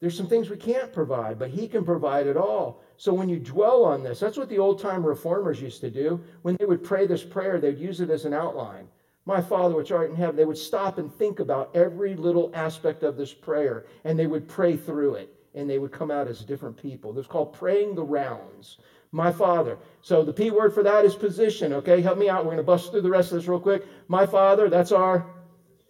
There's 0.00 0.16
some 0.16 0.28
things 0.28 0.48
we 0.48 0.56
can't 0.56 0.92
provide, 0.92 1.38
but 1.38 1.50
he 1.50 1.66
can 1.66 1.84
provide 1.84 2.28
it 2.28 2.36
all. 2.36 2.82
So 2.98 3.14
when 3.14 3.28
you 3.28 3.38
dwell 3.38 3.84
on 3.84 4.02
this, 4.02 4.18
that's 4.18 4.36
what 4.36 4.48
the 4.48 4.58
old 4.58 4.80
time 4.80 5.06
reformers 5.06 5.62
used 5.62 5.80
to 5.82 5.90
do. 5.90 6.20
When 6.42 6.56
they 6.56 6.64
would 6.64 6.82
pray 6.82 7.06
this 7.06 7.22
prayer, 7.22 7.60
they'd 7.60 7.78
use 7.78 8.00
it 8.00 8.10
as 8.10 8.24
an 8.24 8.34
outline. 8.34 8.88
My 9.24 9.40
Father, 9.40 9.76
which 9.76 9.92
art 9.92 10.10
in 10.10 10.16
heaven, 10.16 10.34
they 10.34 10.44
would 10.44 10.58
stop 10.58 10.98
and 10.98 11.14
think 11.14 11.38
about 11.38 11.70
every 11.76 12.16
little 12.16 12.50
aspect 12.54 13.04
of 13.04 13.16
this 13.16 13.32
prayer, 13.32 13.86
and 14.02 14.18
they 14.18 14.26
would 14.26 14.48
pray 14.48 14.76
through 14.76 15.14
it, 15.14 15.32
and 15.54 15.70
they 15.70 15.78
would 15.78 15.92
come 15.92 16.10
out 16.10 16.26
as 16.26 16.40
different 16.40 16.76
people. 16.76 17.16
It's 17.16 17.28
called 17.28 17.52
praying 17.52 17.94
the 17.94 18.02
rounds. 18.02 18.78
My 19.12 19.30
Father. 19.30 19.78
So 20.02 20.24
the 20.24 20.32
P 20.32 20.50
word 20.50 20.74
for 20.74 20.82
that 20.82 21.04
is 21.04 21.14
position, 21.14 21.72
okay? 21.74 22.02
Help 22.02 22.18
me 22.18 22.28
out. 22.28 22.44
We're 22.44 22.50
going 22.50 22.56
to 22.58 22.62
bust 22.64 22.90
through 22.90 23.02
the 23.02 23.10
rest 23.10 23.30
of 23.30 23.38
this 23.38 23.48
real 23.48 23.60
quick. 23.60 23.86
My 24.08 24.26
Father, 24.26 24.68
that's 24.68 24.92
our 24.92 25.24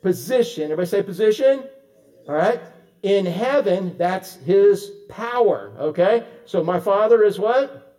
position. 0.02 0.64
Everybody 0.64 0.86
say 0.88 1.02
position? 1.02 1.64
All 2.28 2.34
right 2.34 2.60
in 3.02 3.26
heaven, 3.26 3.96
that's 3.98 4.36
his 4.36 4.90
power. 5.08 5.72
Okay? 5.78 6.26
So 6.44 6.62
my 6.62 6.80
Father 6.80 7.22
is 7.22 7.38
what? 7.38 7.96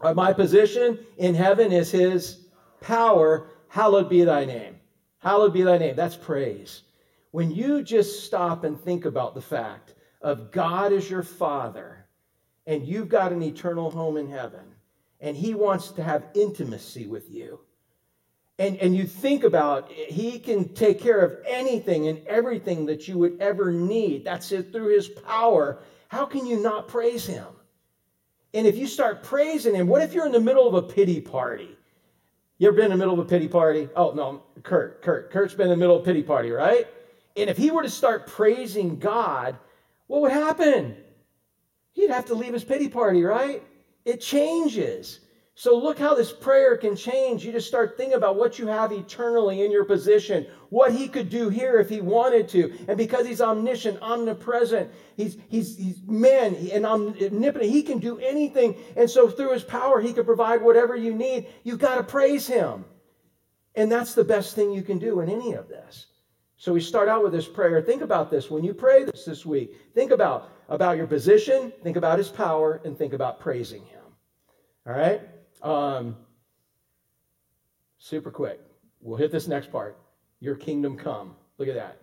Uh, 0.00 0.14
my 0.14 0.32
position 0.32 0.98
in 1.16 1.34
heaven 1.34 1.72
is 1.72 1.90
his 1.90 2.46
power. 2.80 3.48
Hallowed 3.68 4.08
be 4.08 4.24
thy 4.24 4.44
name. 4.44 4.76
Hallowed 5.18 5.52
be 5.52 5.62
thy 5.62 5.78
name. 5.78 5.96
That's 5.96 6.16
praise. 6.16 6.82
When 7.32 7.50
you 7.50 7.82
just 7.82 8.24
stop 8.24 8.64
and 8.64 8.80
think 8.80 9.04
about 9.04 9.34
the 9.34 9.40
fact 9.40 9.94
of 10.22 10.50
God 10.50 10.92
as 10.92 11.10
your 11.10 11.22
Father, 11.22 12.06
and 12.66 12.86
you've 12.86 13.08
got 13.08 13.32
an 13.32 13.42
eternal 13.42 13.90
home 13.90 14.16
in 14.16 14.30
heaven, 14.30 14.74
and 15.20 15.36
he 15.36 15.54
wants 15.54 15.90
to 15.92 16.02
have 16.02 16.28
intimacy 16.34 17.06
with 17.06 17.30
you 17.30 17.60
and, 18.58 18.76
and 18.78 18.96
you 18.96 19.06
think 19.06 19.44
about 19.44 19.90
he 19.92 20.38
can 20.38 20.74
take 20.74 21.00
care 21.00 21.20
of 21.20 21.36
anything 21.46 22.08
and 22.08 22.26
everything 22.26 22.86
that 22.86 23.06
you 23.06 23.16
would 23.18 23.40
ever 23.40 23.70
need. 23.70 24.24
That's 24.24 24.50
it 24.50 24.72
through 24.72 24.94
his 24.94 25.08
power. 25.08 25.78
How 26.08 26.26
can 26.26 26.44
you 26.44 26.58
not 26.60 26.88
praise 26.88 27.24
him? 27.24 27.46
And 28.54 28.66
if 28.66 28.76
you 28.76 28.86
start 28.86 29.22
praising 29.22 29.74
him, 29.74 29.86
what 29.86 30.02
if 30.02 30.12
you're 30.12 30.26
in 30.26 30.32
the 30.32 30.40
middle 30.40 30.66
of 30.66 30.74
a 30.74 30.82
pity 30.82 31.20
party? 31.20 31.76
You 32.58 32.66
ever 32.66 32.76
been 32.76 32.86
in 32.86 32.90
the 32.90 32.96
middle 32.96 33.14
of 33.14 33.20
a 33.20 33.28
pity 33.28 33.46
party? 33.46 33.88
Oh, 33.94 34.10
no, 34.12 34.42
Kurt. 34.64 35.02
Kurt. 35.02 35.30
Kurt's 35.30 35.54
been 35.54 35.66
in 35.66 35.70
the 35.70 35.76
middle 35.76 35.94
of 35.94 36.02
a 36.02 36.04
pity 36.04 36.22
party, 36.22 36.50
right? 36.50 36.88
And 37.36 37.48
if 37.48 37.56
he 37.56 37.70
were 37.70 37.84
to 37.84 37.90
start 37.90 38.26
praising 38.26 38.98
God, 38.98 39.56
what 40.08 40.22
would 40.22 40.32
happen? 40.32 40.96
He'd 41.92 42.10
have 42.10 42.24
to 42.26 42.34
leave 42.34 42.54
his 42.54 42.64
pity 42.64 42.88
party, 42.88 43.22
right? 43.22 43.62
It 44.04 44.20
changes. 44.20 45.20
So 45.58 45.76
look 45.76 45.98
how 45.98 46.14
this 46.14 46.32
prayer 46.32 46.76
can 46.76 46.94
change. 46.94 47.44
You 47.44 47.50
just 47.50 47.66
start 47.66 47.96
thinking 47.96 48.16
about 48.16 48.36
what 48.36 48.60
you 48.60 48.68
have 48.68 48.92
eternally 48.92 49.64
in 49.64 49.72
your 49.72 49.84
position, 49.84 50.46
what 50.68 50.92
he 50.92 51.08
could 51.08 51.30
do 51.30 51.48
here 51.48 51.80
if 51.80 51.88
he 51.88 52.00
wanted 52.00 52.48
to. 52.50 52.72
And 52.86 52.96
because 52.96 53.26
he's 53.26 53.40
omniscient, 53.40 54.00
omnipresent, 54.00 54.88
he's, 55.16 55.36
he's, 55.48 55.76
he's 55.76 56.00
man 56.06 56.54
and 56.72 56.86
omnipotent, 56.86 57.72
he 57.72 57.82
can 57.82 57.98
do 57.98 58.20
anything. 58.20 58.76
And 58.96 59.10
so 59.10 59.28
through 59.28 59.52
his 59.52 59.64
power, 59.64 60.00
he 60.00 60.12
can 60.12 60.24
provide 60.24 60.62
whatever 60.62 60.94
you 60.94 61.12
need. 61.12 61.48
You've 61.64 61.80
got 61.80 61.96
to 61.96 62.04
praise 62.04 62.46
him. 62.46 62.84
And 63.74 63.90
that's 63.90 64.14
the 64.14 64.22
best 64.22 64.54
thing 64.54 64.70
you 64.70 64.82
can 64.82 65.00
do 65.00 65.18
in 65.22 65.28
any 65.28 65.54
of 65.54 65.68
this. 65.68 66.06
So 66.56 66.72
we 66.72 66.80
start 66.80 67.08
out 67.08 67.24
with 67.24 67.32
this 67.32 67.48
prayer. 67.48 67.82
Think 67.82 68.02
about 68.02 68.30
this 68.30 68.48
when 68.48 68.62
you 68.62 68.74
pray 68.74 69.02
this 69.02 69.24
this 69.24 69.44
week. 69.44 69.74
Think 69.92 70.12
about, 70.12 70.52
about 70.68 70.96
your 70.96 71.08
position, 71.08 71.72
think 71.82 71.96
about 71.96 72.16
his 72.16 72.28
power, 72.28 72.80
and 72.84 72.96
think 72.96 73.12
about 73.12 73.40
praising 73.40 73.84
him. 73.86 74.04
All 74.86 74.92
right? 74.92 75.20
Um, 75.62 76.16
super 77.98 78.30
quick. 78.30 78.60
We'll 79.00 79.18
hit 79.18 79.32
this 79.32 79.48
next 79.48 79.70
part. 79.70 79.98
Your 80.40 80.54
kingdom 80.54 80.96
come. 80.96 81.34
Look 81.58 81.68
at 81.68 81.74
that. 81.74 82.00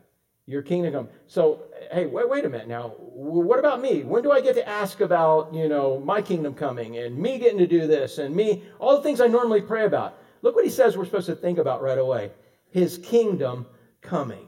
Your 0.48 0.62
kingdom 0.62 0.94
come. 0.94 1.10
So, 1.28 1.64
hey, 1.92 2.06
wait, 2.06 2.30
wait 2.30 2.46
a 2.46 2.50
minute 2.50 2.68
now. 2.68 2.90
What 3.00 3.60
about 3.60 3.82
me? 3.82 4.04
When 4.04 4.22
do 4.22 4.32
I 4.32 4.42
get 4.42 4.56
to 4.56 4.68
ask 4.68 5.02
about, 5.02 5.54
you 5.54 5.68
know, 5.68 6.00
my 6.00 6.22
kingdom 6.22 6.54
coming 6.54 6.98
and 6.98 7.18
me 7.18 7.40
getting 7.40 7.58
to 7.58 7.68
do 7.68 7.88
this 7.88 8.20
and 8.20 8.36
me, 8.36 8.64
all 8.80 8.96
the 8.96 9.02
things 9.02 9.22
I 9.22 9.28
normally 9.28 9.62
pray 9.62 9.86
about? 9.86 10.20
Look 10.42 10.56
what 10.56 10.66
he 10.66 10.70
says 10.70 10.96
we're 10.96 11.06
supposed 11.06 11.26
to 11.28 11.36
think 11.36 11.58
about 11.58 11.82
right 11.82 11.98
away. 11.98 12.32
His 12.70 13.00
kingdom 13.00 13.66
coming. 14.02 14.48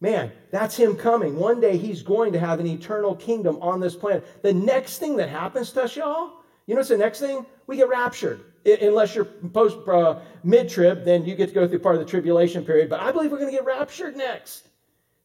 Man, 0.00 0.32
that's 0.50 0.76
him 0.76 0.96
coming. 0.96 1.36
One 1.36 1.60
day 1.60 1.78
he's 1.78 2.02
going 2.02 2.32
to 2.32 2.38
have 2.40 2.58
an 2.60 2.66
eternal 2.66 3.14
kingdom 3.14 3.56
on 3.62 3.80
this 3.80 3.94
planet. 3.94 4.42
The 4.42 4.52
next 4.52 4.98
thing 4.98 5.16
that 5.16 5.28
happens 5.28 5.70
to 5.72 5.84
us, 5.84 5.96
y'all, 5.96 6.41
you 6.66 6.74
know 6.74 6.80
what's 6.80 6.88
the 6.88 6.96
next 6.96 7.20
thing? 7.20 7.44
We 7.66 7.76
get 7.76 7.88
raptured. 7.88 8.40
unless 8.64 9.14
you're 9.14 9.24
post 9.24 9.76
uh, 9.88 10.20
mid 10.44 10.68
trib, 10.68 11.04
then 11.04 11.24
you 11.24 11.34
get 11.34 11.48
to 11.48 11.54
go 11.54 11.66
through 11.66 11.80
part 11.80 11.96
of 11.96 12.00
the 12.00 12.06
tribulation 12.06 12.64
period. 12.64 12.88
But 12.88 13.00
I 13.00 13.12
believe 13.12 13.32
we're 13.32 13.38
going 13.38 13.50
to 13.50 13.56
get 13.56 13.64
raptured 13.64 14.16
next. 14.16 14.68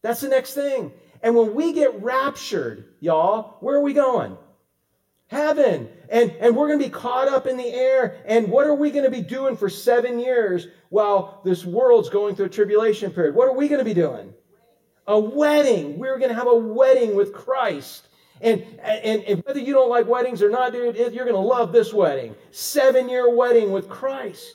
That's 0.01 0.21
the 0.21 0.29
next 0.29 0.53
thing. 0.53 0.91
And 1.21 1.35
when 1.35 1.53
we 1.53 1.73
get 1.73 2.01
raptured, 2.01 2.85
y'all, 2.99 3.57
where 3.59 3.75
are 3.75 3.81
we 3.81 3.93
going? 3.93 4.37
Heaven. 5.27 5.89
And, 6.09 6.31
and 6.39 6.55
we're 6.55 6.67
going 6.67 6.79
to 6.79 6.85
be 6.85 6.91
caught 6.91 7.27
up 7.27 7.47
in 7.47 7.57
the 7.57 7.67
air. 7.67 8.17
And 8.25 8.49
what 8.49 8.65
are 8.65 8.75
we 8.75 8.91
going 8.91 9.03
to 9.03 9.11
be 9.11 9.21
doing 9.21 9.57
for 9.57 9.69
seven 9.69 10.19
years 10.19 10.67
while 10.89 11.41
this 11.43 11.65
world's 11.65 12.09
going 12.09 12.35
through 12.35 12.45
a 12.45 12.49
tribulation 12.49 13.11
period? 13.11 13.35
What 13.35 13.47
are 13.47 13.55
we 13.55 13.67
going 13.67 13.79
to 13.79 13.85
be 13.85 13.93
doing? 13.93 14.33
A 15.07 15.19
wedding. 15.19 15.97
We're 15.97 16.17
going 16.17 16.29
to 16.29 16.35
have 16.35 16.47
a 16.47 16.55
wedding 16.55 17.15
with 17.15 17.33
Christ. 17.33 18.07
And, 18.41 18.63
and, 18.81 19.23
and 19.23 19.43
whether 19.45 19.59
you 19.59 19.73
don't 19.73 19.89
like 19.89 20.07
weddings 20.07 20.41
or 20.41 20.49
not, 20.49 20.71
dude, 20.71 20.95
you're 20.95 21.25
going 21.25 21.33
to 21.33 21.37
love 21.37 21.71
this 21.71 21.93
wedding. 21.93 22.35
Seven 22.51 23.09
year 23.09 23.35
wedding 23.35 23.71
with 23.71 23.89
Christ. 23.89 24.53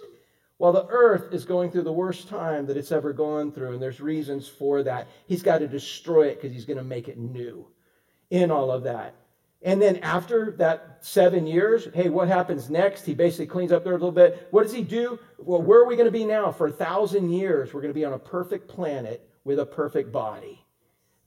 While 0.58 0.72
the 0.72 0.86
earth 0.90 1.32
is 1.32 1.44
going 1.44 1.72
through 1.72 1.82
the 1.82 1.92
worst 1.92 2.28
time 2.28 2.66
that 2.66 2.76
it's 2.76 2.92
ever 2.92 3.12
gone 3.12 3.50
through, 3.50 3.72
and 3.72 3.82
there's 3.82 4.00
reasons 4.00 4.46
for 4.46 4.84
that. 4.84 5.08
He's 5.26 5.42
got 5.42 5.58
to 5.58 5.66
destroy 5.66 6.28
it 6.28 6.36
because 6.36 6.52
he's 6.52 6.64
going 6.64 6.76
to 6.78 6.84
make 6.84 7.08
it 7.08 7.18
new 7.18 7.66
in 8.30 8.52
all 8.52 8.70
of 8.70 8.84
that. 8.84 9.16
And 9.64 9.80
then 9.80 9.98
after 9.98 10.52
that 10.58 10.98
seven 11.00 11.46
years, 11.46 11.88
hey, 11.94 12.08
what 12.08 12.28
happens 12.28 12.70
next? 12.70 13.04
He 13.04 13.14
basically 13.14 13.46
cleans 13.46 13.72
up 13.72 13.84
there 13.84 13.92
a 13.92 13.96
little 13.96 14.12
bit. 14.12 14.48
What 14.50 14.62
does 14.64 14.72
he 14.72 14.82
do? 14.82 15.18
Well, 15.38 15.62
where 15.62 15.80
are 15.80 15.86
we 15.86 15.96
going 15.96 16.06
to 16.06 16.12
be 16.12 16.24
now? 16.24 16.50
For 16.50 16.68
a 16.68 16.72
thousand 16.72 17.30
years, 17.30 17.72
we're 17.72 17.80
going 17.80 17.92
to 17.92 17.98
be 17.98 18.04
on 18.04 18.12
a 18.12 18.18
perfect 18.18 18.68
planet 18.68 19.28
with 19.44 19.58
a 19.60 19.66
perfect 19.66 20.12
body. 20.12 20.64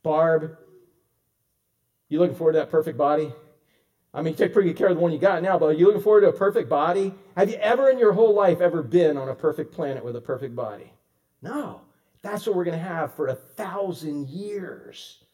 Barb, 0.03 0.57
you 2.15 2.19
looking 2.19 2.35
forward 2.35 2.53
to 2.53 2.59
that 2.59 2.71
perfect 2.71 2.97
body? 2.97 3.31
I 4.13 4.21
mean, 4.21 4.33
take 4.33 4.53
pretty 4.53 4.69
good 4.69 4.77
care 4.77 4.87
of 4.87 4.95
the 4.95 5.01
one 5.01 5.11
you 5.11 5.19
got 5.19 5.43
now, 5.43 5.59
but 5.59 5.65
are 5.65 5.73
you 5.73 5.87
looking 5.87 6.01
forward 6.01 6.21
to 6.21 6.29
a 6.29 6.33
perfect 6.33 6.69
body? 6.69 7.13
Have 7.35 7.49
you 7.49 7.57
ever 7.57 7.89
in 7.89 7.99
your 7.99 8.13
whole 8.13 8.33
life 8.33 8.61
ever 8.61 8.81
been 8.81 9.17
on 9.17 9.27
a 9.27 9.35
perfect 9.35 9.73
planet 9.73 10.03
with 10.03 10.15
a 10.15 10.21
perfect 10.21 10.55
body? 10.55 10.91
No. 11.41 11.81
That's 12.21 12.47
what 12.47 12.55
we're 12.55 12.63
going 12.63 12.79
to 12.79 12.83
have 12.83 13.13
for 13.13 13.27
a 13.27 13.35
thousand 13.35 14.29
years. 14.29 15.25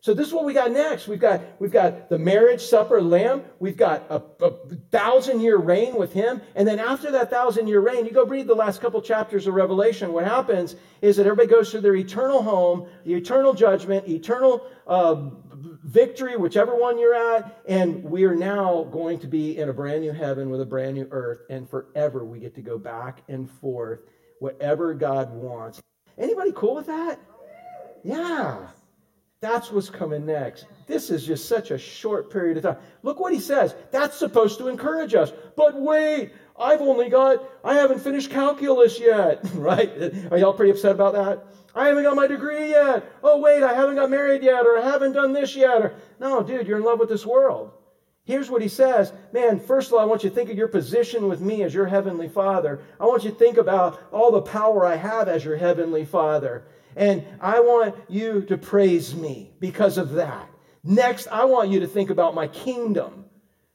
So 0.00 0.14
this 0.14 0.28
is 0.28 0.32
what 0.32 0.44
we 0.44 0.52
got 0.54 0.70
next. 0.70 1.08
We've 1.08 1.18
got 1.18 1.40
we've 1.58 1.72
got 1.72 2.08
the 2.08 2.18
marriage 2.18 2.60
supper 2.62 3.02
lamb. 3.02 3.42
We've 3.58 3.76
got 3.76 4.06
a, 4.08 4.22
a 4.44 4.52
thousand 4.92 5.40
year 5.40 5.56
reign 5.56 5.96
with 5.96 6.12
him, 6.12 6.40
and 6.54 6.68
then 6.68 6.78
after 6.78 7.10
that 7.10 7.30
thousand 7.30 7.66
year 7.66 7.80
reign, 7.80 8.06
you 8.06 8.12
go 8.12 8.24
read 8.24 8.46
the 8.46 8.54
last 8.54 8.80
couple 8.80 9.02
chapters 9.02 9.48
of 9.48 9.54
Revelation. 9.54 10.12
What 10.12 10.24
happens 10.24 10.76
is 11.02 11.16
that 11.16 11.26
everybody 11.26 11.48
goes 11.48 11.72
to 11.72 11.80
their 11.80 11.96
eternal 11.96 12.42
home, 12.42 12.86
the 13.04 13.14
eternal 13.14 13.52
judgment, 13.52 14.08
eternal 14.08 14.64
uh, 14.86 15.30
victory, 15.88 16.36
whichever 16.36 16.76
one 16.76 16.98
you're 16.98 17.14
at, 17.14 17.62
and 17.66 18.04
we 18.04 18.24
are 18.24 18.34
now 18.34 18.84
going 18.92 19.18
to 19.18 19.26
be 19.26 19.56
in 19.56 19.70
a 19.70 19.72
brand 19.72 20.02
new 20.02 20.12
heaven 20.12 20.50
with 20.50 20.60
a 20.60 20.66
brand 20.66 20.94
new 20.94 21.08
earth, 21.10 21.40
and 21.48 21.68
forever 21.68 22.24
we 22.24 22.38
get 22.38 22.54
to 22.54 22.60
go 22.60 22.78
back 22.78 23.22
and 23.28 23.50
forth, 23.50 24.00
whatever 24.38 24.92
God 24.92 25.32
wants. 25.32 25.80
Anybody 26.18 26.52
cool 26.54 26.74
with 26.74 26.86
that? 26.86 27.18
Yeah. 28.04 28.68
That's 29.40 29.70
what's 29.70 29.88
coming 29.88 30.26
next. 30.26 30.66
This 30.86 31.10
is 31.10 31.24
just 31.24 31.48
such 31.48 31.70
a 31.70 31.78
short 31.78 32.30
period 32.30 32.56
of 32.58 32.64
time. 32.64 32.76
Look 33.02 33.20
what 33.20 33.32
he 33.32 33.40
says. 33.40 33.74
That's 33.90 34.18
supposed 34.18 34.58
to 34.58 34.68
encourage 34.68 35.14
us. 35.14 35.32
But 35.56 35.80
wait, 35.80 36.32
I've 36.58 36.80
only 36.80 37.08
got, 37.08 37.42
I 37.64 37.74
haven't 37.74 38.00
finished 38.00 38.30
calculus 38.30 38.98
yet, 38.98 39.40
right? 39.54 39.90
Are 40.30 40.38
y'all 40.38 40.52
pretty 40.52 40.72
upset 40.72 40.92
about 40.92 41.14
that? 41.14 41.46
I 41.74 41.88
haven't 41.88 42.02
got 42.02 42.16
my 42.16 42.26
degree 42.26 42.70
yet. 42.70 43.04
Oh, 43.22 43.38
wait, 43.38 43.62
I 43.62 43.74
haven't 43.74 43.96
got 43.96 44.10
married 44.10 44.42
yet, 44.42 44.66
or 44.66 44.78
I 44.78 44.82
haven't 44.82 45.12
done 45.12 45.32
this 45.32 45.54
yet. 45.54 45.80
Or, 45.80 45.94
no, 46.18 46.42
dude, 46.42 46.66
you're 46.66 46.78
in 46.78 46.84
love 46.84 46.98
with 46.98 47.08
this 47.08 47.24
world. 47.24 47.72
Here's 48.24 48.50
what 48.50 48.60
he 48.60 48.68
says 48.68 49.12
Man, 49.32 49.58
first 49.58 49.88
of 49.88 49.94
all, 49.94 50.00
I 50.00 50.04
want 50.04 50.22
you 50.22 50.28
to 50.28 50.34
think 50.34 50.50
of 50.50 50.56
your 50.56 50.68
position 50.68 51.28
with 51.28 51.40
me 51.40 51.62
as 51.62 51.72
your 51.72 51.86
heavenly 51.86 52.28
father. 52.28 52.82
I 53.00 53.06
want 53.06 53.24
you 53.24 53.30
to 53.30 53.36
think 53.36 53.56
about 53.56 54.02
all 54.12 54.30
the 54.30 54.42
power 54.42 54.84
I 54.84 54.96
have 54.96 55.28
as 55.28 55.44
your 55.44 55.56
heavenly 55.56 56.04
father. 56.04 56.64
And 56.94 57.24
I 57.40 57.60
want 57.60 57.94
you 58.08 58.42
to 58.42 58.58
praise 58.58 59.14
me 59.14 59.52
because 59.60 59.96
of 59.96 60.12
that. 60.12 60.50
Next, 60.84 61.26
I 61.28 61.44
want 61.44 61.70
you 61.70 61.80
to 61.80 61.86
think 61.86 62.10
about 62.10 62.34
my 62.34 62.48
kingdom. 62.48 63.24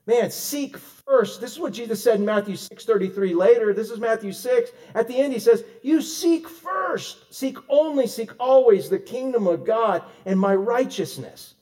Man, 0.06 0.32
seek 0.32 0.78
first. 0.78 1.40
This 1.40 1.54
is 1.54 1.60
what 1.60 1.74
Jesus 1.74 2.04
said 2.04 2.20
in 2.20 2.26
Matthew 2.26 2.56
6:33 2.56 3.34
later. 3.34 3.74
This 3.74 3.90
is 3.90 4.00
Matthew 4.00 4.34
6. 4.34 4.72
At 4.96 5.08
the 5.08 5.16
end 5.16 5.34
he 5.34 5.40
says, 5.40 5.64
"You 5.82 6.02
seek 6.02 6.48
first, 6.48 7.34
seek 7.34 7.58
only, 7.70 8.08
seek 8.08 8.32
always 8.40 8.90
the 8.90 9.00
kingdom 9.00 9.48
of 9.48 9.66
God 9.66 10.04
and 10.26 10.40
my 10.40 10.56
righteousness." 10.56 11.56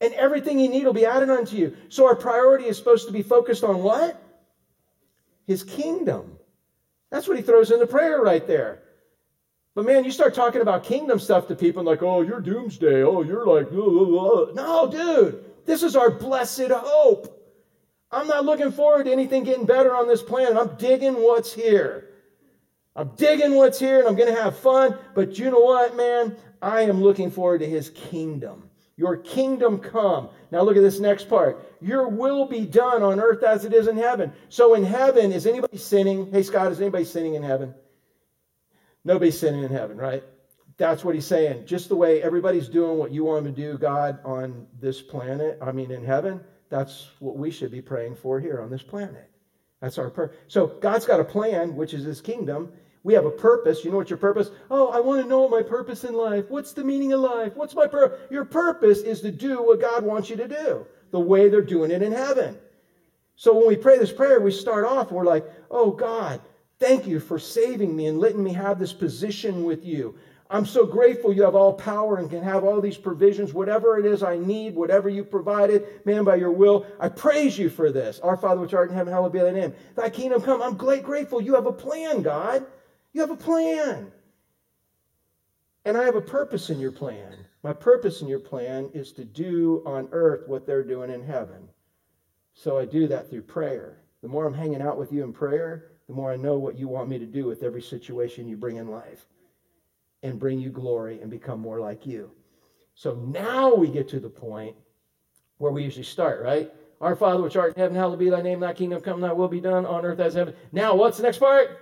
and 0.00 0.12
everything 0.14 0.58
you 0.58 0.68
need 0.68 0.84
will 0.84 0.92
be 0.92 1.06
added 1.06 1.30
unto 1.30 1.56
you. 1.56 1.76
So 1.88 2.06
our 2.06 2.16
priority 2.16 2.66
is 2.66 2.76
supposed 2.76 3.06
to 3.06 3.12
be 3.12 3.22
focused 3.22 3.64
on 3.64 3.82
what? 3.82 4.20
His 5.46 5.62
kingdom. 5.62 6.38
That's 7.10 7.28
what 7.28 7.36
he 7.36 7.42
throws 7.42 7.70
in 7.70 7.78
the 7.78 7.86
prayer 7.86 8.20
right 8.20 8.46
there. 8.46 8.82
But 9.74 9.84
man, 9.84 10.04
you 10.04 10.10
start 10.10 10.34
talking 10.34 10.62
about 10.62 10.84
kingdom 10.84 11.18
stuff 11.18 11.48
to 11.48 11.54
people 11.54 11.80
and 11.80 11.86
like, 11.86 12.02
oh, 12.02 12.22
you're 12.22 12.40
doomsday. 12.40 13.02
Oh, 13.02 13.22
you're 13.22 13.46
like, 13.46 13.70
no, 13.72 14.88
dude, 14.90 15.44
this 15.64 15.82
is 15.82 15.96
our 15.96 16.10
blessed 16.10 16.70
hope. 16.70 17.35
I'm 18.10 18.28
not 18.28 18.44
looking 18.44 18.72
forward 18.72 19.04
to 19.04 19.12
anything 19.12 19.44
getting 19.44 19.66
better 19.66 19.94
on 19.94 20.06
this 20.06 20.22
planet. 20.22 20.56
I'm 20.56 20.76
digging 20.76 21.14
what's 21.14 21.52
here. 21.52 22.10
I'm 22.94 23.10
digging 23.16 23.54
what's 23.54 23.78
here 23.78 23.98
and 23.98 24.08
I'm 24.08 24.16
going 24.16 24.34
to 24.34 24.40
have 24.40 24.58
fun. 24.58 24.96
But 25.14 25.38
you 25.38 25.50
know 25.50 25.60
what, 25.60 25.96
man? 25.96 26.36
I 26.62 26.82
am 26.82 27.02
looking 27.02 27.30
forward 27.30 27.60
to 27.60 27.68
his 27.68 27.90
kingdom. 27.90 28.70
Your 28.96 29.18
kingdom 29.18 29.78
come. 29.78 30.30
Now 30.50 30.62
look 30.62 30.76
at 30.76 30.82
this 30.82 31.00
next 31.00 31.28
part. 31.28 31.76
Your 31.82 32.08
will 32.08 32.46
be 32.46 32.64
done 32.64 33.02
on 33.02 33.20
earth 33.20 33.42
as 33.42 33.66
it 33.66 33.74
is 33.74 33.88
in 33.88 33.96
heaven. 33.96 34.32
So 34.48 34.74
in 34.74 34.84
heaven, 34.84 35.32
is 35.32 35.46
anybody 35.46 35.76
sinning? 35.76 36.32
Hey, 36.32 36.42
Scott, 36.42 36.72
is 36.72 36.80
anybody 36.80 37.04
sinning 37.04 37.34
in 37.34 37.42
heaven? 37.42 37.74
Nobody's 39.04 39.38
sinning 39.38 39.62
in 39.62 39.70
heaven, 39.70 39.98
right? 39.98 40.24
That's 40.78 41.04
what 41.04 41.14
he's 41.14 41.26
saying. 41.26 41.66
Just 41.66 41.90
the 41.90 41.96
way 41.96 42.22
everybody's 42.22 42.68
doing 42.68 42.98
what 42.98 43.10
you 43.10 43.24
want 43.24 43.44
them 43.44 43.54
to 43.54 43.60
do, 43.60 43.78
God, 43.78 44.18
on 44.24 44.66
this 44.80 45.02
planet, 45.02 45.58
I 45.60 45.72
mean, 45.72 45.90
in 45.90 46.04
heaven, 46.04 46.40
that's 46.68 47.08
what 47.18 47.36
we 47.36 47.50
should 47.50 47.70
be 47.70 47.82
praying 47.82 48.16
for 48.16 48.40
here 48.40 48.60
on 48.60 48.70
this 48.70 48.82
planet. 48.82 49.30
That's 49.80 49.98
our 49.98 50.10
prayer. 50.10 50.32
So 50.48 50.66
God's 50.66 51.04
got 51.04 51.20
a 51.20 51.24
plan, 51.24 51.76
which 51.76 51.94
is 51.94 52.04
his 52.04 52.20
kingdom, 52.20 52.72
we 53.06 53.14
have 53.14 53.24
a 53.24 53.30
purpose. 53.30 53.84
You 53.84 53.92
know 53.92 53.98
what 53.98 54.10
your 54.10 54.16
purpose? 54.16 54.50
Oh, 54.68 54.88
I 54.88 54.98
want 54.98 55.22
to 55.22 55.28
know 55.28 55.48
my 55.48 55.62
purpose 55.62 56.02
in 56.02 56.12
life. 56.12 56.46
What's 56.48 56.72
the 56.72 56.82
meaning 56.82 57.12
of 57.12 57.20
life? 57.20 57.54
What's 57.54 57.76
my 57.76 57.86
purpose? 57.86 58.18
Your 58.32 58.44
purpose 58.44 58.98
is 58.98 59.20
to 59.20 59.30
do 59.30 59.62
what 59.62 59.80
God 59.80 60.02
wants 60.02 60.28
you 60.28 60.34
to 60.34 60.48
do, 60.48 60.84
the 61.12 61.20
way 61.20 61.48
they're 61.48 61.62
doing 61.62 61.92
it 61.92 62.02
in 62.02 62.10
heaven. 62.10 62.58
So 63.36 63.54
when 63.54 63.68
we 63.68 63.76
pray 63.76 63.96
this 63.96 64.12
prayer, 64.12 64.40
we 64.40 64.50
start 64.50 64.84
off 64.84 65.12
we're 65.12 65.24
like, 65.24 65.46
oh 65.70 65.92
God, 65.92 66.40
thank 66.80 67.06
you 67.06 67.20
for 67.20 67.38
saving 67.38 67.94
me 67.94 68.06
and 68.06 68.18
letting 68.18 68.42
me 68.42 68.52
have 68.54 68.80
this 68.80 68.92
position 68.92 69.62
with 69.62 69.84
you. 69.84 70.16
I'm 70.48 70.64
so 70.64 70.86
grateful 70.86 71.32
you 71.32 71.42
have 71.42 71.56
all 71.56 71.72
power 71.72 72.18
and 72.18 72.30
can 72.30 72.42
have 72.42 72.62
all 72.62 72.80
these 72.80 72.96
provisions, 72.96 73.52
whatever 73.52 73.98
it 73.98 74.06
is 74.06 74.22
I 74.22 74.36
need, 74.36 74.76
whatever 74.76 75.08
you 75.08 75.24
provided, 75.24 75.84
man, 76.04 76.24
by 76.24 76.36
your 76.36 76.52
will. 76.52 76.86
I 77.00 77.08
praise 77.08 77.58
you 77.58 77.68
for 77.68 77.90
this. 77.90 78.20
Our 78.20 78.36
Father 78.36 78.60
which 78.60 78.74
art 78.74 78.88
in 78.88 78.94
heaven, 78.94 79.12
hallowed 79.12 79.32
be 79.32 79.40
thy 79.40 79.50
name. 79.50 79.74
Thy 79.96 80.08
kingdom 80.08 80.40
come. 80.40 80.62
I'm 80.62 80.76
great, 80.76 81.02
grateful 81.02 81.40
you 81.40 81.54
have 81.54 81.66
a 81.66 81.72
plan, 81.72 82.22
God. 82.22 82.64
You 83.12 83.22
have 83.22 83.30
a 83.30 83.36
plan. 83.36 84.12
And 85.84 85.96
I 85.96 86.04
have 86.04 86.16
a 86.16 86.20
purpose 86.20 86.70
in 86.70 86.78
your 86.78 86.92
plan. 86.92 87.34
My 87.64 87.72
purpose 87.72 88.22
in 88.22 88.28
your 88.28 88.38
plan 88.38 88.90
is 88.94 89.12
to 89.12 89.24
do 89.24 89.82
on 89.84 90.08
earth 90.12 90.46
what 90.46 90.64
they're 90.64 90.84
doing 90.84 91.10
in 91.10 91.24
heaven. 91.24 91.68
So 92.54 92.78
I 92.78 92.84
do 92.84 93.08
that 93.08 93.28
through 93.28 93.42
prayer. 93.42 93.98
The 94.22 94.28
more 94.28 94.46
I'm 94.46 94.54
hanging 94.54 94.82
out 94.82 94.98
with 94.98 95.12
you 95.12 95.24
in 95.24 95.32
prayer, 95.32 95.90
the 96.06 96.14
more 96.14 96.30
I 96.30 96.36
know 96.36 96.56
what 96.56 96.78
you 96.78 96.86
want 96.86 97.08
me 97.08 97.18
to 97.18 97.26
do 97.26 97.46
with 97.46 97.64
every 97.64 97.82
situation 97.82 98.48
you 98.48 98.56
bring 98.56 98.76
in 98.76 98.88
life 98.88 99.26
and 100.22 100.38
bring 100.38 100.58
you 100.58 100.70
glory 100.70 101.20
and 101.20 101.30
become 101.30 101.60
more 101.60 101.80
like 101.80 102.06
you. 102.06 102.30
So 102.94 103.14
now 103.14 103.74
we 103.74 103.88
get 103.88 104.08
to 104.08 104.20
the 104.20 104.28
point 104.28 104.76
where 105.58 105.72
we 105.72 105.84
usually 105.84 106.04
start, 106.04 106.42
right? 106.42 106.72
Our 107.00 107.14
Father 107.14 107.42
which 107.42 107.56
art 107.56 107.74
in 107.74 107.80
heaven, 107.80 107.96
hallowed 107.96 108.18
be 108.18 108.30
thy 108.30 108.42
name, 108.42 108.60
thy 108.60 108.72
kingdom 108.72 109.00
come, 109.02 109.20
thy 109.20 109.32
will 109.32 109.48
be 109.48 109.60
done 109.60 109.84
on 109.84 110.04
earth 110.04 110.18
as 110.18 110.34
heaven. 110.34 110.54
Now, 110.72 110.94
what's 110.94 111.18
the 111.18 111.22
next 111.22 111.38
part? 111.38 111.78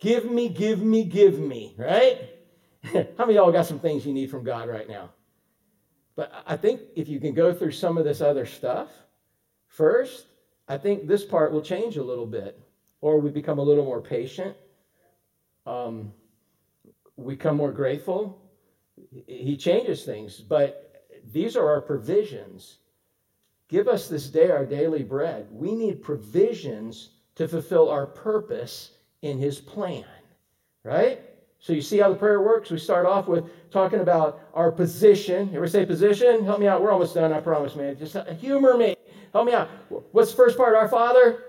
Give 0.00 0.30
me, 0.30 0.48
give 0.48 0.80
me, 0.80 1.04
give 1.04 1.38
me, 1.38 1.74
right? 1.76 2.30
How 2.82 3.24
many 3.24 3.34
y'all 3.34 3.52
got 3.52 3.66
some 3.66 3.80
things 3.80 4.04
you 4.04 4.12
need 4.12 4.30
from 4.30 4.44
God 4.44 4.68
right 4.68 4.88
now? 4.88 5.10
But 6.16 6.32
I 6.46 6.56
think 6.56 6.80
if 6.96 7.08
you 7.08 7.20
can 7.20 7.34
go 7.34 7.54
through 7.54 7.72
some 7.72 7.96
of 7.96 8.04
this 8.04 8.20
other 8.20 8.46
stuff 8.46 8.88
first, 9.68 10.26
I 10.66 10.76
think 10.76 11.06
this 11.06 11.24
part 11.24 11.52
will 11.52 11.62
change 11.62 11.96
a 11.96 12.02
little 12.02 12.26
bit. 12.26 12.58
Or 13.00 13.20
we 13.20 13.30
become 13.30 13.60
a 13.60 13.62
little 13.62 13.84
more 13.84 14.00
patient. 14.00 14.56
Um, 15.66 16.12
we 17.18 17.34
become 17.34 17.56
more 17.56 17.72
grateful. 17.72 18.40
He 19.26 19.56
changes 19.56 20.04
things. 20.04 20.40
But 20.40 21.04
these 21.32 21.56
are 21.56 21.68
our 21.68 21.80
provisions. 21.80 22.78
Give 23.68 23.88
us 23.88 24.08
this 24.08 24.28
day 24.28 24.50
our 24.50 24.64
daily 24.64 25.02
bread. 25.02 25.48
We 25.50 25.74
need 25.74 26.02
provisions 26.02 27.10
to 27.34 27.46
fulfill 27.46 27.90
our 27.90 28.06
purpose 28.06 28.92
in 29.22 29.38
his 29.38 29.58
plan, 29.58 30.04
right? 30.84 31.20
So 31.60 31.72
you 31.72 31.82
see 31.82 31.98
how 31.98 32.08
the 32.08 32.16
prayer 32.16 32.40
works? 32.40 32.70
We 32.70 32.78
start 32.78 33.04
off 33.04 33.26
with 33.26 33.44
talking 33.70 34.00
about 34.00 34.40
our 34.54 34.70
position. 34.70 35.50
Ever 35.54 35.66
say 35.66 35.84
position? 35.84 36.44
Help 36.44 36.60
me 36.60 36.68
out. 36.68 36.80
We're 36.80 36.92
almost 36.92 37.14
done, 37.14 37.32
I 37.32 37.40
promise, 37.40 37.74
man. 37.74 37.98
Just 37.98 38.16
humor 38.38 38.76
me. 38.76 38.94
Help 39.32 39.46
me 39.46 39.52
out. 39.52 39.68
What's 40.12 40.30
the 40.30 40.36
first 40.36 40.56
part? 40.56 40.76
Our 40.76 40.88
Father? 40.88 41.44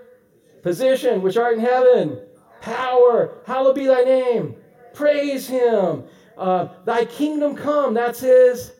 Position, 0.62 1.22
which 1.22 1.36
art 1.36 1.54
in 1.54 1.60
heaven. 1.60 2.20
Power. 2.60 3.38
Hallowed 3.46 3.76
be 3.76 3.86
thy 3.86 4.02
name. 4.02 4.56
Praise 4.94 5.46
him. 5.46 6.04
Uh, 6.36 6.68
thy 6.84 7.04
kingdom 7.04 7.54
come. 7.54 7.94
That's 7.94 8.20
his 8.20 8.72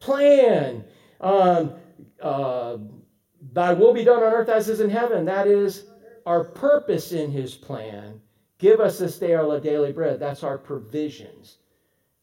plan. 0.00 0.84
Um, 1.20 1.74
uh, 2.20 2.78
thy 3.52 3.72
will 3.72 3.94
be 3.94 4.04
done 4.04 4.22
on 4.22 4.32
earth 4.32 4.48
as 4.48 4.68
is 4.68 4.80
in 4.80 4.90
heaven. 4.90 5.24
That 5.24 5.46
is 5.46 5.86
our 6.26 6.44
purpose 6.44 7.12
in 7.12 7.30
his 7.30 7.54
plan. 7.54 8.20
Give 8.58 8.80
us 8.80 8.98
this 8.98 9.18
day 9.18 9.34
our 9.34 9.60
daily 9.60 9.92
bread. 9.92 10.18
That's 10.18 10.42
our 10.42 10.58
provisions. 10.58 11.58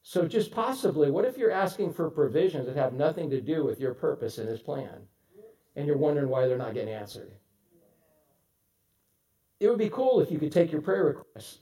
So, 0.01 0.27
just 0.27 0.51
possibly, 0.51 1.09
what 1.11 1.23
if 1.23 1.37
you're 1.37 1.51
asking 1.51 1.93
for 1.93 2.09
provisions 2.09 2.65
that 2.65 2.75
have 2.75 2.93
nothing 2.93 3.29
to 3.29 3.39
do 3.39 3.63
with 3.63 3.79
your 3.79 3.93
purpose 3.93 4.37
and 4.37 4.49
his 4.49 4.59
plan? 4.59 5.07
And 5.75 5.87
you're 5.87 5.97
wondering 5.97 6.27
why 6.27 6.45
they're 6.47 6.57
not 6.57 6.73
getting 6.73 6.93
answered? 6.93 7.31
It 9.59 9.69
would 9.69 9.79
be 9.79 9.89
cool 9.89 10.19
if 10.19 10.29
you 10.29 10.39
could 10.39 10.51
take 10.51 10.71
your 10.71 10.81
prayer 10.81 11.05
requests 11.05 11.59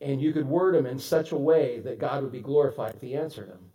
and 0.00 0.20
you 0.20 0.32
could 0.32 0.46
word 0.46 0.74
them 0.74 0.86
in 0.86 0.98
such 0.98 1.32
a 1.32 1.36
way 1.36 1.80
that 1.80 1.98
God 1.98 2.22
would 2.22 2.32
be 2.32 2.40
glorified 2.40 2.94
if 2.94 3.00
he 3.00 3.14
answered 3.14 3.48
them. 3.48 3.70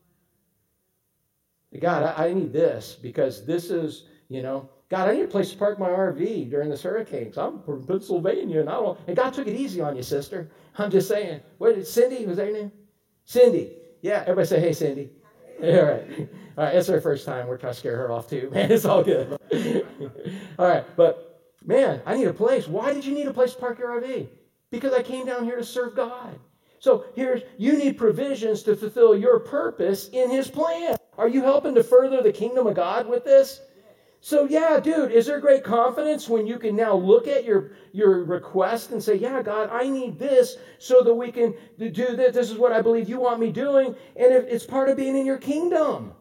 God, 1.80 2.04
I, 2.04 2.28
I 2.28 2.34
need 2.34 2.54
this 2.54 2.98
because 3.02 3.46
this 3.46 3.70
is, 3.72 4.06
you 4.30 4.42
know, 4.42 4.70
God, 4.90 5.10
I 5.10 5.16
need 5.16 5.24
a 5.24 5.28
place 5.28 5.50
to 5.52 5.58
park 5.58 5.80
my 5.80 5.90
RV 5.90 6.52
during 6.52 6.70
this 6.70 6.84
hurricane. 6.84 7.34
I'm 7.36 7.64
from 7.64 7.86
Pennsylvania, 7.88 8.60
and 8.60 8.70
I 8.70 8.74
don't. 8.74 9.00
And 9.08 9.18
God 9.18 9.34
took 9.34 9.48
it 9.48 9.56
easy 9.56 9.82
on 9.82 9.96
you, 9.96 10.04
sister. 10.04 10.52
I'm 10.78 10.92
just 10.92 11.08
saying. 11.08 11.42
What 11.58 11.74
did 11.74 11.88
Cindy? 11.88 12.26
Was 12.28 12.38
that 12.38 12.46
your 12.46 12.54
name? 12.54 12.72
Cindy. 13.26 13.74
Yeah. 14.04 14.22
Everybody 14.22 14.48
say, 14.48 14.60
"Hey, 14.60 14.74
Cindy." 14.74 15.10
all 15.64 15.84
right. 15.84 16.30
All 16.58 16.64
right. 16.66 16.76
It's 16.76 16.88
her 16.90 17.02
first 17.02 17.26
time. 17.26 17.48
We're 17.48 17.58
trying 17.58 17.74
to 17.74 17.80
scare 17.80 17.98
her 17.98 18.12
off 18.12 18.30
too, 18.30 18.50
man. 18.54 18.72
It's 18.72 18.86
all 18.86 19.04
good. 19.04 19.32
all 20.60 20.68
right. 20.68 20.86
But 20.96 21.56
man, 21.66 22.04
I 22.06 22.16
need 22.16 22.28
a 22.28 22.34
place. 22.34 22.68
Why 22.68 22.94
did 22.94 23.04
you 23.04 23.16
need 23.16 23.28
a 23.28 23.34
place 23.34 23.54
to 23.54 23.60
park 23.60 23.80
your 23.80 24.00
RV? 24.00 24.28
Because 24.74 24.92
I 24.92 25.04
came 25.04 25.28
down 25.28 25.44
here 25.44 25.58
to 25.58 25.64
serve 25.64 25.96
God. 25.96 26.40
So 26.80 27.06
here's 27.16 27.44
you 27.60 27.78
need 27.78 27.96
provisions 27.96 28.64
to 28.64 28.76
fulfill 28.76 29.16
your 29.16 29.40
purpose 29.40 30.10
in 30.10 30.32
His 30.32 30.50
plan. 30.50 30.98
Are 31.16 31.28
you 31.28 31.44
helping 31.44 31.76
to 31.76 31.84
further 31.84 32.24
the 32.24 32.32
kingdom 32.32 32.66
of 32.66 32.74
God 32.74 33.08
with 33.08 33.24
this? 33.24 33.62
So 34.20 34.46
yeah, 34.46 34.80
dude, 34.80 35.12
is 35.12 35.28
there 35.28 35.40
great 35.40 35.64
confidence 35.64 36.28
when 36.28 36.48
you 36.48 36.58
can 36.58 36.76
now 36.76 36.96
look 36.96 37.28
at 37.28 37.44
your 37.44 37.74
your 37.92 38.24
request 38.24 38.90
and 38.90 39.04
say, 39.04 39.14
"Yeah, 39.14 39.44
God, 39.44 39.70
I 39.72 39.88
need 39.88 40.18
this 40.18 40.58
so 40.80 41.04
that 41.04 41.14
we 41.14 41.32
can 41.32 41.54
do 41.78 41.92
this. 41.92 42.34
This 42.34 42.50
is 42.50 42.58
what 42.58 42.72
I 42.72 42.82
believe 42.82 43.08
you 43.08 43.20
want 43.20 43.40
me 43.40 43.52
doing, 43.52 43.96
and 44.16 44.34
it's 44.34 44.66
part 44.66 44.90
of 44.90 44.98
being 44.98 45.16
in 45.16 45.28
your 45.28 45.38
kingdom." 45.38 46.14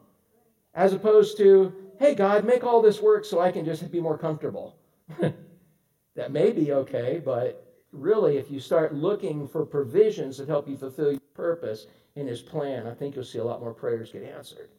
As 0.74 0.92
opposed 0.92 1.38
to, 1.38 1.72
"Hey, 1.98 2.14
God, 2.14 2.44
make 2.44 2.64
all 2.64 2.82
this 2.82 3.00
work 3.00 3.24
so 3.24 3.40
I 3.40 3.50
can 3.50 3.64
just 3.64 3.90
be 3.90 4.00
more 4.00 4.18
comfortable." 4.18 4.76
that 6.16 6.32
may 6.32 6.53
be 6.53 6.72
okay, 6.72 7.22
but 7.24 7.72
really, 7.93 8.38
if 8.38 8.51
you 8.51 8.59
start 8.59 8.95
looking 8.95 9.47
for 9.47 9.64
provisions 9.64 10.38
that 10.38 10.49
help 10.49 10.68
you 10.68 10.76
fulfill 10.76 11.12
your 11.12 11.20
purpose 11.34 11.86
in 12.16 12.26
His 12.26 12.43
plan, 12.43 12.86
I 12.86 12.95
think 12.95 13.14
you'll 13.14 13.24
see 13.24 13.38
a 13.38 13.45
lot 13.45 13.61
more 13.61 13.74
prayers 13.74 14.12
get 14.12 14.22
answered. 14.22 14.70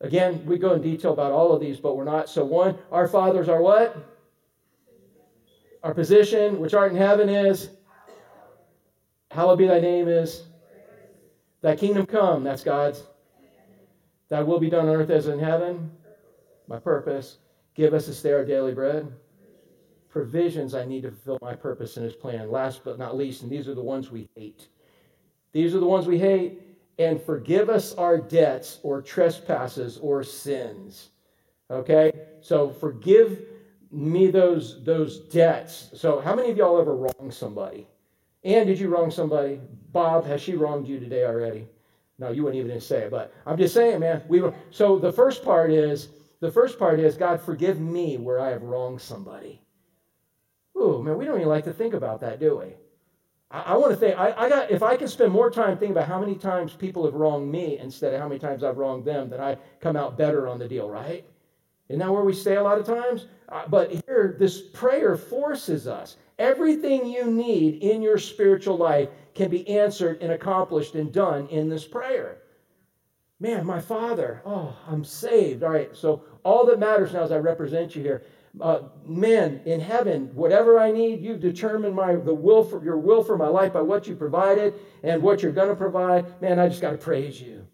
Again, 0.00 0.44
we 0.46 0.58
go 0.58 0.72
in 0.72 0.82
detail 0.82 1.12
about 1.12 1.32
all 1.32 1.52
of 1.52 1.60
these, 1.60 1.78
but 1.78 1.96
we're 1.96 2.04
not. 2.04 2.28
So, 2.28 2.44
one, 2.44 2.76
our 2.90 3.06
fathers 3.06 3.48
are 3.48 3.60
what? 3.60 3.96
Our 5.82 5.94
position, 5.94 6.60
which 6.60 6.74
art 6.74 6.92
in 6.92 6.98
heaven, 6.98 7.28
is 7.28 7.70
hallowed 9.30 9.58
be 9.58 9.66
thy 9.66 9.80
name 9.80 10.08
is 10.08 10.44
thy 11.60 11.76
kingdom 11.76 12.06
come. 12.06 12.44
That's 12.44 12.64
God's. 12.64 13.02
Thy 14.28 14.42
will 14.42 14.60
be 14.60 14.70
done 14.70 14.88
on 14.88 14.94
earth 14.94 15.10
as 15.10 15.26
in 15.26 15.38
heaven. 15.38 15.90
My 16.68 16.78
purpose. 16.78 17.38
Give 17.74 17.94
us 17.94 18.06
this 18.06 18.22
day 18.22 18.32
our 18.32 18.44
daily 18.44 18.74
bread. 18.74 19.10
Provisions 20.10 20.74
I 20.74 20.84
need 20.84 21.02
to 21.02 21.10
fulfill 21.10 21.38
my 21.40 21.54
purpose 21.54 21.96
in 21.96 22.02
his 22.02 22.14
plan. 22.14 22.50
Last 22.50 22.82
but 22.84 22.98
not 22.98 23.16
least, 23.16 23.42
and 23.42 23.50
these 23.50 23.68
are 23.68 23.74
the 23.74 23.82
ones 23.82 24.10
we 24.10 24.28
hate. 24.36 24.68
These 25.52 25.74
are 25.74 25.80
the 25.80 25.86
ones 25.86 26.06
we 26.06 26.18
hate. 26.18 26.62
And 26.98 27.22
forgive 27.22 27.70
us 27.70 27.94
our 27.94 28.18
debts 28.18 28.78
or 28.82 29.00
trespasses 29.00 29.96
or 29.98 30.22
sins. 30.22 31.10
Okay? 31.70 32.12
So 32.42 32.70
forgive 32.70 33.40
me 33.90 34.30
those, 34.30 34.84
those 34.84 35.20
debts. 35.20 35.90
So, 35.94 36.20
how 36.20 36.34
many 36.34 36.50
of 36.50 36.56
y'all 36.56 36.80
ever 36.80 36.94
wronged 36.94 37.32
somebody? 37.32 37.88
And 38.44 38.66
did 38.66 38.78
you 38.78 38.88
wrong 38.88 39.10
somebody? 39.10 39.60
Bob, 39.92 40.26
has 40.26 40.40
she 40.40 40.54
wronged 40.54 40.86
you 40.86 41.00
today 41.00 41.24
already? 41.24 41.66
No, 42.18 42.30
you 42.30 42.44
wouldn't 42.44 42.62
even 42.62 42.80
say 42.80 43.04
it, 43.04 43.10
but 43.10 43.32
I'm 43.46 43.56
just 43.56 43.74
saying, 43.74 44.00
man. 44.00 44.22
We 44.28 44.42
so 44.70 44.98
the 44.98 45.12
first 45.12 45.42
part 45.42 45.70
is 45.70 46.08
the 46.40 46.50
first 46.50 46.78
part 46.78 47.00
is 47.00 47.16
God 47.16 47.40
forgive 47.40 47.80
me 47.80 48.18
where 48.18 48.40
I 48.40 48.50
have 48.50 48.62
wronged 48.62 49.00
somebody. 49.00 49.60
Ooh, 50.80 51.02
man, 51.02 51.18
we 51.18 51.24
don't 51.26 51.36
even 51.36 51.48
like 51.48 51.64
to 51.64 51.72
think 51.72 51.92
about 51.94 52.20
that, 52.20 52.40
do 52.40 52.58
we? 52.58 52.74
I, 53.50 53.60
I 53.72 53.76
want 53.76 53.92
to 53.92 53.96
think. 53.96 54.18
I, 54.18 54.32
I 54.32 54.48
got 54.48 54.70
if 54.70 54.82
I 54.82 54.96
can 54.96 55.08
spend 55.08 55.32
more 55.32 55.50
time 55.50 55.76
thinking 55.76 55.92
about 55.96 56.08
how 56.08 56.18
many 56.18 56.36
times 56.36 56.72
people 56.72 57.04
have 57.04 57.14
wronged 57.14 57.50
me 57.50 57.78
instead 57.78 58.14
of 58.14 58.20
how 58.20 58.28
many 58.28 58.40
times 58.40 58.64
I've 58.64 58.78
wronged 58.78 59.04
them, 59.04 59.28
then 59.28 59.40
I 59.40 59.56
come 59.80 59.96
out 59.96 60.16
better 60.16 60.48
on 60.48 60.58
the 60.58 60.68
deal, 60.68 60.88
right? 60.88 61.24
Isn't 61.88 61.98
that 61.98 62.12
where 62.12 62.24
we 62.24 62.32
stay 62.32 62.54
a 62.54 62.62
lot 62.62 62.78
of 62.78 62.86
times? 62.86 63.26
Uh, 63.48 63.64
but 63.66 63.90
here, 63.90 64.36
this 64.38 64.60
prayer 64.60 65.16
forces 65.16 65.88
us. 65.88 66.16
Everything 66.38 67.04
you 67.04 67.26
need 67.26 67.82
in 67.82 68.00
your 68.00 68.16
spiritual 68.16 68.76
life 68.76 69.08
can 69.34 69.50
be 69.50 69.68
answered 69.68 70.22
and 70.22 70.32
accomplished 70.32 70.94
and 70.94 71.12
done 71.12 71.48
in 71.48 71.68
this 71.68 71.84
prayer. 71.84 72.38
Man, 73.40 73.66
my 73.66 73.80
Father, 73.80 74.40
oh, 74.46 74.76
I'm 74.86 75.04
saved. 75.04 75.62
All 75.62 75.70
right, 75.70 75.94
so 75.96 76.22
all 76.44 76.64
that 76.66 76.78
matters 76.78 77.12
now 77.12 77.22
as 77.22 77.32
I 77.32 77.38
represent 77.38 77.96
you 77.96 78.02
here. 78.02 78.22
Uh, 78.60 78.80
man, 79.06 79.60
in 79.64 79.80
heaven, 79.80 80.30
whatever 80.34 80.78
I 80.78 80.90
need, 80.90 81.20
you've 81.20 81.40
determined 81.40 81.94
my 81.94 82.16
the 82.16 82.34
will 82.34 82.64
for 82.64 82.82
your 82.82 82.98
will 82.98 83.22
for 83.22 83.36
my 83.36 83.46
life 83.46 83.72
by 83.72 83.80
what 83.80 84.08
you 84.08 84.16
provided 84.16 84.74
and 85.02 85.22
what 85.22 85.42
you're 85.42 85.52
going 85.52 85.68
to 85.68 85.76
provide. 85.76 86.40
Man, 86.42 86.58
I 86.58 86.68
just 86.68 86.80
got 86.80 86.90
to 86.90 86.98
praise 86.98 87.40
you. 87.40 87.66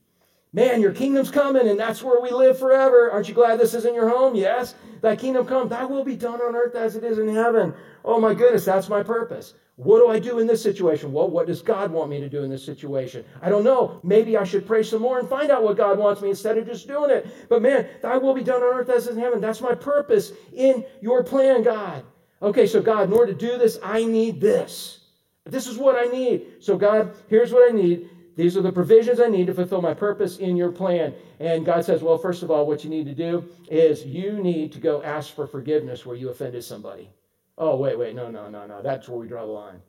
Man, 0.57 0.81
your 0.81 0.93
kingdom's 0.93 1.31
coming 1.31 1.69
and 1.69 1.79
that's 1.79 2.03
where 2.03 2.19
we 2.19 2.31
live 2.31 2.59
forever. 2.59 3.11
Aren't 3.11 3.29
you 3.29 3.35
glad 3.35 3.61
this 3.61 3.75
isn't 3.75 3.95
your 3.95 4.09
home? 4.09 4.35
Yes. 4.35 4.75
Thy 5.03 5.15
kingdom 5.15 5.45
come, 5.47 5.69
thy 5.69 5.85
will 5.85 6.03
be 6.03 6.17
done 6.17 6.41
on 6.41 6.57
earth 6.57 6.75
as 6.75 6.97
it 6.97 7.05
is 7.05 7.19
in 7.19 7.29
heaven. 7.29 7.75
Oh 8.07 8.19
my 8.19 8.33
goodness, 8.33 8.65
that's 8.65 8.89
my 8.89 9.03
purpose. 9.03 9.53
What 9.77 9.99
do 9.99 10.09
I 10.09 10.19
do 10.19 10.39
in 10.39 10.47
this 10.47 10.63
situation? 10.63 11.13
Well, 11.13 11.29
what 11.29 11.47
does 11.47 11.61
God 11.61 11.91
want 11.91 12.09
me 12.09 12.21
to 12.21 12.29
do 12.31 12.43
in 12.43 12.49
this 12.49 12.65
situation? 12.65 13.23
I 13.43 13.51
don't 13.51 13.65
know. 13.65 14.01
Maybe 14.03 14.39
I 14.39 14.45
should 14.45 14.67
pray 14.67 14.83
some 14.83 15.03
more 15.03 15.19
and 15.19 15.29
find 15.29 15.51
out 15.51 15.63
what 15.63 15.77
God 15.77 15.99
wants 15.99 16.23
me 16.23 16.31
instead 16.31 16.57
of 16.57 16.65
just 16.65 16.89
doing 16.89 17.11
it. 17.11 17.27
But 17.51 17.61
man, 17.61 17.87
thy 18.01 18.17
will 18.17 18.33
be 18.33 18.43
done 18.43 18.63
on 18.63 18.75
earth 18.75 18.89
as 18.89 19.09
in 19.09 19.19
heaven. 19.19 19.43
That's 19.43 19.61
my 19.61 19.75
purpose 19.75 20.33
in 20.55 20.87
your 21.03 21.23
plan, 21.23 21.65
God. 21.65 22.03
Okay, 22.41 22.67
so 22.67 22.81
God, 22.81 23.09
in 23.09 23.13
order 23.13 23.35
to 23.35 23.39
do 23.39 23.59
this, 23.59 23.79
I 23.83 24.05
need 24.05 24.41
this. 24.41 25.01
This 25.45 25.67
is 25.67 25.77
what 25.77 25.97
I 25.97 26.11
need. 26.11 26.47
So, 26.61 26.79
God, 26.79 27.15
here's 27.29 27.53
what 27.53 27.71
I 27.71 27.77
need. 27.77 28.09
These 28.37 28.57
are 28.57 28.63
the 28.63 28.71
provisions 28.71 29.19
I 29.19 29.29
need 29.29 29.47
to 29.47 29.55
fulfill 29.55 29.81
my 29.81 29.95
purpose 29.95 30.37
in 30.37 30.57
your 30.57 30.71
plan. 30.71 31.15
And 31.41 31.65
God 31.65 31.85
says, 31.85 32.03
well, 32.03 32.19
first 32.19 32.43
of 32.43 32.51
all, 32.51 32.67
what 32.67 32.85
you 32.85 32.91
need 32.91 33.07
to 33.07 33.15
do 33.15 33.49
is 33.71 34.05
you 34.05 34.35
need 34.35 34.73
to 34.73 34.79
go 34.79 35.03
ask 35.03 35.35
for 35.35 35.47
forgiveness 35.47 36.05
where 36.05 36.17
you 36.17 36.29
offended 36.29 36.63
somebody. 36.63 37.11
Oh, 37.57 37.77
wait, 37.77 37.99
wait, 37.99 38.15
no, 38.15 38.31
no, 38.31 38.51
no, 38.51 38.67
no. 38.67 38.83
That's 38.83 39.09
where 39.09 39.19
we 39.19 39.27
draw 39.27 39.47
the 39.47 39.53
line. 39.53 39.81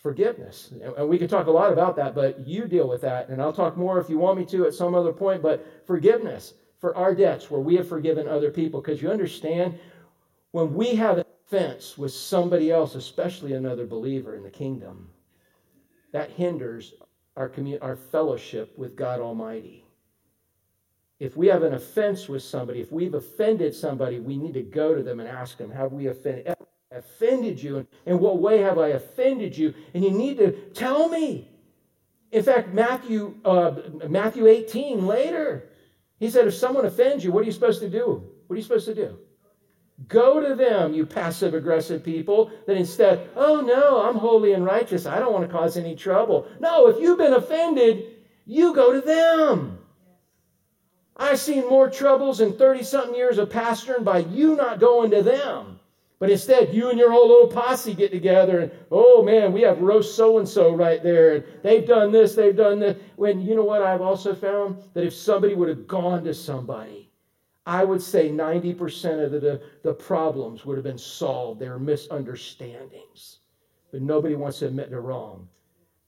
Forgiveness. 0.00 0.72
And 0.96 1.08
we 1.08 1.18
could 1.18 1.28
talk 1.28 1.48
a 1.48 1.50
lot 1.50 1.72
about 1.72 1.96
that, 1.96 2.14
but 2.14 2.46
you 2.46 2.68
deal 2.68 2.88
with 2.88 3.00
that. 3.00 3.28
And 3.28 3.42
I'll 3.42 3.52
talk 3.52 3.76
more 3.76 3.98
if 3.98 4.08
you 4.08 4.16
want 4.16 4.38
me 4.38 4.44
to 4.46 4.66
at 4.66 4.74
some 4.74 4.94
other 4.94 5.12
point. 5.12 5.42
But 5.42 5.66
forgiveness 5.84 6.54
for 6.78 6.96
our 6.96 7.12
debts 7.12 7.50
where 7.50 7.60
we 7.60 7.74
have 7.74 7.88
forgiven 7.88 8.28
other 8.28 8.52
people. 8.52 8.80
Because 8.80 9.02
you 9.02 9.10
understand, 9.10 9.76
when 10.52 10.72
we 10.74 10.94
have 10.94 11.18
an 11.18 11.24
offense 11.44 11.98
with 11.98 12.12
somebody 12.12 12.70
else, 12.70 12.94
especially 12.94 13.54
another 13.54 13.84
believer 13.84 14.36
in 14.36 14.44
the 14.44 14.50
kingdom, 14.50 15.10
that 16.12 16.30
hinders 16.30 16.94
our, 17.36 17.48
commun- 17.48 17.78
our 17.80 17.96
fellowship 17.96 18.76
with 18.76 18.96
God 18.96 19.20
Almighty. 19.20 19.84
If 21.20 21.36
we 21.36 21.48
have 21.48 21.62
an 21.62 21.74
offense 21.74 22.28
with 22.28 22.42
somebody, 22.42 22.80
if 22.80 22.92
we've 22.92 23.14
offended 23.14 23.74
somebody, 23.74 24.20
we 24.20 24.36
need 24.36 24.54
to 24.54 24.62
go 24.62 24.94
to 24.94 25.02
them 25.02 25.18
and 25.20 25.28
ask 25.28 25.58
them, 25.58 25.70
Have 25.70 25.92
we 25.92 26.06
offended, 26.06 26.54
offended 26.92 27.60
you? 27.60 27.78
And 27.78 27.86
in 28.06 28.18
what 28.20 28.38
way 28.38 28.58
have 28.58 28.78
I 28.78 28.88
offended 28.88 29.56
you? 29.56 29.74
And 29.94 30.04
you 30.04 30.10
need 30.10 30.38
to 30.38 30.52
tell 30.74 31.08
me. 31.08 31.48
In 32.30 32.42
fact, 32.42 32.72
Matthew, 32.72 33.34
uh, 33.44 33.74
Matthew 34.08 34.46
18 34.46 35.06
later, 35.06 35.70
he 36.20 36.30
said, 36.30 36.46
If 36.46 36.54
someone 36.54 36.86
offends 36.86 37.24
you, 37.24 37.32
what 37.32 37.42
are 37.42 37.46
you 37.46 37.52
supposed 37.52 37.80
to 37.80 37.88
do? 37.88 38.22
What 38.46 38.54
are 38.54 38.56
you 38.56 38.62
supposed 38.62 38.86
to 38.86 38.94
do? 38.94 39.18
Go 40.06 40.40
to 40.40 40.54
them, 40.54 40.94
you 40.94 41.04
passive 41.04 41.54
aggressive 41.54 42.04
people, 42.04 42.52
that 42.66 42.76
instead, 42.76 43.28
oh 43.34 43.60
no, 43.60 44.02
I'm 44.08 44.14
holy 44.14 44.52
and 44.52 44.64
righteous. 44.64 45.06
I 45.06 45.18
don't 45.18 45.32
want 45.32 45.46
to 45.46 45.52
cause 45.52 45.76
any 45.76 45.96
trouble. 45.96 46.46
No, 46.60 46.86
if 46.86 47.00
you've 47.00 47.18
been 47.18 47.34
offended, 47.34 48.14
you 48.46 48.74
go 48.74 48.92
to 48.92 49.00
them. 49.00 49.78
I've 51.16 51.40
seen 51.40 51.68
more 51.68 51.90
troubles 51.90 52.40
in 52.40 52.56
30 52.56 52.84
something 52.84 53.14
years 53.14 53.38
of 53.38 53.48
pastoring 53.48 54.04
by 54.04 54.18
you 54.18 54.54
not 54.54 54.78
going 54.78 55.10
to 55.10 55.22
them. 55.22 55.80
But 56.20 56.30
instead, 56.30 56.74
you 56.74 56.90
and 56.90 56.98
your 56.98 57.12
whole 57.12 57.28
little 57.28 57.48
posse 57.48 57.94
get 57.94 58.10
together 58.10 58.60
and, 58.60 58.72
oh 58.90 59.22
man, 59.22 59.52
we 59.52 59.62
have 59.62 59.80
roast 59.80 60.16
so 60.16 60.38
and 60.38 60.48
so 60.48 60.74
right 60.74 61.02
there. 61.02 61.34
And 61.34 61.44
they've 61.62 61.86
done 61.86 62.10
this, 62.10 62.34
they've 62.34 62.56
done 62.56 62.80
this. 62.80 62.96
When 63.16 63.40
you 63.40 63.54
know 63.54 63.64
what 63.64 63.82
I've 63.82 64.00
also 64.00 64.34
found? 64.34 64.82
That 64.94 65.04
if 65.04 65.14
somebody 65.14 65.54
would 65.54 65.68
have 65.68 65.86
gone 65.86 66.24
to 66.24 66.34
somebody, 66.34 67.10
I 67.68 67.84
would 67.84 68.00
say 68.00 68.30
90% 68.30 69.24
of 69.26 69.30
the, 69.30 69.60
the 69.82 69.92
problems 69.92 70.64
would 70.64 70.78
have 70.78 70.84
been 70.84 70.96
solved. 70.96 71.60
They 71.60 71.68
were 71.68 71.78
misunderstandings. 71.78 73.40
But 73.92 74.00
nobody 74.00 74.34
wants 74.34 74.60
to 74.60 74.68
admit 74.68 74.88
they're 74.88 75.02
wrong. 75.02 75.46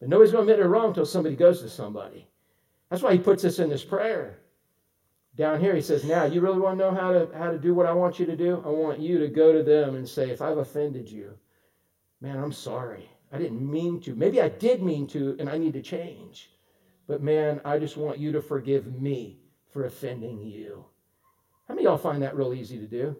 But 0.00 0.08
nobody's 0.08 0.32
going 0.32 0.46
to 0.46 0.52
admit 0.52 0.62
they're 0.62 0.70
wrong 0.70 0.88
until 0.88 1.04
somebody 1.04 1.36
goes 1.36 1.60
to 1.60 1.68
somebody. 1.68 2.26
That's 2.88 3.02
why 3.02 3.12
he 3.12 3.18
puts 3.18 3.42
this 3.42 3.58
in 3.58 3.68
this 3.68 3.84
prayer. 3.84 4.38
Down 5.36 5.60
here, 5.60 5.74
he 5.74 5.82
says, 5.82 6.02
Now, 6.02 6.24
you 6.24 6.40
really 6.40 6.58
want 6.58 6.78
to 6.78 6.84
know 6.84 6.94
how 6.94 7.12
to, 7.12 7.28
how 7.36 7.50
to 7.50 7.58
do 7.58 7.74
what 7.74 7.84
I 7.84 7.92
want 7.92 8.18
you 8.18 8.24
to 8.24 8.36
do? 8.36 8.62
I 8.64 8.70
want 8.70 8.98
you 8.98 9.18
to 9.18 9.28
go 9.28 9.52
to 9.52 9.62
them 9.62 9.96
and 9.96 10.08
say, 10.08 10.30
If 10.30 10.40
I've 10.40 10.56
offended 10.56 11.10
you, 11.10 11.36
man, 12.22 12.38
I'm 12.38 12.52
sorry. 12.52 13.06
I 13.32 13.36
didn't 13.36 13.70
mean 13.70 14.00
to. 14.00 14.14
Maybe 14.14 14.40
I 14.40 14.48
did 14.48 14.82
mean 14.82 15.06
to, 15.08 15.36
and 15.38 15.50
I 15.50 15.58
need 15.58 15.74
to 15.74 15.82
change. 15.82 16.52
But 17.06 17.22
man, 17.22 17.60
I 17.66 17.78
just 17.78 17.98
want 17.98 18.18
you 18.18 18.32
to 18.32 18.40
forgive 18.40 18.98
me 18.98 19.40
for 19.68 19.84
offending 19.84 20.40
you. 20.40 20.86
How 21.70 21.76
many 21.76 21.84
y'all 21.84 21.98
find 21.98 22.20
that 22.24 22.36
real 22.36 22.52
easy 22.52 22.78
to 22.78 22.86
do? 22.86 23.14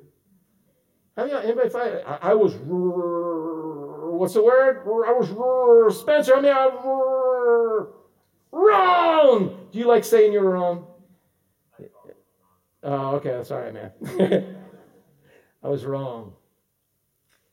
How 1.16 1.22
many 1.22 1.36
y'all, 1.36 1.44
anybody 1.44 1.68
find? 1.68 2.00
I, 2.04 2.18
I 2.20 2.34
was, 2.34 2.56
what's 2.56 4.34
the 4.34 4.42
word? 4.42 4.78
I 5.06 5.12
was, 5.12 5.96
Spencer, 5.96 6.34
I 6.34 6.40
mean, 6.40 6.52
I, 6.52 6.68
wrong. 8.50 9.68
Do 9.70 9.78
you 9.78 9.86
like 9.86 10.02
saying 10.02 10.32
you're 10.32 10.50
wrong? 10.50 10.84
Oh, 12.82 13.14
okay, 13.18 13.30
that's 13.30 13.52
all 13.52 13.60
right, 13.60 13.72
man. 13.72 13.92
I 15.62 15.68
was 15.68 15.84
wrong. 15.84 16.32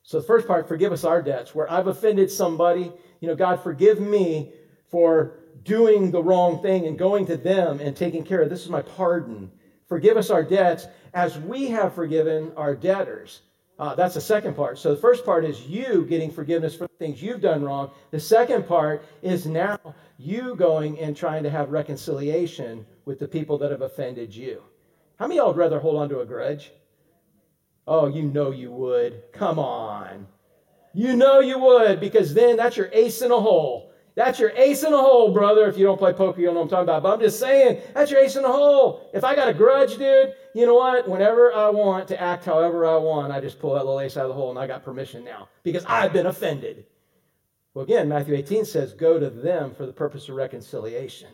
So 0.02 0.20
the 0.20 0.26
first 0.26 0.48
part, 0.48 0.68
forgive 0.68 0.92
us 0.92 1.04
our 1.04 1.22
debts. 1.22 1.54
Where 1.54 1.72
I've 1.72 1.86
offended 1.86 2.32
somebody, 2.32 2.92
you 3.20 3.28
know, 3.28 3.36
God, 3.36 3.62
forgive 3.62 4.00
me 4.00 4.52
for 4.90 5.42
doing 5.62 6.10
the 6.10 6.24
wrong 6.24 6.60
thing 6.64 6.88
and 6.88 6.98
going 6.98 7.28
to 7.28 7.38
them 7.38 7.82
and 7.82 7.96
taking 7.96 8.24
care 8.24 8.42
of. 8.42 8.50
This 8.50 8.64
is 8.64 8.70
my 8.72 8.82
pardon. 8.82 9.52
Forgive 9.88 10.18
us 10.18 10.30
our 10.30 10.44
debts 10.44 10.88
as 11.14 11.40
we 11.40 11.68
have 11.68 11.94
forgiven 11.94 12.52
our 12.58 12.76
debtors. 12.76 13.42
Uh, 13.80 13.94
that's 13.94 14.16
the 14.16 14.22
second 14.22 14.56
part. 14.56 14.80
So 14.80 14.94
the 14.94 15.02
first 15.02 15.24
part 15.24 15.46
is 15.46 15.68
you 15.68 16.06
getting 16.10 16.32
forgiveness 16.32 16.76
for 16.76 16.88
things 17.00 17.22
you've 17.22 17.42
done 17.42 17.64
wrong. 17.64 17.92
The 18.12 18.20
second 18.20 18.68
part 18.68 19.06
is 19.22 19.46
now 19.46 19.80
you 20.18 20.56
going 20.56 21.00
and 21.00 21.16
trying 21.16 21.44
to 21.44 21.50
have 21.50 21.70
reconciliation 21.70 22.86
with 23.06 23.20
the 23.20 23.28
people 23.28 23.58
that 23.60 23.72
have 23.72 23.84
offended 23.84 24.36
you. 24.36 24.64
How 25.20 25.28
many 25.28 25.40
of 25.40 25.44
y'all 25.44 25.54
would 25.54 25.60
rather 25.60 25.80
hold 25.80 25.98
on 25.98 26.10
to 26.10 26.22
a 26.22 26.26
grudge? 26.26 26.72
Oh, 27.88 28.08
you 28.08 28.24
know 28.24 28.52
you 28.52 28.72
would. 28.72 29.24
Come 29.32 29.60
on. 29.60 30.28
You 30.94 31.16
know 31.16 31.40
you 31.40 31.60
would 31.60 32.00
because 32.00 32.34
then 32.34 32.58
that's 32.58 32.78
your 32.78 32.90
ace 32.92 33.22
in 33.22 33.32
a 33.32 33.40
hole. 33.40 33.87
That's 34.18 34.40
your 34.40 34.50
ace 34.56 34.82
in 34.82 34.92
the 34.92 34.98
hole, 34.98 35.32
brother. 35.32 35.68
If 35.68 35.78
you 35.78 35.86
don't 35.86 36.00
play 36.00 36.12
poker, 36.12 36.40
you 36.40 36.48
don't 36.48 36.56
know 36.56 36.62
what 36.62 36.66
I'm 36.66 36.70
talking 36.72 36.84
about. 36.86 37.04
But 37.04 37.14
I'm 37.14 37.20
just 37.20 37.40
saying, 37.40 37.84
that's 37.94 38.10
your 38.10 38.20
ace 38.20 38.36
in 38.36 38.42
the 38.42 38.52
hole. 38.52 39.08
If 39.14 39.24
I 39.24 39.36
got 39.36 39.48
a 39.48 39.54
grudge, 39.54 39.96
dude, 40.00 40.34
you 40.56 40.66
know 40.66 40.74
what? 40.74 41.08
Whenever 41.08 41.54
I 41.54 41.70
want 41.70 42.08
to 42.08 42.20
act 42.20 42.44
however 42.44 42.88
I 42.88 42.98
want, 42.98 43.32
I 43.32 43.40
just 43.40 43.60
pull 43.60 43.76
that 43.76 43.86
little 43.86 44.00
ace 44.00 44.18
out 44.18 44.24
of 44.24 44.30
the 44.30 44.34
hole 44.34 44.50
and 44.50 44.58
I 44.58 44.66
got 44.66 44.84
permission 44.84 45.24
now 45.24 45.50
because 45.62 45.86
I've 45.86 46.14
been 46.14 46.26
offended. 46.26 46.88
Well, 47.76 47.86
again, 47.86 48.10
Matthew 48.10 48.34
18 48.34 48.66
says, 48.66 48.96
go 48.96 49.20
to 49.20 49.30
them 49.30 49.76
for 49.76 49.86
the 49.86 49.94
purpose 49.94 50.28
of 50.30 50.36
reconciliation. 50.36 51.30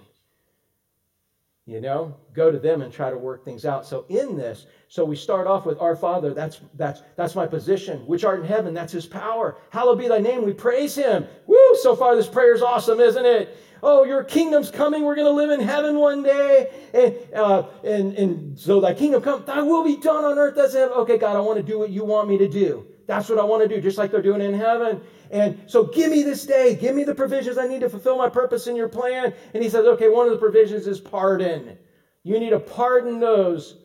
You 1.65 1.79
know, 1.79 2.13
go 2.33 2.51
to 2.51 2.59
them 2.59 2.81
and 2.81 2.91
try 2.91 3.09
to 3.09 3.17
work 3.17 3.45
things 3.45 3.63
out. 3.63 3.85
So 3.85 4.05
in 4.09 4.35
this, 4.35 4.65
so 4.89 5.05
we 5.05 5.15
start 5.15 5.47
off 5.47 5.65
with 5.65 5.79
our 5.79 5.95
Father, 5.95 6.33
that's 6.33 6.59
that's 6.73 7.03
that's 7.15 7.35
my 7.35 7.47
position, 7.47 8.05
which 8.05 8.25
art 8.25 8.41
in 8.41 8.45
heaven, 8.45 8.73
that's 8.73 8.91
his 8.91 9.05
power. 9.05 9.55
Hallowed 9.69 9.99
be 9.99 10.09
thy 10.09 10.19
name, 10.19 10.43
we 10.43 10.51
praise 10.51 10.93
him. 10.93 11.25
Woo! 11.47 11.75
So 11.81 11.95
far 11.95 12.17
this 12.17 12.27
prayer 12.27 12.53
is 12.53 12.61
awesome, 12.61 12.99
isn't 12.99 13.25
it? 13.25 13.57
oh, 13.83 14.05
your 14.05 14.23
kingdom's 14.23 14.71
coming. 14.71 15.03
We're 15.03 15.15
going 15.15 15.27
to 15.27 15.33
live 15.33 15.51
in 15.51 15.59
heaven 15.59 15.97
one 15.97 16.23
day. 16.23 16.69
And, 16.93 17.15
uh, 17.35 17.63
and, 17.83 18.13
and 18.15 18.57
so 18.57 18.79
thy 18.79 18.93
kingdom 18.93 19.21
come, 19.21 19.43
thy 19.45 19.61
will 19.61 19.83
be 19.83 19.97
done 19.97 20.23
on 20.23 20.39
earth 20.39 20.57
as 20.57 20.73
in 20.73 20.81
heaven. 20.81 20.97
Okay, 20.99 21.17
God, 21.17 21.35
I 21.35 21.41
want 21.41 21.57
to 21.57 21.63
do 21.63 21.77
what 21.77 21.89
you 21.89 22.05
want 22.05 22.29
me 22.29 22.37
to 22.37 22.47
do. 22.47 22.87
That's 23.05 23.27
what 23.27 23.37
I 23.37 23.43
want 23.43 23.61
to 23.61 23.67
do, 23.67 23.81
just 23.81 23.97
like 23.97 24.11
they're 24.11 24.21
doing 24.21 24.41
in 24.41 24.53
heaven. 24.53 25.01
And 25.33 25.63
so 25.65 25.85
give 25.85 26.11
me 26.11 26.21
this 26.21 26.45
day, 26.45 26.75
give 26.75 26.95
me 26.95 27.03
the 27.03 27.15
provisions 27.15 27.57
I 27.57 27.67
need 27.67 27.81
to 27.81 27.89
fulfill 27.89 28.19
my 28.19 28.29
purpose 28.29 28.67
in 28.67 28.75
your 28.75 28.87
plan. 28.87 29.33
And 29.55 29.63
he 29.63 29.69
says, 29.69 29.83
okay, 29.85 30.07
one 30.07 30.27
of 30.27 30.31
the 30.31 30.37
provisions 30.37 30.85
is 30.85 30.99
pardon. 30.99 31.75
You 32.21 32.39
need 32.39 32.51
to 32.51 32.59
pardon 32.59 33.19
those 33.19 33.77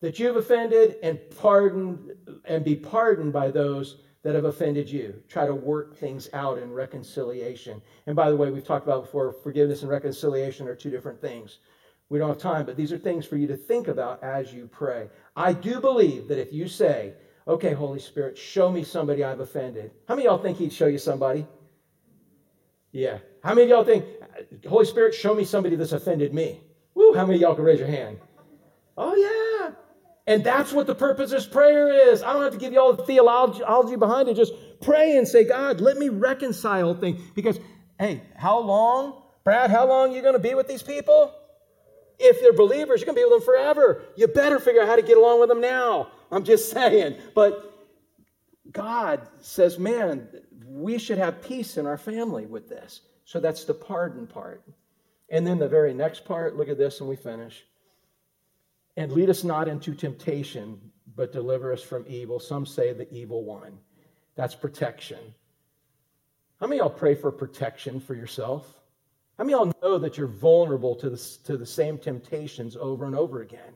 that 0.00 0.18
you've 0.18 0.36
offended 0.36 0.96
and 1.02 1.20
pardon 1.38 2.16
and 2.46 2.64
be 2.64 2.76
pardoned 2.76 3.30
by 3.30 3.50
those 3.50 3.98
that 4.22 4.34
have 4.34 4.46
offended 4.46 4.88
you. 4.88 5.22
Try 5.28 5.46
to 5.46 5.54
work 5.54 5.98
things 5.98 6.30
out 6.32 6.56
in 6.56 6.72
reconciliation. 6.72 7.82
And 8.06 8.16
by 8.16 8.30
the 8.30 8.36
way, 8.36 8.50
we've 8.50 8.66
talked 8.66 8.86
about 8.86 9.04
before 9.04 9.32
forgiveness 9.32 9.82
and 9.82 9.90
reconciliation 9.90 10.66
are 10.66 10.74
two 10.74 10.90
different 10.90 11.20
things. 11.20 11.58
We 12.08 12.18
don't 12.18 12.28
have 12.28 12.38
time, 12.38 12.64
but 12.64 12.76
these 12.76 12.90
are 12.90 12.96
things 12.96 13.26
for 13.26 13.36
you 13.36 13.46
to 13.48 13.56
think 13.56 13.88
about 13.88 14.22
as 14.22 14.50
you 14.50 14.66
pray. 14.66 15.10
I 15.36 15.52
do 15.52 15.78
believe 15.78 16.26
that 16.28 16.40
if 16.40 16.54
you 16.54 16.68
say, 16.68 17.12
okay, 17.46 17.72
Holy 17.72 18.00
Spirit, 18.00 18.38
show 18.38 18.70
me 18.70 18.84
somebody 18.84 19.24
I've 19.24 19.40
offended. 19.40 19.90
How 20.08 20.14
many 20.14 20.26
y'all 20.26 20.38
think 20.38 20.58
He'd 20.58 20.72
show 20.72 20.86
you 20.86 20.98
somebody? 20.98 21.46
Yeah. 22.92 23.18
How 23.42 23.54
many 23.54 23.70
y'all 23.70 23.84
think, 23.84 24.04
Holy 24.68 24.84
Spirit, 24.84 25.14
show 25.14 25.34
me 25.34 25.44
somebody 25.44 25.76
that's 25.76 25.92
offended 25.92 26.32
me? 26.32 26.60
Woo, 26.94 27.12
how 27.14 27.26
many 27.26 27.40
y'all 27.40 27.54
can 27.54 27.64
raise 27.64 27.80
your 27.80 27.88
hand? 27.88 28.18
Oh, 28.96 29.14
yeah. 29.14 29.74
And 30.26 30.42
that's 30.42 30.72
what 30.72 30.86
the 30.86 30.94
purpose 30.94 31.32
of 31.32 31.38
this 31.38 31.46
prayer 31.46 32.10
is. 32.10 32.22
I 32.22 32.32
don't 32.32 32.42
have 32.42 32.52
to 32.52 32.58
give 32.58 32.72
you 32.72 32.80
all 32.80 32.94
the 32.94 33.04
theology 33.04 33.96
behind 33.96 34.28
it. 34.28 34.34
Just 34.34 34.54
pray 34.80 35.16
and 35.18 35.28
say, 35.28 35.44
God, 35.44 35.80
let 35.80 35.98
me 35.98 36.08
reconcile 36.08 36.94
things. 36.94 37.20
Because, 37.34 37.58
hey, 37.98 38.22
how 38.36 38.60
long, 38.60 39.22
Brad, 39.42 39.70
how 39.70 39.86
long 39.86 40.12
are 40.12 40.16
you 40.16 40.22
going 40.22 40.34
to 40.34 40.38
be 40.38 40.54
with 40.54 40.68
these 40.68 40.82
people? 40.82 41.34
If 42.18 42.40
they're 42.40 42.54
believers, 42.54 43.00
you're 43.00 43.06
going 43.06 43.16
to 43.16 43.20
be 43.20 43.24
with 43.24 43.40
them 43.40 43.44
forever. 43.44 44.02
You 44.16 44.28
better 44.28 44.60
figure 44.60 44.80
out 44.82 44.88
how 44.88 44.96
to 44.96 45.02
get 45.02 45.18
along 45.18 45.40
with 45.40 45.48
them 45.48 45.60
now. 45.60 46.08
I'm 46.30 46.44
just 46.44 46.70
saying. 46.70 47.16
But 47.34 47.74
God 48.70 49.28
says, 49.40 49.78
man, 49.78 50.28
we 50.66 50.98
should 50.98 51.18
have 51.18 51.42
peace 51.42 51.76
in 51.76 51.86
our 51.86 51.98
family 51.98 52.46
with 52.46 52.68
this. 52.68 53.02
So 53.24 53.40
that's 53.40 53.64
the 53.64 53.74
pardon 53.74 54.26
part. 54.26 54.62
And 55.30 55.46
then 55.46 55.58
the 55.58 55.68
very 55.68 55.94
next 55.94 56.24
part, 56.24 56.56
look 56.56 56.68
at 56.68 56.78
this 56.78 57.00
and 57.00 57.08
we 57.08 57.16
finish. 57.16 57.64
And 58.96 59.12
lead 59.12 59.30
us 59.30 59.44
not 59.44 59.68
into 59.68 59.94
temptation, 59.94 60.78
but 61.16 61.32
deliver 61.32 61.72
us 61.72 61.82
from 61.82 62.04
evil. 62.06 62.38
Some 62.38 62.66
say 62.66 62.92
the 62.92 63.12
evil 63.12 63.44
one. 63.44 63.78
That's 64.36 64.54
protection. 64.54 65.18
How 66.60 66.66
many 66.66 66.78
y'all 66.78 66.90
pray 66.90 67.14
for 67.14 67.30
protection 67.32 68.00
for 68.00 68.14
yourself? 68.14 68.80
How 69.38 69.44
many 69.44 69.52
y'all 69.52 69.72
know 69.82 69.98
that 69.98 70.16
you're 70.16 70.26
vulnerable 70.28 70.94
to 70.96 71.10
the, 71.10 71.36
to 71.44 71.56
the 71.56 71.66
same 71.66 71.98
temptations 71.98 72.76
over 72.76 73.04
and 73.04 73.16
over 73.16 73.42
again? 73.42 73.72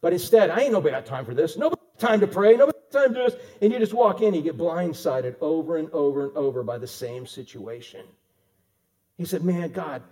But 0.00 0.12
instead, 0.12 0.50
I 0.50 0.60
ain't 0.60 0.72
nobody 0.72 0.94
got 0.94 1.06
time 1.06 1.24
for 1.24 1.34
this. 1.34 1.56
Nobody 1.56 1.80
got 1.98 2.08
time 2.08 2.20
to 2.20 2.26
pray. 2.26 2.56
Nobody 2.56 2.78
got 2.92 3.00
time 3.00 3.14
to 3.14 3.20
do 3.20 3.30
this. 3.30 3.40
And 3.60 3.72
you 3.72 3.78
just 3.78 3.94
walk 3.94 4.20
in, 4.20 4.28
and 4.28 4.36
you 4.36 4.42
get 4.42 4.56
blindsided 4.56 5.36
over 5.40 5.76
and 5.76 5.90
over 5.90 6.26
and 6.26 6.36
over 6.36 6.62
by 6.62 6.78
the 6.78 6.86
same 6.86 7.26
situation. 7.26 8.04
He 9.16 9.24
said, 9.24 9.44
Man, 9.44 9.72
God, 9.72 10.02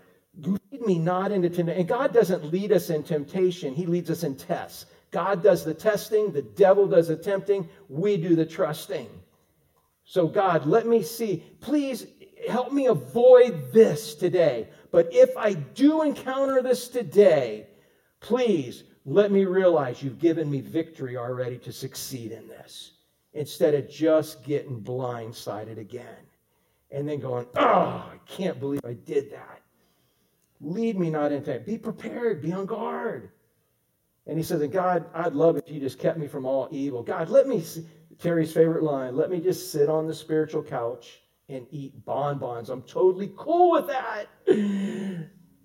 lead 0.43 0.81
me 0.85 0.99
not 0.99 1.31
into 1.33 1.49
temptation. 1.49 1.81
And 1.81 1.89
God 1.89 2.13
doesn't 2.13 2.45
lead 2.45 2.73
us 2.73 2.91
in 2.91 3.03
temptation, 3.03 3.75
He 3.75 3.87
leads 3.87 4.11
us 4.11 4.25
in 4.25 4.37
tests. 4.37 4.87
God 5.13 5.43
does 5.43 5.65
the 5.65 5.73
testing, 5.73 6.33
the 6.33 6.43
devil 6.43 6.87
does 6.87 7.09
the 7.09 7.17
tempting, 7.17 7.69
we 7.89 8.17
do 8.17 8.35
the 8.35 8.45
trusting. 8.45 9.09
So, 10.05 10.27
God, 10.27 10.67
let 10.67 10.87
me 10.87 11.03
see. 11.03 11.45
Please 11.61 12.07
help 12.49 12.73
me 12.73 12.87
avoid 12.87 13.73
this 13.73 14.15
today. 14.15 14.69
But 14.91 15.09
if 15.13 15.37
I 15.37 15.55
do 15.55 16.03
encounter 16.03 16.63
this 16.63 16.89
today, 16.89 17.67
please 18.21 18.85
let 19.07 19.31
me 19.31 19.45
realize 19.45 20.03
you've 20.03 20.19
given 20.19 20.51
me 20.51 20.61
victory 20.61 21.17
already 21.17 21.59
to 21.59 21.73
succeed 21.73 22.33
in 22.33 22.49
this 22.49 22.95
instead 23.35 23.73
of 23.73 23.89
just 23.89 24.43
getting 24.43 24.81
blindsided 24.81 25.79
again 25.79 26.27
and 26.91 27.09
then 27.09 27.21
going, 27.21 27.47
oh, 27.57 28.11
I 28.13 28.19
can't 28.27 28.59
believe 28.59 28.81
I 28.85 28.95
did 28.95 29.31
that. 29.31 29.61
Lead 30.61 30.99
me 30.99 31.09
not 31.09 31.31
into 31.31 31.53
that. 31.53 31.65
Be 31.65 31.79
prepared, 31.79 32.43
be 32.43 32.53
on 32.53 32.67
guard. 32.67 33.31
And 34.27 34.37
he 34.37 34.43
says, 34.43 34.67
God, 34.71 35.05
I'd 35.15 35.35
love 35.35 35.57
if 35.57 35.71
you 35.71 35.79
just 35.79 36.01
kept 36.01 36.19
me 36.19 36.27
from 36.27 36.45
all 36.45 36.67
evil. 36.73 37.05
God, 37.05 37.29
let 37.29 37.47
me, 37.47 37.63
Terry's 38.19 38.53
favorite 38.53 38.83
line, 38.83 39.15
let 39.15 39.31
me 39.31 39.41
just 39.41 39.71
sit 39.71 39.89
on 39.89 40.09
the 40.09 40.15
spiritual 40.15 40.65
couch 40.65 41.21
and 41.49 41.65
eat 41.71 42.05
bonbons. 42.05 42.71
I'm 42.71 42.83
totally 42.83 43.33
cool 43.37 43.71
with 43.71 43.87
that. 43.87 44.27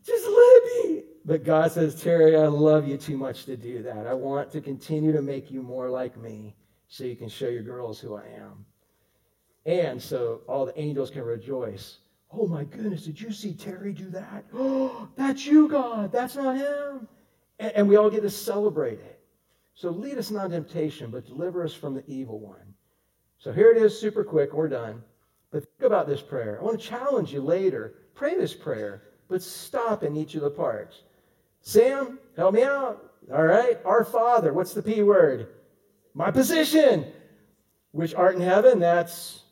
Just 0.04 0.26
let 0.28 0.64
me. 0.64 1.04
But 1.24 1.44
God 1.44 1.72
says, 1.72 2.02
Terry, 2.02 2.36
I 2.36 2.48
love 2.48 2.88
you 2.88 2.98
too 2.98 3.18
much 3.18 3.46
to 3.46 3.56
do 3.56 3.84
that. 3.84 4.08
I 4.08 4.14
want 4.14 4.52
to 4.52 4.62
continue 4.62 5.12
to 5.12 5.22
make 5.22 5.52
you 5.52 5.62
more 5.62 5.90
like 5.90 6.18
me 6.18 6.56
so 6.88 7.04
you 7.04 7.16
can 7.16 7.30
show 7.30 7.48
your 7.48 7.64
girls 7.64 8.00
who 8.00 8.16
I 8.16 8.26
am. 8.38 8.66
And 9.66 10.02
so 10.02 10.42
all 10.48 10.66
the 10.66 10.80
angels 10.80 11.12
can 11.12 11.24
rejoice. 11.24 11.98
Oh 12.34 12.48
my 12.48 12.64
goodness, 12.64 13.06
did 13.06 13.22
you 13.22 13.32
see 13.32 13.54
Terry 13.54 13.94
do 13.94 14.10
that? 14.10 14.46
Oh, 14.54 15.08
that's 15.16 15.46
you, 15.46 15.68
God. 15.68 16.12
That's 16.12 16.36
not 16.36 16.58
him. 16.58 17.08
And, 17.60 17.72
and 17.74 17.88
we 17.88 17.98
all 17.98 18.10
get 18.10 18.24
to 18.24 18.30
celebrate 18.30 19.00
it. 19.00 19.20
So 19.76 19.90
lead 19.90 20.18
us 20.18 20.32
not 20.32 20.52
temptation, 20.52 21.12
but 21.12 21.26
deliver 21.26 21.64
us 21.64 21.74
from 21.74 21.94
the 21.94 22.04
evil 22.08 22.40
one. 22.40 22.74
So 23.38 23.52
here 23.52 23.72
it 23.72 23.78
is, 23.78 24.00
super 24.00 24.24
quick. 24.24 24.54
We're 24.54 24.70
done. 24.70 25.04
But 25.52 25.66
think 25.66 25.88
about 25.88 26.08
this 26.08 26.22
prayer. 26.22 26.60
I 26.60 26.64
want 26.64 26.80
to 26.80 26.88
challenge 26.88 27.34
you 27.34 27.42
later. 27.42 27.96
Pray 28.14 28.36
this 28.36 28.54
prayer, 28.54 29.04
but 29.28 29.44
stop 29.44 30.04
in 30.04 30.16
each 30.16 30.36
of 30.36 30.42
the 30.42 30.50
parts. 30.50 31.04
Sam, 31.62 32.20
help 32.36 32.54
me 32.54 32.64
out. 32.64 33.12
All 33.34 33.44
right. 33.44 33.80
Our 33.86 34.04
Father. 34.04 34.54
What's 34.54 34.74
the 34.74 34.82
P 34.82 35.02
word? 35.04 35.48
My 36.14 36.32
position. 36.32 37.06
Which 37.92 38.16
art 38.16 38.36
in 38.36 38.42
heaven, 38.42 38.80
that's 38.80 39.44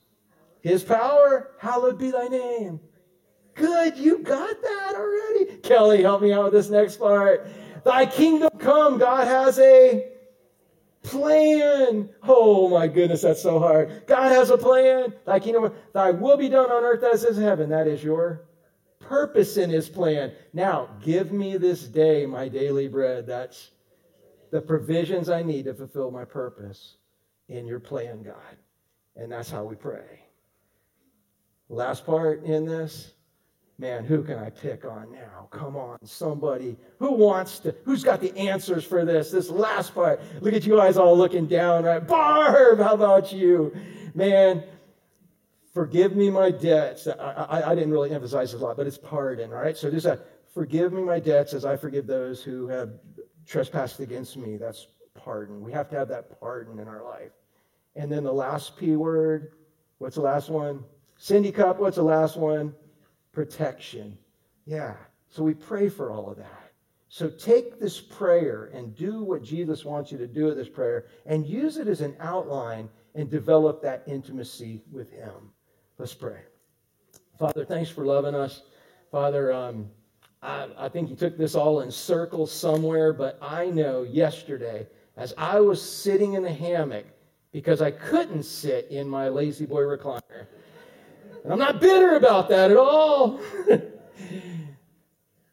his 0.62 0.84
power. 0.84 1.52
Hallowed 1.60 2.00
be 2.00 2.12
thy 2.12 2.28
name. 2.28 2.80
Good. 3.54 3.98
You 3.98 4.20
got 4.20 4.62
that 4.62 4.94
already. 4.96 5.58
Kelly, 5.58 6.02
help 6.02 6.22
me 6.22 6.32
out 6.32 6.46
with 6.46 6.54
this 6.54 6.70
next 6.70 6.98
part. 6.98 7.48
Thy 7.84 8.06
kingdom 8.06 8.50
come. 8.60 8.98
God 8.98 9.28
has 9.28 9.60
a 9.60 10.10
plan. 11.04 12.10
Oh 12.24 12.70
my 12.70 12.88
goodness, 12.88 13.22
that's 13.22 13.42
so 13.42 13.60
hard. 13.60 14.04
God 14.08 14.32
has 14.32 14.50
a 14.50 14.58
plan. 14.58 15.14
Thy 15.26 15.40
kingdom, 15.40 15.74
thy 15.94 16.12
will 16.12 16.38
be 16.38 16.50
done 16.50 16.72
on 16.72 16.84
earth 16.84 17.04
as 17.04 17.24
is 17.24 17.38
heaven. 17.38 17.70
That 17.70 17.88
is 17.88 18.04
your 18.04 18.49
purpose 19.00 19.58
in 19.58 19.70
his 19.70 19.90
plan. 19.90 20.32
Now, 20.54 20.90
give 21.02 21.32
me 21.32 21.58
this 21.58 21.84
day 21.84 22.26
my 22.26 22.48
daily 22.48 22.88
bread. 22.88 23.26
That's 23.26 23.72
the 24.52 24.62
provisions 24.62 25.30
I 25.30 25.42
need 25.42 25.66
to 25.66 25.74
fulfill 25.74 26.12
my 26.12 26.26
purpose 26.26 26.98
in 27.48 27.66
your 27.66 27.80
plan, 27.80 28.24
God. 28.24 28.58
And 29.16 29.32
that's 29.32 29.50
how 29.50 29.64
we 29.64 29.76
pray. 29.76 30.22
Last 31.70 32.06
part 32.06 32.44
in 32.44 32.66
this 32.66 33.14
man, 33.78 34.04
who 34.04 34.24
can 34.24 34.38
I 34.38 34.50
pick 34.50 34.86
on 34.86 35.12
now? 35.12 35.48
Come 35.52 35.78
on, 35.78 35.98
somebody 36.04 36.78
who 37.00 37.14
wants 37.14 37.60
to, 37.60 37.74
who's 37.86 38.04
got 38.04 38.20
the 38.20 38.36
answers 38.38 38.84
for 38.84 39.06
this? 39.06 39.32
This 39.32 39.50
last 39.50 39.94
part. 39.94 40.20
Look 40.42 40.54
at 40.54 40.66
you 40.66 40.76
guys 40.76 40.98
all 40.98 41.18
looking 41.18 41.48
down, 41.48 41.86
right? 41.86 42.06
Barb, 42.06 42.80
how 42.80 42.94
about 42.94 43.32
you? 43.32 43.74
Man, 44.14 44.64
forgive 45.80 46.14
me 46.14 46.30
my 46.30 46.52
debts. 46.52 47.08
I, 47.08 47.14
I, 47.14 47.72
I 47.72 47.76
didn't 47.76 47.92
really 47.92 48.12
emphasize 48.12 48.52
this 48.52 48.62
a 48.62 48.66
lot, 48.66 48.76
but 48.76 48.86
it's 48.86 48.98
pardon, 48.98 49.54
all 49.54 49.62
right? 49.62 49.78
So 49.78 49.90
just 49.90 50.06
a, 50.06 50.20
forgive 50.54 50.92
me 50.92 51.04
my 51.04 51.22
debts 51.22 51.54
as 51.54 51.64
I 51.64 51.78
forgive 51.78 52.06
those 52.06 52.44
who 52.44 52.68
have 52.68 52.90
trespassed 53.46 54.02
against 54.02 54.36
me. 54.36 54.58
That's 54.58 54.88
pardon. 55.14 55.62
We 55.62 55.72
have 55.72 55.90
to 55.92 55.96
have 55.96 56.10
that 56.10 56.38
pardon 56.42 56.80
in 56.80 56.90
our 56.90 57.02
life. 57.04 57.32
And 57.96 58.12
then 58.12 58.26
the 58.26 58.34
last 58.34 58.78
P 58.78 58.98
word, 58.98 59.54
what's 60.00 60.16
the 60.16 60.22
last 60.22 60.50
one? 60.50 60.84
Cindy 61.18 61.52
Cup, 61.54 61.80
what's 61.80 61.96
the 61.96 62.04
last 62.04 62.36
one? 62.36 62.76
protection. 63.32 64.18
Yeah. 64.66 64.96
So 65.30 65.44
we 65.44 65.54
pray 65.54 65.88
for 65.88 66.12
all 66.12 66.30
of 66.30 66.38
that. 66.38 66.74
So 67.08 67.30
take 67.30 67.80
this 67.80 68.02
prayer 68.02 68.70
and 68.74 68.94
do 68.98 69.24
what 69.24 69.44
Jesus 69.44 69.86
wants 69.86 70.12
you 70.12 70.18
to 70.18 70.28
do 70.28 70.44
with 70.44 70.58
this 70.58 70.68
prayer 70.68 71.06
and 71.26 71.48
use 71.48 71.78
it 71.78 71.88
as 71.88 72.02
an 72.02 72.18
outline 72.20 72.90
and 73.16 73.30
develop 73.30 73.82
that 73.82 74.04
intimacy 74.08 74.84
with 74.92 75.10
Him. 75.12 75.54
Let's 76.00 76.14
pray. 76.14 76.40
Father, 77.38 77.66
thanks 77.66 77.90
for 77.90 78.06
loving 78.06 78.34
us. 78.34 78.64
Father, 79.12 79.52
um, 79.52 79.90
I, 80.42 80.70
I 80.78 80.88
think 80.88 81.10
you 81.10 81.16
took 81.18 81.38
this 81.38 81.56
all 81.56 81.82
in 81.82 81.92
circles 81.92 82.54
somewhere, 82.54 83.12
but 83.12 83.38
I 83.42 83.66
know 83.66 84.04
yesterday, 84.04 84.88
as 85.18 85.34
I 85.38 85.60
was 85.60 85.82
sitting 85.82 86.34
in 86.34 86.44
the 86.44 86.54
hammock, 86.54 87.06
because 87.52 87.82
I 87.82 87.92
couldn't 87.92 88.44
sit 88.44 88.88
in 88.90 89.10
my 89.10 89.28
La-Z-Boy 89.28 89.82
recliner, 89.82 90.48
and 91.44 91.52
I'm 91.52 91.60
not 91.60 91.82
bitter 91.82 92.16
about 92.16 92.48
that 92.50 92.72
at 92.72 92.78
all. 92.78 93.42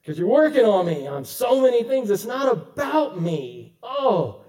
Because 0.00 0.20
you're 0.20 0.28
working 0.28 0.64
on 0.64 0.86
me 0.86 1.08
on 1.08 1.24
so 1.24 1.60
many 1.60 1.82
things. 1.82 2.10
It's 2.10 2.24
not 2.24 2.52
about 2.52 3.20
me. 3.20 3.74
Oh. 3.82 4.44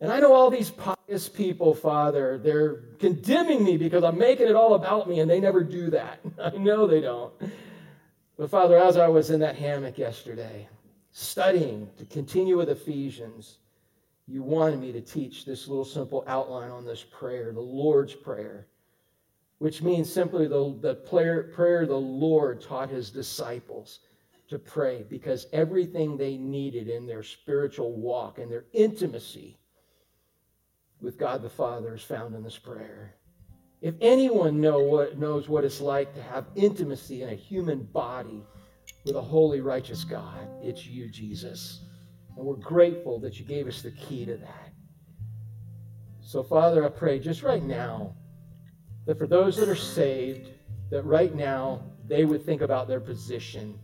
And 0.00 0.10
I 0.10 0.18
know 0.18 0.32
all 0.32 0.50
these 0.50 0.68
pious 1.06 1.28
people, 1.28 1.74
Father, 1.74 2.38
they're 2.38 2.76
condemning 2.98 3.64
me 3.64 3.76
because 3.76 4.04
I'm 4.04 4.18
making 4.18 4.48
it 4.48 4.54
all 4.54 4.74
about 4.74 5.08
me, 5.08 5.20
and 5.20 5.30
they 5.30 5.40
never 5.40 5.62
do 5.62 5.90
that. 5.90 6.20
I 6.42 6.56
know 6.56 6.86
they 6.86 7.00
don't. 7.00 7.32
But 8.36 8.50
Father, 8.50 8.78
as 8.78 8.96
I 8.96 9.08
was 9.08 9.30
in 9.30 9.40
that 9.40 9.56
hammock 9.56 9.98
yesterday, 9.98 10.68
studying 11.12 11.88
to 11.98 12.04
continue 12.06 12.56
with 12.56 12.68
Ephesians, 12.68 13.58
you 14.26 14.42
wanted 14.42 14.80
me 14.80 14.92
to 14.92 15.00
teach 15.00 15.44
this 15.44 15.68
little 15.68 15.84
simple 15.84 16.24
outline 16.26 16.70
on 16.70 16.84
this 16.84 17.04
prayer, 17.04 17.52
the 17.52 17.60
Lord's 17.60 18.14
Prayer, 18.14 18.66
which 19.58 19.82
means 19.82 20.12
simply 20.12 20.48
the, 20.48 20.76
the 20.80 20.94
prayer, 20.94 21.44
prayer 21.44 21.86
the 21.86 21.94
Lord 21.94 22.60
taught 22.60 22.88
his 22.88 23.10
disciples 23.10 24.00
to 24.48 24.58
pray 24.58 25.04
because 25.08 25.46
everything 25.52 26.16
they 26.16 26.36
needed 26.36 26.88
in 26.88 27.06
their 27.06 27.22
spiritual 27.22 27.92
walk 27.92 28.38
and 28.38 28.50
their 28.50 28.64
intimacy 28.72 29.58
with 31.04 31.18
God 31.18 31.42
the 31.42 31.50
Father 31.50 31.94
is 31.94 32.02
found 32.02 32.34
in 32.34 32.42
this 32.42 32.58
prayer. 32.58 33.14
If 33.82 33.94
anyone 34.00 34.60
know 34.60 34.78
what, 34.78 35.18
knows 35.18 35.48
what 35.48 35.64
it's 35.64 35.80
like 35.80 36.14
to 36.14 36.22
have 36.22 36.46
intimacy 36.56 37.22
in 37.22 37.28
a 37.28 37.34
human 37.34 37.82
body 37.82 38.42
with 39.04 39.14
a 39.14 39.20
holy, 39.20 39.60
righteous 39.60 40.02
God, 40.02 40.48
it's 40.62 40.86
you, 40.86 41.10
Jesus. 41.10 41.84
And 42.36 42.46
we're 42.46 42.56
grateful 42.56 43.20
that 43.20 43.38
you 43.38 43.44
gave 43.44 43.68
us 43.68 43.82
the 43.82 43.90
key 43.90 44.24
to 44.24 44.38
that. 44.38 44.72
So, 46.22 46.42
Father, 46.42 46.84
I 46.84 46.88
pray 46.88 47.18
just 47.18 47.42
right 47.42 47.62
now 47.62 48.16
that 49.06 49.18
for 49.18 49.26
those 49.26 49.56
that 49.58 49.68
are 49.68 49.76
saved, 49.76 50.48
that 50.90 51.02
right 51.02 51.34
now 51.34 51.82
they 52.08 52.24
would 52.24 52.46
think 52.46 52.62
about 52.62 52.88
their 52.88 53.00
position 53.00 53.78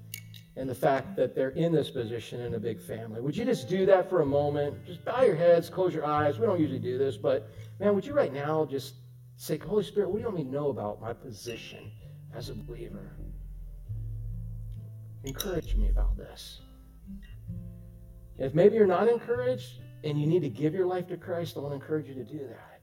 and 0.60 0.70
the 0.70 0.74
fact 0.74 1.16
that 1.16 1.34
they're 1.34 1.50
in 1.50 1.72
this 1.72 1.90
position 1.90 2.42
in 2.42 2.54
a 2.54 2.58
big 2.60 2.80
family. 2.80 3.20
Would 3.20 3.36
you 3.36 3.44
just 3.44 3.68
do 3.68 3.84
that 3.86 4.08
for 4.08 4.20
a 4.20 4.26
moment? 4.26 4.86
Just 4.86 5.04
bow 5.04 5.22
your 5.22 5.34
heads, 5.34 5.68
close 5.68 5.92
your 5.92 6.06
eyes. 6.06 6.38
We 6.38 6.46
don't 6.46 6.60
usually 6.60 6.78
do 6.78 6.98
this, 6.98 7.16
but 7.16 7.50
man, 7.80 7.94
would 7.96 8.06
you 8.06 8.12
right 8.12 8.32
now 8.32 8.64
just 8.64 8.94
Say, 9.40 9.56
Holy 9.56 9.82
Spirit, 9.82 10.10
what 10.10 10.16
do 10.16 10.20
you 10.20 10.26
want 10.26 10.36
me 10.36 10.44
to 10.44 10.50
know 10.50 10.68
about 10.68 11.00
my 11.00 11.14
position 11.14 11.90
as 12.34 12.50
a 12.50 12.54
believer? 12.54 13.16
Encourage 15.24 15.74
me 15.76 15.88
about 15.88 16.14
this. 16.18 16.60
If 18.36 18.52
maybe 18.54 18.76
you're 18.76 18.86
not 18.86 19.08
encouraged 19.08 19.80
and 20.04 20.20
you 20.20 20.26
need 20.26 20.42
to 20.42 20.50
give 20.50 20.74
your 20.74 20.84
life 20.84 21.08
to 21.08 21.16
Christ, 21.16 21.56
I 21.56 21.60
want 21.60 21.72
to 21.72 21.76
encourage 21.76 22.06
you 22.06 22.14
to 22.16 22.22
do 22.22 22.36
that. 22.48 22.82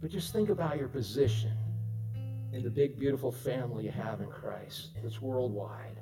But 0.00 0.10
just 0.10 0.32
think 0.32 0.48
about 0.48 0.78
your 0.78 0.88
position 0.88 1.52
in 2.54 2.62
the 2.62 2.70
big, 2.70 2.98
beautiful 2.98 3.30
family 3.30 3.84
you 3.84 3.90
have 3.90 4.22
in 4.22 4.30
Christ 4.30 4.92
that's 5.02 5.20
worldwide. 5.20 5.98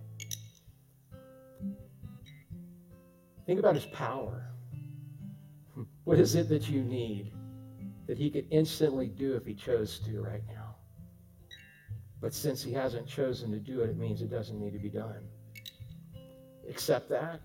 Think 3.46 3.60
about 3.60 3.74
his 3.74 3.86
power. 3.86 4.50
What 6.04 6.18
is 6.18 6.34
it 6.34 6.48
that 6.48 6.68
you 6.68 6.82
need? 6.82 7.32
that 8.06 8.18
he 8.18 8.30
could 8.30 8.46
instantly 8.50 9.08
do 9.08 9.34
if 9.34 9.44
he 9.44 9.54
chose 9.54 9.98
to 10.00 10.22
right 10.22 10.42
now. 10.48 10.76
But 12.20 12.32
since 12.32 12.62
he 12.62 12.72
hasn't 12.72 13.06
chosen 13.06 13.50
to 13.50 13.58
do 13.58 13.80
it, 13.80 13.90
it 13.90 13.98
means 13.98 14.22
it 14.22 14.30
doesn't 14.30 14.58
need 14.58 14.72
to 14.72 14.78
be 14.78 14.88
done. 14.88 15.28
Accept 16.68 17.08
that. 17.10 17.40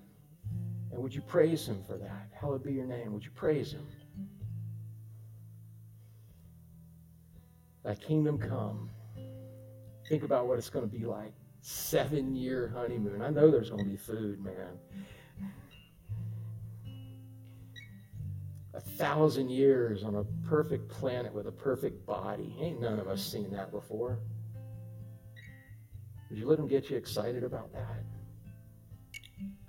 And 0.92 1.02
would 1.02 1.14
you 1.14 1.22
praise 1.22 1.68
him 1.68 1.84
for 1.84 1.98
that? 1.98 2.30
Hallowed 2.40 2.64
be 2.64 2.74
your 2.74 2.86
name. 2.86 3.14
Would 3.14 3.26
you 3.26 3.32
praise 3.32 3.72
him? 3.72 3.86
Thy 7.84 7.96
kingdom 7.96 8.38
come. 8.38 8.90
Think 10.08 10.24
about 10.24 10.48
what 10.48 10.58
it's 10.58 10.70
going 10.70 10.88
to 10.88 10.98
be 10.98 11.06
like. 11.06 11.34
Seven 11.62 12.36
year 12.36 12.72
honeymoon. 12.76 13.22
I 13.22 13.30
know 13.30 13.50
there's 13.50 13.70
going 13.70 13.84
to 13.84 13.90
be 13.90 13.98
food, 13.98 14.44
man. 14.44 14.78
A 18.74 18.80
thousand 18.80 19.50
years 19.50 20.04
on 20.04 20.16
a 20.16 20.24
perfect 20.48 20.90
planet 20.90 21.34
with 21.34 21.48
a 21.48 21.52
perfect 21.52 22.06
body. 22.06 22.56
Ain't 22.60 22.80
none 22.80 23.00
of 23.00 23.08
us 23.08 23.24
seen 23.24 23.52
that 23.52 23.72
before. 23.72 24.20
Would 26.30 26.40
you 26.40 26.48
let 26.48 26.58
him 26.58 26.68
get 26.68 26.90
you 26.90 26.96
excited 26.96 27.44
about 27.44 27.74
that? 27.74 28.04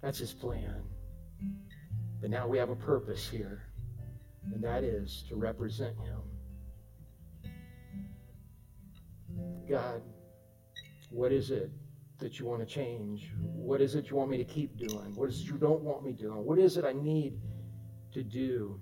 That's 0.00 0.18
his 0.18 0.32
plan. 0.32 0.82
But 2.20 2.30
now 2.30 2.46
we 2.46 2.58
have 2.58 2.70
a 2.70 2.76
purpose 2.76 3.28
here, 3.28 3.62
and 4.52 4.62
that 4.62 4.84
is 4.84 5.24
to 5.28 5.34
represent 5.34 5.96
him. 5.98 6.20
God, 9.68 10.02
what 11.10 11.32
is 11.32 11.50
it 11.50 11.72
that 12.20 12.38
you 12.38 12.46
want 12.46 12.60
to 12.60 12.66
change? 12.66 13.32
What 13.40 13.80
is 13.80 13.96
it 13.96 14.10
you 14.10 14.16
want 14.16 14.30
me 14.30 14.36
to 14.36 14.44
keep 14.44 14.76
doing? 14.76 15.12
What 15.16 15.30
is 15.30 15.40
it 15.40 15.46
you 15.46 15.58
don't 15.58 15.82
want 15.82 16.04
me 16.04 16.12
doing? 16.12 16.44
What 16.44 16.60
is 16.60 16.76
it 16.76 16.84
I 16.84 16.92
need 16.92 17.40
to 18.12 18.22
do 18.22 18.80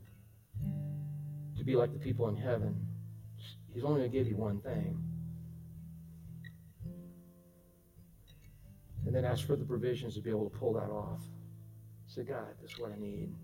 to 1.60 1.64
be 1.66 1.76
like 1.76 1.92
the 1.92 1.98
people 1.98 2.26
in 2.28 2.36
heaven. 2.36 2.74
He's 3.72 3.84
only 3.84 4.00
going 4.00 4.10
to 4.10 4.18
give 4.18 4.26
you 4.26 4.34
one 4.34 4.60
thing. 4.60 4.98
And 9.06 9.14
then 9.14 9.26
ask 9.26 9.46
for 9.46 9.56
the 9.56 9.64
provisions 9.64 10.14
to 10.14 10.22
be 10.22 10.30
able 10.30 10.48
to 10.48 10.58
pull 10.58 10.72
that 10.72 10.90
off. 10.90 11.20
Say, 12.06 12.22
God, 12.22 12.46
this 12.62 12.72
is 12.72 12.78
what 12.78 12.92
I 12.92 12.98
need. 12.98 13.34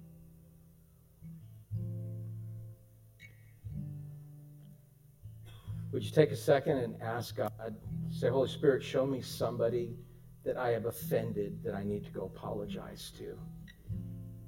Would 5.92 6.02
you 6.02 6.10
take 6.10 6.30
a 6.30 6.36
second 6.36 6.78
and 6.78 7.00
ask 7.02 7.36
God, 7.36 7.76
say, 8.10 8.30
Holy 8.30 8.48
Spirit, 8.48 8.82
show 8.82 9.04
me 9.04 9.20
somebody 9.20 9.94
that 10.42 10.56
I 10.56 10.70
have 10.70 10.86
offended 10.86 11.62
that 11.64 11.74
I 11.74 11.84
need 11.84 12.04
to 12.06 12.10
go 12.10 12.32
apologize 12.34 13.12
to? 13.18 13.38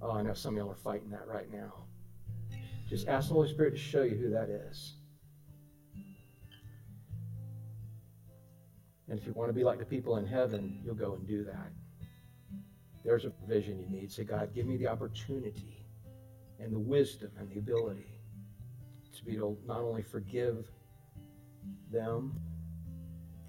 Oh, 0.01 0.13
I 0.13 0.23
know 0.23 0.33
some 0.33 0.55
of 0.55 0.59
y'all 0.59 0.71
are 0.71 0.75
fighting 0.75 1.11
that 1.11 1.27
right 1.27 1.53
now. 1.53 1.88
Just 2.89 3.07
ask 3.07 3.29
the 3.29 3.35
Holy 3.35 3.49
Spirit 3.49 3.73
to 3.73 3.77
show 3.77 4.03
you 4.03 4.17
who 4.17 4.31
that 4.31 4.49
is. 4.49 4.95
And 9.09 9.19
if 9.19 9.27
you 9.27 9.33
want 9.33 9.51
to 9.51 9.55
be 9.55 9.65
like 9.65 9.79
the 9.79 9.85
people 9.85 10.17
in 10.17 10.27
heaven, 10.27 10.81
you'll 10.85 10.95
go 10.95 11.15
and 11.15 11.27
do 11.27 11.45
that. 11.45 11.71
There's 13.05 13.25
a 13.25 13.31
provision 13.31 13.79
you 13.79 13.89
need. 13.89 14.11
Say, 14.11 14.25
God, 14.25 14.55
give 14.55 14.67
me 14.67 14.77
the 14.77 14.87
opportunity 14.87 15.87
and 16.61 16.73
the 16.73 16.79
wisdom 16.79 17.31
and 17.39 17.49
the 17.51 17.59
ability 17.59 18.21
to 19.17 19.25
be 19.25 19.37
able 19.37 19.57
to 19.57 19.67
not 19.67 19.81
only 19.81 20.03
forgive 20.03 20.71
them 21.91 22.39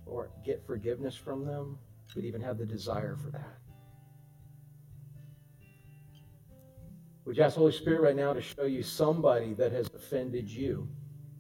or 0.06 0.32
get 0.46 0.66
forgiveness 0.66 1.16
from 1.16 1.46
them, 1.46 1.78
but 2.14 2.24
even 2.24 2.42
have 2.42 2.58
the 2.58 2.66
desire 2.66 3.16
for 3.16 3.30
that. 3.32 3.58
Would 7.26 7.38
you 7.38 7.44
ask 7.44 7.56
Holy 7.56 7.72
Spirit 7.72 8.02
right 8.02 8.16
now 8.16 8.34
to 8.34 8.42
show 8.42 8.64
you 8.64 8.82
somebody 8.82 9.54
that 9.54 9.72
has 9.72 9.88
offended 9.94 10.50
you? 10.50 10.88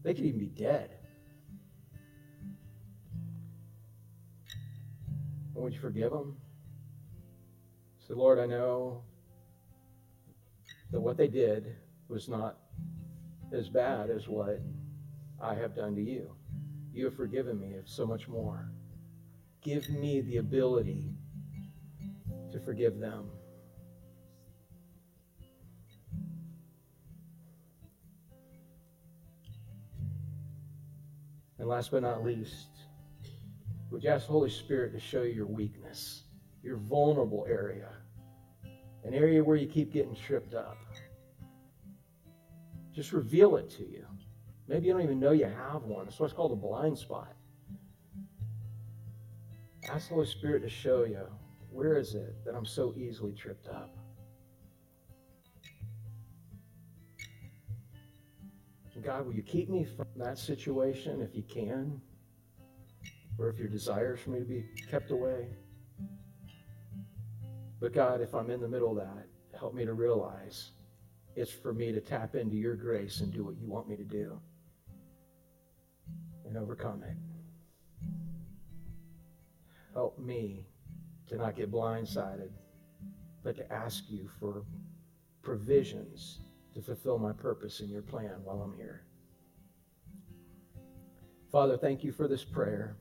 They 0.03 0.13
could 0.13 0.25
even 0.25 0.39
be 0.39 0.47
dead. 0.47 0.91
And 5.55 5.63
would 5.63 5.73
you 5.73 5.79
forgive 5.79 6.11
them? 6.11 6.37
Say, 8.07 8.13
Lord, 8.13 8.39
I 8.39 8.45
know 8.45 9.03
that 10.91 10.99
what 11.01 11.17
they 11.17 11.27
did 11.27 11.75
was 12.07 12.29
not 12.29 12.57
as 13.51 13.69
bad 13.69 14.09
as 14.09 14.27
what 14.27 14.61
I 15.41 15.55
have 15.55 15.75
done 15.75 15.95
to 15.95 16.01
you. 16.01 16.35
You 16.93 17.05
have 17.05 17.15
forgiven 17.15 17.59
me 17.59 17.75
of 17.75 17.87
so 17.87 18.05
much 18.05 18.27
more. 18.27 18.71
Give 19.61 19.89
me 19.89 20.21
the 20.21 20.37
ability 20.37 21.13
to 22.51 22.59
forgive 22.59 22.99
them. 22.99 23.29
And 31.59 31.67
last 31.67 31.91
but 31.91 32.01
not 32.01 32.23
least, 32.23 32.69
would 33.91 34.03
you 34.03 34.09
ask 34.09 34.27
the 34.27 34.31
Holy 34.31 34.49
Spirit 34.49 34.93
to 34.93 34.99
show 34.99 35.23
you 35.23 35.33
your 35.33 35.45
weakness, 35.45 36.23
your 36.63 36.77
vulnerable 36.77 37.45
area, 37.49 37.89
an 39.03 39.13
area 39.13 39.43
where 39.43 39.57
you 39.57 39.67
keep 39.67 39.91
getting 39.91 40.15
tripped 40.15 40.53
up? 40.53 40.77
Just 42.93 43.11
reveal 43.11 43.57
it 43.57 43.69
to 43.71 43.83
you. 43.83 44.05
Maybe 44.67 44.87
you 44.87 44.93
don't 44.93 45.01
even 45.01 45.19
know 45.19 45.31
you 45.31 45.45
have 45.45 45.83
one. 45.83 46.05
That's 46.05 46.19
what's 46.19 46.33
called 46.33 46.51
a 46.53 46.55
blind 46.55 46.97
spot. 46.97 47.33
Ask 49.89 50.09
the 50.09 50.13
Holy 50.13 50.27
Spirit 50.27 50.61
to 50.61 50.69
show 50.69 51.03
you 51.03 51.21
where 51.71 51.97
is 51.97 52.15
it 52.15 52.35
that 52.45 52.55
I'm 52.55 52.65
so 52.65 52.93
easily 52.95 53.33
tripped 53.33 53.67
up. 53.67 53.98
God, 59.03 59.25
will 59.25 59.33
you 59.33 59.43
keep 59.43 59.69
me 59.69 59.85
from 59.85 60.07
that 60.17 60.37
situation 60.37 61.21
if 61.21 61.35
you 61.35 61.43
can? 61.43 62.01
Or 63.37 63.49
if 63.49 63.57
your 63.57 63.67
desire 63.67 64.15
is 64.15 64.19
for 64.19 64.31
me 64.31 64.39
to 64.39 64.45
be 64.45 64.65
kept 64.89 65.11
away? 65.11 65.47
But 67.79 67.93
God, 67.93 68.21
if 68.21 68.35
I'm 68.35 68.49
in 68.49 68.59
the 68.59 68.67
middle 68.67 68.91
of 68.91 68.97
that, 68.97 69.27
help 69.57 69.73
me 69.73 69.85
to 69.85 69.93
realize 69.93 70.71
it's 71.35 71.51
for 71.51 71.73
me 71.73 71.91
to 71.91 72.01
tap 72.01 72.35
into 72.35 72.57
your 72.57 72.75
grace 72.75 73.21
and 73.21 73.31
do 73.31 73.45
what 73.45 73.55
you 73.57 73.67
want 73.67 73.87
me 73.87 73.95
to 73.95 74.03
do 74.03 74.39
and 76.45 76.57
overcome 76.57 77.03
it. 77.03 77.15
Help 79.93 80.19
me 80.19 80.65
to 81.27 81.37
not 81.37 81.55
get 81.55 81.71
blindsided, 81.71 82.49
but 83.43 83.55
to 83.55 83.71
ask 83.71 84.05
you 84.09 84.29
for 84.39 84.63
provisions 85.41 86.39
to 86.79 86.85
fulfill 86.85 87.19
my 87.19 87.33
purpose 87.33 87.81
in 87.81 87.89
your 87.89 88.01
plan 88.01 88.35
while 88.43 88.61
I'm 88.61 88.75
here. 88.75 89.03
Father, 91.51 91.77
thank 91.77 92.03
you 92.03 92.11
for 92.11 92.27
this 92.27 92.43
prayer. 92.43 92.95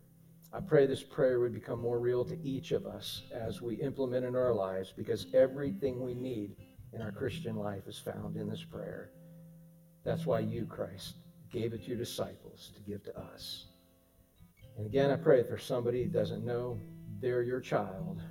I 0.53 0.61
pray 0.61 0.87
this 0.87 1.03
prayer 1.03 1.39
would 1.39 1.53
become 1.53 1.81
more 1.81 2.01
real 2.01 2.25
to 2.25 2.43
each 2.43 2.73
of 2.73 2.87
us 2.87 3.23
as 3.33 3.61
we 3.61 3.75
implement 3.77 4.25
in 4.25 4.35
our 4.35 4.55
lives 4.55 4.93
because 4.97 5.27
everything 5.35 6.01
we 6.01 6.15
need 6.15 6.57
in 6.93 7.03
our 7.03 7.13
Christian 7.13 7.57
life 7.57 7.87
is 7.87 7.99
found 7.99 8.37
in 8.37 8.49
this 8.49 8.65
prayer. 8.65 9.11
That's 10.05 10.25
why 10.25 10.41
you, 10.41 10.65
Christ, 10.65 11.17
gave 11.53 11.75
it 11.75 11.83
to 11.83 11.89
your 11.89 11.99
disciples 11.99 12.73
to 12.75 12.81
give 12.81 13.05
to 13.05 13.19
us. 13.19 13.67
And 14.79 14.87
again, 14.87 15.11
I 15.11 15.17
pray 15.17 15.41
if 15.41 15.49
there's 15.49 15.65
somebody 15.65 16.03
who 16.05 16.09
doesn't 16.09 16.45
know 16.45 16.81
they're 17.21 17.43
your 17.43 17.61
child, 17.61 18.23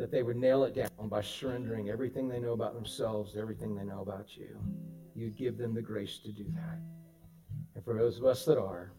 that 0.00 0.10
they 0.10 0.22
would 0.22 0.38
nail 0.38 0.64
it 0.64 0.74
down 0.74 1.10
by 1.10 1.20
surrendering 1.20 1.90
everything 1.90 2.26
they 2.26 2.38
know 2.38 2.54
about 2.54 2.72
themselves 2.72 3.36
everything 3.36 3.74
they 3.74 3.84
know 3.84 4.00
about 4.00 4.34
you. 4.34 4.58
You'd 5.14 5.36
give 5.36 5.58
them 5.58 5.74
the 5.74 5.82
grace 5.82 6.20
to 6.24 6.32
do 6.32 6.44
that. 6.54 6.78
And 7.74 7.84
for 7.84 7.98
those 7.98 8.16
of 8.16 8.24
us 8.24 8.46
that 8.46 8.58
are, 8.58 8.94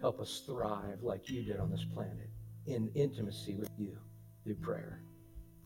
help 0.00 0.20
us 0.20 0.44
thrive 0.46 1.02
like 1.02 1.28
you 1.28 1.42
did 1.42 1.58
on 1.58 1.72
this 1.72 1.84
planet 1.92 2.30
in 2.66 2.88
intimacy 2.94 3.56
with 3.56 3.70
you 3.76 3.98
through 4.44 4.54
prayer. 4.56 5.02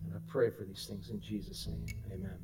And 0.03 0.15
I 0.15 0.19
pray 0.27 0.49
for 0.49 0.65
these 0.65 0.87
things 0.89 1.11
in 1.11 1.21
Jesus' 1.21 1.67
name. 1.67 1.85
Amen. 2.11 2.39